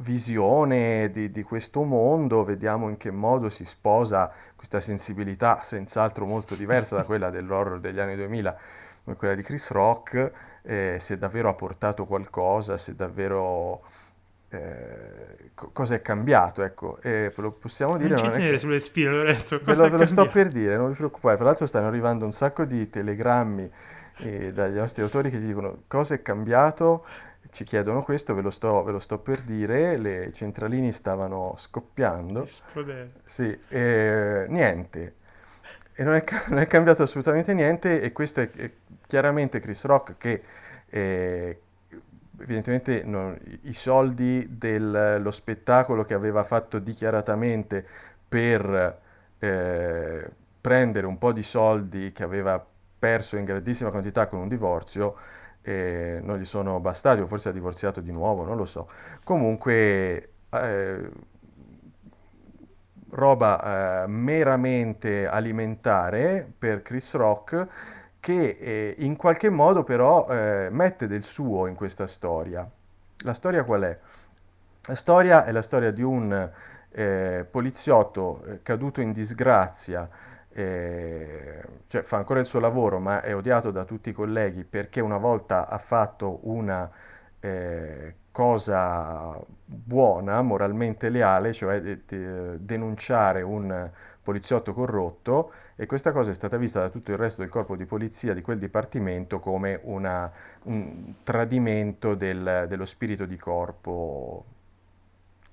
visione 0.02 1.12
di, 1.12 1.32
di 1.32 1.44
questo 1.44 1.84
mondo, 1.84 2.44
vediamo 2.44 2.90
in 2.90 2.98
che 2.98 3.12
modo 3.12 3.50
si 3.50 3.66
sposa 3.66 4.32
questa 4.56 4.80
sensibilità 4.80 5.62
senz'altro 5.64 6.26
molto 6.26 6.56
diversa 6.56 6.96
da 6.98 7.04
quella 7.04 7.30
dell'horror 7.30 7.80
degli 7.80 8.00
anni 8.00 8.16
2000, 8.16 8.58
come 9.04 9.16
quella 9.16 9.36
di 9.36 9.44
Chris 9.44 9.72
Rock, 9.72 10.32
eh, 10.64 10.98
se 11.00 11.18
davvero 11.18 11.50
ha 11.50 11.54
portato 11.54 12.06
qualcosa, 12.06 12.78
se 12.78 12.96
davvero... 12.96 13.82
eh, 14.50 15.52
co- 15.54 15.70
cosa 15.72 15.96
è 15.96 16.02
cambiato, 16.02 16.64
ecco, 16.64 17.00
e 17.02 17.32
ve 17.36 17.42
lo 17.42 17.52
possiamo 17.52 17.98
dire, 17.98 18.10
Non 18.10 18.18
ci 18.18 18.32
tenere 18.32 18.52
che... 18.52 18.58
sulle 18.60 18.80
spine, 18.80 19.12
Lorenzo. 19.12 19.58
Ve 19.58 19.64
Cosa 19.64 19.84
lo, 19.86 19.92
ve 19.92 19.98
lo 19.98 20.06
sto 20.06 20.28
per 20.28 20.48
dire, 20.48 20.76
non 20.78 20.90
vi 20.90 20.96
preoccupare. 20.96 21.36
Tra 21.36 21.46
l'altro 21.46 21.66
stanno 21.66 21.88
arrivando 21.88 22.26
un 22.26 22.34
sacco 22.34 22.66
di 22.66 22.90
telegrammi 22.90 23.72
eh, 24.18 24.52
dagli 24.52 24.76
nostri 24.76 25.02
autori 25.02 25.30
che 25.30 25.40
dicono 25.40 25.84
cosa 25.88 26.16
è 26.16 26.22
cambiato, 26.22 27.06
ci 27.52 27.64
chiedono 27.64 28.04
questo, 28.04 28.34
ve 28.34 28.42
lo 28.42 28.52
sto, 28.52 28.84
ve 28.84 28.92
lo 28.92 29.00
sto 29.00 29.18
per 29.20 29.42
dire, 29.42 29.98
le 29.98 30.32
centralini 30.34 30.92
stavano 30.92 31.56
scoppiando. 31.58 32.44
Esplodere. 32.44 33.12
Sì, 33.26 33.58
e 33.70 34.46
niente. 34.50 35.16
E 35.94 36.04
non 36.04 36.16
è, 36.16 36.24
non 36.48 36.60
è 36.60 36.68
cambiato 36.68 37.04
assolutamente 37.04 37.54
niente 37.54 38.02
e 38.02 38.12
questo 38.12 38.42
è, 38.42 38.50
è 38.52 38.72
chiaramente 39.06 39.60
Chris 39.60 39.84
Rock 39.86 40.18
che 40.18 40.42
eh, 40.90 41.60
evidentemente 42.42 43.04
non- 43.04 43.38
i 43.64 43.74
soldi 43.74 44.46
dello 44.58 45.32
spettacolo 45.32 46.06
che 46.06 46.14
aveva 46.14 46.44
fatto 46.44 46.80
dichiaratamente 46.80 47.86
per 48.28 49.00
eh, 49.40 50.30
prendere 50.62 51.06
un 51.08 51.18
po' 51.18 51.32
di 51.32 51.44
soldi 51.44 52.12
che 52.12 52.24
aveva 52.24 52.64
perso 53.00 53.38
in 53.38 53.46
grandissima 53.46 53.90
quantità 53.92 54.28
con 54.28 54.40
un 54.40 54.48
divorzio 54.48 55.16
eh, 55.62 56.20
non 56.24 56.38
gli 56.38 56.46
sono 56.46 56.80
bastati 56.80 57.22
o 57.22 57.28
forse 57.28 57.50
ha 57.50 57.52
divorziato 57.52 58.02
di 58.02 58.12
nuovo, 58.12 58.44
non 58.44 58.58
lo 58.58 58.66
so. 58.66 58.90
Comunque 59.24 60.34
eh, 60.50 61.10
roba 63.12 64.04
eh, 64.04 64.08
meramente 64.08 65.28
alimentare 65.28 66.52
per 66.58 66.82
Chris 66.82 67.14
Rock 67.16 67.68
che 68.20 68.58
eh, 68.60 68.96
in 69.00 69.16
qualche 69.16 69.50
modo 69.50 69.84
però 69.84 70.28
eh, 70.30 70.70
mette 70.72 71.08
del 71.08 71.24
suo 71.24 71.68
in 71.68 71.76
questa 71.76 72.08
storia. 72.08 72.70
La 73.24 73.34
storia 73.34 73.64
qual 73.64 73.82
è? 73.84 74.00
La 74.88 74.96
storia 74.96 75.46
è 75.46 75.52
la 75.52 75.62
storia 75.62 75.92
di 75.92 76.02
un 76.02 76.50
eh, 76.92 77.46
poliziotto 77.50 78.44
eh, 78.46 78.60
caduto 78.64 79.02
in 79.02 79.12
disgrazia 79.14 80.10
eh, 80.52 81.62
cioè 81.88 82.02
fa 82.02 82.18
ancora 82.18 82.40
il 82.40 82.46
suo 82.46 82.60
lavoro, 82.60 83.00
ma 83.00 83.22
è 83.22 83.36
odiato 83.36 83.72
da 83.72 83.86
tutti 83.86 84.10
i 84.10 84.14
colleghi 84.14 84.64
perché 84.64 85.00
una 85.00 85.18
volta 85.18 85.68
ha 85.68 85.78
fatto 85.78 86.40
una 86.44 86.90
eh, 87.40 88.16
cosa 88.32 89.40
buona, 89.66 90.42
moralmente 90.42 91.10
leale, 91.10 91.54
cioè 91.54 91.82
de- 91.82 92.02
de- 92.06 92.66
denunciare 92.66 93.42
un 93.42 93.90
poliziotto 94.24 94.74
corrotto 94.74 95.52
e 95.82 95.86
questa 95.86 96.12
cosa 96.12 96.32
è 96.32 96.34
stata 96.34 96.58
vista 96.58 96.82
da 96.82 96.90
tutto 96.90 97.12
il 97.12 97.18
resto 97.18 97.40
del 97.40 97.50
corpo 97.50 97.78
di 97.78 97.86
polizia 97.86 98.34
di 98.34 98.42
quel 98.42 98.60
dipartimento 98.60 99.40
come 99.40 99.80
una, 99.84 100.30
un 100.64 101.14
tradimento 101.24 102.16
del, 102.16 102.66
dello 102.68 102.86
spirito 102.86 103.24
di 103.24 103.38
corpo 103.38 104.44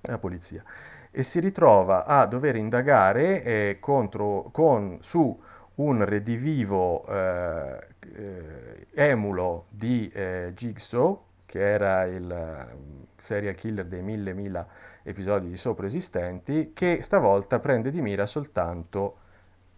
della 0.01 0.19
polizia. 0.19 0.65
E 1.13 1.23
si 1.23 1.39
ritrova 1.39 2.05
a 2.07 2.27
dover 2.27 2.57
indagare 2.57 3.45
eh, 3.45 3.77
contro, 3.79 4.49
con, 4.51 4.99
su 5.01 5.41
un 5.77 6.05
redivivo 6.05 7.07
eh, 7.07 7.87
eh, 8.17 8.87
emulo 8.95 9.67
di 9.69 10.11
eh, 10.13 10.51
Jigsaw, 10.57 11.23
che 11.47 11.61
era 11.61 12.03
il 12.03 12.69
uh, 12.75 13.07
serial 13.17 13.55
killer 13.55 13.87
dei 13.87 14.03
mille 14.03 14.33
mila 14.33 14.67
episodi 15.05 15.51
di 15.51 15.57
sopra 15.57 15.87
esistenti, 15.87 16.73
che 16.75 16.99
stavolta 17.03 17.61
prende 17.61 17.93
di 17.93 18.01
mira 18.01 18.27
soltanto 18.27 19.19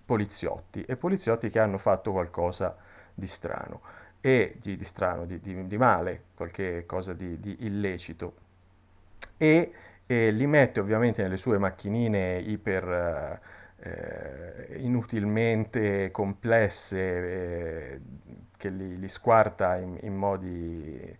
poliziotti 0.09 0.85
e 0.85 0.97
poliziotti 0.97 1.51
che 1.51 1.59
hanno 1.59 1.77
fatto 1.77 2.13
qualcosa 2.13 2.75
di 3.13 3.27
strano 3.27 3.83
e 4.23 4.57
di, 4.59 4.79
di 4.79 4.85
strano, 4.85 5.27
di, 5.27 5.39
di, 5.39 5.67
di, 5.67 5.77
male, 5.77 6.23
qualche 6.35 6.87
cosa 6.87 7.13
di, 7.13 7.39
illecito. 7.61 8.33
E 9.37 9.73
e 10.11 10.31
li 10.31 10.47
mette 10.47 10.81
ovviamente 10.81 11.21
nelle 11.21 11.37
sue 11.37 11.59
macchinine 11.59 12.39
iper 12.39 13.41
eh, 13.77 14.79
inutilmente 14.79 16.11
complesse 16.11 16.99
eh, 16.99 18.01
che 18.57 18.71
li, 18.71 18.99
li 18.99 19.09
squarta 19.09 19.77
in, 19.77 19.99
in, 20.01 20.15
modi 20.17 21.15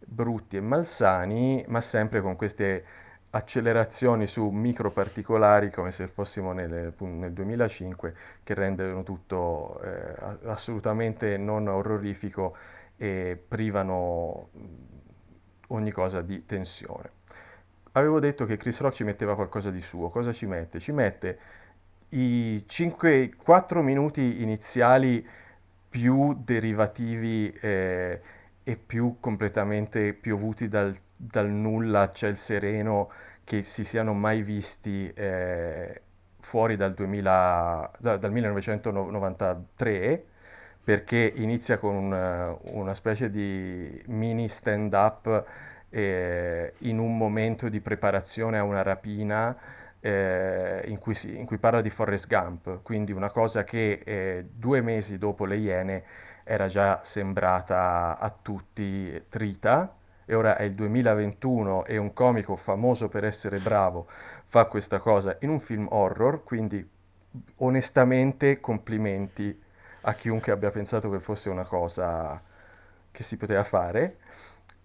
brutti 0.00 0.56
e 0.56 0.60
malsani, 0.60 1.64
ma 1.68 1.80
sempre 1.80 2.20
con 2.20 2.34
queste 2.34 2.84
accelerazioni 3.34 4.26
su 4.26 4.48
micro 4.48 4.90
particolari 4.90 5.70
come 5.70 5.90
se 5.92 6.06
fossimo 6.06 6.52
nel, 6.52 6.94
nel 6.98 7.32
2005 7.32 8.14
che 8.42 8.54
rendono 8.54 9.02
tutto 9.02 9.80
eh, 9.82 10.48
assolutamente 10.48 11.36
non 11.36 11.68
orrorifico 11.68 12.56
e 12.96 13.42
privano 13.48 14.48
ogni 15.68 15.90
cosa 15.90 16.20
di 16.20 16.44
tensione 16.46 17.20
avevo 17.92 18.20
detto 18.20 18.44
che 18.44 18.56
Chris 18.56 18.80
Rock 18.80 18.94
ci 18.96 19.04
metteva 19.04 19.34
qualcosa 19.34 19.70
di 19.70 19.80
suo. 19.80 20.10
Cosa 20.10 20.32
ci 20.32 20.46
mette? 20.46 20.78
Ci 20.78 20.92
mette 20.92 21.38
i 22.10 22.64
5, 22.66 23.34
4 23.36 23.82
minuti 23.82 24.42
iniziali 24.42 25.26
più 25.88 26.34
derivativi 26.42 27.50
eh, 27.52 28.18
e 28.62 28.76
più 28.76 29.16
completamente 29.20 30.12
piovuti 30.12 30.68
dal, 30.68 30.96
dal, 31.16 31.48
nulla 31.48 32.02
a 32.02 32.12
ciel 32.12 32.36
sereno 32.36 33.10
che 33.44 33.62
si 33.62 33.84
siano 33.84 34.12
mai 34.14 34.42
visti 34.42 35.10
eh, 35.14 36.02
fuori 36.40 36.76
dal, 36.76 36.94
2000, 36.94 37.90
da, 37.98 38.16
dal 38.16 38.32
1993 38.32 40.24
perché 40.84 41.32
inizia 41.36 41.78
con 41.78 41.94
una, 41.94 42.56
una 42.62 42.94
specie 42.94 43.30
di 43.30 44.02
mini 44.06 44.48
stand-up 44.48 45.44
eh, 45.90 46.72
in 46.78 46.98
un 46.98 47.16
momento 47.16 47.68
di 47.68 47.80
preparazione 47.80 48.58
a 48.58 48.64
una 48.64 48.82
rapina 48.82 49.56
eh, 50.00 50.82
in, 50.86 50.98
cui 50.98 51.14
si, 51.14 51.36
in, 51.36 51.46
cui 51.46 51.58
parla 51.58 51.80
di 51.80 51.90
Forrest 51.90 52.26
Gump, 52.26 52.82
quindi 52.82 53.12
una 53.12 53.30
cosa 53.30 53.62
che 53.62 54.00
eh, 54.04 54.46
due 54.52 54.80
mesi 54.80 55.18
dopo 55.18 55.44
le 55.44 55.56
Iene 55.56 56.04
era 56.44 56.66
già 56.66 57.00
sembrata 57.04 58.18
a 58.18 58.34
tutti 58.42 59.22
trita 59.28 59.94
e 60.32 60.34
ora 60.34 60.56
è 60.56 60.62
il 60.62 60.72
2021 60.72 61.84
e 61.84 61.98
un 61.98 62.14
comico 62.14 62.56
famoso 62.56 63.08
per 63.08 63.24
essere 63.24 63.58
bravo 63.58 64.06
fa 64.46 64.64
questa 64.64 64.98
cosa 64.98 65.36
in 65.40 65.50
un 65.50 65.60
film 65.60 65.86
horror, 65.90 66.42
quindi 66.42 66.86
onestamente 67.56 68.58
complimenti 68.58 69.62
a 70.02 70.14
chiunque 70.14 70.52
abbia 70.52 70.70
pensato 70.70 71.10
che 71.10 71.20
fosse 71.20 71.50
una 71.50 71.64
cosa 71.64 72.40
che 73.10 73.22
si 73.22 73.36
poteva 73.36 73.62
fare. 73.64 74.16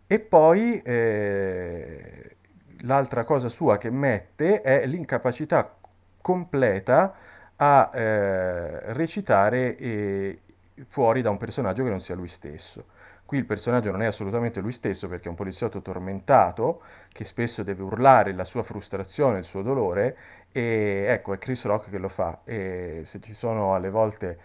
E 0.06 0.20
poi 0.20 0.82
eh, 0.82 2.36
l'altra 2.82 3.24
cosa 3.24 3.48
sua 3.48 3.78
che 3.78 3.90
mette 3.90 4.62
è 4.62 4.86
l'incapacità 4.86 5.76
completa 6.22 7.16
a 7.56 7.90
eh, 7.94 8.94
recitare 8.94 9.78
eh, 9.78 10.42
fuori 10.88 11.22
da 11.22 11.30
un 11.30 11.38
personaggio 11.38 11.84
che 11.84 11.90
non 11.90 12.02
sia 12.02 12.16
lui 12.16 12.28
stesso. 12.28 12.96
Qui 13.28 13.38
il 13.38 13.46
personaggio 13.46 13.92
non 13.92 14.02
è 14.02 14.06
assolutamente 14.08 14.62
lui 14.62 14.72
stesso 14.72 15.08
perché 15.08 15.26
è 15.26 15.30
un 15.30 15.36
poliziotto 15.36 15.82
tormentato 15.82 16.82
che 17.12 17.26
spesso 17.26 17.62
deve 17.62 17.84
urlare 17.84 18.34
la 18.34 18.46
sua 18.46 18.64
frustrazione, 18.64 19.40
il 19.40 19.44
suo 19.44 19.62
dolore 19.62 20.18
e 20.52 21.06
ecco 21.08 21.34
è 21.34 21.38
Chris 21.38 21.66
Rock 21.66 21.90
che 21.90 21.98
lo 22.00 22.10
fa 22.10 22.40
e 22.46 23.02
se 23.06 23.20
ci 23.22 23.34
sono 23.34 23.76
alle 23.76 23.90
volte 23.90 24.40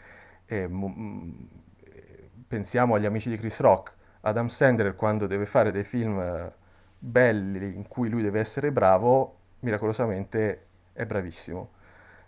eh, 0.47 0.67
m- 0.67 1.49
pensiamo 2.49 2.97
agli 2.97 3.07
amici 3.07 3.31
di 3.31 3.39
Chris 3.39 3.61
Rock 3.61 3.93
Adam 4.23 4.49
Sandler 4.49 4.95
quando 4.97 5.27
deve 5.27 5.47
fare 5.47 5.71
dei 5.73 5.85
film 5.85 6.19
eh, 6.21 6.53
belli 6.99 7.75
in 7.75 7.89
cui 7.89 8.09
lui 8.09 8.23
deve 8.23 8.41
essere 8.41 8.71
bravo, 8.71 9.37
miracolosamente 9.61 10.67
è 10.93 11.05
bravissimo. 11.05 11.71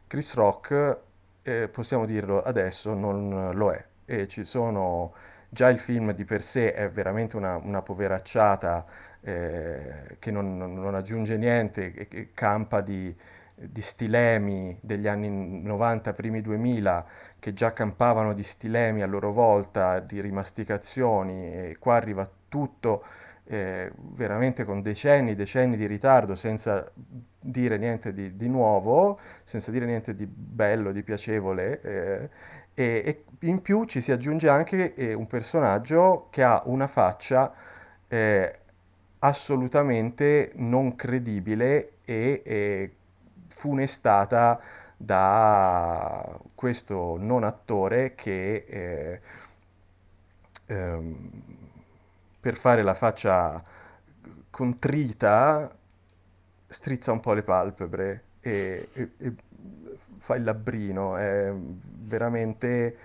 Chris 0.09 0.35
Rock, 0.35 0.99
eh, 1.43 1.69
possiamo 1.69 2.05
dirlo 2.07 2.43
adesso, 2.43 2.95
non 2.95 3.51
lo 3.55 3.73
è. 3.73 3.85
E 4.07 4.27
ci 4.29 4.45
sono 4.45 5.15
già 5.55 5.69
il 5.71 5.79
film 5.79 6.13
di 6.13 6.25
per 6.25 6.43
sé 6.43 6.75
è 6.75 6.91
veramente 6.91 7.37
una, 7.37 7.57
una 7.57 7.81
poveracciata 7.81 8.85
eh, 9.23 10.17
che 10.19 10.31
non, 10.31 10.59
non, 10.59 10.95
aggiunge 10.95 11.37
niente, 11.37 11.93
che, 11.93 12.31
campa 12.35 12.81
di, 12.81 13.15
di, 13.55 13.81
stilemi 13.81 14.77
degli 14.81 15.07
anni 15.07 15.63
90, 15.63 16.13
primi 16.13 16.43
2000, 16.43 17.07
che 17.39 17.55
già 17.55 17.73
campavano 17.73 18.35
di 18.35 18.43
stilemi 18.43 19.03
a 19.03 19.07
loro 19.07 19.33
volta, 19.33 20.01
di 20.01 20.21
rimasticazioni, 20.21 21.55
e 21.55 21.77
qua 21.79 21.95
arriva 21.95 22.29
tutto 22.49 23.05
eh, 23.45 23.93
veramente 23.97 24.65
con 24.65 24.83
decenni, 24.83 25.37
decenni 25.37 25.77
di 25.77 25.87
ritardo, 25.87 26.35
senza 26.35 26.91
dire 27.39 27.79
niente 27.79 28.13
di, 28.13 28.37
di 28.37 28.49
nuovo, 28.49 29.21
senza 29.45 29.71
dire 29.71 29.87
niente 29.87 30.17
di 30.17 30.27
bello, 30.27 30.91
di 30.91 31.03
piacevole. 31.03 31.81
Eh, 31.81 32.29
e, 32.75 32.85
e, 32.85 33.25
in 33.47 33.63
più 33.63 33.85
ci 33.85 34.01
si 34.01 34.13
aggiunge 34.13 34.49
anche 34.49 34.95
eh, 34.95 35.15
un 35.15 35.27
personaggio 35.27 36.29
che 36.31 36.43
ha 36.43 36.63
una 36.67 36.89
faccia 36.89 37.53
eh, 38.09 38.59
assolutamente 39.21 40.53
non 40.57 40.97
credibile 40.97 41.93
e, 42.05 42.43
e 42.45 42.95
funestata 43.49 44.61
da 44.97 46.39
questo 46.55 47.17
non 47.19 47.45
attore 47.45 48.15
che 48.15 48.65
eh, 48.67 49.21
ehm, 50.67 51.31
per 52.41 52.57
fare 52.57 52.83
la 52.83 52.95
faccia 52.95 53.63
contrita 54.51 55.75
strizza 56.69 57.13
un 57.13 57.21
po' 57.21 57.33
le 57.33 57.43
palpebre 57.43 58.23
e, 58.41 58.89
e, 58.93 59.11
e 59.17 59.33
fa 60.25 60.37
il 60.37 60.45
labbrino, 60.45 61.17
è 61.19 61.53
veramente 61.55 62.97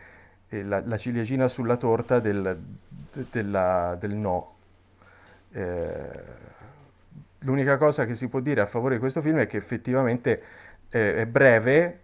la, 0.50 0.82
la 0.86 0.98
ciliegina 0.98 1.50
sulla 1.50 1.76
torta 1.76 2.22
del, 2.22 2.58
della, 3.30 3.98
del 4.00 4.14
no. 4.16 4.56
Eh, 5.52 6.24
l'unica 7.40 7.78
cosa 7.78 8.06
che 8.06 8.16
si 8.16 8.30
può 8.30 8.40
dire 8.40 8.62
a 8.62 8.68
favore 8.68 8.94
di 8.94 9.02
questo 9.02 9.22
film 9.22 9.40
è 9.40 9.48
che 9.48 9.58
effettivamente 9.58 10.42
eh, 10.90 11.16
è 11.16 11.26
breve, 11.26 12.00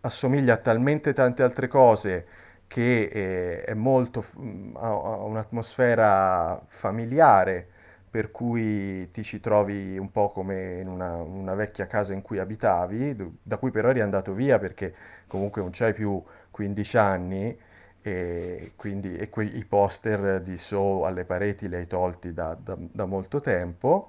assomiglia 0.00 0.54
a 0.54 0.56
talmente 0.56 1.12
tante 1.12 1.42
altre 1.42 1.68
cose 1.68 2.26
che 2.66 3.10
eh, 3.12 3.62
è 3.62 3.74
molto, 3.74 4.24
mm, 4.38 4.74
ha, 4.76 4.88
ha 4.88 5.16
un'atmosfera 5.22 6.64
familiare, 6.66 7.68
per 8.16 8.30
cui 8.30 9.10
ti 9.10 9.22
ci 9.22 9.40
trovi 9.40 9.98
un 9.98 10.10
po' 10.10 10.30
come 10.30 10.80
in 10.80 10.88
una, 10.88 11.16
una, 11.16 11.52
vecchia 11.52 11.86
casa 11.86 12.14
in 12.14 12.22
cui 12.22 12.38
abitavi, 12.38 13.14
da 13.42 13.58
cui 13.58 13.70
però 13.70 13.90
eri 13.90 14.00
andato 14.00 14.32
via 14.32 14.58
perché 14.58 14.94
comunque 15.26 15.60
non 15.60 15.70
c'hai 15.70 15.92
più 15.92 16.22
15 16.50 16.96
anni 16.96 17.58
e 18.00 18.72
quindi 18.74 19.18
e 19.18 19.28
quei, 19.28 19.58
i 19.58 19.66
poster 19.66 20.40
di 20.40 20.56
So 20.56 21.04
alle 21.04 21.26
pareti 21.26 21.68
li 21.68 21.74
hai 21.74 21.86
tolti 21.86 22.32
da, 22.32 22.56
da, 22.58 22.74
da 22.78 23.04
molto 23.04 23.42
tempo. 23.42 24.08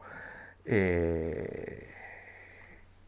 E, 0.63 1.87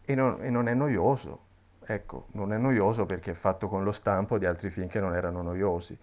e 0.04 0.16
non, 0.16 0.44
e 0.44 0.50
non 0.50 0.68
è 0.68 0.74
noioso. 0.74 1.40
Ecco, 1.86 2.26
non 2.34 2.52
è 2.52 2.58
noioso 2.58 3.06
perché 3.06 3.32
è 3.32 3.36
fatto 3.36 3.70
con 3.70 3.86
lo 3.86 3.94
stampo 3.94 4.38
di 4.38 4.46
altri 4.46 4.70
film 4.70 4.90
che 4.90 5.00
non 5.00 5.16
erano 5.16 5.42
noiosi. 5.44 5.98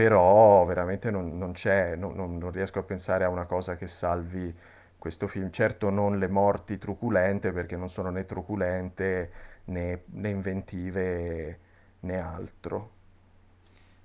Però 0.00 0.64
veramente 0.64 1.10
non, 1.10 1.36
non 1.38 1.52
c'è, 1.52 1.94
non, 1.96 2.14
non 2.38 2.50
riesco 2.50 2.78
a 2.78 2.82
pensare 2.82 3.24
a 3.24 3.28
una 3.28 3.44
cosa 3.44 3.76
che 3.76 3.86
salvi 3.86 4.52
questo 4.98 5.26
film. 5.26 5.50
Certo 5.50 5.90
non 5.90 6.18
le 6.18 6.28
morti 6.28 6.78
truculente 6.78 7.52
perché 7.52 7.76
non 7.76 7.90
sono 7.90 8.10
né 8.10 8.24
truculente 8.26 9.30
né, 9.64 10.02
né 10.06 10.28
inventive 10.30 11.58
né 12.00 12.18
altro. 12.20 12.90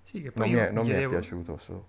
Sì, 0.04 0.22
che 0.22 0.32
poi 0.32 0.48
Non, 0.48 0.52
mi 0.52 0.60
è, 0.60 0.70
non 0.70 0.86
mi 0.86 0.94
è 0.94 1.02
chiedevo... 1.02 1.04
piaciuto. 1.04 1.58
so. 1.58 1.88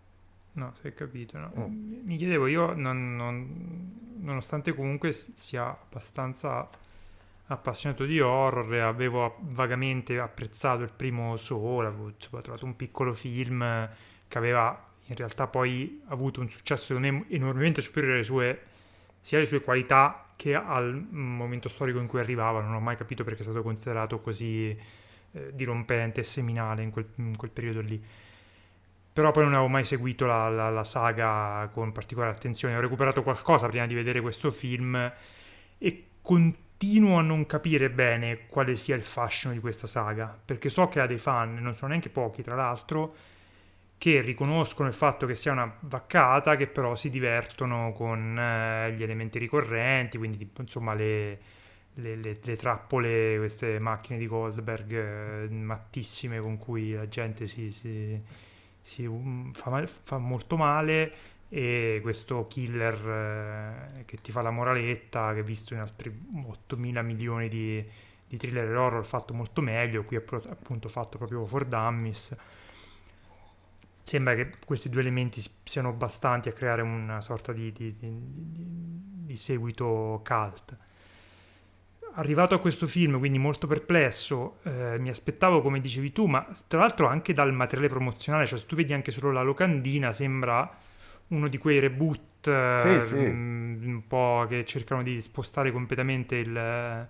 No, 0.52 0.72
si 0.80 0.86
è 0.88 0.94
capito, 0.94 1.36
no. 1.38 1.52
Mm. 1.56 1.70
Mi 2.04 2.16
chiedevo 2.16 2.46
io, 2.46 2.72
non- 2.72 3.14
non- 3.14 4.14
nonostante 4.20 4.74
comunque 4.74 5.12
sia 5.12 5.66
abbastanza 5.68 6.68
appassionato 7.48 8.04
di 8.04 8.20
horror 8.20 8.72
avevo 8.74 9.36
vagamente 9.40 10.18
apprezzato 10.18 10.82
il 10.82 10.90
primo 10.94 11.36
Soul, 11.36 11.86
avevo 11.86 12.12
trovato 12.16 12.64
un 12.64 12.74
piccolo 12.74 13.12
film 13.14 13.88
che 14.26 14.38
aveva 14.38 14.84
in 15.08 15.14
realtà 15.14 15.46
poi 15.46 16.02
avuto 16.08 16.40
un 16.40 16.48
successo 16.48 16.96
enormemente 16.96 17.80
superiore 17.80 18.16
alle 18.16 18.24
sue, 18.24 18.62
sia 19.20 19.38
alle 19.38 19.46
sue 19.46 19.60
qualità 19.60 20.32
che 20.34 20.54
al 20.54 21.06
momento 21.10 21.68
storico 21.68 22.00
in 22.00 22.08
cui 22.08 22.18
arrivava. 22.18 22.60
Non 22.60 22.74
ho 22.74 22.80
mai 22.80 22.96
capito 22.96 23.22
perché 23.22 23.40
è 23.40 23.44
stato 23.44 23.62
considerato 23.62 24.20
così 24.20 24.76
eh, 25.32 25.50
dirompente 25.54 26.20
e 26.22 26.24
seminale 26.24 26.82
in 26.82 26.90
quel, 26.90 27.06
in 27.16 27.36
quel 27.36 27.50
periodo 27.50 27.80
lì 27.80 28.02
però 29.16 29.30
poi 29.30 29.44
non 29.44 29.54
avevo 29.54 29.68
mai 29.68 29.82
seguito 29.84 30.26
la, 30.26 30.50
la- 30.50 30.68
la 30.68 30.84
saga 30.84 31.70
con 31.72 31.90
particolare 31.90 32.34
attenzione. 32.34 32.76
Ho 32.76 32.80
recuperato 32.80 33.22
qualcosa 33.22 33.66
prima 33.66 33.86
di 33.86 33.94
vedere 33.94 34.20
questo 34.20 34.50
film 34.50 35.10
e 35.78 36.04
continuo 36.20 36.65
a 36.78 37.20
non 37.22 37.46
capire 37.46 37.90
bene 37.90 38.46
quale 38.48 38.76
sia 38.76 38.96
il 38.96 39.02
fascino 39.02 39.52
di 39.52 39.60
questa 39.60 39.86
saga, 39.86 40.38
perché 40.44 40.68
so 40.68 40.88
che 40.88 41.00
ha 41.00 41.06
dei 41.06 41.18
fan, 41.18 41.54
non 41.56 41.74
sono 41.74 41.88
neanche 41.90 42.08
pochi 42.10 42.42
tra 42.42 42.54
l'altro, 42.54 43.14
che 43.98 44.20
riconoscono 44.20 44.88
il 44.88 44.94
fatto 44.94 45.26
che 45.26 45.34
sia 45.34 45.52
una 45.52 45.74
vaccata, 45.80 46.56
che 46.56 46.66
però 46.66 46.94
si 46.94 47.08
divertono 47.10 47.92
con 47.92 48.38
eh, 48.38 48.92
gli 48.92 49.02
elementi 49.02 49.38
ricorrenti, 49.38 50.18
quindi 50.18 50.38
tipo, 50.38 50.60
insomma 50.62 50.94
le, 50.94 51.38
le- 51.94 52.16
le- 52.16 52.38
le 52.42 52.56
trappole, 52.56 53.38
queste 53.38 53.78
macchine 53.78 54.18
di 54.18 54.26
Goldberg 54.26 54.92
eh, 54.92 55.48
mattissime 55.50 56.40
con 56.40 56.58
cui 56.58 56.92
la 56.92 57.08
gente 57.08 57.46
si, 57.46 57.70
si- 57.70 58.20
si, 58.80 59.04
um, 59.06 59.52
fa, 59.52 59.70
mal- 59.70 59.88
fa 59.88 60.18
molto 60.18 60.56
male 60.56 61.12
e 61.48 62.00
questo 62.02 62.46
killer 62.48 63.98
eh, 63.98 64.04
che 64.04 64.16
ti 64.20 64.32
fa 64.32 64.42
la 64.42 64.50
moraletta 64.50 65.32
che 65.32 65.42
visto 65.42 65.74
in 65.74 65.80
altri 65.80 66.10
8.000 66.34 67.04
milioni 67.04 67.48
di, 67.48 67.84
di 68.26 68.36
thriller 68.36 68.74
horror 68.76 69.06
fatto 69.06 69.32
molto 69.32 69.60
meglio 69.60 70.04
qui 70.04 70.16
è 70.16 70.20
pro- 70.20 70.42
appunto 70.48 70.88
fatto 70.88 71.18
proprio 71.18 71.46
for 71.46 71.64
dummies. 71.64 72.34
Sembra 74.02 74.34
che 74.34 74.50
questi 74.64 74.88
due 74.88 75.00
elementi 75.00 75.42
siano 75.64 75.92
bastanti 75.92 76.48
a 76.48 76.52
creare 76.52 76.82
una 76.82 77.20
sorta 77.20 77.52
di- 77.52 77.72
di- 77.72 77.94
di 77.98 79.36
seguito 79.36 80.22
cult. 80.24 80.76
Arrivato 82.18 82.54
a 82.54 82.58
questo 82.58 82.86
film, 82.86 83.18
quindi 83.18 83.38
molto 83.38 83.66
perplesso, 83.66 84.58
eh, 84.62 84.96
mi 84.98 85.10
aspettavo, 85.10 85.60
come 85.60 85.80
dicevi 85.80 86.12
tu, 86.12 86.24
ma 86.26 86.48
tra 86.66 86.80
l'altro 86.80 87.08
anche 87.08 87.34
dal 87.34 87.52
materiale 87.52 87.88
promozionale, 87.88 88.46
cioè 88.46 88.58
se 88.58 88.64
tu 88.64 88.74
vedi 88.74 88.94
anche 88.94 89.10
solo 89.10 89.32
la 89.32 89.42
locandina, 89.42 90.12
sembra 90.12 90.66
uno 91.28 91.48
di 91.48 91.58
quei 91.58 91.78
reboot 91.80 92.46
eh, 92.48 92.52
Sì, 92.74 93.00
sì. 93.00 93.16
mm, 93.16 93.86
un 93.86 94.06
po' 94.06 94.46
che 94.48 94.64
cercano 94.64 95.02
di 95.02 95.20
spostare 95.20 95.72
completamente 95.72 96.36
il... 96.36 96.56
eh, 96.56 97.08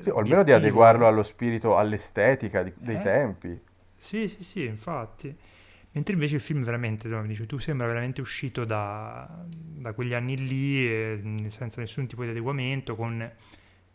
Sì, 0.00 0.10
o 0.10 0.18
almeno 0.18 0.42
di 0.42 0.52
adeguarlo 0.52 1.06
allo 1.06 1.22
spirito, 1.22 1.78
all'estetica 1.78 2.62
di- 2.62 2.74
dei 2.76 2.98
Eh? 2.98 3.00
tempi. 3.00 3.58
Sì, 3.96 4.28
sì, 4.28 4.44
sì, 4.44 4.64
infatti. 4.64 5.34
Mentre 5.92 6.14
invece 6.14 6.36
il 6.36 6.40
film 6.40 6.64
veramente, 6.64 7.08
come 7.08 7.26
dici 7.28 7.46
tu, 7.46 7.58
sembra 7.58 7.86
veramente 7.86 8.20
uscito 8.20 8.64
da, 8.64 9.44
da 9.48 9.92
quegli 9.92 10.14
anni 10.14 10.36
lì, 10.36 10.86
e, 10.88 11.16
mh, 11.22 11.46
senza 11.48 11.80
nessun 11.80 12.06
tipo 12.06 12.24
di 12.24 12.30
adeguamento, 12.30 12.96
con 12.96 13.30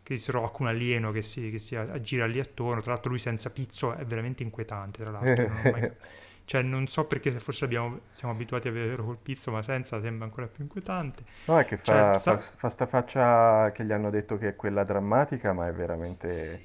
Chris 0.03 0.29
Rock, 0.29 0.59
un 0.59 0.67
alieno 0.67 1.11
che 1.11 1.21
si, 1.21 1.49
che 1.51 1.57
si 1.59 1.75
aggira 1.75 2.25
lì 2.27 2.39
attorno. 2.39 2.81
Tra 2.81 2.93
l'altro 2.93 3.09
lui 3.11 3.19
senza 3.19 3.49
pizzo 3.49 3.93
è 3.95 4.05
veramente 4.05 4.43
inquietante, 4.43 5.01
tra 5.03 5.11
l'altro. 5.11 5.45
Cioè, 6.47 6.61
non 6.61 6.87
so 6.87 7.05
perché 7.05 7.29
se 7.29 7.41
forse 7.41 7.65
abbiamo- 7.65 7.99
siamo 8.07 8.33
abituati 8.33 8.69
a 8.69 8.71
vederlo 8.71 9.03
col 9.03 9.17
pizzo, 9.21 9.51
ma 9.51 9.61
senza 9.61 9.99
sembra 9.99 10.23
ancora 10.23 10.47
più 10.47 10.63
inquietante. 10.63 11.25
No, 11.45 11.59
è 11.59 11.65
che 11.65 11.77
Cioè, 11.81 12.13
fa, 12.13 12.13
sa- 12.13 12.37
fa, 12.37 12.37
fa 12.37 12.69
sta 12.69 12.85
faccia 12.85 13.69
che 13.73 13.83
gli 13.83 13.91
hanno 13.91 14.09
detto 14.09 14.37
che 14.37 14.49
è 14.49 14.55
quella 14.55 14.85
drammatica, 14.85 15.51
ma 15.51 15.67
è 15.67 15.73
veramente... 15.73 16.63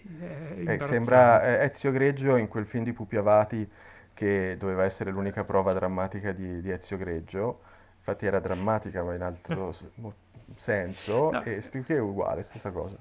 È 0.54 0.60
eh, 0.60 0.60
imbarazzante. 0.60 0.86
sembra 0.86 1.62
Ezio 1.64 1.90
Greggio 1.90 2.36
in 2.36 2.46
quel 2.46 2.64
film 2.66 2.84
di 2.84 2.92
Pupi 2.92 3.16
Avati 3.16 3.68
che 4.14 4.56
doveva 4.56 4.84
essere 4.84 5.10
l'unica 5.10 5.42
prova 5.42 5.72
drammatica 5.72 6.30
di, 6.30 6.60
di 6.60 6.70
Ezio 6.70 6.96
Greggio. 6.96 7.62
Infatti 7.98 8.24
era 8.26 8.38
drammatica, 8.38 9.02
ma 9.02 9.14
in 9.14 9.22
altro 9.22 9.74
senso. 10.56 11.30
No. 11.32 11.42
E 11.42 11.60
è 11.86 11.98
uguale, 11.98 12.44
stessa 12.44 12.70
cosa. 12.70 12.96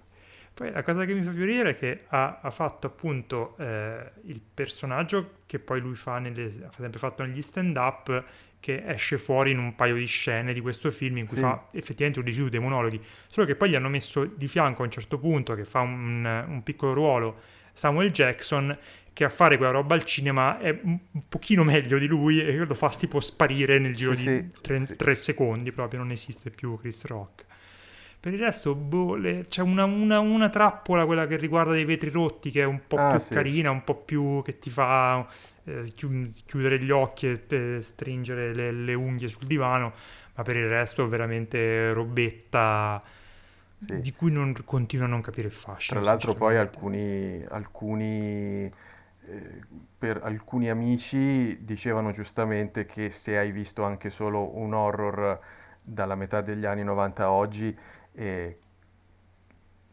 Poi 0.53 0.71
la 0.71 0.83
cosa 0.83 1.05
che 1.05 1.13
mi 1.13 1.23
fa 1.23 1.31
più 1.31 1.45
ridere 1.45 1.71
è 1.71 1.75
che 1.75 2.03
ha, 2.09 2.39
ha 2.41 2.51
fatto 2.51 2.87
appunto 2.87 3.55
eh, 3.57 4.11
il 4.25 4.41
personaggio 4.53 5.39
che 5.45 5.59
poi 5.59 5.79
lui 5.79 5.95
fa, 5.95 6.19
nelle, 6.19 6.45
ha 6.67 6.71
sempre 6.75 6.99
fatto 6.99 7.23
negli 7.23 7.41
stand-up, 7.41 8.23
che 8.59 8.83
esce 8.85 9.17
fuori 9.17 9.51
in 9.51 9.57
un 9.57 9.75
paio 9.75 9.95
di 9.95 10.05
scene 10.05 10.53
di 10.53 10.59
questo 10.61 10.91
film 10.91 11.17
in 11.17 11.25
cui 11.25 11.37
Sì. 11.37 11.41
fa 11.41 11.67
effettivamente 11.71 12.19
un 12.19 12.25
dici 12.25 12.39
tu, 12.39 12.49
dei 12.49 12.59
monologhi, 12.59 13.01
solo 13.27 13.47
che 13.47 13.55
poi 13.55 13.69
gli 13.69 13.75
hanno 13.75 13.89
messo 13.89 14.25
di 14.25 14.47
fianco 14.47 14.81
a 14.83 14.85
un 14.85 14.91
certo 14.91 15.17
punto, 15.17 15.55
che 15.55 15.65
fa 15.65 15.79
un, 15.79 16.45
un 16.47 16.61
piccolo 16.63 16.93
ruolo, 16.93 17.41
Samuel 17.73 18.11
Jackson, 18.11 18.77
che 19.13 19.23
a 19.23 19.29
fare 19.29 19.57
quella 19.57 19.71
roba 19.71 19.95
al 19.95 20.03
cinema 20.03 20.59
è 20.59 20.77
un, 20.83 20.99
pochino 21.27 21.63
meglio 21.63 21.97
di 21.97 22.07
lui 22.07 22.39
e 22.39 22.55
lo 22.65 22.73
fa 22.75 22.89
tipo 22.89 23.19
sparire 23.19 23.79
nel 23.79 23.95
giro 23.95 24.13
Sì, 24.13 24.23
di 24.25 24.51
tre, 24.61 24.85
sì. 24.85 24.95
tre 24.95 25.15
secondi, 25.15 25.71
proprio 25.71 25.99
non 25.99 26.11
esiste 26.11 26.49
più 26.51 26.77
Chris 26.77 27.05
Rock. 27.05 27.45
Per 28.21 28.31
il 28.33 28.39
resto, 28.39 28.75
boh, 28.75 29.15
le- 29.15 29.47
c'è 29.47 29.61
una, 29.63 29.83
una- 29.85 30.19
una 30.19 30.49
trappola, 30.49 31.05
quella 31.05 31.25
che 31.25 31.37
riguarda 31.37 31.71
dei 31.73 31.85
vetri 31.85 32.11
rotti, 32.11 32.51
che 32.51 32.61
è 32.61 32.65
un 32.65 32.81
po' 32.87 32.97
Ah, 32.97 33.07
più 33.07 33.19
sì. 33.19 33.33
carina, 33.33 33.71
un 33.71 33.83
po' 33.83 33.95
più 33.95 34.41
che 34.43 34.59
ti 34.59 34.69
fa 34.69 35.27
eh, 35.63 35.81
chiu- 35.95 36.29
chiudere 36.45 36.79
gli 36.79 36.91
occhi 36.91 37.29
e 37.31 37.45
te- 37.47 37.81
stringere 37.81 38.53
le, 38.53 38.71
le 38.71 38.93
unghie 38.93 39.27
sul 39.27 39.47
divano, 39.47 39.93
ma 40.35 40.43
per 40.43 40.55
il 40.55 40.67
resto 40.67 41.07
veramente 41.07 41.91
robetta 41.93 43.01
Sì. 43.79 43.93
di 43.95 44.11
cui 44.13 44.31
non 44.31 44.53
continuo 44.65 45.05
a 45.05 45.09
non 45.09 45.21
capire 45.21 45.47
il 45.47 45.53
fascino. 45.53 45.99
Tra 45.99 46.09
l'altro 46.11 46.33
poi 46.35 46.55
alcuni, 46.57 47.43
alcuni, 47.49 48.71
eh, 49.25 49.59
per 49.97 50.21
alcuni 50.23 50.69
amici 50.69 51.57
dicevano 51.65 52.11
giustamente 52.13 52.85
che 52.85 53.11
se 53.11 53.37
hai 53.37 53.51
visto 53.51 53.83
anche 53.83 54.09
solo 54.09 54.55
un 54.57 54.73
horror 54.73 55.39
dalla 55.81 56.15
metà 56.15 56.41
degli 56.41 56.65
anni 56.65 56.83
90 56.83 57.23
a 57.25 57.31
oggi, 57.31 57.75
eh, 58.13 58.57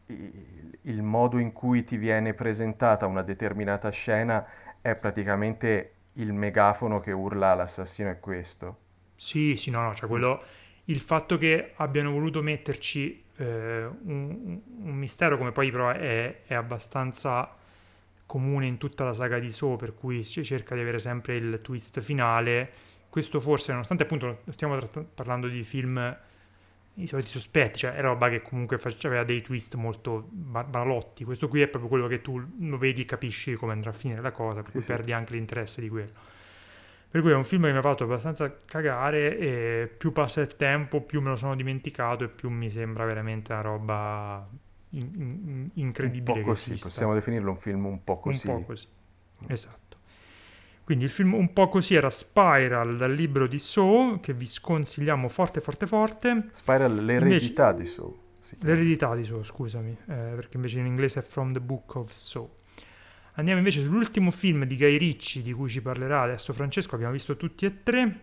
il, 0.07 1.01
modo 1.01 1.37
in 1.37 1.51
cui 1.51 1.83
ti 1.83 1.97
viene 1.97 2.33
presentata 2.33 3.05
una 3.05 3.21
determinata 3.21 3.89
scena 3.89 4.45
è 4.81 4.95
praticamente 4.95 5.93
il 6.13 6.33
megafono 6.33 6.99
che 6.99 7.11
urla 7.11 7.53
l'assassino 7.53 8.09
è 8.09 8.19
questo. 8.19 8.77
Sì, 9.15 9.55
sì, 9.55 9.69
no, 9.69 9.81
no, 9.81 9.93
cioè 9.93 10.09
quello, 10.09 10.41
il 10.85 10.99
fatto 10.99 11.37
che 11.37 11.73
abbiano 11.75 12.11
voluto 12.11 12.41
metterci 12.41 13.23
eh, 13.37 13.85
un, 14.03 14.59
un 14.81 14.95
mistero 14.95 15.37
come 15.37 15.51
poi 15.51 15.71
però 15.71 15.91
è, 15.91 16.43
è 16.45 16.53
abbastanza 16.53 17.55
comune 18.25 18.67
in 18.67 18.77
tutta 18.77 19.03
la 19.03 19.13
saga 19.13 19.39
di 19.39 19.49
Saw, 19.49 19.75
per 19.75 19.95
cui 19.95 20.23
si 20.23 20.43
cerca 20.43 20.75
di 20.75 20.81
avere 20.81 20.99
sempre 20.99 21.35
il 21.35 21.59
twist 21.61 21.99
finale. 21.99 22.71
Questo 23.09 23.39
forse, 23.39 23.71
nonostante 23.71 24.03
appunto 24.03 24.41
stiamo 24.49 24.77
tratt- 24.77 25.03
parlando 25.15 25.47
di 25.47 25.63
film 25.63 26.15
i 27.01 27.07
soliti 27.07 27.29
sospetti, 27.29 27.79
cioè 27.79 27.93
è 27.93 28.01
roba 28.01 28.29
che 28.29 28.41
comunque 28.41 28.77
face- 28.77 29.05
aveva 29.07 29.23
dei 29.23 29.41
twist 29.41 29.75
molto 29.75 30.27
ba- 30.31 30.63
banalotti. 30.63 31.23
Questo 31.23 31.47
qui 31.47 31.61
è 31.61 31.67
proprio 31.67 31.89
quello 31.89 32.07
che 32.07 32.21
tu 32.21 32.39
lo 32.59 32.77
vedi 32.77 33.01
e 33.01 33.05
capisci 33.05 33.53
come 33.55 33.71
andrà 33.73 33.89
a 33.89 33.93
finire 33.93 34.21
la 34.21 34.31
cosa, 34.31 34.61
per 34.61 34.71
cui 34.71 34.81
Sì, 34.81 34.87
perdi 34.87 35.11
anche 35.13 35.33
l'interesse 35.33 35.81
di 35.81 35.89
quello. 35.89 36.11
Per 37.11 37.21
cui 37.21 37.31
è 37.31 37.35
un 37.35 37.43
film 37.43 37.63
che 37.65 37.71
mi 37.71 37.77
ha 37.77 37.81
fatto 37.81 38.03
abbastanza 38.03 38.55
cagare 38.65 39.35
e 39.37 39.91
più 39.97 40.11
passa 40.13 40.41
il 40.41 40.55
tempo, 40.55 41.01
più 41.01 41.21
me 41.21 41.29
lo 41.29 41.35
sono 41.35 41.55
dimenticato 41.55 42.23
e 42.23 42.29
più 42.29 42.49
mi 42.49 42.69
sembra 42.69 43.03
veramente 43.05 43.51
una 43.51 43.61
roba 43.61 44.47
in- 44.91 45.01
in- 45.15 45.41
Un 45.45 45.69
incredibile 45.73 46.23
po' 46.23 46.33
che 46.33 46.43
così, 46.43 46.69
esista. 46.73 46.87
possiamo 46.89 47.13
definirlo 47.15 47.49
un 47.51 47.57
film 47.57 47.85
un 47.85 48.03
po' 48.03 48.21
Un 48.23 48.39
così. 48.39 48.45
po' 48.45 48.61
così. 48.63 48.87
Esatto. 49.47 49.88
Quindi 50.89 51.05
il 51.05 51.13
film 51.13 51.35
un 51.35 51.53
po' 51.53 51.69
così 51.69 51.93
era 51.93 52.09
Spiral 52.09 52.95
dal 52.95 53.13
libro 53.13 53.45
di 53.45 53.59
Saw, 53.59 54.19
che 54.19 54.33
vi 54.33 54.47
sconsigliamo 54.47 55.29
forte 55.29 55.61
forte 55.61 55.85
forte. 55.85 56.49
Spiral, 56.53 57.05
l'eredità 57.05 57.73
di 57.73 57.85
Saw. 57.85 58.17
L'eredità 58.61 59.13
di 59.13 59.23
Saw, 59.23 59.43
scusami, 59.43 59.91
eh, 59.91 59.95
perché 60.05 60.55
invece 60.55 60.79
in 60.79 60.87
inglese 60.87 61.19
è 61.19 61.21
From 61.21 61.53
the 61.53 61.59
Book 61.59 61.93
of 61.93 62.09
Saw. 62.09 62.49
Andiamo 63.33 63.59
invece 63.59 63.81
sull'ultimo 63.81 64.31
film 64.31 64.65
di 64.65 64.75
Guy 64.77 64.97
Ritchie 64.97 65.43
di 65.43 65.53
cui 65.53 65.69
ci 65.69 65.79
parlerà 65.79 66.23
adesso 66.23 66.53
Francesco, 66.53 66.95
abbiamo 66.95 67.13
visto 67.13 67.37
tutti 67.37 67.67
e 67.67 67.83
tre, 67.83 68.21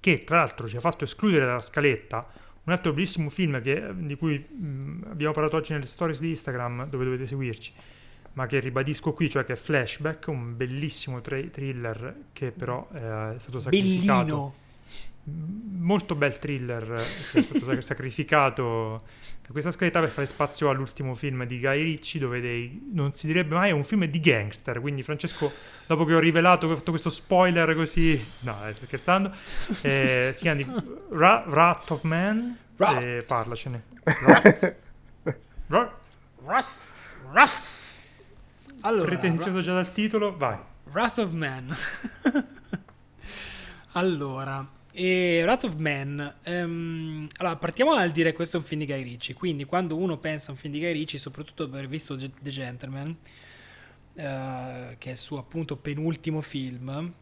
che 0.00 0.24
tra 0.24 0.38
l'altro 0.38 0.66
ci 0.66 0.78
ha 0.78 0.80
fatto 0.80 1.04
escludere 1.04 1.44
dalla 1.44 1.60
scaletta 1.60 2.26
un 2.64 2.72
altro 2.72 2.94
bellissimo 2.94 3.28
film 3.28 3.60
che- 3.60 3.92
di 3.94 4.16
cui 4.16 4.38
mh, 4.38 5.08
abbiamo 5.10 5.34
parlato 5.34 5.56
oggi 5.56 5.74
nelle 5.74 5.84
stories 5.84 6.20
di 6.20 6.30
Instagram 6.30 6.88
dove 6.88 7.04
dovete 7.04 7.26
seguirci, 7.26 7.74
ma 8.34 8.46
che 8.46 8.60
ribadisco 8.60 9.12
qui, 9.12 9.28
cioè 9.28 9.44
che 9.44 9.54
è 9.54 9.56
Flashback, 9.56 10.28
un 10.28 10.56
bellissimo 10.56 11.20
tra- 11.20 11.40
thriller 11.40 12.14
che 12.32 12.50
però 12.50 12.88
eh, 12.92 13.34
è 13.34 13.38
stato 13.38 13.60
sacrificato. 13.60 14.24
Bellino. 14.24 14.54
molto 15.78 16.14
bel 16.14 16.38
thriller 16.38 16.94
che 17.32 17.38
è 17.38 17.42
stato 17.42 17.80
sacrificato 17.82 19.02
da 19.42 19.52
questa 19.52 19.70
scaletta 19.70 20.00
per 20.00 20.08
fare 20.08 20.26
spazio 20.26 20.70
all'ultimo 20.70 21.14
film 21.14 21.44
di 21.44 21.60
Guy 21.60 21.82
Ritchie 21.82 22.20
dove 22.20 22.40
dei, 22.40 22.88
non 22.92 23.12
si 23.12 23.26
direbbe 23.26 23.54
mai 23.54 23.68
è 23.68 23.72
un 23.72 23.84
film 23.84 24.06
di 24.06 24.18
gangster 24.18 24.80
quindi 24.80 25.02
Francesco 25.02 25.52
dopo 25.86 26.04
che 26.06 26.14
ho 26.14 26.18
rivelato 26.18 26.66
che 26.66 26.72
ho 26.72 26.76
fatto 26.76 26.90
questo 26.90 27.10
spoiler 27.10 27.74
così 27.74 28.18
no 28.40 28.56
sto 28.72 28.86
scherzando 28.86 29.30
eh, 29.82 30.32
si 30.34 30.40
chiama 30.40 30.62
di 30.62 30.66
Ra- 31.10 31.44
Wrath 31.46 31.90
of 31.90 32.02
Man 32.02 32.56
Wrath. 32.80 33.02
Eh, 33.02 33.22
parlacene. 33.26 33.82
Wrath. 34.24 34.74
Wrath, 35.68 36.70
Wrath. 37.30 37.78
Allora, 38.82 39.04
pretenzioso 39.04 39.60
già 39.60 39.74
dal 39.74 39.92
titolo 39.92 40.36
vai 40.36 40.56
Wrath 40.92 41.18
of 41.18 41.30
Man. 41.32 41.76
allora, 43.92 44.68
e 44.92 45.40
Wrath 45.44 45.64
of 45.64 45.74
Man. 45.76 46.34
ehm, 46.42 47.26
allora, 47.38 47.56
partiamo 47.56 47.94
dal 47.94 48.10
dire 48.10 48.30
che 48.30 48.36
questo 48.36 48.56
è 48.56 48.60
un 48.60 48.66
film 48.66 48.80
di 48.80 48.86
Guy 48.86 49.02
Ritchie. 49.02 49.34
Quindi, 49.34 49.64
quando 49.64 49.96
uno 49.96 50.18
pensa 50.18 50.48
a 50.48 50.52
un 50.52 50.58
film 50.58 50.72
di 50.72 50.80
Guy 50.80 50.92
Ritchie, 50.92 51.18
soprattutto 51.18 51.66
per 51.68 51.78
aver 51.78 51.88
visto 51.88 52.16
The 52.16 52.50
Gentleman, 52.50 53.16
eh, 54.14 54.96
che 54.98 55.08
è 55.08 55.12
il 55.12 55.18
suo 55.18 55.38
appunto 55.38 55.76
penultimo 55.76 56.40
film, 56.40 57.12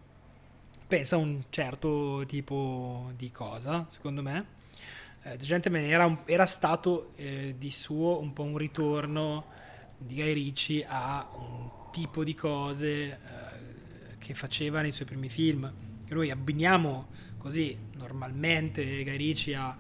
pensa 0.87 1.17
a 1.17 1.19
un 1.19 1.43
certo 1.51 2.25
tipo 2.27 3.11
di 3.17 3.31
cosa, 3.31 3.87
secondo 3.89 4.23
me. 4.23 4.57
Eh, 5.23 5.37
The 5.37 5.45
Gentleman 5.45 5.83
era, 5.83 6.07
un- 6.07 6.19
era 6.25 6.47
stato 6.47 7.11
eh, 7.17 7.55
di 7.59 7.71
suo 7.71 8.21
un 8.21 8.33
po' 8.33 8.45
un 8.45 8.57
ritorno 8.57 9.57
di 9.99 10.15
Guy 10.15 10.33
Ritchie 10.33 10.87
a 10.87 11.29
un 11.35 11.71
tipo 11.91 12.25
di 12.25 12.35
cose 12.35 12.89
eh, 12.89 13.19
che 14.19 14.35
faceva 14.35 14.81
nei 14.81 14.93
suoi 14.93 15.07
primi 15.07 15.29
film. 15.29 15.73
Che 16.07 16.15
noi 16.15 16.31
abbiniamo 16.31 17.09
così 17.37 17.77
normalmente 17.97 19.03
Guy 19.03 19.17
Ritchie 19.17 19.57
a, 19.57 19.77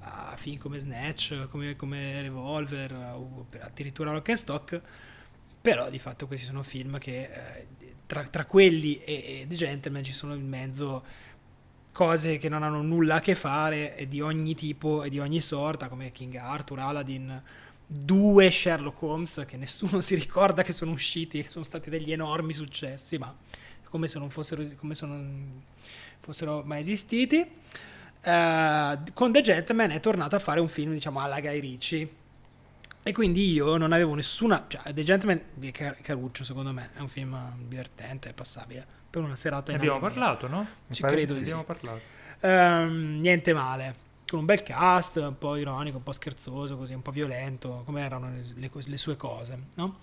a 0.00 0.36
film 0.36 0.58
come 0.58 0.78
Snatch, 0.78 1.48
come, 1.50 1.76
come 1.76 2.20
Revolver, 2.20 2.92
o 3.14 3.46
addirittura 3.60 4.10
Rock 4.10 4.28
and 4.30 4.38
Stock. 4.38 4.80
Però 5.60 5.90
di 5.90 5.98
fatto 5.98 6.26
questi 6.26 6.46
sono 6.46 6.62
film 6.62 6.98
che 6.98 7.22
eh, 7.22 7.66
tra, 8.06 8.24
tra 8.24 8.44
quelli 8.46 9.02
e, 9.04 9.12
e 9.12 9.46
The 9.48 9.54
Gentleman 9.54 10.02
ci 10.02 10.12
sono 10.12 10.34
in 10.34 10.48
mezzo 10.48 11.04
cose 11.92 12.38
che 12.38 12.48
non 12.48 12.62
hanno 12.62 12.82
nulla 12.82 13.16
a 13.16 13.20
che 13.20 13.34
fare 13.34 13.96
e 13.96 14.08
di 14.08 14.20
ogni 14.20 14.54
tipo 14.54 15.02
e 15.02 15.10
di 15.10 15.18
ogni 15.18 15.40
sorta 15.40 15.88
come 15.88 16.12
King 16.12 16.34
Arthur, 16.36 16.78
Aladdin, 16.78 17.42
due 17.92 18.52
Sherlock 18.52 19.02
Holmes 19.02 19.44
che 19.48 19.56
nessuno 19.56 20.00
si 20.00 20.14
ricorda 20.14 20.62
che 20.62 20.72
sono 20.72 20.92
usciti 20.92 21.40
e 21.40 21.48
sono 21.48 21.64
stati 21.64 21.90
degli 21.90 22.12
enormi 22.12 22.52
successi, 22.52 23.18
ma 23.18 23.34
come 23.84 24.06
se 24.06 24.18
non 24.20 24.30
fossero, 24.30 24.64
come 24.76 24.94
se 24.94 25.06
non 25.06 25.62
fossero 26.20 26.62
mai 26.64 26.80
esistiti. 26.80 27.38
Eh, 28.22 28.98
con 29.12 29.32
The 29.32 29.40
Gentleman 29.40 29.90
è 29.90 29.98
tornato 29.98 30.36
a 30.36 30.38
fare 30.38 30.60
un 30.60 30.68
film, 30.68 30.92
diciamo, 30.92 31.20
alla 31.20 31.40
Guy 31.40 31.58
Ritchie. 31.58 32.08
E 33.02 33.12
quindi 33.12 33.50
io 33.50 33.76
non 33.76 33.92
avevo 33.92 34.14
nessuna. 34.14 34.64
Cioè, 34.68 34.92
The 34.92 35.02
Gentleman 35.02 35.42
è 35.58 35.70
car- 35.72 36.00
caruccio, 36.00 36.44
secondo 36.44 36.70
me. 36.72 36.90
È 36.94 37.00
un 37.00 37.08
film 37.08 37.36
divertente, 37.66 38.32
passabile. 38.32 38.86
Per 39.10 39.20
una 39.20 39.34
serata 39.34 39.72
ne 39.72 39.78
in 39.78 39.82
abbiamo 39.82 39.98
parlato 39.98 40.46
no? 40.46 40.64
Ci 40.88 41.02
credo 41.02 41.32
di 41.32 41.40
di 41.40 41.46
sì. 41.46 41.52
abbiamo 41.52 41.64
parlato 41.64 42.00
Ehm, 42.42 43.18
niente 43.20 43.52
male. 43.52 44.08
Con 44.30 44.38
un 44.38 44.44
bel 44.44 44.62
cast, 44.62 45.16
un 45.16 45.38
po' 45.38 45.56
ironico, 45.56 45.96
un 45.96 46.04
po' 46.04 46.12
scherzoso, 46.12 46.76
così, 46.76 46.94
un 46.94 47.02
po' 47.02 47.10
violento, 47.10 47.82
come 47.84 48.00
erano 48.00 48.30
le, 48.30 48.70
le 48.72 48.96
sue 48.96 49.16
cose, 49.16 49.58
no? 49.74 49.98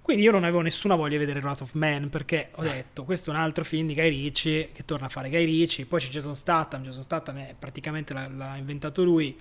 Quindi 0.00 0.22
io 0.22 0.30
non 0.30 0.44
avevo 0.44 0.60
nessuna 0.60 0.94
voglia 0.94 1.10
di 1.10 1.24
vedere 1.24 1.40
Wrath 1.40 1.62
of 1.62 1.72
Man 1.72 2.08
perché 2.08 2.50
ho 2.54 2.62
detto 2.62 3.02
questo 3.02 3.32
è 3.32 3.34
un 3.34 3.40
altro 3.40 3.64
film 3.64 3.88
di 3.88 3.94
Guy 3.94 4.08
Ritchie 4.08 4.70
che 4.72 4.84
torna 4.84 5.06
a 5.06 5.08
fare 5.08 5.30
Guy 5.30 5.44
Ritchie, 5.44 5.86
poi 5.86 5.98
c'è 5.98 6.08
Jason 6.08 6.36
Statham, 6.36 6.82
Jason 6.84 7.02
Statham 7.02 7.38
è 7.38 7.56
praticamente 7.58 8.14
l'ha, 8.14 8.28
l'ha 8.28 8.56
inventato 8.56 9.02
lui 9.02 9.36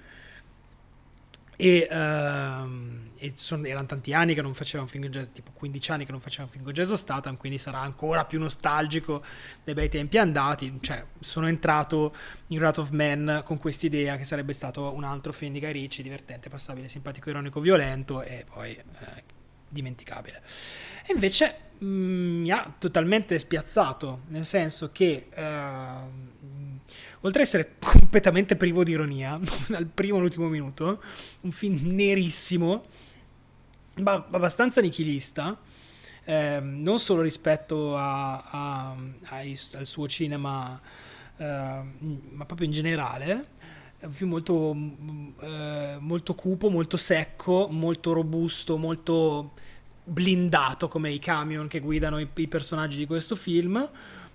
e, 1.56 1.88
ehm, 1.90 3.12
e 3.18 3.34
son- 3.36 3.66
erano 3.66 3.86
tanti 3.86 4.14
anni 4.14 4.34
che 4.34 4.42
non 4.42 4.54
faceva 4.54 4.84
un 4.84 4.90
film 4.90 5.04
con 5.04 5.12
jazz, 5.12 5.28
tipo 5.32 5.52
15 5.54 5.92
anni 5.92 6.06
che 6.06 6.12
non 6.12 6.22
faceva 6.22 6.44
un 6.46 6.50
film 6.50 6.64
con 6.64 6.74
Jason 6.74 6.98
Statham, 6.98 7.38
quindi 7.38 7.58
sarà 7.58 7.80
ancora 7.80 8.26
più 8.26 8.40
nostalgico 8.40 9.24
dei 9.64 9.74
bei 9.74 9.90
tempi 9.90 10.18
andati, 10.18 10.76
cioè 10.82 11.06
sono 11.20 11.48
entrato 11.48 12.16
in 12.48 12.58
Wrath 12.58 12.80
of 12.80 12.90
Man 12.90 13.44
con 13.46 13.58
quest'idea 13.60 14.18
che 14.18 14.24
sarebbe 14.24 14.54
stato 14.54 14.92
un 14.92 15.04
altro 15.04 15.32
film 15.34 15.54
di 15.54 15.60
Guy 15.60 15.72
Ritchie, 15.72 16.04
divertente, 16.04 16.50
passabile, 16.50 16.88
simpatico, 16.88 17.30
ironico, 17.30 17.60
violento 17.60 18.22
e 18.22 18.46
poi 18.52 18.72
eh, 18.72 19.24
dimenticabile. 19.70 20.42
E 21.06 21.14
invece 21.14 21.56
mh, 21.78 21.86
mi 21.86 22.52
ha 22.52 22.74
totalmente 22.78 23.38
spiazzato, 23.40 24.22
nel 24.28 24.46
senso 24.46 24.92
che 24.92 25.28
ehm, 25.32 26.31
oltre 27.22 27.42
ad 27.42 27.48
essere 27.48 27.76
completamente 27.80 28.56
privo 28.56 28.84
di 28.84 28.92
ironia, 28.92 29.40
dal 29.68 29.86
primo 29.86 30.18
all'ultimo 30.18 30.48
minuto, 30.48 31.02
un 31.42 31.52
film 31.52 31.80
nerissimo, 31.96 32.84
ma 33.96 34.14
abbastanza 34.32 34.82
nichilista, 34.82 35.58
ehm, 36.26 36.82
non 36.82 37.00
solo 37.00 37.22
rispetto 37.22 37.96
a- 37.98 38.42
a- 38.42 38.96
ai- 39.30 39.58
al 39.74 39.86
suo 39.86 40.08
cinema, 40.08 40.80
ehm, 41.38 41.92
ma 42.32 42.46
proprio 42.46 42.68
in 42.68 42.74
generale. 42.74 43.46
È 44.00 44.06
un 44.06 44.14
film 44.14 44.32
molto, 44.32 44.74
mm, 44.74 45.28
eh, 45.42 45.98
molto 46.00 46.34
cupo, 46.34 46.70
molto 46.70 46.98
secco, 46.98 47.68
molto 47.70 48.14
robusto, 48.14 48.78
molto 48.78 49.52
blindato 50.04 50.88
come 50.88 51.12
i 51.12 51.20
camion 51.20 51.68
che 51.68 51.80
guidano 51.80 52.20
i, 52.20 52.28
i 52.36 52.48
personaggi 52.48 52.98
di 52.98 53.06
questo 53.06 53.36
film. 53.36 53.88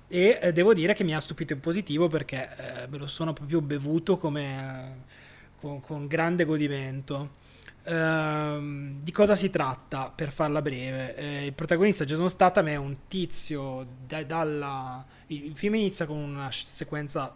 E 0.09 0.39
eh, 0.41 0.53
devo 0.53 0.73
dire 0.73 0.95
che 0.95 1.05
mi 1.05 1.15
ha 1.15 1.20
stupito 1.20 1.53
in 1.53 1.61
positivo 1.61 2.07
perché 2.09 2.85
eh, 2.85 2.87
me 2.89 2.99
lo 2.99 3.07
sono 3.07 3.33
proprio 3.33 3.61
bevuto 3.61 4.19
come, 4.19 4.95
eh, 4.95 5.61
con, 5.61 5.81
con 5.81 6.07
grande 6.07 6.45
godimento. 6.45 7.45
Ehm, 7.85 9.01
di 9.03 9.12
cosa 9.12 9.35
si 9.37 9.51
tratta 9.51 10.11
per 10.15 10.33
farla 10.33 10.62
breve? 10.62 11.15
Eh, 11.16 11.47
il 11.47 11.53
protagonista 11.53 12.05
Jason 12.05 12.28
Statham 12.28 12.66
è 12.69 12.77
un 12.77 12.97
tizio 13.09 13.87
da- 14.07 14.24
dalla... 14.24 15.05
Il 15.28 15.45
il 15.47 15.57
film 15.57 15.74
inizia 15.77 16.07
con 16.07 16.16
una 16.16 16.51
sequenza 16.53 17.35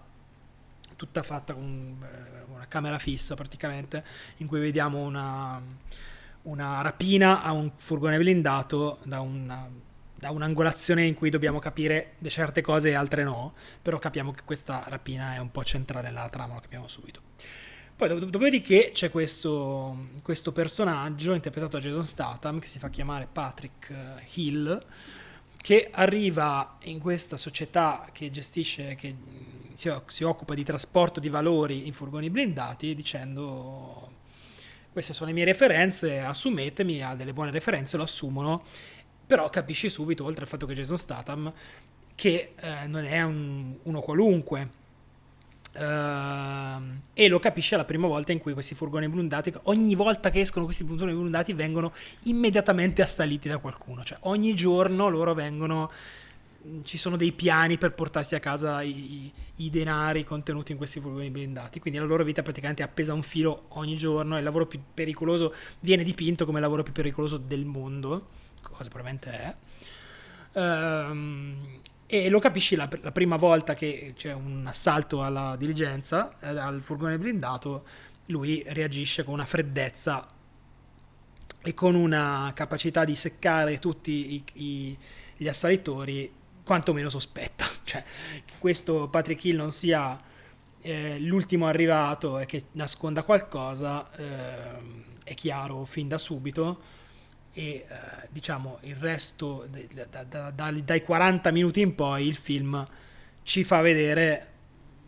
tutta 0.96 1.22
fatta 1.22 1.54
con 1.54 1.96
eh, 2.02 2.52
una 2.52 2.66
camera 2.68 2.98
fissa 2.98 3.34
praticamente 3.34 4.04
in 4.38 4.46
cui 4.46 4.60
vediamo 4.60 4.98
una, 4.98 5.60
una 6.42 6.82
rapina 6.82 7.42
a 7.42 7.52
un 7.52 7.70
furgone 7.76 8.18
blindato 8.18 8.98
da 9.04 9.20
una 9.20 9.66
da 10.20 10.30
un'angolazione 10.30 11.06
in 11.06 11.14
cui 11.14 11.30
dobbiamo 11.30 11.58
capire 11.58 12.12
certe 12.28 12.60
cose 12.60 12.90
e 12.90 12.94
altre 12.94 13.24
no, 13.24 13.54
però 13.80 13.98
capiamo 13.98 14.32
che 14.32 14.42
questa 14.44 14.84
rapina 14.86 15.34
è 15.34 15.38
un 15.38 15.50
po' 15.50 15.64
centrale 15.64 16.08
nella 16.08 16.28
trama, 16.28 16.54
lo 16.54 16.60
capiamo 16.60 16.86
subito. 16.88 17.22
Poi 17.96 18.08
dop- 18.08 18.24
dopodiché 18.24 18.90
c'è 18.92 19.10
questo, 19.10 20.08
questo 20.22 20.52
personaggio 20.52 21.32
interpretato 21.32 21.78
da 21.78 21.82
Jason 21.82 22.04
Statham 22.04 22.58
che 22.58 22.66
si 22.66 22.78
fa 22.78 22.90
chiamare 22.90 23.28
Patrick 23.32 23.88
eh, 23.88 24.22
Hill 24.34 24.84
che 25.56 25.88
arriva 25.90 26.76
in 26.82 26.98
questa 26.98 27.38
società 27.38 28.06
che 28.12 28.30
gestisce, 28.30 28.94
che 28.96 29.12
mh, 29.12 29.74
si, 29.74 29.90
si 30.06 30.24
occupa 30.24 30.52
di 30.52 30.64
trasporto 30.64 31.18
di 31.18 31.30
valori 31.30 31.86
in 31.86 31.94
furgoni 31.94 32.28
blindati 32.28 32.94
dicendo 32.94 34.08
queste 34.92 35.14
sono 35.14 35.28
le 35.28 35.34
mie 35.34 35.44
referenze, 35.44 36.18
assumetemi, 36.18 37.02
ha 37.02 37.14
delle 37.14 37.32
buone 37.32 37.52
referenze, 37.52 37.96
lo 37.96 38.02
assumono, 38.02 38.64
però 39.30 39.48
capisci 39.48 39.88
subito, 39.88 40.24
oltre 40.24 40.42
al 40.42 40.48
fatto 40.48 40.66
che 40.66 40.74
Jason 40.74 40.98
Statham, 40.98 41.52
che 42.16 42.54
eh, 42.58 42.86
non 42.88 43.04
è 43.04 43.22
un- 43.22 43.76
uno 43.84 44.00
qualunque. 44.00 44.68
Ehm, 45.72 47.02
e 47.14 47.28
lo 47.28 47.38
capisce 47.38 47.76
la 47.76 47.84
prima 47.84 48.08
volta 48.08 48.32
in 48.32 48.38
cui 48.38 48.52
questi 48.54 48.74
furgoni 48.74 49.08
blindati, 49.08 49.52
ogni 49.64 49.94
volta 49.94 50.28
che 50.30 50.40
escono 50.40 50.64
questi 50.64 50.82
furgoni 50.82 51.12
blindati, 51.12 51.52
vengono 51.52 51.92
immediatamente 52.24 53.02
assaliti 53.02 53.48
da 53.48 53.58
qualcuno. 53.58 54.02
Cioè, 54.02 54.18
ogni 54.22 54.54
giorno 54.54 55.08
loro 55.08 55.32
vengono. 55.34 55.90
Ci 56.82 56.98
sono 56.98 57.16
dei 57.16 57.32
piani 57.32 57.78
per 57.78 57.94
portarsi 57.94 58.34
a 58.34 58.40
casa 58.40 58.82
i, 58.82 58.90
i- 58.90 59.32
i 59.64 59.70
denari 59.70 60.24
contenuti 60.24 60.72
in 60.72 60.78
questi 60.78 60.98
furgoni 61.00 61.30
blindati. 61.30 61.78
Quindi 61.78 62.00
la 62.00 62.04
loro 62.06 62.24
vita 62.24 62.42
praticamente 62.42 62.82
è 62.82 62.86
appesa 62.86 63.12
a 63.12 63.14
un 63.14 63.22
filo 63.22 63.66
ogni 63.68 63.96
giorno. 63.96 64.34
E 64.34 64.38
il 64.38 64.44
lavoro 64.44 64.66
più 64.66 64.80
pericoloso 64.92 65.54
viene 65.78 66.02
dipinto 66.02 66.44
come 66.44 66.58
il 66.58 66.64
lavoro 66.64 66.82
più 66.82 66.92
pericoloso 66.92 67.36
del 67.38 67.64
mondo, 67.64 68.26
cosa 68.60 68.88
probabilmente 68.88 69.30
è. 69.30 69.54
Ehm, 70.52 71.78
e 72.06 72.28
lo 72.28 72.40
capisci 72.40 72.74
la, 72.74 72.88
la 73.02 73.12
prima 73.12 73.36
volta 73.36 73.74
che 73.74 74.14
c'è 74.16 74.32
un 74.32 74.64
assalto 74.66 75.22
alla 75.22 75.54
diligenza, 75.56 76.34
eh, 76.40 76.48
al 76.48 76.80
furgone 76.82 77.18
blindato, 77.18 77.84
lui 78.26 78.64
reagisce 78.66 79.22
con 79.22 79.34
una 79.34 79.46
freddezza 79.46 80.26
e 81.62 81.74
con 81.74 81.94
una 81.94 82.50
capacità 82.54 83.04
di 83.04 83.14
seccare 83.14 83.78
tutti 83.78 84.34
i- 84.34 84.44
i- 84.54 84.98
gli 85.36 85.46
assalitori 85.48 86.32
quantomeno 86.64 87.08
sospetta. 87.08 87.66
Cioè, 87.90 88.04
che 88.44 88.52
questo 88.58 89.08
Patrick 89.08 89.44
Hill 89.44 89.56
non 89.56 89.72
sia 89.72 90.16
eh, 90.80 91.18
l'ultimo 91.18 91.66
arrivato 91.66 92.38
e 92.38 92.46
che 92.46 92.66
nasconda 92.72 93.24
qualcosa 93.24 94.08
ehm, 94.16 95.04
è 95.24 95.34
chiaro 95.34 95.84
fin 95.84 96.06
da 96.06 96.16
subito 96.16 96.80
e 97.52 97.62
eh, 97.62 97.86
diciamo 98.30 98.78
il 98.82 98.96
resto 98.96 99.68
da- 99.92 100.24
da- 100.24 100.50
da- 100.50 100.70
dai 100.70 101.02
40 101.02 101.50
minuti 101.50 101.80
in 101.80 101.94
poi 101.94 102.26
il 102.26 102.36
film 102.36 102.86
ci 103.42 103.64
fa 103.64 103.80
vedere 103.80 104.46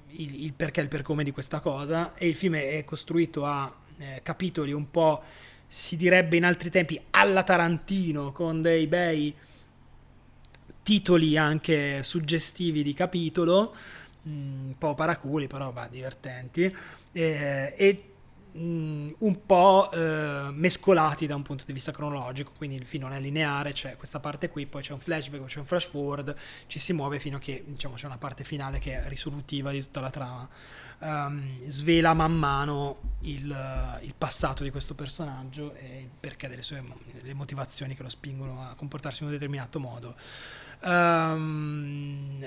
il, 0.08 0.44
il, 0.44 0.52
perché 0.52 0.80
e 0.80 0.82
il 0.84 0.88
per 0.88 1.02
come 1.02 1.24
di 1.24 1.30
questa 1.30 1.60
cosa. 1.60 2.14
E 2.14 2.28
il 2.28 2.34
film 2.34 2.54
è 2.56 2.84
costruito 2.84 3.46
a 3.46 3.72
eh, 3.98 4.20
capitoli 4.22 4.72
un 4.72 4.90
po' 4.90 5.22
si 5.68 5.96
direbbe 5.96 6.36
in 6.36 6.44
altri 6.44 6.70
tempi 6.70 7.00
alla 7.10 7.42
Tarantino 7.42 8.32
con 8.32 8.60
dei 8.60 8.86
bei 8.86 9.34
titoli 10.82 11.38
anche 11.38 12.02
suggestivi 12.02 12.82
di 12.82 12.92
capitolo 12.92 13.74
mm, 14.28 14.66
un 14.66 14.74
po' 14.78 14.94
paraculi 14.94 15.46
però 15.46 15.70
va, 15.72 15.86
divertenti. 15.90 16.74
Eh, 17.12 17.74
e 17.76 18.11
Mm, 18.54 19.12
un 19.20 19.46
po' 19.46 19.90
eh, 19.90 20.50
mescolati 20.50 21.26
da 21.26 21.34
un 21.34 21.40
punto 21.40 21.64
di 21.64 21.72
vista 21.72 21.90
cronologico, 21.90 22.52
quindi 22.54 22.76
il 22.76 22.84
film 22.84 23.04
non 23.04 23.14
è 23.14 23.20
lineare, 23.20 23.72
c'è 23.72 23.96
questa 23.96 24.20
parte 24.20 24.50
qui, 24.50 24.66
poi 24.66 24.82
c'è 24.82 24.92
un 24.92 25.00
flashback, 25.00 25.44
c'è 25.46 25.58
un 25.58 25.64
flash 25.64 25.86
forward, 25.86 26.34
ci 26.66 26.78
si 26.78 26.92
muove 26.92 27.18
fino 27.18 27.38
a 27.38 27.40
che 27.40 27.64
diciamo, 27.66 27.94
c'è 27.94 28.04
una 28.04 28.18
parte 28.18 28.44
finale 28.44 28.78
che 28.78 29.02
è 29.02 29.08
risolutiva 29.08 29.70
di 29.70 29.80
tutta 29.80 30.00
la 30.00 30.10
trama. 30.10 30.48
Um, 30.98 31.66
svela 31.66 32.12
man 32.12 32.32
mano 32.32 33.16
il, 33.22 33.98
il, 34.02 34.14
passato 34.16 34.62
di 34.62 34.70
questo 34.70 34.94
personaggio 34.94 35.74
e 35.74 36.02
il 36.02 36.10
perché 36.20 36.46
delle 36.46 36.62
sue 36.62 36.80
le 37.22 37.34
motivazioni 37.34 37.96
che 37.96 38.04
lo 38.04 38.08
spingono 38.08 38.62
a 38.62 38.74
comportarsi 38.76 39.22
in 39.22 39.28
un 39.28 39.34
determinato 39.34 39.80
modo. 39.80 40.14
Um, 40.82 42.46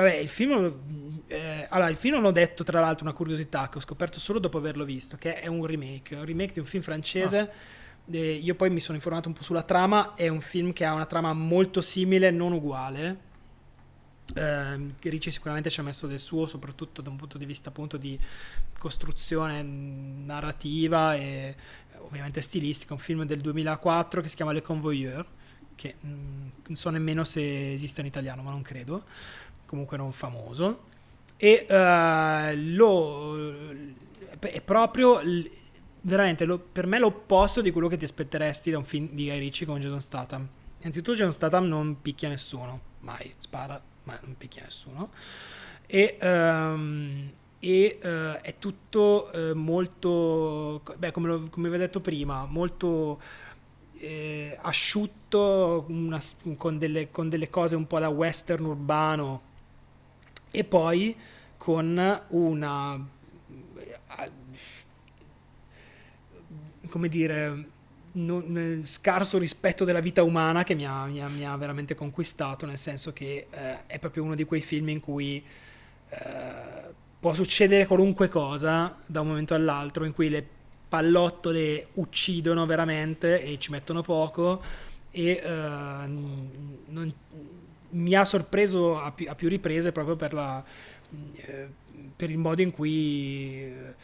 Vabbè, 0.00 0.14
il 0.14 0.28
film. 0.28 1.22
Eh, 1.26 1.66
allora, 1.68 1.90
il 1.90 1.96
film 1.96 2.20
l'ho 2.20 2.30
detto, 2.30 2.64
tra 2.64 2.80
l'altro, 2.80 3.04
una 3.04 3.14
curiosità 3.14 3.68
che 3.68 3.78
ho 3.78 3.80
scoperto 3.80 4.18
solo 4.18 4.38
dopo 4.38 4.56
averlo 4.56 4.84
visto, 4.84 5.16
che 5.16 5.34
è 5.34 5.46
un 5.46 5.64
remake. 5.66 6.16
Un 6.16 6.24
remake 6.24 6.54
di 6.54 6.60
un 6.60 6.64
film 6.64 6.82
francese. 6.82 7.38
Ah. 7.38 7.48
Eh, 8.10 8.32
io 8.32 8.54
poi 8.54 8.70
mi 8.70 8.80
sono 8.80 8.96
informato 8.96 9.28
un 9.28 9.34
po' 9.34 9.42
sulla 9.42 9.62
trama. 9.62 10.14
È 10.14 10.26
un 10.28 10.40
film 10.40 10.72
che 10.72 10.86
ha 10.86 10.94
una 10.94 11.04
trama 11.04 11.34
molto 11.34 11.82
simile, 11.82 12.30
non 12.30 12.52
uguale. 12.52 13.28
Eh, 14.34 14.94
Ricci 15.00 15.30
sicuramente 15.30 15.68
ci 15.68 15.80
ha 15.80 15.82
messo 15.82 16.06
del 16.06 16.18
suo, 16.18 16.46
soprattutto 16.46 17.02
da 17.02 17.10
un 17.10 17.16
punto 17.16 17.36
di 17.36 17.44
vista 17.44 17.68
appunto 17.68 17.96
di 17.96 18.18
costruzione 18.78 19.60
narrativa 19.62 21.14
e 21.14 21.54
ovviamente 21.98 22.40
stilistica. 22.40 22.94
Un 22.94 23.00
film 23.00 23.24
del 23.24 23.40
2004 23.40 24.22
che 24.22 24.28
si 24.28 24.36
chiama 24.36 24.52
Le 24.52 24.62
Convoyeur, 24.62 25.26
che 25.74 25.96
mh, 26.00 26.08
mm, 26.08 26.48
non 26.68 26.76
so 26.76 26.88
nemmeno 26.88 27.22
se 27.24 27.74
esiste 27.74 28.00
in 28.00 28.06
italiano, 28.06 28.42
ma 28.42 28.50
non 28.50 28.62
credo 28.62 29.04
comunque 29.70 29.96
non 29.96 30.10
famoso, 30.10 30.80
e 31.36 31.64
uh, 31.68 32.74
lo, 32.74 33.54
è 34.40 34.60
proprio 34.60 35.20
veramente 36.00 36.44
lo, 36.44 36.58
per 36.58 36.86
me 36.86 36.98
l'opposto 36.98 37.60
di 37.60 37.70
quello 37.70 37.86
che 37.86 37.96
ti 37.96 38.02
aspetteresti 38.02 38.72
da 38.72 38.78
un 38.78 38.84
film 38.84 39.10
di 39.12 39.26
Guy 39.26 39.38
Ritchie 39.38 39.66
con 39.66 39.78
Jason 39.78 40.00
Statham. 40.00 40.48
Innanzitutto 40.78 41.12
Jason 41.16 41.32
Statham 41.32 41.66
non 41.66 42.02
picchia 42.02 42.28
nessuno, 42.28 42.80
mai, 43.00 43.32
spara, 43.38 43.80
ma 44.02 44.18
non 44.24 44.34
picchia 44.36 44.64
nessuno. 44.64 45.10
E, 45.86 46.18
um, 46.20 47.30
e 47.60 47.98
uh, 48.02 48.40
è 48.42 48.56
tutto 48.58 49.30
uh, 49.32 49.54
molto, 49.54 50.82
beh, 50.96 51.12
come, 51.12 51.28
lo, 51.28 51.46
come 51.48 51.68
vi 51.68 51.76
ho 51.76 51.78
detto 51.78 52.00
prima, 52.00 52.44
molto 52.44 53.20
eh, 54.00 54.58
asciutto, 54.60 55.84
una, 55.88 56.20
con, 56.56 56.76
delle, 56.76 57.12
con, 57.12 57.28
delle, 57.28 57.50
cose 57.50 57.76
un 57.76 57.86
po' 57.86 58.00
da 58.00 58.08
western 58.08 58.64
urbano, 58.64 59.48
e 60.50 60.64
poi 60.64 61.16
con 61.56 62.22
una 62.28 63.08
come 66.88 67.08
dire 67.08 67.64
non, 68.12 68.82
scarso 68.84 69.38
rispetto 69.38 69.84
della 69.84 70.00
vita 70.00 70.22
umana 70.22 70.64
che 70.64 70.74
mi 70.74 70.86
ha, 70.86 71.04
mi 71.04 71.22
ha, 71.22 71.28
mi 71.28 71.46
ha 71.46 71.56
veramente 71.56 71.94
conquistato 71.94 72.66
nel 72.66 72.78
senso 72.78 73.12
che 73.12 73.46
eh, 73.48 73.86
è 73.86 73.98
proprio 73.98 74.24
uno 74.24 74.34
di 74.34 74.44
quei 74.44 74.60
film 74.60 74.88
in 74.88 75.00
cui 75.00 75.42
eh, 76.08 76.18
può 77.18 77.32
succedere 77.32 77.86
qualunque 77.86 78.28
cosa 78.28 78.98
da 79.06 79.20
un 79.20 79.28
momento 79.28 79.54
all'altro 79.54 80.04
in 80.04 80.12
cui 80.12 80.28
le 80.28 80.44
pallottole 80.88 81.88
uccidono 81.94 82.66
veramente 82.66 83.42
e 83.42 83.58
ci 83.60 83.70
mettono 83.70 84.02
poco 84.02 84.60
e 85.12 85.40
eh, 85.42 85.46
non, 85.46 87.14
mi 87.90 88.14
ha 88.14 88.24
sorpreso 88.24 89.00
a 89.00 89.10
più, 89.12 89.28
a 89.28 89.34
più 89.34 89.48
riprese 89.48 89.92
proprio 89.92 90.16
per, 90.16 90.32
la, 90.32 90.62
eh, 91.36 91.68
per, 92.14 92.30
il 92.30 92.38
modo 92.38 92.62
in 92.62 92.70
cui 92.70 93.64
eh, 93.64 93.94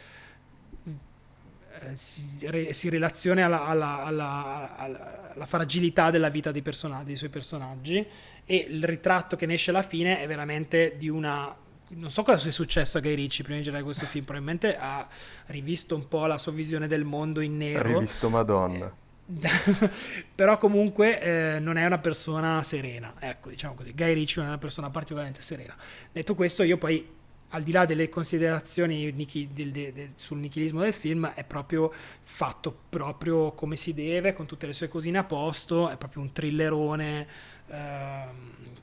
si, 1.95 2.47
re, 2.47 2.73
si, 2.73 2.89
relaziona 2.89 3.45
alla, 3.45 3.65
alla, 3.65 4.03
alla, 4.03 5.33
alla, 5.33 5.45
fragilità 5.45 6.09
della 6.09 6.29
vita 6.29 6.51
dei, 6.51 6.63
dei 7.03 7.15
suoi 7.15 7.29
personaggi 7.29 8.05
e 8.45 8.67
il 8.69 8.83
ritratto 8.83 9.35
che 9.35 9.45
ne 9.45 9.53
esce 9.53 9.69
alla 9.69 9.81
fine 9.81 10.19
è 10.19 10.27
veramente 10.27 10.95
di 10.97 11.09
una 11.09 11.55
non 11.89 12.11
so 12.11 12.23
cosa 12.23 12.37
sia 12.37 12.51
successo 12.51 12.97
a 12.97 13.01
Guy 13.01 13.15
Ricci 13.15 13.43
prima 13.43 13.59
di 13.59 13.63
girare 13.63 13.83
questo 13.83 14.05
film, 14.05 14.25
probabilmente 14.25 14.77
ha 14.77 15.07
rivisto 15.45 15.95
un 15.95 16.07
po' 16.07 16.25
la 16.25 16.37
sua 16.37 16.51
visione 16.51 16.87
del 16.87 17.05
mondo 17.05 17.39
in 17.39 17.55
nero. 17.55 17.89
Ha 17.89 17.99
rivisto 17.99 18.29
Madonna. 18.29 18.87
Eh, 18.87 19.06
però 20.35 20.57
comunque 20.57 21.21
eh, 21.21 21.59
non 21.59 21.77
è 21.77 21.85
una 21.85 21.97
persona 21.97 22.63
serena, 22.63 23.13
ecco, 23.19 23.49
diciamo 23.49 23.73
così. 23.73 23.93
Guy 23.93 24.13
Ritchie 24.13 24.35
non 24.37 24.45
è 24.45 24.49
una 24.49 24.57
persona 24.57 24.89
particolarmente 24.89 25.41
serena. 25.41 25.75
Detto 26.11 26.33
questo, 26.33 26.63
io 26.63 26.77
poi, 26.77 27.05
al 27.49 27.63
di 27.63 27.71
là 27.71 27.85
delle 27.85 28.07
considerazioni 28.07 29.11
nichi, 29.11 29.49
del, 29.51 29.71
del, 29.71 29.93
del, 29.93 30.11
sul 30.15 30.37
nichilismo 30.37 30.81
del 30.81 30.93
film, 30.93 31.27
è 31.27 31.43
proprio 31.43 31.91
fatto 32.23 32.75
proprio 32.87 33.51
come 33.51 33.75
si 33.75 33.93
deve, 33.93 34.31
con 34.31 34.45
tutte 34.45 34.65
le 34.65 34.73
sue 34.73 34.87
cosine 34.87 35.17
a 35.17 35.23
posto, 35.25 35.89
è 35.89 35.97
proprio 35.97 36.21
un 36.21 36.31
thrillerone, 36.31 37.27
eh, 37.67 38.23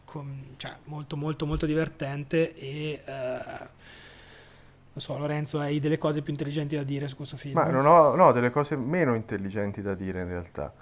con, 0.04 0.54
cioè, 0.58 0.76
molto 0.84 1.16
molto 1.16 1.46
molto 1.46 1.64
divertente 1.66 2.54
e... 2.54 3.02
Eh, 3.04 3.82
non 4.94 5.02
so, 5.02 5.18
Lorenzo, 5.18 5.58
hai 5.58 5.80
delle 5.80 5.98
cose 5.98 6.22
più 6.22 6.32
intelligenti 6.32 6.76
da 6.76 6.84
dire 6.84 7.08
su 7.08 7.16
questo 7.16 7.36
film? 7.36 7.54
Ma 7.54 7.64
non 7.64 7.84
ho 7.84 8.14
no, 8.14 8.30
delle 8.30 8.50
cose 8.50 8.76
meno 8.76 9.16
intelligenti 9.16 9.82
da 9.82 9.94
dire 9.94 10.20
in 10.20 10.28
realtà, 10.28 10.72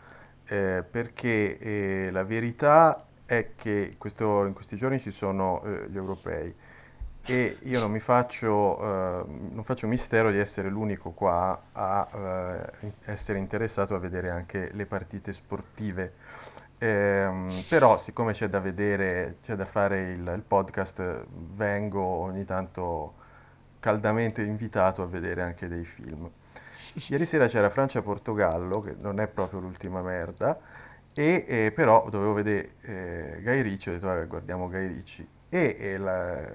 eh, 0.44 0.84
perché 0.88 1.58
eh, 1.58 2.10
la 2.10 2.22
verità 2.22 3.06
è 3.24 3.52
che 3.56 3.94
questo, 3.96 4.44
in 4.44 4.52
questi 4.52 4.76
giorni 4.76 5.00
ci 5.00 5.10
sono 5.10 5.62
eh, 5.64 5.88
gli 5.88 5.96
europei 5.96 6.54
e 7.24 7.56
io 7.62 7.80
non 7.80 7.90
mi 7.90 8.00
faccio, 8.00 8.78
eh, 8.82 9.24
non 9.52 9.64
faccio 9.64 9.86
mistero 9.86 10.30
di 10.30 10.38
essere 10.38 10.68
l'unico 10.68 11.12
qua 11.12 11.68
a 11.72 12.08
eh, 12.82 12.92
essere 13.06 13.38
interessato 13.38 13.94
a 13.94 13.98
vedere 13.98 14.28
anche 14.28 14.68
le 14.74 14.84
partite 14.84 15.32
sportive. 15.32 16.12
Ehm, 16.76 17.48
però 17.66 17.98
siccome 17.98 18.34
c'è 18.34 18.48
da 18.48 18.60
vedere, 18.60 19.36
c'è 19.42 19.54
da 19.54 19.64
fare 19.64 20.10
il, 20.10 20.32
il 20.34 20.42
podcast, 20.46 21.24
vengo 21.54 22.02
ogni 22.02 22.44
tanto 22.44 23.20
caldamente 23.82 24.42
invitato 24.42 25.02
a 25.02 25.06
vedere 25.06 25.42
anche 25.42 25.66
dei 25.66 25.84
film. 25.84 26.30
Ieri 27.08 27.26
sera 27.26 27.48
c'era 27.48 27.68
Francia-Portogallo, 27.68 28.80
che 28.80 28.94
non 28.96 29.18
è 29.18 29.26
proprio 29.26 29.58
l'ultima 29.58 30.02
merda, 30.02 30.56
e 31.12 31.44
eh, 31.48 31.72
però 31.74 32.08
dovevo 32.08 32.32
vedere 32.32 32.74
eh, 32.82 33.40
Guy 33.42 33.60
Ricci, 33.60 33.88
ho 33.88 33.92
detto 33.94 34.06
vabbè 34.06 34.28
guardiamo 34.28 34.68
Guy 34.68 34.86
Ricci. 34.86 35.28
E, 35.48 35.76
e 35.80 35.98
la, 35.98 36.48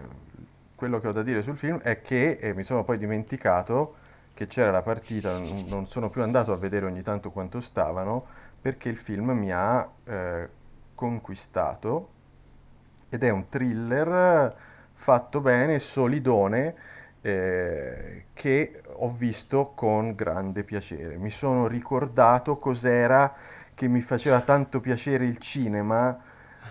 quello 0.74 1.02
che 1.02 1.08
ho 1.10 1.12
da 1.12 1.22
dire 1.22 1.41
sul 1.41 1.58
film 1.58 1.80
è 1.80 2.02
che 2.02 2.38
eh, 2.40 2.54
mi 2.54 2.64
sono 2.64 2.86
poi 2.86 2.98
dimenticato 2.98 3.95
che 4.34 4.48
c'era 4.48 4.72
la 4.72 4.82
partita, 4.82 5.38
non, 5.38 5.66
non 5.68 5.88
sono 5.88 6.10
più 6.10 6.22
andato 6.22 6.54
a 6.54 6.56
vedere 6.56 6.86
ogni 6.86 7.02
tanto 7.02 7.32
quanto 7.32 7.60
stavano, 7.60 8.26
perché 8.62 8.88
il 8.88 8.98
film 8.98 9.32
mi 9.32 9.52
ha 9.52 9.86
eh, 10.06 10.48
conquistato 10.95 12.10
ed 13.10 13.22
è 13.24 13.30
un 13.30 13.49
thriller 13.49 14.56
fatto 14.94 15.41
bene, 15.41 15.80
solidone, 15.80 16.95
eh, 17.28 18.26
che 18.34 18.82
ho 18.86 19.12
visto 19.12 19.74
con 19.76 20.16
grande 20.16 20.64
piacere. 20.64 21.18
Mi 21.18 21.30
sono 21.30 21.68
ricordato 21.68 22.58
cos'era 22.58 23.36
che 23.74 23.88
mi 23.88 24.02
faceva 24.02 24.41
tanto 24.41 24.80
piacere 24.80 25.26
il 25.26 25.38
cinema. 25.40 26.20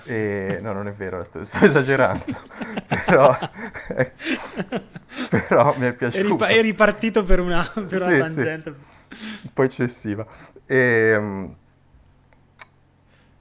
E... 0.04 0.58
No, 0.62 0.72
non 0.72 0.88
è 0.88 0.92
vero, 0.92 1.22
sto, 1.24 1.44
sto 1.44 1.64
esagerando, 1.64 2.24
però, 2.88 3.36
però 5.30 5.74
mi 5.78 5.86
è 5.86 5.92
piaciuto. 5.92 6.44
È, 6.44 6.60
ripartito 6.60 7.24
per 7.24 7.40
una, 7.40 7.62
per 7.72 8.02
una 8.02 8.10
sì, 8.10 8.18
tangente. 8.18 8.74
Sì. 9.10 9.40
Un 9.44 9.50
po' 9.52 9.62
eccessiva. 9.62 10.26
E, 10.66 10.76
ehm, 10.76 11.56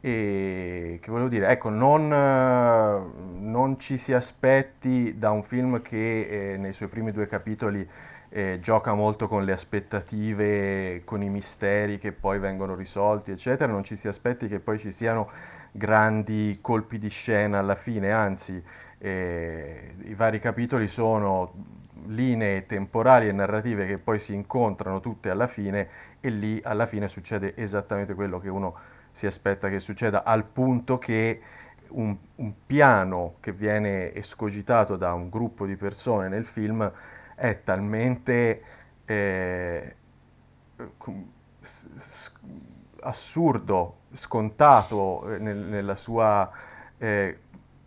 e 0.06 1.00
che 1.02 1.10
volevo 1.10 1.30
dire, 1.30 1.48
ecco, 1.48 1.70
non, 1.70 2.08
non 2.10 3.80
ci 3.80 3.98
si 3.98 4.14
aspetti 4.14 5.18
da 5.18 5.32
un 5.32 5.42
film 5.42 5.82
che 5.82 6.54
eh, 6.54 6.58
nei 6.58 6.74
suoi 6.74 6.90
primi 6.90 7.12
due 7.12 7.26
capitoli 7.26 7.90
eh, 8.30 8.60
gioca 8.62 8.94
molto 8.94 9.28
con 9.28 9.44
le 9.44 9.52
aspettative, 9.52 11.02
con 11.06 11.24
i 11.24 11.30
misteri 11.30 11.98
che 11.98 12.12
poi 12.12 12.38
vengono 12.38 12.76
risolti, 12.76 13.32
eccetera, 13.32 13.72
non 13.72 13.84
ci 13.84 13.96
si 13.96 14.08
aspetti 14.08 14.48
che 14.48 14.60
poi 14.60 14.78
ci 14.78 14.92
siano 14.92 15.28
grandi 15.72 16.60
colpi 16.62 17.00
di 17.00 17.10
scena 17.10 17.58
alla 17.58 17.74
fine, 17.74 18.12
anzi 18.12 18.64
eh, 19.00 19.96
i 20.04 20.14
vari 20.14 20.40
capitoli 20.40 20.88
sono 20.88 21.52
linee 22.10 22.68
temporali 22.68 23.28
e 23.28 23.32
narrative 23.32 23.88
che 23.88 23.98
poi 23.98 24.20
si 24.20 24.36
incontrano 24.36 25.00
tutte 25.00 25.32
alla 25.32 25.48
fine 25.48 25.88
e 26.20 26.30
lì 26.30 26.62
alla 26.64 26.86
fine 26.86 27.08
succede 27.08 27.56
esattamente 27.56 28.14
quello 28.14 28.40
che 28.40 28.50
uno 28.50 28.94
si 29.16 29.26
aspetta 29.26 29.70
che 29.70 29.80
succeda, 29.80 30.24
al 30.24 30.44
punto 30.44 30.98
che 30.98 31.42
un, 31.90 32.16
un, 32.36 32.54
piano 32.66 33.36
che 33.40 33.54
viene 33.54 34.14
escogitato 34.14 34.98
da 34.98 35.14
un 35.14 35.30
gruppo 35.30 35.66
di 35.66 35.78
persone 35.78 36.28
nel 36.28 36.46
film 36.46 36.92
è 37.34 37.62
talmente 37.64 38.62
eh, 39.06 39.96
assurdo, 43.00 44.00
scontato 44.14 45.34
eh, 45.34 45.38
nel, 45.38 45.58
nella 45.58 45.96
sua 45.96 46.52
eh, 46.98 47.40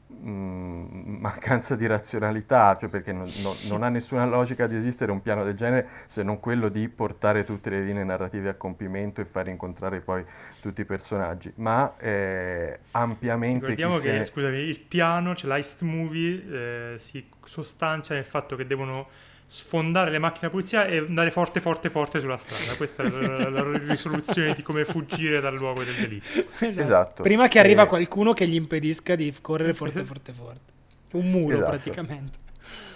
mh, 0.08 1.16
mancanza 1.20 1.76
di 1.76 1.86
razionalità, 1.86 2.76
cioè 2.78 2.88
perché 2.88 3.12
non, 3.12 3.26
non, 3.42 3.54
non, 3.68 3.82
ha 3.82 3.88
nessuna 3.88 4.24
logica 4.26 4.66
di 4.66 4.76
esistere 4.76 5.12
un 5.12 5.22
piano 5.22 5.44
del 5.44 5.54
genere 5.54 5.88
se 6.06 6.22
non 6.22 6.40
quello 6.40 6.68
di 6.68 6.88
portare 6.88 7.44
tutte 7.44 7.70
le 7.70 7.82
linee 7.82 8.04
narrative 8.04 8.50
a 8.50 8.54
compimento 8.54 9.20
e 9.20 9.24
far 9.24 9.48
incontrare 9.48 10.00
poi 10.00 10.24
tutti 10.60 10.80
i 10.80 10.84
personaggi, 10.84 11.52
ma 11.56 11.96
eh, 11.98 12.78
ampiamente... 12.92 13.66
Ricordiamo 13.66 13.98
che, 13.98 14.18
se... 14.18 14.24
scusami, 14.24 14.56
il 14.56 14.80
piano, 14.80 15.34
cioè 15.34 15.48
l'Heist 15.48 15.82
Movie, 15.82 16.92
eh, 16.94 16.98
si 16.98 17.28
sostancia 17.44 18.14
nel 18.14 18.24
fatto 18.24 18.56
che 18.56 18.66
devono 18.66 19.08
sfondare 19.50 20.10
le 20.10 20.18
macchine 20.18 20.48
da 20.48 20.50
polizia 20.50 20.84
e 20.84 20.98
andare 20.98 21.30
forte 21.30 21.60
forte 21.60 21.88
forte 21.88 22.20
sulla 22.20 22.36
strada. 22.36 22.76
Questa 22.76 23.02
è 23.02 23.08
la, 23.08 23.48
la, 23.48 23.62
la 23.64 23.78
risoluzione 23.78 24.52
di 24.52 24.62
come 24.62 24.84
fuggire 24.84 25.40
dal 25.40 25.54
luogo 25.54 25.82
del 25.82 25.94
delitto. 25.94 26.26
Esatto. 26.58 26.80
esatto. 26.80 27.22
Prima 27.22 27.48
che 27.48 27.58
arriva 27.58 27.84
e... 27.84 27.86
qualcuno 27.86 28.34
che 28.34 28.46
gli 28.46 28.54
impedisca 28.54 29.16
di 29.16 29.34
correre 29.40 29.72
forte 29.72 30.04
forte 30.04 30.32
forte. 30.34 30.72
Un 31.12 31.30
muro 31.30 31.56
esatto. 31.56 31.70
praticamente. 31.70 32.38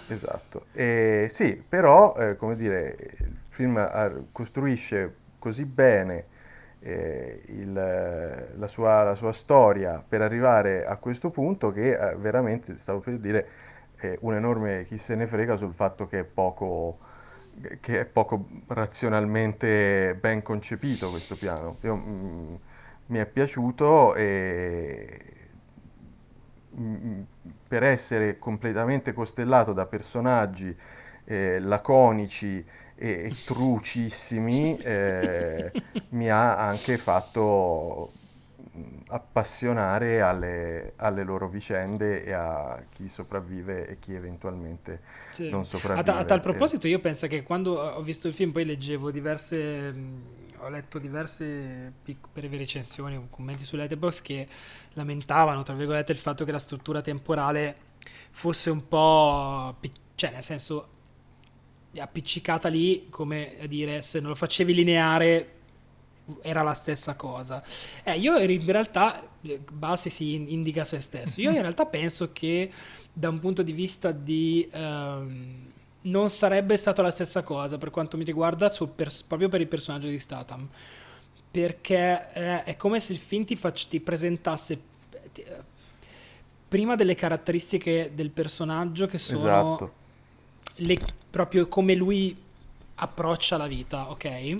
Esatto. 0.09 0.65
E, 0.73 1.27
sì, 1.31 1.59
però, 1.67 2.15
eh, 2.17 2.35
come 2.35 2.55
dire, 2.55 2.97
il 3.17 3.35
film 3.49 4.27
costruisce 4.31 5.15
così 5.39 5.65
bene 5.65 6.25
eh, 6.81 7.41
il, 7.47 7.73
la, 7.73 8.67
sua, 8.67 9.01
la, 9.03 9.15
sua, 9.15 9.31
storia 9.31 10.03
per 10.07 10.21
arrivare 10.21 10.85
a 10.85 10.97
questo 10.97 11.31
punto 11.31 11.71
che 11.71 11.93
eh, 11.93 12.15
veramente, 12.15 12.77
stavo 12.77 12.99
per 12.99 13.17
dire, 13.17 13.47
eh, 14.03 14.17
un 14.21 14.35
enorme 14.35 14.85
chi 14.85 14.97
se 14.97 15.15
ne 15.15 15.27
frega 15.27 15.55
sul 15.55 15.73
fatto 15.73 16.07
che 16.07 16.19
è 16.19 16.23
poco, 16.23 16.97
che 17.79 18.01
è 18.01 18.05
poco 18.05 18.47
razionalmente 18.67 20.17
ben 20.19 20.41
concepito 20.41 21.09
questo 21.09 21.35
piano. 21.37 21.77
Io, 21.81 21.95
mm, 21.95 22.55
mi 23.07 23.19
è 23.19 23.25
piaciuto 23.25 24.13
e 24.15 25.19
mm, 26.77 27.21
per 27.67 27.83
essere 27.83 28.39
completamente 28.39 29.13
costellato 29.13 29.71
da 29.71 29.85
personaggi 29.85 30.75
eh, 31.25 31.59
laconici 31.59 32.63
e, 32.95 33.09
e 33.25 33.33
trucissimi 33.45 34.77
eh, 34.77 35.71
mi 36.09 36.29
ha 36.29 36.57
anche 36.57 36.97
fatto 36.97 38.11
appassionare 39.07 40.21
alle, 40.21 40.93
alle, 40.95 41.23
loro 41.23 41.47
vicende 41.47 42.23
e 42.23 42.31
a 42.31 42.83
chi 42.91 43.07
sopravvive 43.07 43.87
e 43.87 43.99
chi 43.99 44.13
eventualmente 44.13 45.01
sì. 45.29 45.49
non 45.49 45.65
sopravvive. 45.65 46.11
A, 46.11 46.17
a, 46.17 46.25
tal 46.25 46.41
proposito, 46.41 46.87
io 46.87 46.99
penso 46.99 47.27
che 47.27 47.43
quando 47.43 47.79
ho 47.79 48.01
visto 48.01 48.27
il 48.27 48.33
film, 48.33 48.51
poi 48.51 48.65
leggevo 48.65 49.11
diverse. 49.11 49.93
Ho 50.59 50.69
letto 50.69 50.97
diverse 50.97 51.91
pic- 52.03 52.27
brevi 52.31 52.55
recensioni 52.55 53.17
o 53.17 53.27
commenti 53.29 53.65
su 53.65 53.75
Letterboxd 53.75 54.23
che 54.23 54.47
lamentavano, 54.93 55.61
tra 55.61 55.73
virgolette, 55.73 56.13
il 56.13 56.17
fatto 56.17 56.45
che 56.45 56.53
la 56.53 56.59
struttura 56.59 57.01
temporale 57.01 57.75
fosse 58.31 58.69
un 58.69 58.87
po'. 58.87 59.75
cioè, 60.15 60.31
nel 60.31 60.43
senso, 60.43 60.87
appiccicata 61.97 62.69
lì, 62.69 63.07
come 63.09 63.59
a 63.59 63.67
dire, 63.67 64.01
se 64.01 64.19
non 64.19 64.29
lo 64.29 64.35
facevi 64.35 64.73
lineare 64.73 65.61
era 66.41 66.61
la 66.61 66.73
stessa 66.73 67.15
cosa. 67.15 67.63
Eh, 68.03 68.17
io 68.17 68.37
in 68.37 68.71
realtà, 68.71 69.21
Bassi 69.71 70.09
si 70.09 70.33
indica 70.33 70.85
se 70.85 70.99
stesso, 70.99 71.41
io 71.41 71.51
in 71.51 71.61
realtà 71.61 71.85
penso 71.85 72.31
che 72.31 72.71
da 73.11 73.29
un 73.29 73.39
punto 73.39 73.63
di 73.63 73.71
vista 73.71 74.11
di... 74.11 74.69
Um, 74.73 75.71
non 76.05 76.29
sarebbe 76.29 76.75
stata 76.75 77.01
la 77.01 77.11
stessa 77.11 77.43
cosa 77.43 77.77
per 77.77 77.89
quanto 77.89 78.17
mi 78.17 78.25
riguarda 78.25 78.69
pers- 78.93 79.23
proprio 79.23 79.47
per 79.47 79.61
il 79.61 79.67
personaggio 79.67 80.09
di 80.09 80.19
Statham 80.19 80.67
perché 81.53 82.33
eh, 82.33 82.63
è 82.63 82.75
come 82.77 82.99
se 82.99 83.13
il 83.13 83.19
film 83.19 83.45
ti, 83.45 83.55
fac- 83.55 83.87
ti 83.87 83.99
presentasse 83.99 84.81
eh, 85.33 85.57
prima 86.67 86.95
delle 86.95 87.13
caratteristiche 87.13 88.11
del 88.15 88.31
personaggio 88.31 89.05
che 89.05 89.19
sono 89.19 89.39
esatto. 89.41 89.93
le, 90.77 90.99
proprio 91.29 91.67
come 91.67 91.93
lui 91.93 92.35
approccia 92.95 93.57
la 93.57 93.67
vita, 93.67 94.09
ok? 94.09 94.57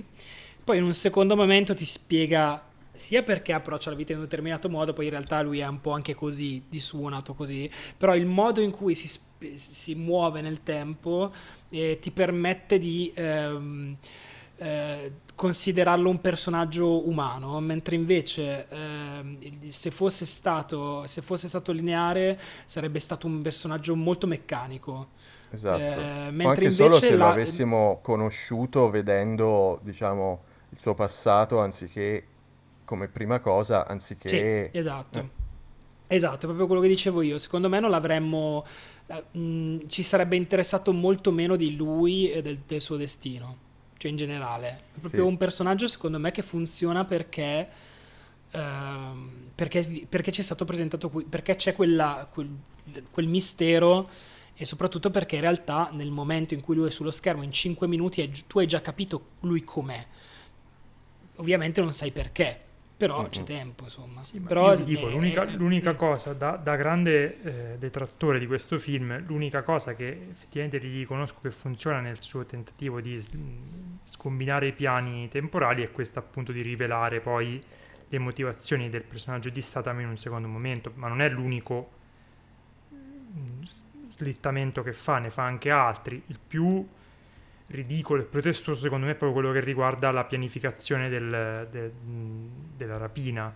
Poi 0.64 0.78
in 0.78 0.84
un 0.84 0.94
secondo 0.94 1.36
momento 1.36 1.74
ti 1.74 1.84
spiega 1.84 2.72
sia 2.94 3.22
perché 3.22 3.52
approccia 3.52 3.90
la 3.90 3.96
vita 3.96 4.12
in 4.12 4.18
un 4.18 4.24
determinato 4.24 4.68
modo, 4.70 4.92
poi 4.92 5.06
in 5.06 5.10
realtà 5.10 5.42
lui 5.42 5.58
è 5.58 5.66
un 5.66 5.80
po' 5.80 5.90
anche 5.90 6.14
così, 6.14 6.64
di 6.68 6.80
suo 6.80 7.08
nato 7.08 7.34
così, 7.34 7.68
però 7.96 8.14
il 8.14 8.26
modo 8.26 8.60
in 8.60 8.70
cui 8.70 8.94
si, 8.94 9.10
si 9.56 9.94
muove 9.94 10.40
nel 10.40 10.62
tempo 10.62 11.32
eh, 11.70 11.98
ti 12.00 12.12
permette 12.12 12.78
di 12.78 13.12
ehm, 13.14 13.96
eh, 14.56 15.12
considerarlo 15.34 16.08
un 16.08 16.20
personaggio 16.20 17.06
umano, 17.08 17.58
mentre 17.60 17.96
invece 17.96 18.68
eh, 18.68 19.50
se, 19.68 19.90
fosse 19.90 20.24
stato, 20.24 21.06
se 21.06 21.20
fosse 21.20 21.48
stato 21.48 21.72
lineare 21.72 22.40
sarebbe 22.64 23.00
stato 23.00 23.26
un 23.26 23.42
personaggio 23.42 23.96
molto 23.96 24.28
meccanico. 24.28 25.08
Esatto, 25.50 25.80
eh, 25.80 26.30
mentre 26.30 26.46
anche 26.46 26.64
invece 26.64 26.82
solo 26.82 26.98
se 26.98 27.10
la... 27.10 27.26
lo 27.26 27.30
avessimo 27.30 27.98
conosciuto 28.02 28.88
vedendo, 28.90 29.80
diciamo 29.82 30.52
il 30.74 30.80
suo 30.80 30.94
passato 30.94 31.60
anziché 31.60 32.26
come 32.84 33.08
prima 33.08 33.40
cosa, 33.40 33.86
anziché... 33.86 34.70
Sì, 34.72 34.78
esatto. 34.78 35.18
Eh. 35.18 35.42
Esatto, 36.06 36.36
è 36.36 36.46
proprio 36.46 36.66
quello 36.66 36.82
che 36.82 36.88
dicevo 36.88 37.22
io. 37.22 37.38
Secondo 37.38 37.68
me 37.68 37.80
non 37.80 37.90
l'avremmo... 37.90 38.64
Mh, 39.06 39.38
mm, 39.38 39.78
ci 39.86 40.02
sarebbe 40.02 40.36
interessato 40.36 40.92
molto 40.92 41.30
meno 41.30 41.56
di 41.56 41.76
lui 41.76 42.30
e 42.30 42.42
del, 42.42 42.58
del 42.66 42.80
suo 42.80 42.96
destino. 42.96 43.56
Cioè 43.96 44.10
in 44.10 44.16
generale. 44.16 44.80
È 44.96 44.98
proprio 45.00 45.22
sì. 45.22 45.28
un 45.28 45.36
personaggio 45.36 45.88
secondo 45.88 46.18
me 46.18 46.30
che 46.30 46.42
funziona 46.42 47.04
perché... 47.04 47.68
Uh, 48.52 49.42
perché, 49.54 50.06
perché 50.08 50.30
ci 50.30 50.40
è 50.40 50.44
stato 50.44 50.64
presentato 50.64 51.08
qui, 51.10 51.24
perché 51.24 51.56
c'è 51.56 51.74
quella, 51.74 52.28
quel, 52.30 52.48
quel 53.10 53.26
mistero 53.26 54.08
e 54.54 54.64
soprattutto 54.64 55.10
perché 55.10 55.36
in 55.36 55.40
realtà 55.40 55.88
nel 55.92 56.12
momento 56.12 56.54
in 56.54 56.60
cui 56.60 56.76
lui 56.76 56.86
è 56.86 56.90
sullo 56.90 57.10
schermo 57.10 57.42
in 57.42 57.50
5 57.50 57.88
minuti 57.88 58.30
tu 58.46 58.60
hai 58.60 58.66
già 58.66 58.80
capito 58.80 59.26
lui 59.40 59.64
com'è 59.64 60.06
ovviamente 61.36 61.80
non 61.80 61.92
sai 61.92 62.10
perché, 62.10 62.58
però 62.96 63.20
mm-hmm. 63.20 63.30
c'è 63.30 63.42
tempo, 63.42 63.84
insomma. 63.84 64.22
Sì, 64.22 64.40
però 64.40 64.74
dico, 64.76 65.08
l'unica, 65.08 65.44
è, 65.46 65.52
l'unica 65.52 65.90
è... 65.90 65.96
cosa, 65.96 66.32
da, 66.32 66.52
da 66.52 66.76
grande 66.76 67.42
eh, 67.42 67.78
detrattore 67.78 68.38
di 68.38 68.46
questo 68.46 68.78
film, 68.78 69.24
l'unica 69.26 69.62
cosa 69.62 69.94
che 69.94 70.26
effettivamente 70.30 70.78
ti 70.78 70.88
riconosco 70.88 71.38
che 71.42 71.50
funziona 71.50 72.00
nel 72.00 72.20
suo 72.20 72.44
tentativo 72.44 73.00
di 73.00 73.22
scombinare 74.04 74.68
i 74.68 74.72
piani 74.72 75.28
temporali 75.28 75.82
è 75.82 75.90
questa 75.90 76.20
appunto 76.20 76.52
di 76.52 76.62
rivelare 76.62 77.20
poi 77.20 77.62
le 78.08 78.18
motivazioni 78.18 78.88
del 78.88 79.02
personaggio 79.02 79.48
di 79.50 79.60
Statham 79.60 80.00
in 80.00 80.08
un 80.08 80.16
secondo 80.16 80.46
momento, 80.46 80.92
ma 80.94 81.08
non 81.08 81.20
è 81.20 81.28
l'unico 81.28 81.90
slittamento 84.06 84.82
che 84.82 84.92
fa, 84.92 85.18
ne 85.18 85.30
fa 85.30 85.42
anche 85.42 85.70
altri. 85.70 86.22
Il 86.26 86.38
più 86.46 86.86
ridicolo 87.68 88.22
e 88.22 88.24
protestoso 88.24 88.82
secondo 88.82 89.06
me 89.06 89.12
è 89.12 89.14
proprio 89.14 89.40
quello 89.40 89.52
che 89.52 89.64
riguarda 89.64 90.10
la 90.10 90.24
pianificazione 90.24 91.08
del, 91.08 91.66
de, 91.70 91.92
della 92.76 92.98
rapina 92.98 93.54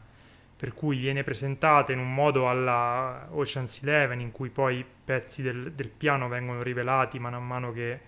per 0.57 0.75
cui 0.75 0.99
viene 0.99 1.23
presentata 1.23 1.93
in 1.93 1.99
un 1.99 2.13
modo 2.13 2.49
alla 2.49 3.29
Ocean's 3.31 3.83
Eleven 3.83 4.21
in 4.21 4.33
cui 4.33 4.49
poi 4.49 4.85
pezzi 5.05 5.43
del, 5.43 5.73
del, 5.73 5.89
piano 5.89 6.29
vengono 6.29 6.63
rivelati 6.63 7.19
mano 7.19 7.37
a 7.37 7.41
mano 7.41 7.73
che 7.73 8.01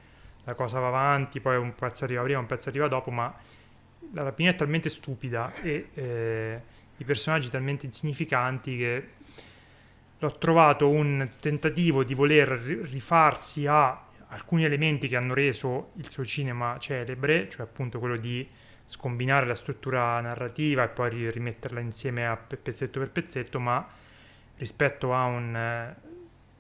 la 0.45 0.55
cosa 0.55 0.79
va 0.79 0.89
avanti 0.89 1.41
poi 1.41 1.57
un 1.57 1.75
pezzo 1.75 2.05
arriva 2.05 2.23
prima 2.23 2.39
un 2.39 2.47
pezzo 2.47 2.71
arriva 2.71 2.89
dopo 2.89 3.11
ma 3.11 3.33
la 4.13 4.23
rapina 4.23 4.51
è 4.51 4.55
talmente 4.57 4.89
stupida 4.89 5.53
e 5.63 5.91
eh, 5.95 6.61
i 6.97 7.05
personaggi 7.05 7.51
talmente 7.51 7.87
insignificanti 7.87 8.77
che 8.77 9.09
l'ho 10.19 10.39
trovato 10.39 10.89
un 10.89 11.29
tentativo 11.41 12.05
di 12.05 12.15
voler 12.15 12.49
rifarsi 12.49 13.67
a 13.67 14.09
alcuni 14.31 14.65
elementi 14.65 15.09
che 15.09 15.17
hanno 15.17 15.35
reso 15.35 15.91
il 15.97 16.09
suo 16.09 16.25
cinema 16.25 16.77
celebre, 16.79 17.49
cioè 17.49 17.63
appunto 17.63 17.99
quello 17.99 18.17
di 18.17 18.49
scombinare 18.85 19.47
la 19.47 19.55
struttura 19.55 20.21
narrativa 20.21 20.83
e 20.85 20.89
poi 20.89 21.31
rimetterla 21.31 21.81
insieme 21.81 22.27
a 22.27 22.37
pezzetto 22.37 22.99
per 22.99 23.11
pezzetto, 23.11 23.61
ma 23.61 23.87
rispetto 24.57 25.15
a 25.15 25.25
un 25.25 25.57
eh, 25.57 25.97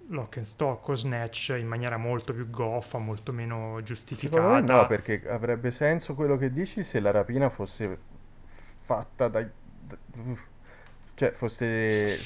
lock 0.08 0.36
and 0.38 0.46
stock 0.46 0.88
o 0.88 0.94
snatch 0.94 1.56
in 1.58 1.66
maniera 1.66 1.96
molto 1.96 2.32
più 2.32 2.48
goffa, 2.50 2.98
molto 2.98 3.32
meno 3.32 3.80
giustificata. 3.82 4.60
no, 4.60 4.86
perché 4.86 5.22
avrebbe 5.28 5.70
senso 5.70 6.14
quello 6.14 6.36
che 6.36 6.52
dici 6.52 6.82
se 6.82 7.00
la 7.00 7.10
rapina 7.10 7.48
fosse 7.50 7.98
fatta 8.80 9.28
dai... 9.28 9.48
cioè 11.14 11.32
fosse, 11.32 12.16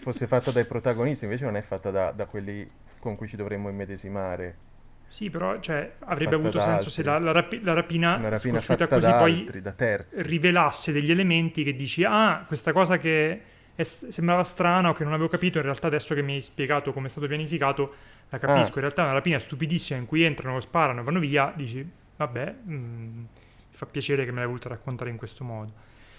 fosse 0.00 0.26
fatta 0.26 0.50
dai 0.50 0.64
protagonisti, 0.64 1.24
invece 1.24 1.44
non 1.44 1.56
è 1.56 1.62
fatta 1.62 1.90
da, 1.90 2.10
da 2.12 2.26
quelli 2.26 2.68
con 2.98 3.16
cui 3.16 3.28
ci 3.28 3.36
dovremmo 3.36 3.68
immedesimare. 3.68 4.70
Sì, 5.12 5.28
però 5.28 5.60
cioè, 5.60 5.92
avrebbe 6.06 6.36
avuto 6.36 6.58
senso 6.58 6.88
se 6.88 7.02
la, 7.02 7.18
la, 7.18 7.32
rapi- 7.32 7.60
la 7.62 7.74
rapina, 7.74 8.16
Una 8.16 8.30
rapina 8.30 8.60
fatta 8.60 8.88
così 8.88 9.06
da 9.06 9.18
poi 9.18 9.40
altri, 9.40 9.60
da 9.60 9.72
terzi. 9.72 10.22
rivelasse 10.22 10.90
degli 10.90 11.10
elementi 11.10 11.62
che 11.62 11.76
dici, 11.76 12.02
ah, 12.02 12.42
questa 12.46 12.72
cosa 12.72 12.96
che 12.96 13.42
è 13.74 13.82
sembrava 13.82 14.42
strana 14.42 14.88
o 14.88 14.94
che 14.94 15.04
non 15.04 15.12
avevo 15.12 15.28
capito, 15.28 15.58
in 15.58 15.64
realtà 15.64 15.88
adesso 15.88 16.14
che 16.14 16.22
mi 16.22 16.32
hai 16.32 16.40
spiegato 16.40 16.94
come 16.94 17.08
è 17.08 17.10
stato 17.10 17.26
pianificato, 17.26 17.94
la 18.30 18.38
capisco. 18.38 18.70
Ah. 18.70 18.74
In 18.76 18.80
realtà 18.80 19.02
è 19.02 19.04
una 19.04 19.12
rapina 19.12 19.38
stupidissima 19.38 19.98
in 19.98 20.06
cui 20.06 20.22
entrano, 20.22 20.58
sparano 20.60 21.02
vanno 21.02 21.18
via, 21.18 21.52
dici, 21.54 21.86
vabbè, 22.16 22.54
mm, 22.66 23.18
mi 23.18 23.26
fa 23.68 23.84
piacere 23.84 24.24
che 24.24 24.30
me 24.30 24.38
l'hai 24.38 24.46
voluta 24.46 24.70
raccontare 24.70 25.10
in 25.10 25.18
questo 25.18 25.44
modo. 25.44 25.72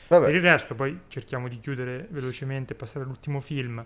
Vabbè. 0.07 0.25
Per 0.25 0.35
il 0.35 0.41
resto, 0.41 0.75
poi 0.75 0.99
cerchiamo 1.07 1.47
di 1.47 1.59
chiudere 1.59 2.05
velocemente 2.11 2.73
e 2.73 2.75
passare 2.75 3.05
all'ultimo 3.05 3.39
film. 3.39 3.83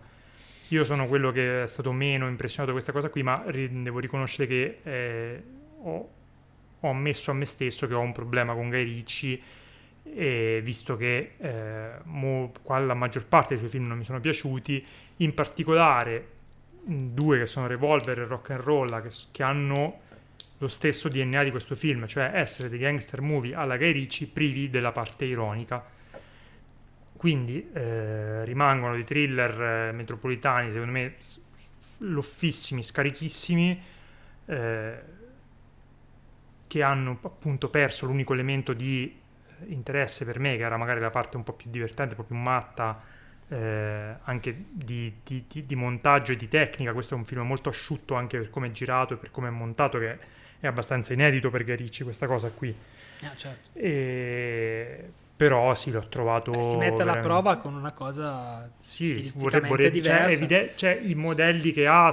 Io 0.70 0.84
sono 0.84 1.08
quello 1.08 1.32
che 1.32 1.64
è 1.64 1.68
stato 1.68 1.92
meno 1.92 2.28
impressionato 2.28 2.68
da 2.68 2.74
questa 2.74 2.92
cosa 2.92 3.10
qui, 3.10 3.24
ma 3.24 3.42
ri- 3.48 3.84
devo 3.84 4.00
riconoscere 4.00 4.48
che 4.48 4.80
eh, 4.84 5.44
ho, 5.84 6.10
ho 6.80 6.90
ammesso 6.90 7.32
a 7.32 7.34
me 7.34 7.46
stesso 7.46 7.88
che 7.88 7.94
ho 7.94 8.02
un 8.02 8.12
problema 8.12 8.54
con 8.54 8.70
Guy 8.70 8.84
Ritchie 8.84 9.40
e 10.04 10.62
visto 10.64 10.98
che 10.98 11.34
eh, 11.38 11.90
mo- 12.04 12.52
qua 12.62 12.80
la 12.80 12.94
maggior 12.94 13.26
parte 13.26 13.50
dei 13.50 13.58
suoi 13.60 13.70
film 13.70 13.88
non 13.88 13.98
mi 13.98 14.04
sono 14.04 14.20
piaciuti, 14.20 14.86
in 15.18 15.34
particolare 15.34 16.36
due 16.84 17.40
che 17.40 17.46
sono 17.46 17.68
Revolver 17.68 18.20
e 18.20 18.26
Rock 18.26 18.52
and 18.52 18.62
Roll 18.62 19.02
che, 19.02 19.10
che 19.32 19.44
hanno 19.44 20.00
lo 20.60 20.68
stesso 20.68 21.08
DNA 21.08 21.44
di 21.44 21.52
questo 21.52 21.76
film, 21.76 22.08
cioè 22.08 22.32
essere 22.34 22.70
dei 22.70 22.80
gangster 22.80 23.22
movie 23.22 23.54
alla 23.54 23.78
Guy 23.78 23.92
Ritchie 23.92 24.28
privi 24.28 24.70
della 24.70 24.92
parte 24.92 25.26
ironica. 25.26 25.86
Quindi 27.18 27.68
eh, 27.74 28.46
rimangono 28.46 28.94
dei 28.94 29.04
thriller 29.04 29.90
eh, 29.90 29.92
metropolitani, 29.92 30.72
secondo 30.72 30.92
me, 30.92 31.16
loffissimi, 32.00 32.84
scarichissimi, 32.84 33.84
eh, 34.46 35.02
che 36.68 36.84
hanno 36.84 37.18
appunto 37.24 37.70
perso 37.70 38.06
l'unico 38.06 38.34
elemento 38.34 38.74
di 38.74 39.20
eh, 39.62 39.66
interesse 39.72 40.26
per 40.26 40.40
me, 40.40 40.58
che 40.58 40.64
era 40.64 40.78
magari 40.78 41.00
la 41.00 41.10
parte 41.10 41.38
un 41.38 41.44
po' 41.44 41.54
più 41.54 41.70
divertente, 41.72 42.14
un 42.14 42.22
po' 42.22 42.28
più 42.28 42.36
matta, 42.36 43.02
eh, 43.48 44.16
anche 44.24 44.66
di, 44.70 45.16
di- 45.24 45.46
di- 45.48 45.66
di 45.66 45.76
montaggio 45.76 46.34
e 46.34 46.36
di 46.36 46.48
tecnica. 46.48 46.94
Questo 46.94 47.16
è 47.16 47.18
un 47.18 47.26
film 47.26 47.42
molto 47.48 47.70
asciutto 47.70 48.14
anche 48.14 48.38
per 48.38 48.50
come 48.50 48.68
è 48.68 48.72
girato 48.72 49.16
e 49.16 49.18
per 49.18 49.32
come 49.32 49.48
è 49.48 49.52
montato, 49.52 49.98
che 49.98 50.20
è 50.60 50.68
abbastanza 50.68 51.14
inedito 51.14 51.50
per 51.50 51.64
Guy 51.64 51.76
Ritchie 51.78 52.04
questa 52.06 52.28
cosa 52.28 52.50
qui. 52.52 52.76
Ah, 53.22 53.36
certo. 53.36 53.70
E... 53.74 55.12
Però 55.38 55.76
sì, 55.76 55.92
l'ho 55.92 56.08
trovato... 56.10 56.50
Beh, 56.52 56.64
si 56.64 56.76
mette 56.78 57.04
alla 57.04 57.14
veramente- 57.14 57.28
prova 57.28 57.58
con 57.58 57.76
una 57.76 57.92
cosa 57.92 58.70
Sì, 58.78 59.06
stilisticamente 59.06 59.40
vorrebbe, 59.40 59.68
vorrebbe- 59.68 60.02
cioè, 60.02 60.14
diversa. 60.14 60.30
evide- 60.44 60.74
cioè, 60.76 61.00
i 61.04 61.14
modelli 61.16 61.72
che 61.72 61.86
ha, 61.88 62.12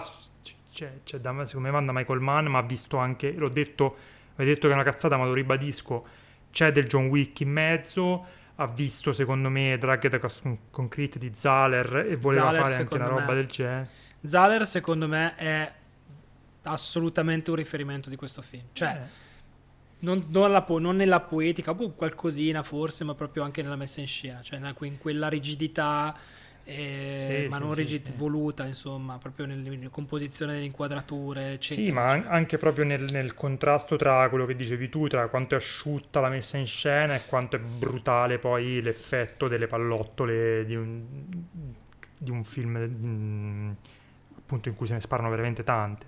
cioè, 0.71 0.93
cioè, 1.05 1.21
da- 1.21 1.31
secondo 1.47 1.67
me 1.69 1.71
vanno 1.73 1.87
da 1.87 1.99
Michael 1.99 2.21
Mann, 2.21 2.47
ma 2.47 2.59
ha 2.59 2.63
visto 2.63 2.99
anche, 2.99 3.33
l'ho 3.33 3.49
detto, 3.49 3.97
avevo 4.35 4.51
detto 4.53 4.67
che 4.67 4.73
è 4.73 4.77
una 4.77 4.85
cazzata, 4.85 5.17
ma 5.17 5.25
lo 5.25 5.33
ribadisco, 5.33 6.05
c'è 6.53 6.71
del 6.71 6.87
John 6.87 7.07
Wick 7.07 7.41
in 7.41 7.51
mezzo, 7.51 8.27
ha 8.57 8.67
visto 8.67 9.13
secondo 9.13 9.49
me 9.49 9.79
Dragged 9.79 10.19
Con- 10.19 10.59
Concrete 10.71 11.19
di 11.19 11.33
Zahler 11.35 12.07
e 12.11 12.17
voleva 12.17 12.45
Zahler, 12.53 12.61
fare 12.61 12.75
anche 12.75 12.95
una 12.95 13.09
roba 13.09 13.27
me. 13.29 13.35
del 13.35 13.47
genere. 13.47 13.89
Zahler, 14.23 14.67
secondo 14.67 15.09
me, 15.09 15.35
è 15.37 15.73
assolutamente 16.65 17.51
un 17.51 17.57
riferimento 17.57 18.09
di 18.11 18.17
questo 18.17 18.43
film. 18.43 18.65
Cioè, 18.73 18.89
Eh, 18.91 19.23
non, 20.05 20.27
non 20.31 20.65
po- 20.65 20.79
non 20.79 20.97
nella 20.97 21.21
poetica, 21.21 21.75
boh, 21.75 21.91
qualcosina 21.93 22.63
forse, 22.63 23.05
ma 23.05 23.15
proprio 23.15 23.43
anche 23.43 23.63
nella 23.63 23.77
messa 23.77 24.01
in 24.01 24.07
scena, 24.07 24.43
cioè 24.43 24.61
in 24.81 24.99
quella 24.99 25.29
rigidità, 25.29 26.15
eh, 26.65 27.45
Sì, 27.47 27.49
ma 27.49 27.57
sì, 27.57 27.63
non 27.63 27.75
rigid- 27.75 28.07
sì. 28.07 28.13
voluta, 28.13 28.65
insomma, 28.67 29.19
proprio 29.19 29.47
nel- 29.47 29.59
nella 29.59 29.89
composizione 29.89 30.53
delle 30.55 30.65
inquadrature, 30.67 31.53
eccetera. 31.55 31.87
Sì, 31.87 31.91
ma 31.93 32.11
an- 32.11 32.27
anche 32.29 32.57
proprio 32.59 32.85
nel, 32.85 33.05
nel 33.11 33.35
contrasto 33.35 33.97
tra 33.97 34.29
quello 34.29 34.47
che 34.47 34.55
dicevi 34.55 34.89
tu, 34.89 35.07
tra 35.09 35.29
quanto 35.29 35.55
è 35.55 35.59
asciutta 35.59 36.21
la 36.21 36.29
messa 36.29 36.57
in 36.57 36.67
scena 36.67 37.15
e 37.15 37.25
quanto 37.27 37.57
è 37.57 37.59
brutale 37.59 38.39
poi 38.39 38.81
l'effetto 38.81 39.49
delle 39.49 39.67
pallottole 39.67 40.65
di 40.67 40.77
un, 40.77 41.05
di 42.19 42.31
un 42.31 42.45
film 42.45 42.79
mm, 42.79 43.71
appunto 44.37 44.69
in 44.69 44.75
cui 44.77 44.87
se 44.87 44.95
ne 44.95 45.01
sparano 45.01 45.31
veramente 45.31 45.65
tante. 45.65 46.07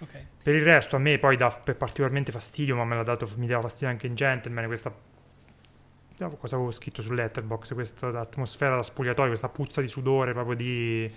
Ok. 0.00 0.24
Per 0.42 0.54
il 0.54 0.62
resto 0.62 0.96
a 0.96 0.98
me 0.98 1.18
poi 1.18 1.36
dà 1.36 1.48
particolarmente 1.48 2.32
fastidio, 2.32 2.76
ma 2.76 2.84
me 2.84 2.96
l'ha 2.96 3.02
dato, 3.02 3.28
mi 3.36 3.46
dava 3.46 3.62
fastidio 3.62 3.88
anche 3.88 4.06
in 4.06 4.14
Gentleman, 4.14 4.66
questa 4.66 4.92
cosa 6.38 6.56
avevo 6.56 6.70
scritto 6.70 7.02
su 7.02 7.12
Letterboxd, 7.12 7.74
questa 7.74 8.08
atmosfera 8.08 8.76
da 8.76 8.82
spogliatoio, 8.82 9.28
questa 9.28 9.48
puzza 9.48 9.80
di 9.80 9.88
sudore 9.88 10.32
proprio 10.32 10.54
di 10.54 11.10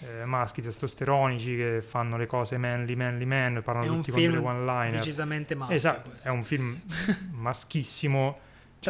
eh, 0.00 0.24
maschi 0.24 0.62
testosteronici 0.62 1.56
che 1.56 1.82
fanno 1.82 2.16
le 2.16 2.26
cose 2.26 2.56
manly, 2.56 2.94
manly 2.94 3.24
man, 3.24 3.60
parlano 3.62 3.96
tutti 3.96 4.10
con 4.10 4.20
delle 4.20 4.36
one-liner. 4.38 4.98
decisamente 4.98 5.54
maschio. 5.54 5.76
Esatto, 5.76 6.12
è 6.22 6.28
un 6.28 6.44
film 6.44 6.80
maschissimo. 7.32 8.38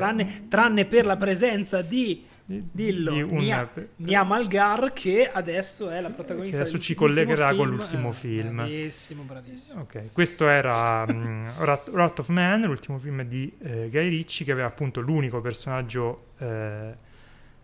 Cioè, 0.01 0.05
Tranne, 0.14 0.48
tranne 0.48 0.85
per 0.85 1.06
la 1.06 1.16
presenza 1.16 1.82
di, 1.82 2.24
di- 2.44 2.62
dillo, 2.70 3.12
di 3.12 3.23
un- 3.23 3.36
Nia, 3.36 3.68
Nia 3.97 4.23
Malgar, 4.24 4.93
che 4.93 5.31
adesso 5.32 5.90
è 5.90 6.01
la 6.01 6.10
protagonista 6.10 6.56
Che 6.59 6.62
adesso 6.62 6.78
ci 6.78 6.94
collegherà 6.94 7.48
con 7.55 7.66
film. 7.66 7.77
l'ultimo 7.77 8.09
Eh, 8.10 8.12
film. 8.12 8.55
Bravissimo, 8.56 9.23
bravissimo. 9.23 9.81
Ok, 9.81 10.12
questo 10.12 10.48
era 10.48 11.05
mm, 11.10 11.48
Wrath, 11.59 11.89
Wrath 11.89 12.18
of 12.20 12.28
Man, 12.28 12.62
l'ultimo 12.62 12.98
film 12.98 13.23
di 13.23 13.52
eh, 13.62 13.89
Guy 13.90 14.09
Ritchie, 14.09 14.44
che 14.47 14.52
aveva 14.52 14.66
appunto 14.68 15.01
l'unico 15.01 15.40
personaggio 15.40 16.27
eh, 16.39 16.94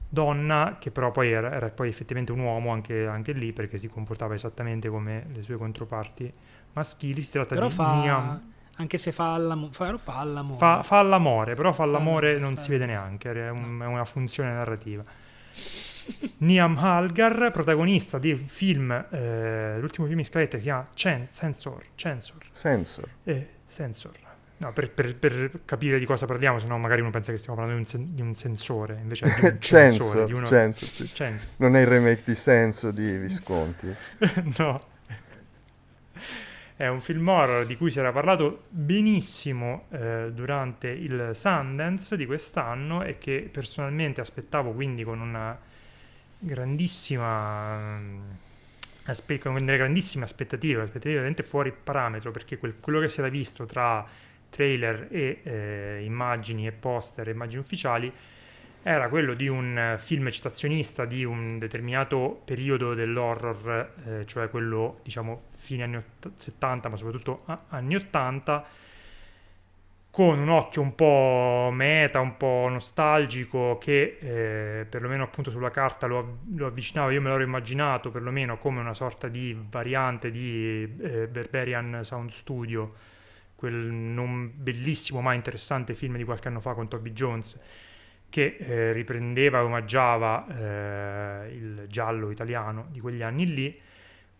donna, 0.08 0.76
che 0.78 0.90
però 0.90 1.10
poi 1.10 1.30
era, 1.32 1.52
era 1.52 1.68
poi 1.70 1.88
effettivamente 1.88 2.32
un 2.32 2.40
uomo 2.40 2.70
anche, 2.72 3.06
anche 3.06 3.32
lì, 3.32 3.52
perché 3.52 3.78
si 3.78 3.88
comportava 3.88 4.34
esattamente 4.34 4.88
come 4.88 5.26
le 5.32 5.42
sue 5.42 5.56
controparti 5.56 6.30
maschili. 6.74 7.22
Si 7.22 7.30
tratta 7.30 7.54
Però 7.54 7.68
di 7.68 7.72
fa, 7.74 8.00
Niam. 8.00 8.52
Anche 8.76 8.98
se 8.98 9.12
fa, 9.12 9.34
all'amo- 9.34 9.68
fa, 9.72 9.96
fa 9.98 10.18
all'amore. 10.18 10.58
Fa, 10.58 10.82
fa 10.82 11.02
l'amore, 11.02 11.54
però 11.54 11.72
fa 11.72 11.84
Fa 11.84 11.90
l'amore 11.90 12.28
l'amore, 12.34 12.38
non 12.44 12.54
fa 12.56 12.60
si 12.62 12.70
vede 12.70 12.86
neanche, 12.86 13.32
è, 13.32 13.50
un- 13.50 13.80
è 13.82 13.86
una 13.86 14.04
funzione 14.04 14.52
narrativa. 14.52 15.02
Niam 16.38 16.76
Halgar, 16.78 17.50
protagonista 17.52 18.18
di 18.18 18.30
un 18.32 18.38
film, 18.38 18.90
eh, 19.10 19.76
l'ultimo 19.78 20.06
film 20.06 20.18
in 20.18 20.24
scaletta 20.24 20.56
si 20.58 20.64
chiama 20.64 20.86
Cen- 20.94 21.28
Censor, 21.30 21.82
Censor, 21.94 22.38
Sensor. 22.50 23.08
eh, 23.24 23.48
Sensor. 23.66 24.12
No, 24.56 24.72
per, 24.72 24.90
per- 24.92 25.16
per 25.16 25.50
capire 25.64 25.98
di 25.98 26.04
cosa 26.04 26.24
parliamo, 26.24 26.58
se 26.60 26.66
no 26.68 26.78
magari 26.78 27.00
uno 27.00 27.10
pensa 27.10 27.32
che 27.32 27.38
stiamo 27.38 27.58
parlando 27.58 27.82
di 27.82 27.84
un, 27.84 28.00
sen- 28.00 28.14
di 28.14 28.22
un 28.22 28.34
sensore, 28.34 28.98
invece 29.00 29.26
è 29.26 29.40
di 29.40 29.46
un 29.46 29.56
Censor, 29.60 30.24
di 30.24 30.32
uno... 30.32 30.46
Censor, 30.46 30.88
sì. 30.88 31.10
Cens- 31.12 31.54
Non 31.56 31.74
è 31.76 31.80
il 31.80 31.86
remake 31.88 32.22
di 32.24 32.34
Senso 32.36 32.90
di 32.92 33.16
Visconti. 33.18 33.92
no. 34.58 34.80
È 36.74 36.88
un 36.88 37.00
film 37.00 37.28
horror 37.28 37.66
di 37.66 37.76
cui 37.76 37.90
si 37.90 37.98
era 37.98 38.12
parlato 38.12 38.64
benissimo 38.70 39.86
eh, 39.90 40.30
durante 40.32 40.88
il 40.88 41.30
Sundance 41.34 42.16
di 42.16 42.26
quest'anno 42.26 43.02
e 43.02 43.18
che 43.18 43.48
personalmente 43.52 44.20
aspettavo 44.20 44.72
quindi 44.72 45.04
con 45.04 45.20
una 45.20 45.56
grandissima 46.38 47.98
mm, 47.98 48.20
aspe- 49.04 49.38
con 49.38 49.54
delle 49.54 49.76
grandissime 49.76 50.24
aspettative, 50.24 50.82
aspettative 50.82 51.14
veramente 51.14 51.42
fuori 51.42 51.72
parametro 51.72 52.30
perché 52.30 52.58
quel- 52.58 52.80
quello 52.80 53.00
che 53.00 53.08
si 53.08 53.20
era 53.20 53.28
visto 53.28 53.64
tra 53.64 54.04
trailer 54.48 55.08
e 55.10 55.40
eh, 55.42 56.02
immagini 56.04 56.66
e 56.66 56.72
poster, 56.72 57.28
immagini 57.28 57.60
ufficiali 57.62 58.12
era 58.82 59.08
quello 59.08 59.34
di 59.34 59.46
un 59.48 59.78
eh, 59.78 59.98
film 59.98 60.28
citazionista 60.30 61.04
di 61.04 61.24
un 61.24 61.58
determinato 61.58 62.42
periodo 62.44 62.94
dell'horror, 62.94 63.94
eh, 64.06 64.26
cioè 64.26 64.50
quello 64.50 64.98
diciamo 65.02 65.42
fine 65.48 65.84
anni 65.84 65.96
ott- 65.96 66.32
70 66.34 66.88
ma 66.88 66.96
soprattutto 66.96 67.44
anni 67.68 67.94
80 67.94 68.66
con 70.10 70.38
un 70.38 70.50
occhio 70.50 70.82
un 70.82 70.94
po' 70.94 71.70
meta, 71.72 72.20
un 72.20 72.36
po' 72.36 72.68
nostalgico 72.68 73.78
che 73.78 74.18
eh, 74.20 74.84
perlomeno 74.84 75.22
appunto 75.24 75.50
sulla 75.50 75.70
carta 75.70 76.06
lo, 76.06 76.40
lo 76.54 76.66
avvicinava, 76.66 77.10
io 77.12 77.22
me 77.22 77.30
l'ero 77.30 77.42
immaginato 77.42 78.10
perlomeno 78.10 78.58
come 78.58 78.80
una 78.80 78.92
sorta 78.92 79.28
di 79.28 79.56
variante 79.70 80.30
di 80.30 80.82
eh, 81.00 81.28
Berberian 81.28 82.00
Sound 82.04 82.28
Studio, 82.30 82.92
quel 83.54 83.72
non 83.74 84.52
bellissimo 84.54 85.22
ma 85.22 85.32
interessante 85.32 85.94
film 85.94 86.16
di 86.18 86.24
qualche 86.24 86.48
anno 86.48 86.60
fa 86.60 86.74
con 86.74 86.88
Toby 86.88 87.12
Jones 87.12 87.58
che 88.32 88.56
eh, 88.58 88.92
riprendeva 88.92 89.58
e 89.58 89.60
omaggiava 89.60 90.46
eh, 90.48 91.52
il 91.52 91.84
giallo 91.86 92.30
italiano 92.30 92.86
di 92.90 92.98
quegli 92.98 93.20
anni 93.20 93.52
lì. 93.52 93.80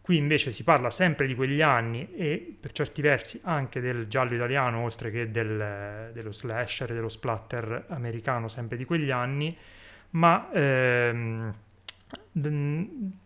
Qui 0.00 0.16
invece 0.16 0.50
si 0.50 0.64
parla 0.64 0.90
sempre 0.90 1.26
di 1.26 1.34
quegli 1.34 1.60
anni 1.60 2.08
e 2.16 2.56
per 2.58 2.72
certi 2.72 3.02
versi 3.02 3.38
anche 3.44 3.82
del 3.82 4.08
giallo 4.08 4.34
italiano, 4.34 4.78
oltre 4.82 5.10
che 5.10 5.30
del- 5.30 6.10
dello 6.14 6.32
slasher 6.32 6.94
dello 6.94 7.10
splatter 7.10 7.84
americano, 7.88 8.48
sempre 8.48 8.78
di 8.78 8.86
quegli 8.86 9.10
anni, 9.10 9.54
ma 10.12 10.50
ehm, 10.52 11.54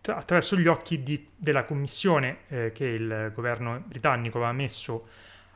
attraverso 0.07 0.57
gli 0.57 0.67
occhi 0.67 1.01
di- 1.01 1.29
della 1.33 1.63
commissione 1.63 2.39
eh, 2.49 2.71
che 2.73 2.85
il 2.85 3.31
governo 3.33 3.81
britannico 3.85 4.37
aveva 4.37 4.51
messo 4.51 5.07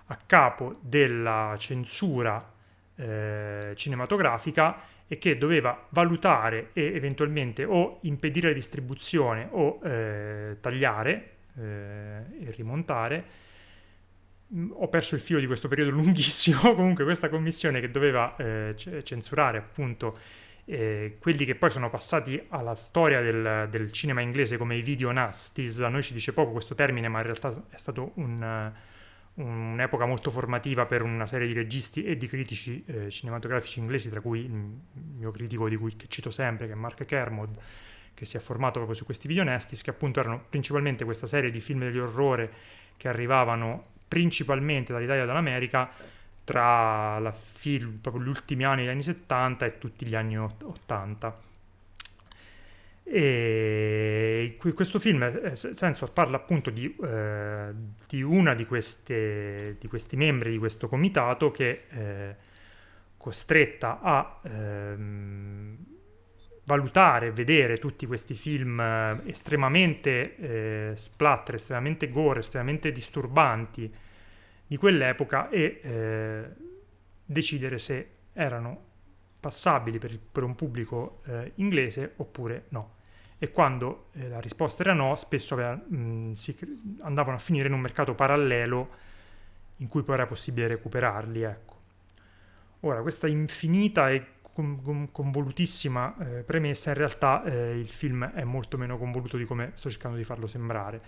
a 0.05 0.17
capo 0.25 0.77
della 0.79 1.55
censura 1.59 2.49
eh, 2.95 3.73
cinematografica 3.75 4.99
e 5.11 5.17
che 5.17 5.37
doveva 5.37 5.87
valutare 5.89 6.69
e 6.71 6.83
eventualmente 6.95 7.65
o 7.65 7.99
impedire 8.03 8.47
la 8.47 8.53
distribuzione 8.53 9.45
o 9.51 9.81
eh, 9.83 10.55
tagliare 10.61 11.31
eh, 11.57 11.63
e 12.39 12.51
rimontare. 12.51 13.25
Mm, 14.55 14.71
Ho 14.75 14.87
perso 14.87 15.15
il 15.15 15.19
filo 15.19 15.41
di 15.41 15.47
questo 15.47 15.67
periodo 15.67 15.91
lunghissimo, 15.99 16.73
comunque 16.75 17.03
questa 17.03 17.27
commissione 17.27 17.81
che 17.81 17.91
doveva 17.91 18.37
eh, 18.37 18.73
censurare 19.03 19.57
appunto 19.57 20.17
eh, 20.63 21.17
quelli 21.19 21.43
che 21.43 21.55
poi 21.55 21.71
sono 21.71 21.89
passati 21.89 22.41
alla 22.47 22.75
storia 22.75 23.19
del, 23.19 23.67
del, 23.69 23.91
cinema 23.91 24.21
inglese 24.21 24.55
come 24.55 24.77
i 24.77 24.81
video 24.81 25.11
nasties, 25.11 25.81
a 25.81 25.89
noi 25.89 26.03
ci 26.03 26.13
dice 26.13 26.31
poco 26.31 26.53
questo 26.53 26.73
termine, 26.73 27.09
ma 27.09 27.17
in 27.17 27.25
realtà 27.25 27.49
è 27.69 27.77
stato 27.77 28.11
un, 28.13 28.71
un'epoca 29.35 30.05
molto 30.05 30.29
formativa 30.29 30.85
per 30.85 31.01
una 31.01 31.25
serie 31.25 31.47
di 31.47 31.53
registi 31.53 32.03
e 32.03 32.17
di 32.17 32.27
critici 32.27 32.83
eh, 32.85 33.09
cinematografici 33.09 33.79
inglesi, 33.79 34.09
tra 34.09 34.21
cui 34.21 34.41
il 34.41 34.79
mio 35.17 35.31
critico 35.31 35.69
di 35.69 35.77
cui 35.77 35.95
cito 36.07 36.31
sempre, 36.31 36.67
che 36.67 36.73
è 36.73 36.75
Mark 36.75 37.05
Kermode, 37.05 37.59
che 38.13 38.25
si 38.25 38.37
è 38.37 38.39
formato 38.39 38.73
proprio 38.73 38.95
su 38.95 39.05
questi 39.05 39.27
video 39.27 39.43
nasties, 39.43 39.81
che 39.81 39.89
appunto 39.89 40.19
erano 40.19 40.43
principalmente 40.49 41.05
questa 41.05 41.27
serie 41.27 41.49
di 41.49 41.59
film 41.59 41.79
degli 41.79 41.97
orrore 41.97 42.51
che 42.97 43.07
arrivavano 43.07 43.85
principalmente 44.07 44.91
dall'Italia 44.91 45.23
e 45.23 45.25
dall'America 45.25 45.89
tra 46.43 47.17
la 47.19 47.31
film, 47.31 47.99
proprio 48.01 48.23
gli 48.23 48.27
ultimi 48.27 48.65
anni 48.65 48.81
degli 48.81 48.91
anni 48.91 49.03
70 49.03 49.65
e 49.65 49.77
tutti 49.77 50.05
gli 50.05 50.15
anni 50.15 50.37
80. 50.37 51.49
E 53.13 54.55
questo 54.73 54.97
film, 54.97 55.21
eh, 55.23 55.55
Sensor, 55.57 56.13
parla 56.13 56.37
appunto 56.37 56.69
di, 56.69 56.95
eh, 57.03 57.73
di 58.07 58.21
una 58.21 58.53
di, 58.53 58.65
queste, 58.65 59.75
di, 59.77 59.87
questi 59.89 60.15
membri 60.15 60.51
di 60.51 60.57
questo 60.57 60.87
comitato 60.87 61.51
che 61.51 61.87
è 61.87 62.35
costretta 63.17 63.99
a 64.01 64.39
ehm, 64.43 65.77
valutare, 66.63 67.33
vedere 67.33 67.79
tutti 67.79 68.05
questi 68.05 68.33
film 68.33 68.79
eh, 68.79 69.21
estremamente 69.25 70.37
eh, 70.37 70.95
splatter, 70.95 71.55
estremamente 71.55 72.09
gore, 72.09 72.39
estremamente 72.39 72.93
disturbanti 72.93 73.93
di 74.65 74.77
quell'epoca 74.77 75.49
e 75.49 75.81
eh, 75.83 76.49
decidere 77.25 77.77
se 77.77 78.07
erano 78.31 78.85
passabili 79.37 79.97
per, 79.97 80.17
per 80.17 80.43
un 80.43 80.55
pubblico 80.55 81.21
eh, 81.25 81.51
inglese 81.55 82.13
oppure 82.15 82.63
no. 82.69 82.99
E 83.43 83.49
quando 83.49 84.09
eh, 84.13 84.27
la 84.27 84.39
risposta 84.39 84.83
era 84.83 84.93
no, 84.93 85.15
spesso 85.15 85.55
aveva, 85.55 85.73
mh, 85.73 86.33
si, 86.33 86.55
andavano 87.01 87.37
a 87.37 87.39
finire 87.39 87.67
in 87.67 87.73
un 87.73 87.79
mercato 87.79 88.13
parallelo 88.13 88.89
in 89.77 89.87
cui 89.87 90.03
poi 90.03 90.13
era 90.13 90.27
possibile 90.27 90.67
recuperarli. 90.67 91.41
Ecco. 91.41 91.75
Ora, 92.81 93.01
questa 93.01 93.25
infinita 93.27 94.11
e 94.11 94.25
convolutissima 95.11 96.15
eh, 96.19 96.43
premessa, 96.43 96.91
in 96.91 96.97
realtà 96.97 97.43
eh, 97.43 97.79
il 97.79 97.89
film 97.89 98.29
è 98.29 98.43
molto 98.43 98.77
meno 98.77 98.99
convoluto 98.99 99.37
di 99.37 99.45
come 99.45 99.71
sto 99.73 99.89
cercando 99.89 100.17
di 100.17 100.23
farlo 100.23 100.45
sembrare 100.45 101.01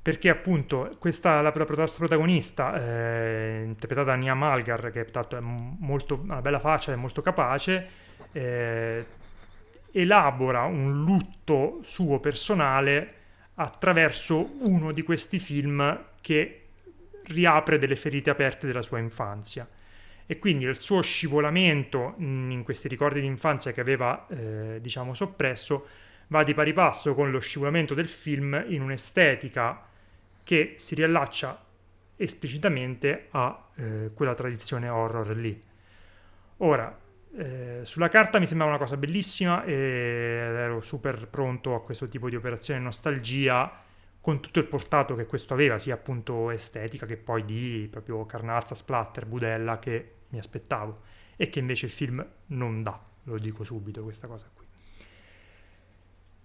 perché 0.00 0.30
appunto 0.30 0.96
questa, 0.98 1.42
la, 1.42 1.52
la 1.54 1.64
protagonista, 1.64 2.74
eh, 2.80 3.62
interpretata 3.66 4.12
da 4.12 4.14
Nia 4.14 4.32
Malgar, 4.32 4.90
che 4.90 5.04
tanto 5.06 5.36
è 5.36 5.40
molto, 5.40 6.20
una 6.22 6.40
bella 6.40 6.60
faccia, 6.60 6.92
è 6.92 6.96
molto 6.96 7.20
capace, 7.20 7.86
eh, 8.32 9.04
elabora 9.92 10.64
un 10.64 11.02
lutto 11.04 11.80
suo 11.82 12.20
personale 12.20 13.14
attraverso 13.54 14.56
uno 14.60 14.92
di 14.92 15.02
questi 15.02 15.38
film 15.38 16.04
che 16.20 16.62
riapre 17.24 17.78
delle 17.78 17.96
ferite 17.96 18.30
aperte 18.30 18.66
della 18.66 18.82
sua 18.82 18.98
infanzia. 18.98 19.68
E 20.26 20.38
quindi 20.38 20.64
il 20.64 20.78
suo 20.78 21.00
scivolamento 21.00 22.14
in 22.18 22.62
questi 22.62 22.86
ricordi 22.86 23.20
di 23.20 23.26
infanzia 23.26 23.72
che 23.72 23.80
aveva, 23.80 24.26
eh, 24.28 24.78
diciamo, 24.80 25.14
soppresso 25.14 25.86
va 26.28 26.44
di 26.44 26.54
pari 26.54 26.72
passo 26.72 27.14
con 27.14 27.30
lo 27.30 27.38
scivolamento 27.38 27.94
del 27.94 28.08
film 28.08 28.64
in 28.68 28.82
un'estetica 28.82 29.86
che 30.44 30.74
si 30.76 30.94
riallaccia 30.94 31.64
esplicitamente 32.16 33.28
a 33.30 33.68
eh, 33.74 34.10
quella 34.12 34.34
tradizione 34.34 34.88
horror 34.88 35.34
lì. 35.36 35.58
Ora, 36.58 36.96
eh, 37.38 37.84
sulla 37.84 38.08
carta 38.08 38.40
mi 38.40 38.46
sembrava 38.46 38.72
una 38.72 38.80
cosa 38.80 38.96
bellissima 38.96 39.62
e 39.62 39.72
ero 39.72 40.80
super 40.80 41.28
pronto 41.28 41.76
a 41.76 41.82
questo 41.82 42.08
tipo 42.08 42.28
di 42.28 42.34
operazione 42.34 42.80
nostalgia 42.80 43.80
con 44.20 44.40
tutto 44.40 44.58
il 44.58 44.66
portato 44.66 45.14
che 45.14 45.24
questo 45.24 45.54
aveva, 45.54 45.78
sia 45.78 45.94
appunto 45.94 46.50
estetica 46.50 47.06
che 47.06 47.16
poi 47.16 47.44
di 47.44 47.86
proprio 47.88 48.26
carnazza, 48.26 48.74
splatter, 48.74 49.24
budella 49.26 49.78
che 49.78 50.14
mi 50.30 50.38
aspettavo 50.38 51.02
e 51.36 51.48
che 51.48 51.60
invece 51.60 51.86
il 51.86 51.92
film 51.92 52.26
non 52.46 52.82
dà, 52.82 53.00
lo 53.22 53.38
dico 53.38 53.62
subito 53.62 54.02
questa 54.02 54.26
cosa 54.26 54.50
qui. 54.52 54.66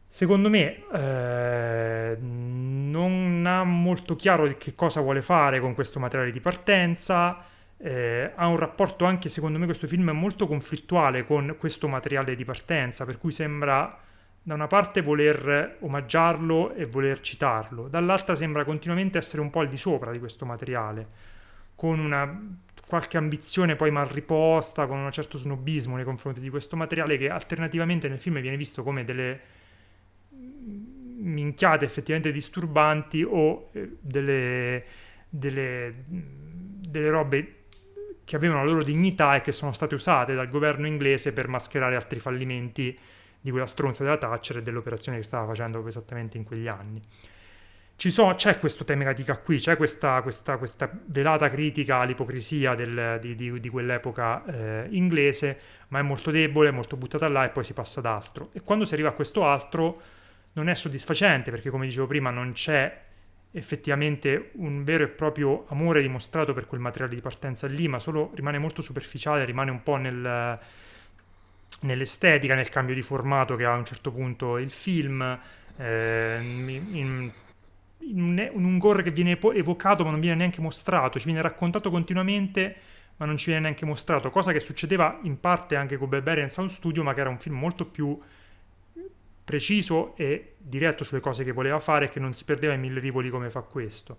Secondo 0.08 0.48
me 0.48 0.86
eh, 0.94 2.18
non 2.20 3.44
ha 3.48 3.64
molto 3.64 4.16
chiaro 4.16 4.56
che 4.58 4.76
cosa 4.76 5.02
vuole 5.02 5.24
fare 5.24 5.60
con 5.60 5.74
questo 5.74 6.00
materiale 6.00 6.32
di 6.32 6.40
partenza, 6.40 7.44
eh, 7.86 8.32
ha 8.34 8.48
un 8.48 8.56
rapporto 8.56 9.04
anche, 9.04 9.28
secondo 9.28 9.60
me, 9.60 9.66
questo 9.66 9.88
film 9.88 10.10
è 10.10 10.14
molto 10.14 10.48
conflittuale 10.48 11.26
con 11.26 11.58
questo 11.60 11.90
materiale 11.90 12.34
di 12.34 12.46
partenza, 12.46 13.04
per 13.04 13.18
cui 13.18 13.32
sembra 13.32 14.00
da 14.42 14.54
una 14.54 14.68
parte 14.68 15.02
voler 15.02 15.78
omaggiarlo 15.82 16.74
e 16.76 16.86
voler 16.86 17.20
citarlo, 17.20 17.90
dall'altra 17.90 18.38
sembra 18.38 18.64
continuamente 18.64 19.18
essere 19.18 19.42
un 19.42 19.50
po' 19.50 19.60
al 19.60 19.68
di 19.68 19.76
sopra 19.76 20.12
di 20.12 20.20
questo 20.20 20.46
materiale, 20.46 21.08
con 21.76 22.00
una 22.00 22.58
qualche 22.88 23.18
ambizione 23.18 23.76
poi 23.76 23.92
mal 23.92 24.06
riposta, 24.06 24.86
con 24.86 25.00
un 25.00 25.12
certo 25.12 25.38
snobismo 25.38 25.98
nei 25.98 26.06
confronti 26.06 26.40
di 26.40 26.50
questo 26.50 26.78
materiale 26.78 27.18
che 27.18 27.30
alternativamente 27.30 28.08
nel 28.08 28.20
film 28.20 28.40
viene 28.40 28.56
visto 28.56 28.82
come 28.84 29.04
delle 29.04 29.42
minchiate 30.30 31.84
effettivamente 31.84 32.32
disturbanti 32.32 33.24
o 33.24 33.70
eh, 33.74 33.98
delle, 34.00 34.84
delle, 35.28 35.94
delle 36.08 37.10
robe 37.10 37.58
che 38.26 38.36
avevano 38.36 38.64
la 38.64 38.72
loro 38.72 38.84
dignità 38.84 39.36
e 39.36 39.42
che 39.42 39.52
sono 39.52 39.74
state 39.74 39.96
usate 39.96 40.34
dal 40.34 40.50
governo 40.50 40.88
inglese 40.88 41.34
per 41.34 41.48
mascherare 41.48 41.96
altri 41.96 42.20
fallimenti 42.20 42.98
di 43.40 43.50
quella 43.50 43.66
stronza 43.66 44.04
della 44.04 44.18
Thatcher 44.18 44.58
e 44.58 44.62
dell'operazione 44.62 45.18
che 45.18 45.24
stava 45.24 45.46
facendo 45.48 45.86
esattamente 45.88 46.38
in 46.38 46.44
quegli 46.44 46.68
anni. 46.68 47.02
So, 47.96 48.34
c'è 48.36 48.60
questo 48.60 48.84
tematica 48.84 49.38
qui, 49.38 49.58
c'è 49.58 49.78
questa, 49.78 50.22
questa, 50.22 50.58
questa 50.58 50.92
velata 51.06 51.50
critica 51.50 51.98
all'ipocrisia 51.98 52.76
del, 52.76 53.18
di, 53.22 53.34
di, 53.36 53.60
di, 53.62 53.70
quell'epoca 53.70 54.44
eh, 54.46 54.88
inglese, 54.90 55.58
ma 55.90 56.00
è 56.00 56.02
molto 56.02 56.30
debole, 56.30 56.72
molto 56.72 56.98
buttata 56.98 57.30
là 57.30 57.46
e 57.46 57.50
poi 57.50 57.64
si 57.64 57.72
passa 57.72 58.00
ad 58.00 58.08
altro. 58.08 58.50
E 58.52 58.62
quando 58.62 58.84
si 58.84 58.94
arriva 58.94 59.10
a 59.10 59.14
questo 59.14 59.46
altro 59.46 60.02
non 60.54 60.68
è 60.68 60.76
soddisfacente 60.76 61.50
perché, 61.50 61.70
come 61.70 61.86
dicevo 61.86 62.08
prima, 62.08 62.30
non 62.30 62.52
c'è 62.52 63.02
effettivamente 63.56 64.52
un 64.56 64.84
vero 64.84 65.04
e 65.04 65.08
proprio 65.10 65.66
amore 65.70 66.02
dimostrato 66.02 66.54
per 66.54 66.66
quel 66.66 66.82
materiale 66.82 67.14
di 67.14 67.22
partenza 67.22 67.68
lì, 67.68 67.88
ma 67.88 68.00
solo 68.00 68.32
rimane 68.34 68.58
molto 68.58 68.82
superficiale, 68.82 69.46
rimane 69.46 69.70
un 69.70 69.84
po' 69.84 69.96
nel, 69.96 70.60
nell'estetica, 71.82 72.56
nel 72.56 72.70
cambio 72.70 72.96
di 72.96 73.04
formato 73.04 73.56
che 73.56 73.66
ha 73.66 73.74
a 73.74 73.78
un 73.78 73.86
certo 73.86 74.12
punto 74.12 74.58
il 74.58 74.72
film, 74.72 75.40
eh, 75.78 76.38
in, 76.42 77.32
in, 78.00 78.22
un, 78.22 78.50
in 78.54 78.66
un 78.66 78.78
gore 78.80 79.04
che 79.04 79.12
viene 79.12 79.40
evocato 79.40 80.04
ma 80.04 80.10
non 80.10 80.20
viene 80.20 80.38
neanche 80.38 80.60
mostrato, 80.60 81.20
ci 81.20 81.26
viene 81.26 81.42
raccontato 81.42 81.92
continuamente 81.92 82.76
ma 83.18 83.28
non 83.28 83.38
ci 83.38 83.46
viene 83.46 83.62
neanche 83.62 83.86
mostrato, 83.86 84.32
cosa 84.32 84.52
che 84.52 84.60
succedeva 84.60 85.20
in 85.22 85.40
parte 85.40 85.76
anche 85.76 85.98
con 85.98 86.10
Barbarian 86.10 86.50
Sound 86.50 86.72
Studio, 86.72 87.04
ma 87.04 87.14
che 87.14 87.22
era 87.22 87.30
un 87.30 87.40
film 87.40 87.56
molto 87.56 87.86
più 87.86 88.18
preciso 89.44 90.16
e 90.16 90.56
diretto 90.58 91.04
sulle 91.04 91.20
cose 91.20 91.44
che 91.44 91.52
voleva 91.52 91.80
fare 91.80 92.06
e 92.06 92.10
che 92.10 92.20
non 92.20 92.34
si 92.34 92.46
perdeva 92.46 92.74
in 92.74 92.82
mille 92.82 93.00
rivoli 93.00 93.30
come 93.30 93.50
fa 93.50 93.62
questo. 93.62 94.18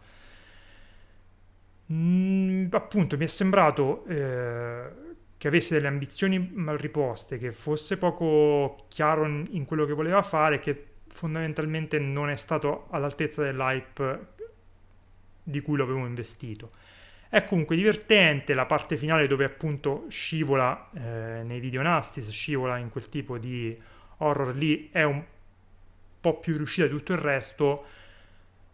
Mm, 1.92 2.66
appunto, 2.70 3.16
mi 3.16 3.24
è 3.24 3.28
sembrato 3.28 4.04
eh, 4.06 4.88
che 5.36 5.48
avesse 5.48 5.74
delle 5.74 5.88
ambizioni 5.88 6.38
mal 6.54 6.78
riposte, 6.78 7.38
che 7.38 7.52
fosse 7.52 7.98
poco 7.98 8.86
chiaro 8.88 9.26
in, 9.26 9.64
quello 9.66 9.84
che 9.84 9.92
voleva 9.92 10.22
fare, 10.22 10.58
che 10.58 10.86
fondamentalmente 11.06 11.98
non 11.98 12.30
è 12.30 12.36
stato 12.36 12.86
all'altezza 12.90 13.42
dell'hype 13.42 14.32
di 15.42 15.60
cui 15.60 15.76
lo 15.76 15.84
avevo 15.84 16.06
investito. 16.06 16.70
È 17.28 17.44
comunque 17.44 17.76
divertente 17.76 18.54
la 18.54 18.64
parte 18.64 18.96
finale 18.96 19.26
dove 19.26 19.44
appunto 19.44 20.06
scivola 20.08 20.90
eh, 20.94 21.42
nei 21.42 21.60
video 21.60 21.82
nastis, 21.82 22.30
scivola 22.30 22.78
in 22.78 22.90
quel 22.90 23.08
tipo 23.08 23.38
di 23.38 23.76
horror 24.18 24.54
lì 24.54 24.88
è 24.90 25.02
un 25.02 25.22
po' 26.20 26.38
più 26.38 26.56
riuscita 26.56 26.86
di 26.86 26.92
tutto 26.92 27.12
il 27.12 27.18
resto, 27.18 27.84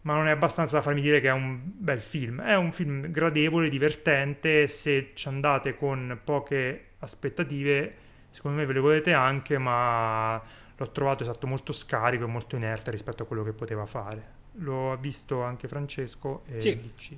ma 0.01 0.15
non 0.15 0.27
è 0.27 0.31
abbastanza 0.31 0.77
da 0.77 0.81
farmi 0.81 1.01
dire 1.01 1.19
che 1.19 1.27
è 1.27 1.33
un 1.33 1.59
bel 1.63 2.01
film. 2.01 2.41
È 2.41 2.55
un 2.55 2.71
film 2.71 3.11
gradevole, 3.11 3.69
divertente, 3.69 4.67
se 4.67 5.11
ci 5.13 5.27
andate 5.27 5.75
con 5.75 6.19
poche 6.23 6.91
aspettative, 6.99 7.95
secondo 8.29 8.57
me 8.57 8.65
ve 8.65 8.73
le 8.73 8.79
godete 8.79 9.13
anche, 9.13 9.57
ma 9.57 10.41
l'ho 10.75 10.91
trovato 10.91 11.23
esatto 11.23 11.45
molto 11.45 11.73
scarico 11.73 12.23
e 12.23 12.27
molto 12.27 12.55
inerte 12.55 12.89
rispetto 12.89 13.23
a 13.23 13.25
quello 13.25 13.43
che 13.43 13.53
poteva 13.53 13.85
fare. 13.85 14.39
Lo 14.55 14.91
ha 14.91 14.97
visto 14.97 15.43
anche 15.43 15.67
Francesco 15.67 16.43
e 16.47 16.59
sì. 16.59 16.75
DC. 16.75 17.11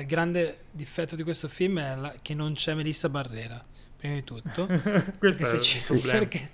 Il 0.00 0.06
grande 0.06 0.64
difetto 0.70 1.16
di 1.16 1.22
questo 1.22 1.48
film 1.48 1.80
è 1.80 1.94
la, 1.96 2.14
che 2.20 2.34
non 2.34 2.52
c'è 2.54 2.74
Melissa 2.74 3.08
Barrera, 3.08 3.64
prima 3.96 4.14
di 4.14 4.24
tutto. 4.24 4.66
Questo 5.18 5.46
è 5.46 5.54
il 5.54 5.60
ci, 5.60 5.80
problema. 5.80 6.18
Perché, 6.18 6.50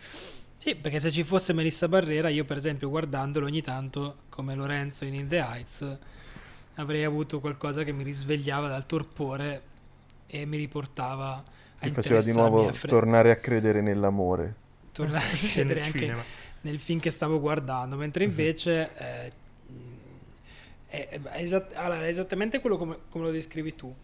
sì, 0.65 0.75
perché 0.77 0.99
se 1.01 1.11
ci 1.11 1.25
fosse 1.25 1.53
Melissa 1.53 1.89
Barrera, 1.89 2.29
io 2.31 2.45
per 2.45 2.57
esempio 2.57 2.89
guardandolo 2.89 3.47
ogni 3.47 3.61
tanto, 3.63 4.23
come 4.31 4.55
Lorenzo 4.55 5.05
in 5.05 5.15
In 5.15 5.29
The 5.29 5.37
Heights, 5.39 5.99
avrei 6.77 7.05
avuto 7.05 7.41
qualcosa 7.41 7.85
che 7.85 7.93
mi 7.93 8.03
risvegliava 8.03 8.69
dal 8.69 8.87
torpore 8.87 9.63
e 10.27 10.47
mi 10.47 10.57
riportava 10.57 11.45
Ti 11.79 11.91
faceva 11.93 12.21
di 12.21 12.33
nuovo 12.33 12.69
a 12.69 12.73
fre- 12.73 12.89
tornare 12.89 13.31
a 13.31 13.37
credere 13.37 13.81
nell'amore. 13.81 14.57
tornare 14.93 15.33
a 15.33 15.37
Nel 15.63 15.77
credere 15.77 15.81
anche 15.83 16.07
cinema. 16.07 16.27
nel 16.63 16.79
film 16.79 17.01
che 17.01 17.11
stavo 17.11 17.41
guardando, 17.41 17.97
mentre 17.97 18.25
invece 18.25 18.91
eh, 18.97 19.33
è, 20.87 21.09
è 21.09 21.21
esat- 21.43 21.75
allora, 21.77 22.05
è 22.05 22.09
esattamente 22.09 22.61
quello 22.61 22.77
come, 22.77 22.99
come 23.09 23.25
lo 23.25 23.31
descrivi 23.31 23.75
tu. 23.75 23.95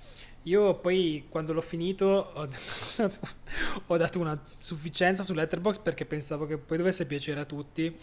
Io 0.45 0.75
poi 0.75 1.27
quando 1.29 1.53
l'ho 1.53 1.61
finito 1.61 2.07
ho, 2.33 2.49
ho 3.87 3.97
dato 3.97 4.19
una 4.19 4.41
sufficienza 4.59 5.23
su 5.23 5.35
Letterboxd 5.35 5.83
perché 5.83 6.07
pensavo 6.07 6.47
che 6.47 6.57
poi 6.57 6.79
dovesse 6.79 7.07
piacere 7.07 7.41
a 7.41 7.45
tutti, 7.45 7.95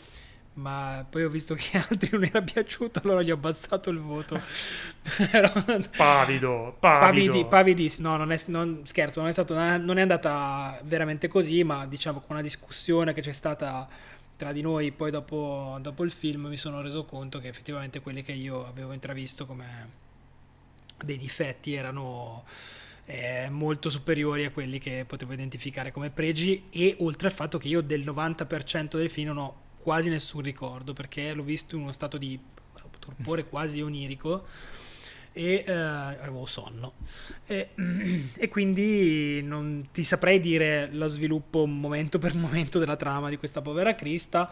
ma 0.53 1.03
poi 1.09 1.23
ho 1.23 1.30
visto 1.30 1.55
che 1.55 1.77
altri 1.89 2.09
non 2.11 2.26
era 2.26 2.41
piaciuto, 2.41 2.99
allora 3.03 3.23
gli 3.23 3.31
ho 3.31 3.35
abbassato 3.35 3.89
il 3.89 3.99
voto. 3.99 4.39
Pavido, 5.97 6.76
pavido. 6.80 7.45
Pavidi. 7.47 7.93
No, 7.99 8.18
non 8.18 8.31
è, 8.31 8.39
non, 8.47 8.81
scherzo, 8.84 9.19
non 9.19 9.30
è, 9.30 9.31
stato, 9.31 9.55
non 9.55 9.97
è 9.97 10.01
andata 10.01 10.80
veramente 10.84 11.27
così, 11.27 11.64
ma 11.64 11.88
diciamo 11.88 12.19
con 12.19 12.35
una 12.35 12.41
discussione 12.41 13.14
che 13.14 13.22
c'è 13.22 13.31
stata 13.31 13.88
tra 14.35 14.51
di 14.51 14.61
noi, 14.61 14.91
poi 14.91 15.09
dopo, 15.09 15.80
dopo 15.81 16.03
il 16.03 16.11
film 16.11 16.45
mi 16.45 16.57
sono 16.57 16.81
reso 16.81 17.05
conto 17.05 17.39
che 17.39 17.47
effettivamente 17.47 17.99
quelli 18.01 18.22
che 18.22 18.34
io 18.34 18.68
avevo 18.68 18.93
intravisto 18.93 19.47
come 19.47 20.05
dei 21.03 21.18
difetti 21.18 21.74
erano 21.74 22.45
eh, 23.06 23.49
molto 23.49 23.90
superiori 23.90 24.45
a 24.45 24.52
quelli 24.52 24.80
che 24.80 25.06
potevo 25.07 25.34
identificare 25.34 25.91
come 25.91 26.10
pregi 26.10 26.65
e 26.69 26.95
oltre 26.99 27.28
al 27.28 27.34
fatto 27.34 27.57
che 27.57 27.68
io 27.68 27.82
del 27.82 28.02
90% 28.02 28.98
del 28.98 29.10
film 29.10 29.28
non 29.28 29.38
ho 29.38 29.61
quasi 29.78 30.10
nessun 30.10 30.41
ricordo 30.41 30.94
perché 30.94 31.34
l'ho 31.34 31.44
visto 31.44 31.76
in 31.76 31.84
uno 31.84 31.91
stato 31.91 32.18
di 32.18 32.38
torpore 32.99 33.45
quasi 33.45 33.82
onirico 33.82 34.45
e 35.32 35.64
eh, 35.65 35.72
avevo 35.72 36.45
sonno. 36.45 36.94
E, 37.45 37.69
e 38.36 38.49
quindi 38.49 39.41
non 39.44 39.90
ti 39.94 40.03
saprei 40.03 40.40
dire 40.40 40.90
lo 40.91 41.07
sviluppo 41.07 41.65
momento 41.65 42.18
per 42.18 42.34
momento 42.36 42.80
della 42.80 42.95
trama 42.95 43.30
di 43.30 43.38
questa 43.38 43.61
povera 43.61 43.95
Crista. 43.95 44.52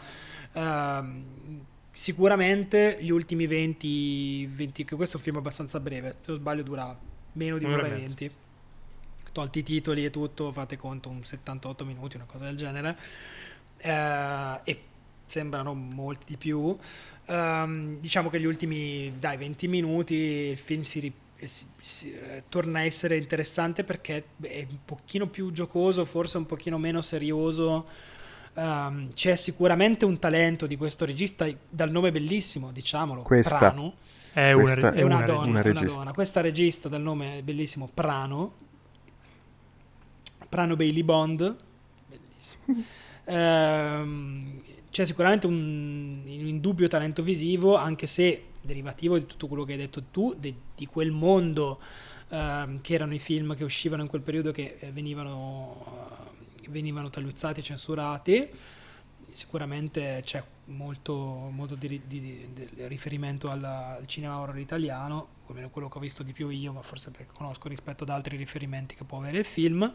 Ehm, 0.53 1.65
sicuramente 1.95 2.97
gli 2.99 3.09
ultimi 3.09 3.47
20, 3.47 4.47
20 4.47 4.83
che 4.83 4.95
questo 4.97 5.15
è 5.15 5.19
un 5.19 5.23
film 5.25 5.37
abbastanza 5.37 5.79
breve 5.79 6.11
se 6.11 6.17
non 6.31 6.37
sbaglio 6.37 6.61
dura 6.61 6.97
meno 7.33 7.57
di 7.57 7.63
Un'ora 7.63 7.83
e 7.83 7.87
e 7.87 7.89
mezza. 7.91 8.15
20 8.17 8.31
tolti 9.31 9.59
i 9.59 9.63
titoli 9.63 10.03
e 10.05 10.09
tutto 10.09 10.51
fate 10.51 10.77
conto 10.77 11.07
un 11.09 11.23
78 11.23 11.85
minuti 11.85 12.17
una 12.17 12.25
cosa 12.25 12.45
del 12.45 12.57
genere. 12.57 12.97
Eh, 13.77 14.59
e 14.63 14.81
sembrano 15.25 15.73
molti 15.73 16.25
di 16.27 16.37
più. 16.37 16.77
Ehm, 17.27 17.99
diciamo 17.99 18.29
che 18.29 18.39
gli 18.39 18.45
ultimi 18.45 19.13
dai 19.17 19.37
20 19.37 19.67
minuti 19.69 20.13
il 20.15 20.57
film 20.57 20.81
si, 20.81 20.99
ri- 20.99 21.13
eh, 21.37 21.47
si- 21.47 21.65
si- 21.81 22.13
eh, 22.13 22.43
torna 22.49 22.79
a 22.79 22.83
essere 22.83 23.17
interessante 23.17 23.83
perché 23.85 24.23
è 24.41 24.65
un 24.69 24.77
pochino 24.85 25.27
più 25.27 25.51
giocoso 25.51 26.03
forse 26.05 26.37
un 26.37 26.45
pochino 26.45 26.77
meno 26.77 27.01
serioso 27.01 27.87
Ehm, 28.55 29.13
c'è 29.13 29.35
sicuramente 29.35 30.05
un 30.05 30.17
talento 30.19 30.65
di 30.65 30.77
questo 30.77 31.05
regista 31.05 31.47
dal 31.69 31.91
nome 31.91 32.11
bellissimo 32.11 32.71
diciamo, 32.71 33.21
diciamolo 33.21 33.21
Questa. 33.23 33.57
Prano 33.57 33.93
È 34.31 34.51
una, 34.53 34.63
Questa 34.63 34.93
è 34.93 35.01
una, 35.01 35.15
una 35.17 35.25
donna, 35.25 35.43
regista. 35.43 35.49
una 35.49 35.59
è 35.59 35.61
una 35.61 35.61
regista. 35.61 35.97
donna. 35.97 36.13
Questa 36.13 36.41
regista 36.41 36.89
dal 36.89 37.01
nome 37.01 37.41
bellissimo 37.43 37.89
Prano. 37.93 38.53
Prano 40.49 40.75
Bailey 40.75 41.03
Bond. 41.03 41.55
Bellissimo. 42.07 42.83
Ehm, 43.27 44.61
c'è 44.91 45.03
sicuramente 45.03 45.47
un, 45.47 46.21
un 46.23 46.45
indubbio 46.45 46.87
talento 46.87 47.23
visivo, 47.23 47.75
anche 47.75 48.05
se 48.05 48.43
derivativo 48.61 49.17
di 49.17 49.25
tutto 49.25 49.47
quello 49.47 49.63
che 49.63 49.71
hai 49.73 49.79
detto 49.79 50.03
tu, 50.11 50.35
de- 50.37 50.53
di 50.75 50.85
quel 50.85 51.09
mondo 51.11 51.79
ehm, 52.29 52.81
che 52.81 52.93
erano 52.93 53.13
i 53.15 53.19
film 53.19 53.55
che 53.55 53.63
uscivano 53.63 54.03
in 54.03 54.07
quel 54.07 54.21
periodo 54.21 54.51
che 54.51 54.77
eh, 54.79 54.91
venivano, 54.91 55.75
venivano 56.69 57.09
tagliuzzati 57.09 57.59
e 57.59 57.63
censurati. 57.63 58.49
Sicuramente 59.31 60.21
c'è 60.23 60.41
molto, 60.65 61.15
molto 61.15 61.75
di, 61.75 62.01
di- 62.05 62.47
di- 62.53 62.69
riferimento 62.87 63.49
alla- 63.49 63.95
al 63.97 64.07
cinema 64.07 64.39
horror 64.39 64.57
italiano, 64.59 65.27
come 65.45 65.69
quello 65.69 65.89
che 65.89 65.97
ho 65.97 66.01
visto 66.01 66.23
di 66.23 66.31
più 66.33 66.49
io, 66.49 66.71
ma 66.73 66.81
forse 66.81 67.11
perché 67.11 67.33
conosco 67.33 67.67
rispetto 67.67 68.03
ad 68.03 68.09
altri 68.09 68.37
riferimenti 68.37 68.95
che 68.95 69.03
può 69.03 69.17
avere 69.19 69.39
il 69.39 69.45
film. 69.45 69.91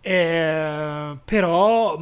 Eh, 0.00 1.18
però 1.24 1.98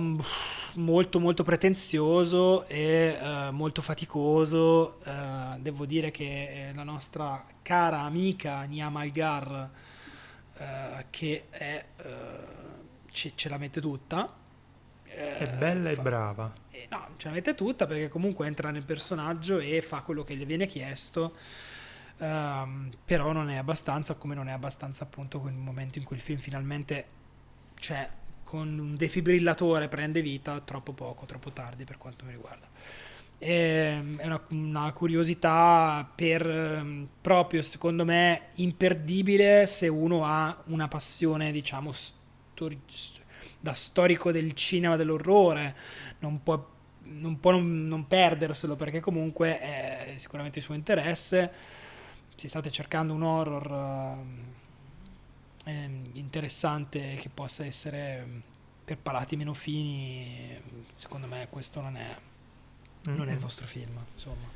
molto 0.75 1.19
molto 1.19 1.43
pretenzioso 1.43 2.67
e 2.67 3.19
eh, 3.21 3.51
molto 3.51 3.81
faticoso 3.81 4.99
Eh, 5.05 5.59
devo 5.61 5.87
dire 5.87 6.11
che 6.11 6.69
eh, 6.69 6.75
la 6.75 6.83
nostra 6.83 7.45
cara 7.63 8.01
amica 8.01 8.63
Nia 8.65 8.91
Malgar 8.91 9.71
eh, 10.59 11.07
che 11.11 11.47
è, 11.51 11.85
eh, 11.97 12.05
ce, 13.17 13.33
ce 13.35 13.49
la 13.49 13.59
mette 13.59 13.81
tutta 13.81 14.33
Eh, 15.05 15.15
È 15.39 15.47
bella 15.47 15.91
e 15.91 15.97
fa- 15.97 16.07
brava. 16.07 16.53
eh, 16.71 16.87
no, 16.91 17.11
ce 17.17 17.29
la 17.29 17.35
mette 17.35 17.55
tutta 17.55 17.87
perché 17.87 18.09
comunque 18.09 18.47
entra 18.47 18.71
nel 18.71 18.85
personaggio 18.85 19.59
e 19.59 19.83
fa 19.83 20.03
quello 20.03 20.25
che 20.25 20.37
gli 20.37 20.47
viene 20.47 20.67
chiesto. 20.67 21.37
Ehm, 22.19 22.91
però 23.05 23.33
non 23.33 23.51
è 23.51 23.57
abbastanza, 23.57 24.15
come 24.17 24.35
non 24.35 24.49
è 24.49 24.53
abbastanza 24.53 25.05
appunto 25.05 25.41
quel 25.41 25.55
momento 25.55 25.99
in 25.99 26.05
cui 26.05 26.17
il 26.17 26.23
film 26.23 26.39
finalmente, 26.39 27.07
cioè, 27.81 28.09
con 28.45 28.79
un 28.79 28.97
defibrillatore 28.97 29.89
prende 29.89 30.23
vita, 30.23 30.61
troppo 30.61 30.93
poco, 30.93 31.27
troppo 31.27 31.53
tardi 31.53 31.85
per 31.85 31.99
quanto 31.99 32.25
mi 32.25 32.33
riguarda. 32.33 32.69
Ehm, 33.39 34.17
È 34.19 34.27
una, 34.27 34.41
una 34.51 34.93
curiosità 34.93 36.11
per 36.15 36.47
ehm, 36.49 37.09
proprio, 37.21 37.63
secondo 37.63 38.05
me, 38.05 38.49
imperdibile 38.55 39.67
se 39.67 39.89
uno 39.89 40.25
ha 40.25 40.63
una 40.67 40.89
passione, 40.89 41.53
diciamo, 41.53 41.93
stori- 41.93 42.15
st- 42.87 43.21
da 43.61 43.75
storico 43.75 44.33
del 44.33 44.55
cinema 44.55 44.97
dell'orrore. 44.97 45.75
Non 46.21 46.43
può 46.43 46.75
non, 47.07 47.39
può 47.39 47.53
non, 47.53 47.87
non 47.87 48.07
perderselo 48.07 48.77
perché 48.77 49.01
comunque 49.01 49.59
è 49.61 50.15
sicuramente 50.17 50.59
il 50.59 50.65
suo 50.65 50.75
interesse. 50.75 51.53
Se 52.35 52.49
state 52.49 52.71
cercando 52.71 53.15
un 53.15 53.23
horror 53.23 54.19
ehm, 55.65 56.05
interessante 56.13 57.17
che 57.17 57.29
possa 57.29 57.65
essere 57.65 58.19
ehm, 58.19 58.43
per 58.85 58.99
palati 58.99 59.37
meno 59.37 59.55
fini, 59.55 60.61
secondo 60.95 61.27
me 61.27 61.49
questo 61.51 61.81
non 61.81 61.97
è, 61.97 62.17
non 63.05 63.29
è 63.29 63.33
il 63.33 63.39
vostro 63.39 63.67
film. 63.67 63.99
Insomma. 64.13 64.55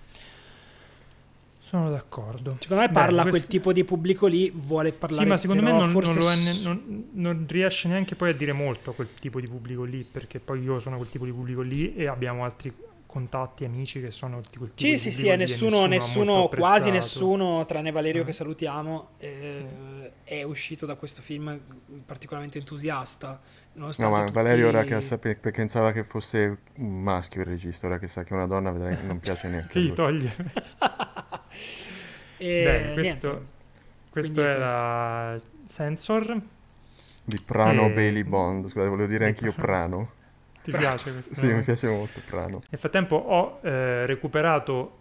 Sono 1.63 1.91
d'accordo. 1.91 2.57
Secondo 2.59 2.83
me 2.83 2.89
Beh, 2.89 2.95
parla 2.95 3.21
a 3.21 3.23
questo- 3.25 3.39
quel 3.39 3.47
tipo 3.47 3.73
di 3.73 3.85
pubblico 3.85 4.27
lì, 4.27 4.51
vuole 4.55 4.93
parlare 4.93 5.23
Sì, 5.25 5.29
ma 5.29 5.37
secondo 5.37 5.63
me 5.63 5.71
non, 5.73 5.91
forse 5.91 6.19
non 6.19 6.29
è 6.33 6.63
non- 6.65 7.09
non 7.13 7.45
riesce 7.49 7.87
neanche 7.87 8.17
poi 8.17 8.31
a 8.31 8.35
dire 8.35 8.53
molto 8.53 8.91
a 8.91 8.95
quel 8.95 9.09
tipo 9.21 9.41
di 9.41 9.47
pubblico 9.47 9.85
lì, 9.85 10.03
perché 10.03 10.41
poi 10.41 10.63
io 10.63 10.81
sono 10.81 10.97
quel 10.97 11.11
tipo 11.11 11.25
di 11.27 11.33
pubblico 11.33 11.61
lì 11.61 11.95
e 11.95 12.07
abbiamo 12.09 12.45
altri 12.45 12.75
contatti, 13.07 13.65
amici 13.65 14.01
che 14.01 14.11
sono 14.11 14.41
di 14.51 14.57
quel 14.57 14.73
tipo 14.73 14.87
Sì, 14.87 14.91
di 14.93 14.99
sì, 14.99 15.13
sì, 15.13 15.27
e 15.27 15.33
e 15.33 15.37
nessuno, 15.37 15.85
nessuno 15.87 16.49
quasi 16.49 16.91
nessuno, 16.91 17.67
tranne 17.67 17.91
Valerio 17.91 18.23
Eh. 18.23 18.25
che 18.25 18.33
salutiamo, 18.33 19.09
eh, 19.19 20.13
è 20.25 20.43
uscito 20.45 20.87
da 20.87 20.95
questo 20.95 21.21
film 21.21 21.61
particolarmente 22.07 22.59
entusiasta. 22.59 23.41
No, 23.75 23.91
ma 24.11 24.21
tutti- 24.21 24.33
Valerio 24.33 24.69
ora 24.69 24.83
che 24.85 25.01
sape- 25.01 25.37
perché 25.37 25.59
pensava 25.61 25.93
che 25.93 26.05
fosse 26.05 26.59
un 26.77 27.03
maschio 27.03 27.41
il 27.43 27.47
regista, 27.49 27.87
ora 27.87 27.99
che 27.99 28.07
sa 28.07 28.23
che 28.25 28.31
è 28.31 28.33
una 28.37 28.47
donna 28.47 28.71
non 28.71 29.19
piace 29.21 29.49
neanche 29.51 29.69
Che 29.73 29.81
gli 29.81 29.93
toglie. 29.93 30.35
E 32.37 32.63
Bene, 32.65 32.93
questo, 32.95 33.47
questo 34.11 34.43
era 34.43 35.39
Sensor. 35.67 36.41
Di 37.25 37.39
Prano 37.45 37.87
E- 37.87 37.91
Bailey 37.91 38.25
Bond, 38.25 38.65
scusate, 38.69 38.89
volevo 38.89 39.09
dire 39.09 39.25
Di 39.25 39.31
anch'io 39.31 39.53
Prano. 39.53 39.97
Prano. 39.97 40.11
Ti 40.63 40.71
piace 40.73 41.13
questo? 41.13 41.35
Sì, 41.35 41.47
mi 41.53 41.63
piace 41.63 41.87
molto 41.89 42.21
Prano. 42.27 42.63
Nel 42.69 42.81
frattempo 42.81 43.17
ho 43.17 43.61
eh, 43.63 44.07
recuperato 44.07 44.97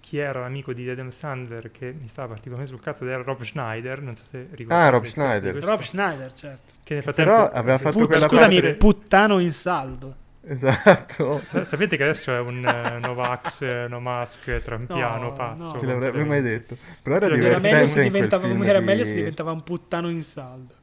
chi 0.00 0.18
era 0.18 0.40
l'amico 0.40 0.72
di 0.74 0.88
Adam 0.88 1.08
Sandler 1.10 1.70
che 1.70 1.94
mi 1.98 2.08
stava 2.08 2.28
particolarmente 2.28 2.74
sul 2.74 2.82
cazzo 2.84 3.04
ed 3.04 3.10
era 3.10 3.22
Rob 3.22 3.42
Schneider, 3.42 4.02
non 4.02 4.14
so 4.16 4.24
se 4.30 4.48
ricordate. 4.50 4.86
Ah, 4.86 4.90
Rob 4.90 5.04
Schneider. 5.04 5.50
questo, 5.52 5.70
Rob 5.70 5.80
Schneider, 5.80 6.32
certo. 6.34 6.72
Che 6.84 6.94
nel 6.94 7.02
frattempo 7.02 7.30
Però 7.32 7.48
aveva 7.50 7.78
fatto 7.78 7.98
Put- 7.98 8.06
quella 8.10 8.28
scusami, 8.28 8.54
parte- 8.60 8.74
puttano 8.74 9.38
in 9.38 9.52
saldo. 9.52 10.16
Esatto. 10.46 11.42
Sa- 11.44 11.64
sapete 11.64 11.96
che 11.96 12.02
adesso 12.04 12.32
è 12.32 12.38
un 12.40 12.64
eh, 12.64 12.98
Novax, 12.98 13.62
eh, 13.62 13.86
no 13.88 14.00
mask, 14.00 14.62
trampiano, 14.62 15.26
No, 15.26 15.32
pazzo. 15.32 15.56
no. 15.56 15.78
Chi 15.78 15.86
l'avrebbe 15.86 16.24
mai 16.24 16.42
detto? 16.42 16.76
Però 17.02 17.16
era 17.16 17.28
Era 17.28 17.48
Era 17.48 17.58
meglio, 17.58 17.84
divertente 17.84 18.00
diventava, 18.00 18.46
era 18.64 18.78
di- 18.78 18.80
meglio 18.80 19.04
se 19.04 19.14
diventava 19.14 19.52
un 19.52 19.62
puttano 19.62 20.08
in 20.10 20.22
saldo. 20.24 20.74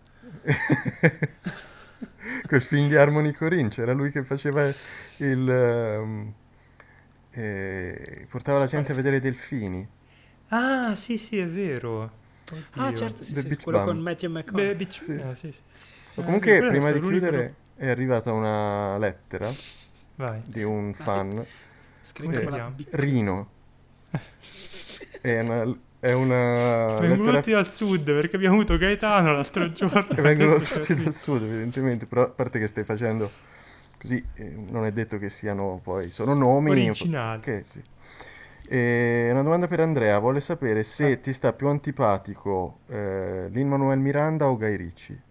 quel 2.47 2.61
film 2.61 2.87
di 2.87 2.95
Harmony 2.95 3.31
Corinne, 3.31 3.69
c'era 3.69 3.93
lui 3.93 4.11
che 4.11 4.23
faceva 4.23 4.67
il... 5.17 5.49
ehm, 5.49 6.33
eh, 7.31 8.27
portava 8.29 8.59
la 8.59 8.67
gente 8.67 8.91
a 8.91 8.95
vedere 8.95 9.17
i 9.17 9.21
delfini. 9.21 9.87
Ah, 10.49 10.95
sì, 10.95 11.17
sì, 11.17 11.37
è 11.37 11.47
vero. 11.47 12.19
Ah, 12.75 12.87
Oddio. 12.87 12.93
certo, 12.93 13.23
sì, 13.23 13.37
sì, 13.37 13.55
quello 13.57 13.79
Bum. 13.79 13.81
con 13.81 13.99
Matthew 13.99 14.29
Beh, 14.29 14.39
McConaughey. 14.39 14.75
Beach- 14.75 15.01
Sì. 15.01 15.15
eh, 15.15 15.35
sì, 15.35 15.51
sì. 15.51 15.59
O 16.15 16.21
Eh, 16.21 16.23
comunque, 16.23 16.57
è 16.57 16.63
prima 16.63 16.91
di 16.91 17.01
chiudere, 17.01 17.55
è 17.81 17.89
arrivata 17.89 18.31
una 18.31 18.97
lettera 18.99 19.49
Vai. 20.15 20.41
di 20.45 20.61
un 20.61 20.93
fan? 20.93 21.33
B. 21.33 22.85
Rino. 22.91 23.49
È 25.21 25.39
una 25.39 25.75
è 25.99 26.13
una 26.13 26.97
Vengono 26.99 27.31
lettera 27.31 27.37
tutti 27.41 27.51
dal 27.51 27.69
sud 27.71 28.03
perché 28.05 28.35
abbiamo 28.35 28.55
avuto 28.55 28.75
Gaetano 28.77 29.33
l'altro 29.33 29.69
giorno. 29.73 30.07
che 30.07 30.21
vengono 30.21 30.55
tutti 30.57 30.79
c'è- 30.79 30.95
dal 30.95 31.13
sud, 31.13 31.43
evidentemente, 31.43 32.05
però 32.07 32.23
a 32.23 32.29
parte 32.29 32.57
che 32.57 32.65
stai 32.67 32.83
facendo 32.83 33.29
così, 33.99 34.23
eh, 34.33 34.43
non 34.69 34.85
è 34.85 34.91
detto 34.91 35.19
che 35.19 35.29
siano 35.29 35.79
poi, 35.83 36.09
sono 36.09 36.33
nomi 36.33 36.71
Originali. 36.71 37.41
Che, 37.41 37.63
sì. 37.67 37.81
E 38.67 39.27
una 39.31 39.43
domanda 39.43 39.67
per 39.67 39.79
Andrea, 39.81 40.17
vuole 40.17 40.39
sapere 40.39 40.81
se 40.83 41.11
Ah. 41.11 41.17
ti 41.17 41.33
sta 41.33 41.53
più 41.53 41.67
antipatico 41.67 42.79
eh, 42.87 43.47
Lin-Manuel 43.51 43.99
Miranda 43.99 44.47
o 44.47 44.57
Guy 44.57 44.75
Ritchie. 44.75 45.21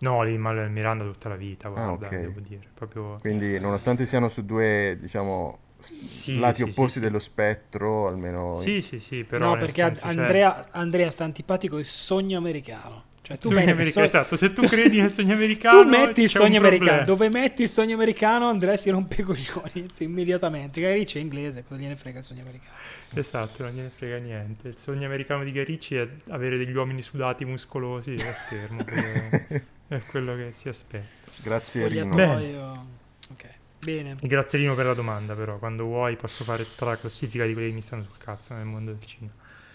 No, 0.00 0.22
lì 0.22 0.36
Manuel 0.38 0.70
Miranda 0.70 1.04
tutta 1.04 1.28
la 1.28 1.36
vita, 1.36 1.68
guarda, 1.68 2.06
ok. 2.06 2.16
devo 2.16 2.40
dire. 2.40 2.62
Proprio... 2.72 3.18
Quindi 3.20 3.58
nonostante 3.58 4.06
siano 4.06 4.28
su 4.28 4.44
due, 4.44 4.96
diciamo, 5.00 5.58
Sì, 5.80 6.38
lati 6.38 6.62
sì, 6.62 6.62
opposti 6.62 6.84
sì, 6.84 6.92
sì. 6.94 7.00
dello 7.00 7.18
spettro, 7.18 8.06
almeno... 8.06 8.56
Sì, 8.60 8.80
sì, 8.80 9.00
sì, 9.00 9.24
però 9.24 9.50
no, 9.50 9.56
perché 9.56 9.82
senso, 9.82 10.00
cioè, 10.00 10.10
Andrea, 10.10 10.66
Andrea 10.70 11.10
sta 11.10 11.24
antipatico 11.24 11.78
il 11.78 11.84
sogno 11.84 12.38
americano. 12.38 13.06
Cioè, 13.28 13.36
tu 13.36 13.48
sogno 13.48 13.60
metti, 13.60 13.72
americano, 13.72 14.06
so- 14.06 14.16
esatto, 14.16 14.36
se 14.36 14.52
tu 14.54 14.62
credi 14.66 15.00
nel 15.02 15.10
sogno 15.12 15.34
americano 15.34 15.82
tu 15.82 15.88
metti 15.88 16.22
il 16.22 16.30
sogno 16.30 16.58
americano. 16.58 17.04
Dove 17.04 17.28
metti 17.28 17.62
il 17.62 17.68
sogno 17.68 17.94
americano, 17.94 18.48
Andrea 18.48 18.76
si 18.78 18.88
rompe 18.88 19.20
i 19.20 19.24
coglioni 19.24 19.88
cioè, 19.94 20.06
immediatamente. 20.06 20.80
Guy 20.80 20.94
Ritchie 20.94 21.20
è 21.20 21.24
inglese, 21.24 21.62
cosa 21.62 21.78
gliene 21.78 21.96
frega 21.96 22.18
il 22.20 22.24
sogno 22.24 22.40
americano? 22.40 22.72
Esatto, 23.12 23.64
non 23.64 23.72
gliene 23.72 23.90
frega 23.94 24.16
niente. 24.16 24.68
Il 24.68 24.76
sogno 24.78 25.04
americano 25.04 25.44
di 25.44 25.52
Garicci 25.52 25.96
è 25.96 26.08
avere 26.28 26.56
degli 26.56 26.74
uomini 26.74 27.02
sudati 27.02 27.44
muscolosi 27.44 28.12
allo 28.12 28.32
schermo. 28.32 28.84
che 28.84 29.62
è 29.88 30.00
quello 30.06 30.34
che 30.36 30.52
si 30.54 30.68
aspetta. 30.68 31.30
Grazie 31.42 31.88
Rino. 31.88 32.12
Spogliatoio. 32.12 32.86
Ok, 33.30 33.44
bene. 33.80 34.16
Grazie 34.20 34.58
Rino 34.58 34.74
per 34.74 34.86
la 34.86 34.94
domanda, 34.94 35.34
però. 35.34 35.58
Quando 35.58 35.84
vuoi 35.84 36.16
posso 36.16 36.44
fare 36.44 36.64
tutta 36.64 36.84
la 36.86 36.96
classifica 36.96 37.44
di 37.46 37.52
quelli 37.52 37.68
che 37.68 37.74
mi 37.74 37.82
stanno 37.82 38.04
sul 38.04 38.16
cazzo 38.18 38.54
nel 38.54 38.64
mondo 38.64 38.92
del 38.92 39.04
cinema. 39.04 39.32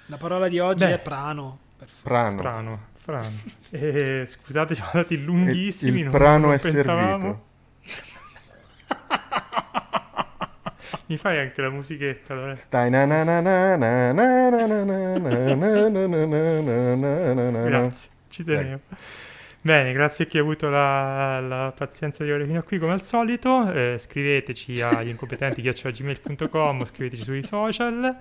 La 0.07 0.17
parola 0.17 0.47
di 0.47 0.59
oggi 0.59 0.85
Beh. 0.85 0.93
è 0.95 0.99
prano. 0.99 1.59
Prano. 2.01 2.37
Strano, 2.37 2.79
strano. 2.99 3.31
E, 3.69 4.23
scusate, 4.25 4.73
siamo 4.73 4.89
andati 4.93 5.13
Il- 5.15 5.23
lunghissimi. 5.23 5.97
il 5.99 6.03
non- 6.05 6.13
prano 6.13 6.45
non 6.47 6.53
è 6.53 6.59
pensavamo. 6.59 7.19
servito. 7.21 7.51
Mi 11.07 11.17
fai 11.17 11.39
anche 11.39 11.61
la 11.61 11.69
musichetta, 11.69 12.33
allora. 12.33 12.55
Stai 12.55 12.89
na 12.89 13.05
na 13.05 13.23
na 13.23 13.41
na 13.41 13.75
na 13.75 14.11
na 14.13 14.51
na 14.51 14.65
na 14.65 14.83
na 14.83 14.83
na 14.85 15.17
na 15.17 15.57
na 15.57 15.97
na 15.97 16.55
na 16.61 16.95
na 16.95 17.33
na 17.33 17.49
na. 17.51 17.63
Grazie, 17.65 18.09
ci 18.29 18.43
tenevo. 18.43 18.79
Bene, 19.65 19.93
grazie 19.93 20.25
a 20.25 20.27
chi 20.27 20.37
ha 20.37 20.41
avuto 20.41 20.67
la, 20.69 21.39
la 21.39 21.73
pazienza 21.75 22.21
di 22.21 22.29
arrivare 22.29 22.47
fino 22.47 22.59
a 22.59 22.63
qui 22.63 22.77
come 22.79 22.91
al 22.91 23.01
solito. 23.01 23.71
Eh, 23.71 23.95
scriveteci 23.97 24.81
agli 24.81 25.07
incompetenti 25.07 25.61
gmail.com, 25.61 26.83
scriveteci 26.83 27.23
sui 27.23 27.43
social. 27.45 28.17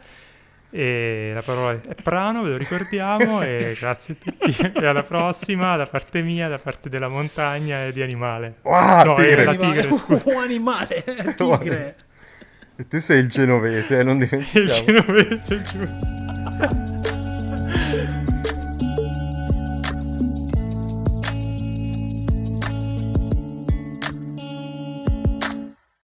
E 0.70 1.32
la 1.35 1.43
parola 1.43 1.78
è 1.86 1.94
prano, 2.01 2.43
ve 2.44 2.51
lo 2.51 2.56
ricordiamo. 2.56 3.43
E 3.43 3.74
grazie 3.78 4.14
a 4.14 4.31
tutti. 4.31 4.70
E 4.81 4.86
alla 4.86 5.02
prossima, 5.02 5.77
da 5.77 5.86
parte 5.86 6.23
mia, 6.23 6.47
da 6.47 6.59
parte 6.59 6.89
della 6.89 7.09
montagna 7.09 7.86
e 7.86 7.93
di 7.93 8.02
animale. 8.02 8.59
Wow, 8.62 9.05
No, 9.05 9.14
tigre. 9.16 9.43
era 9.43 9.55
tigre, 9.56 9.93
scusa. 9.97 10.23
Un 10.27 10.36
animale, 10.44 11.02
tigre. 11.36 11.97
E 12.77 12.86
tu 12.86 13.01
sei 13.01 13.19
il 13.19 13.28
genovese, 13.28 13.98
eh, 13.98 14.02
non 14.05 14.23
Il 14.23 14.28
dimentichiamo. 14.28 14.85
genovese 15.02 15.60
giù. 15.60 16.91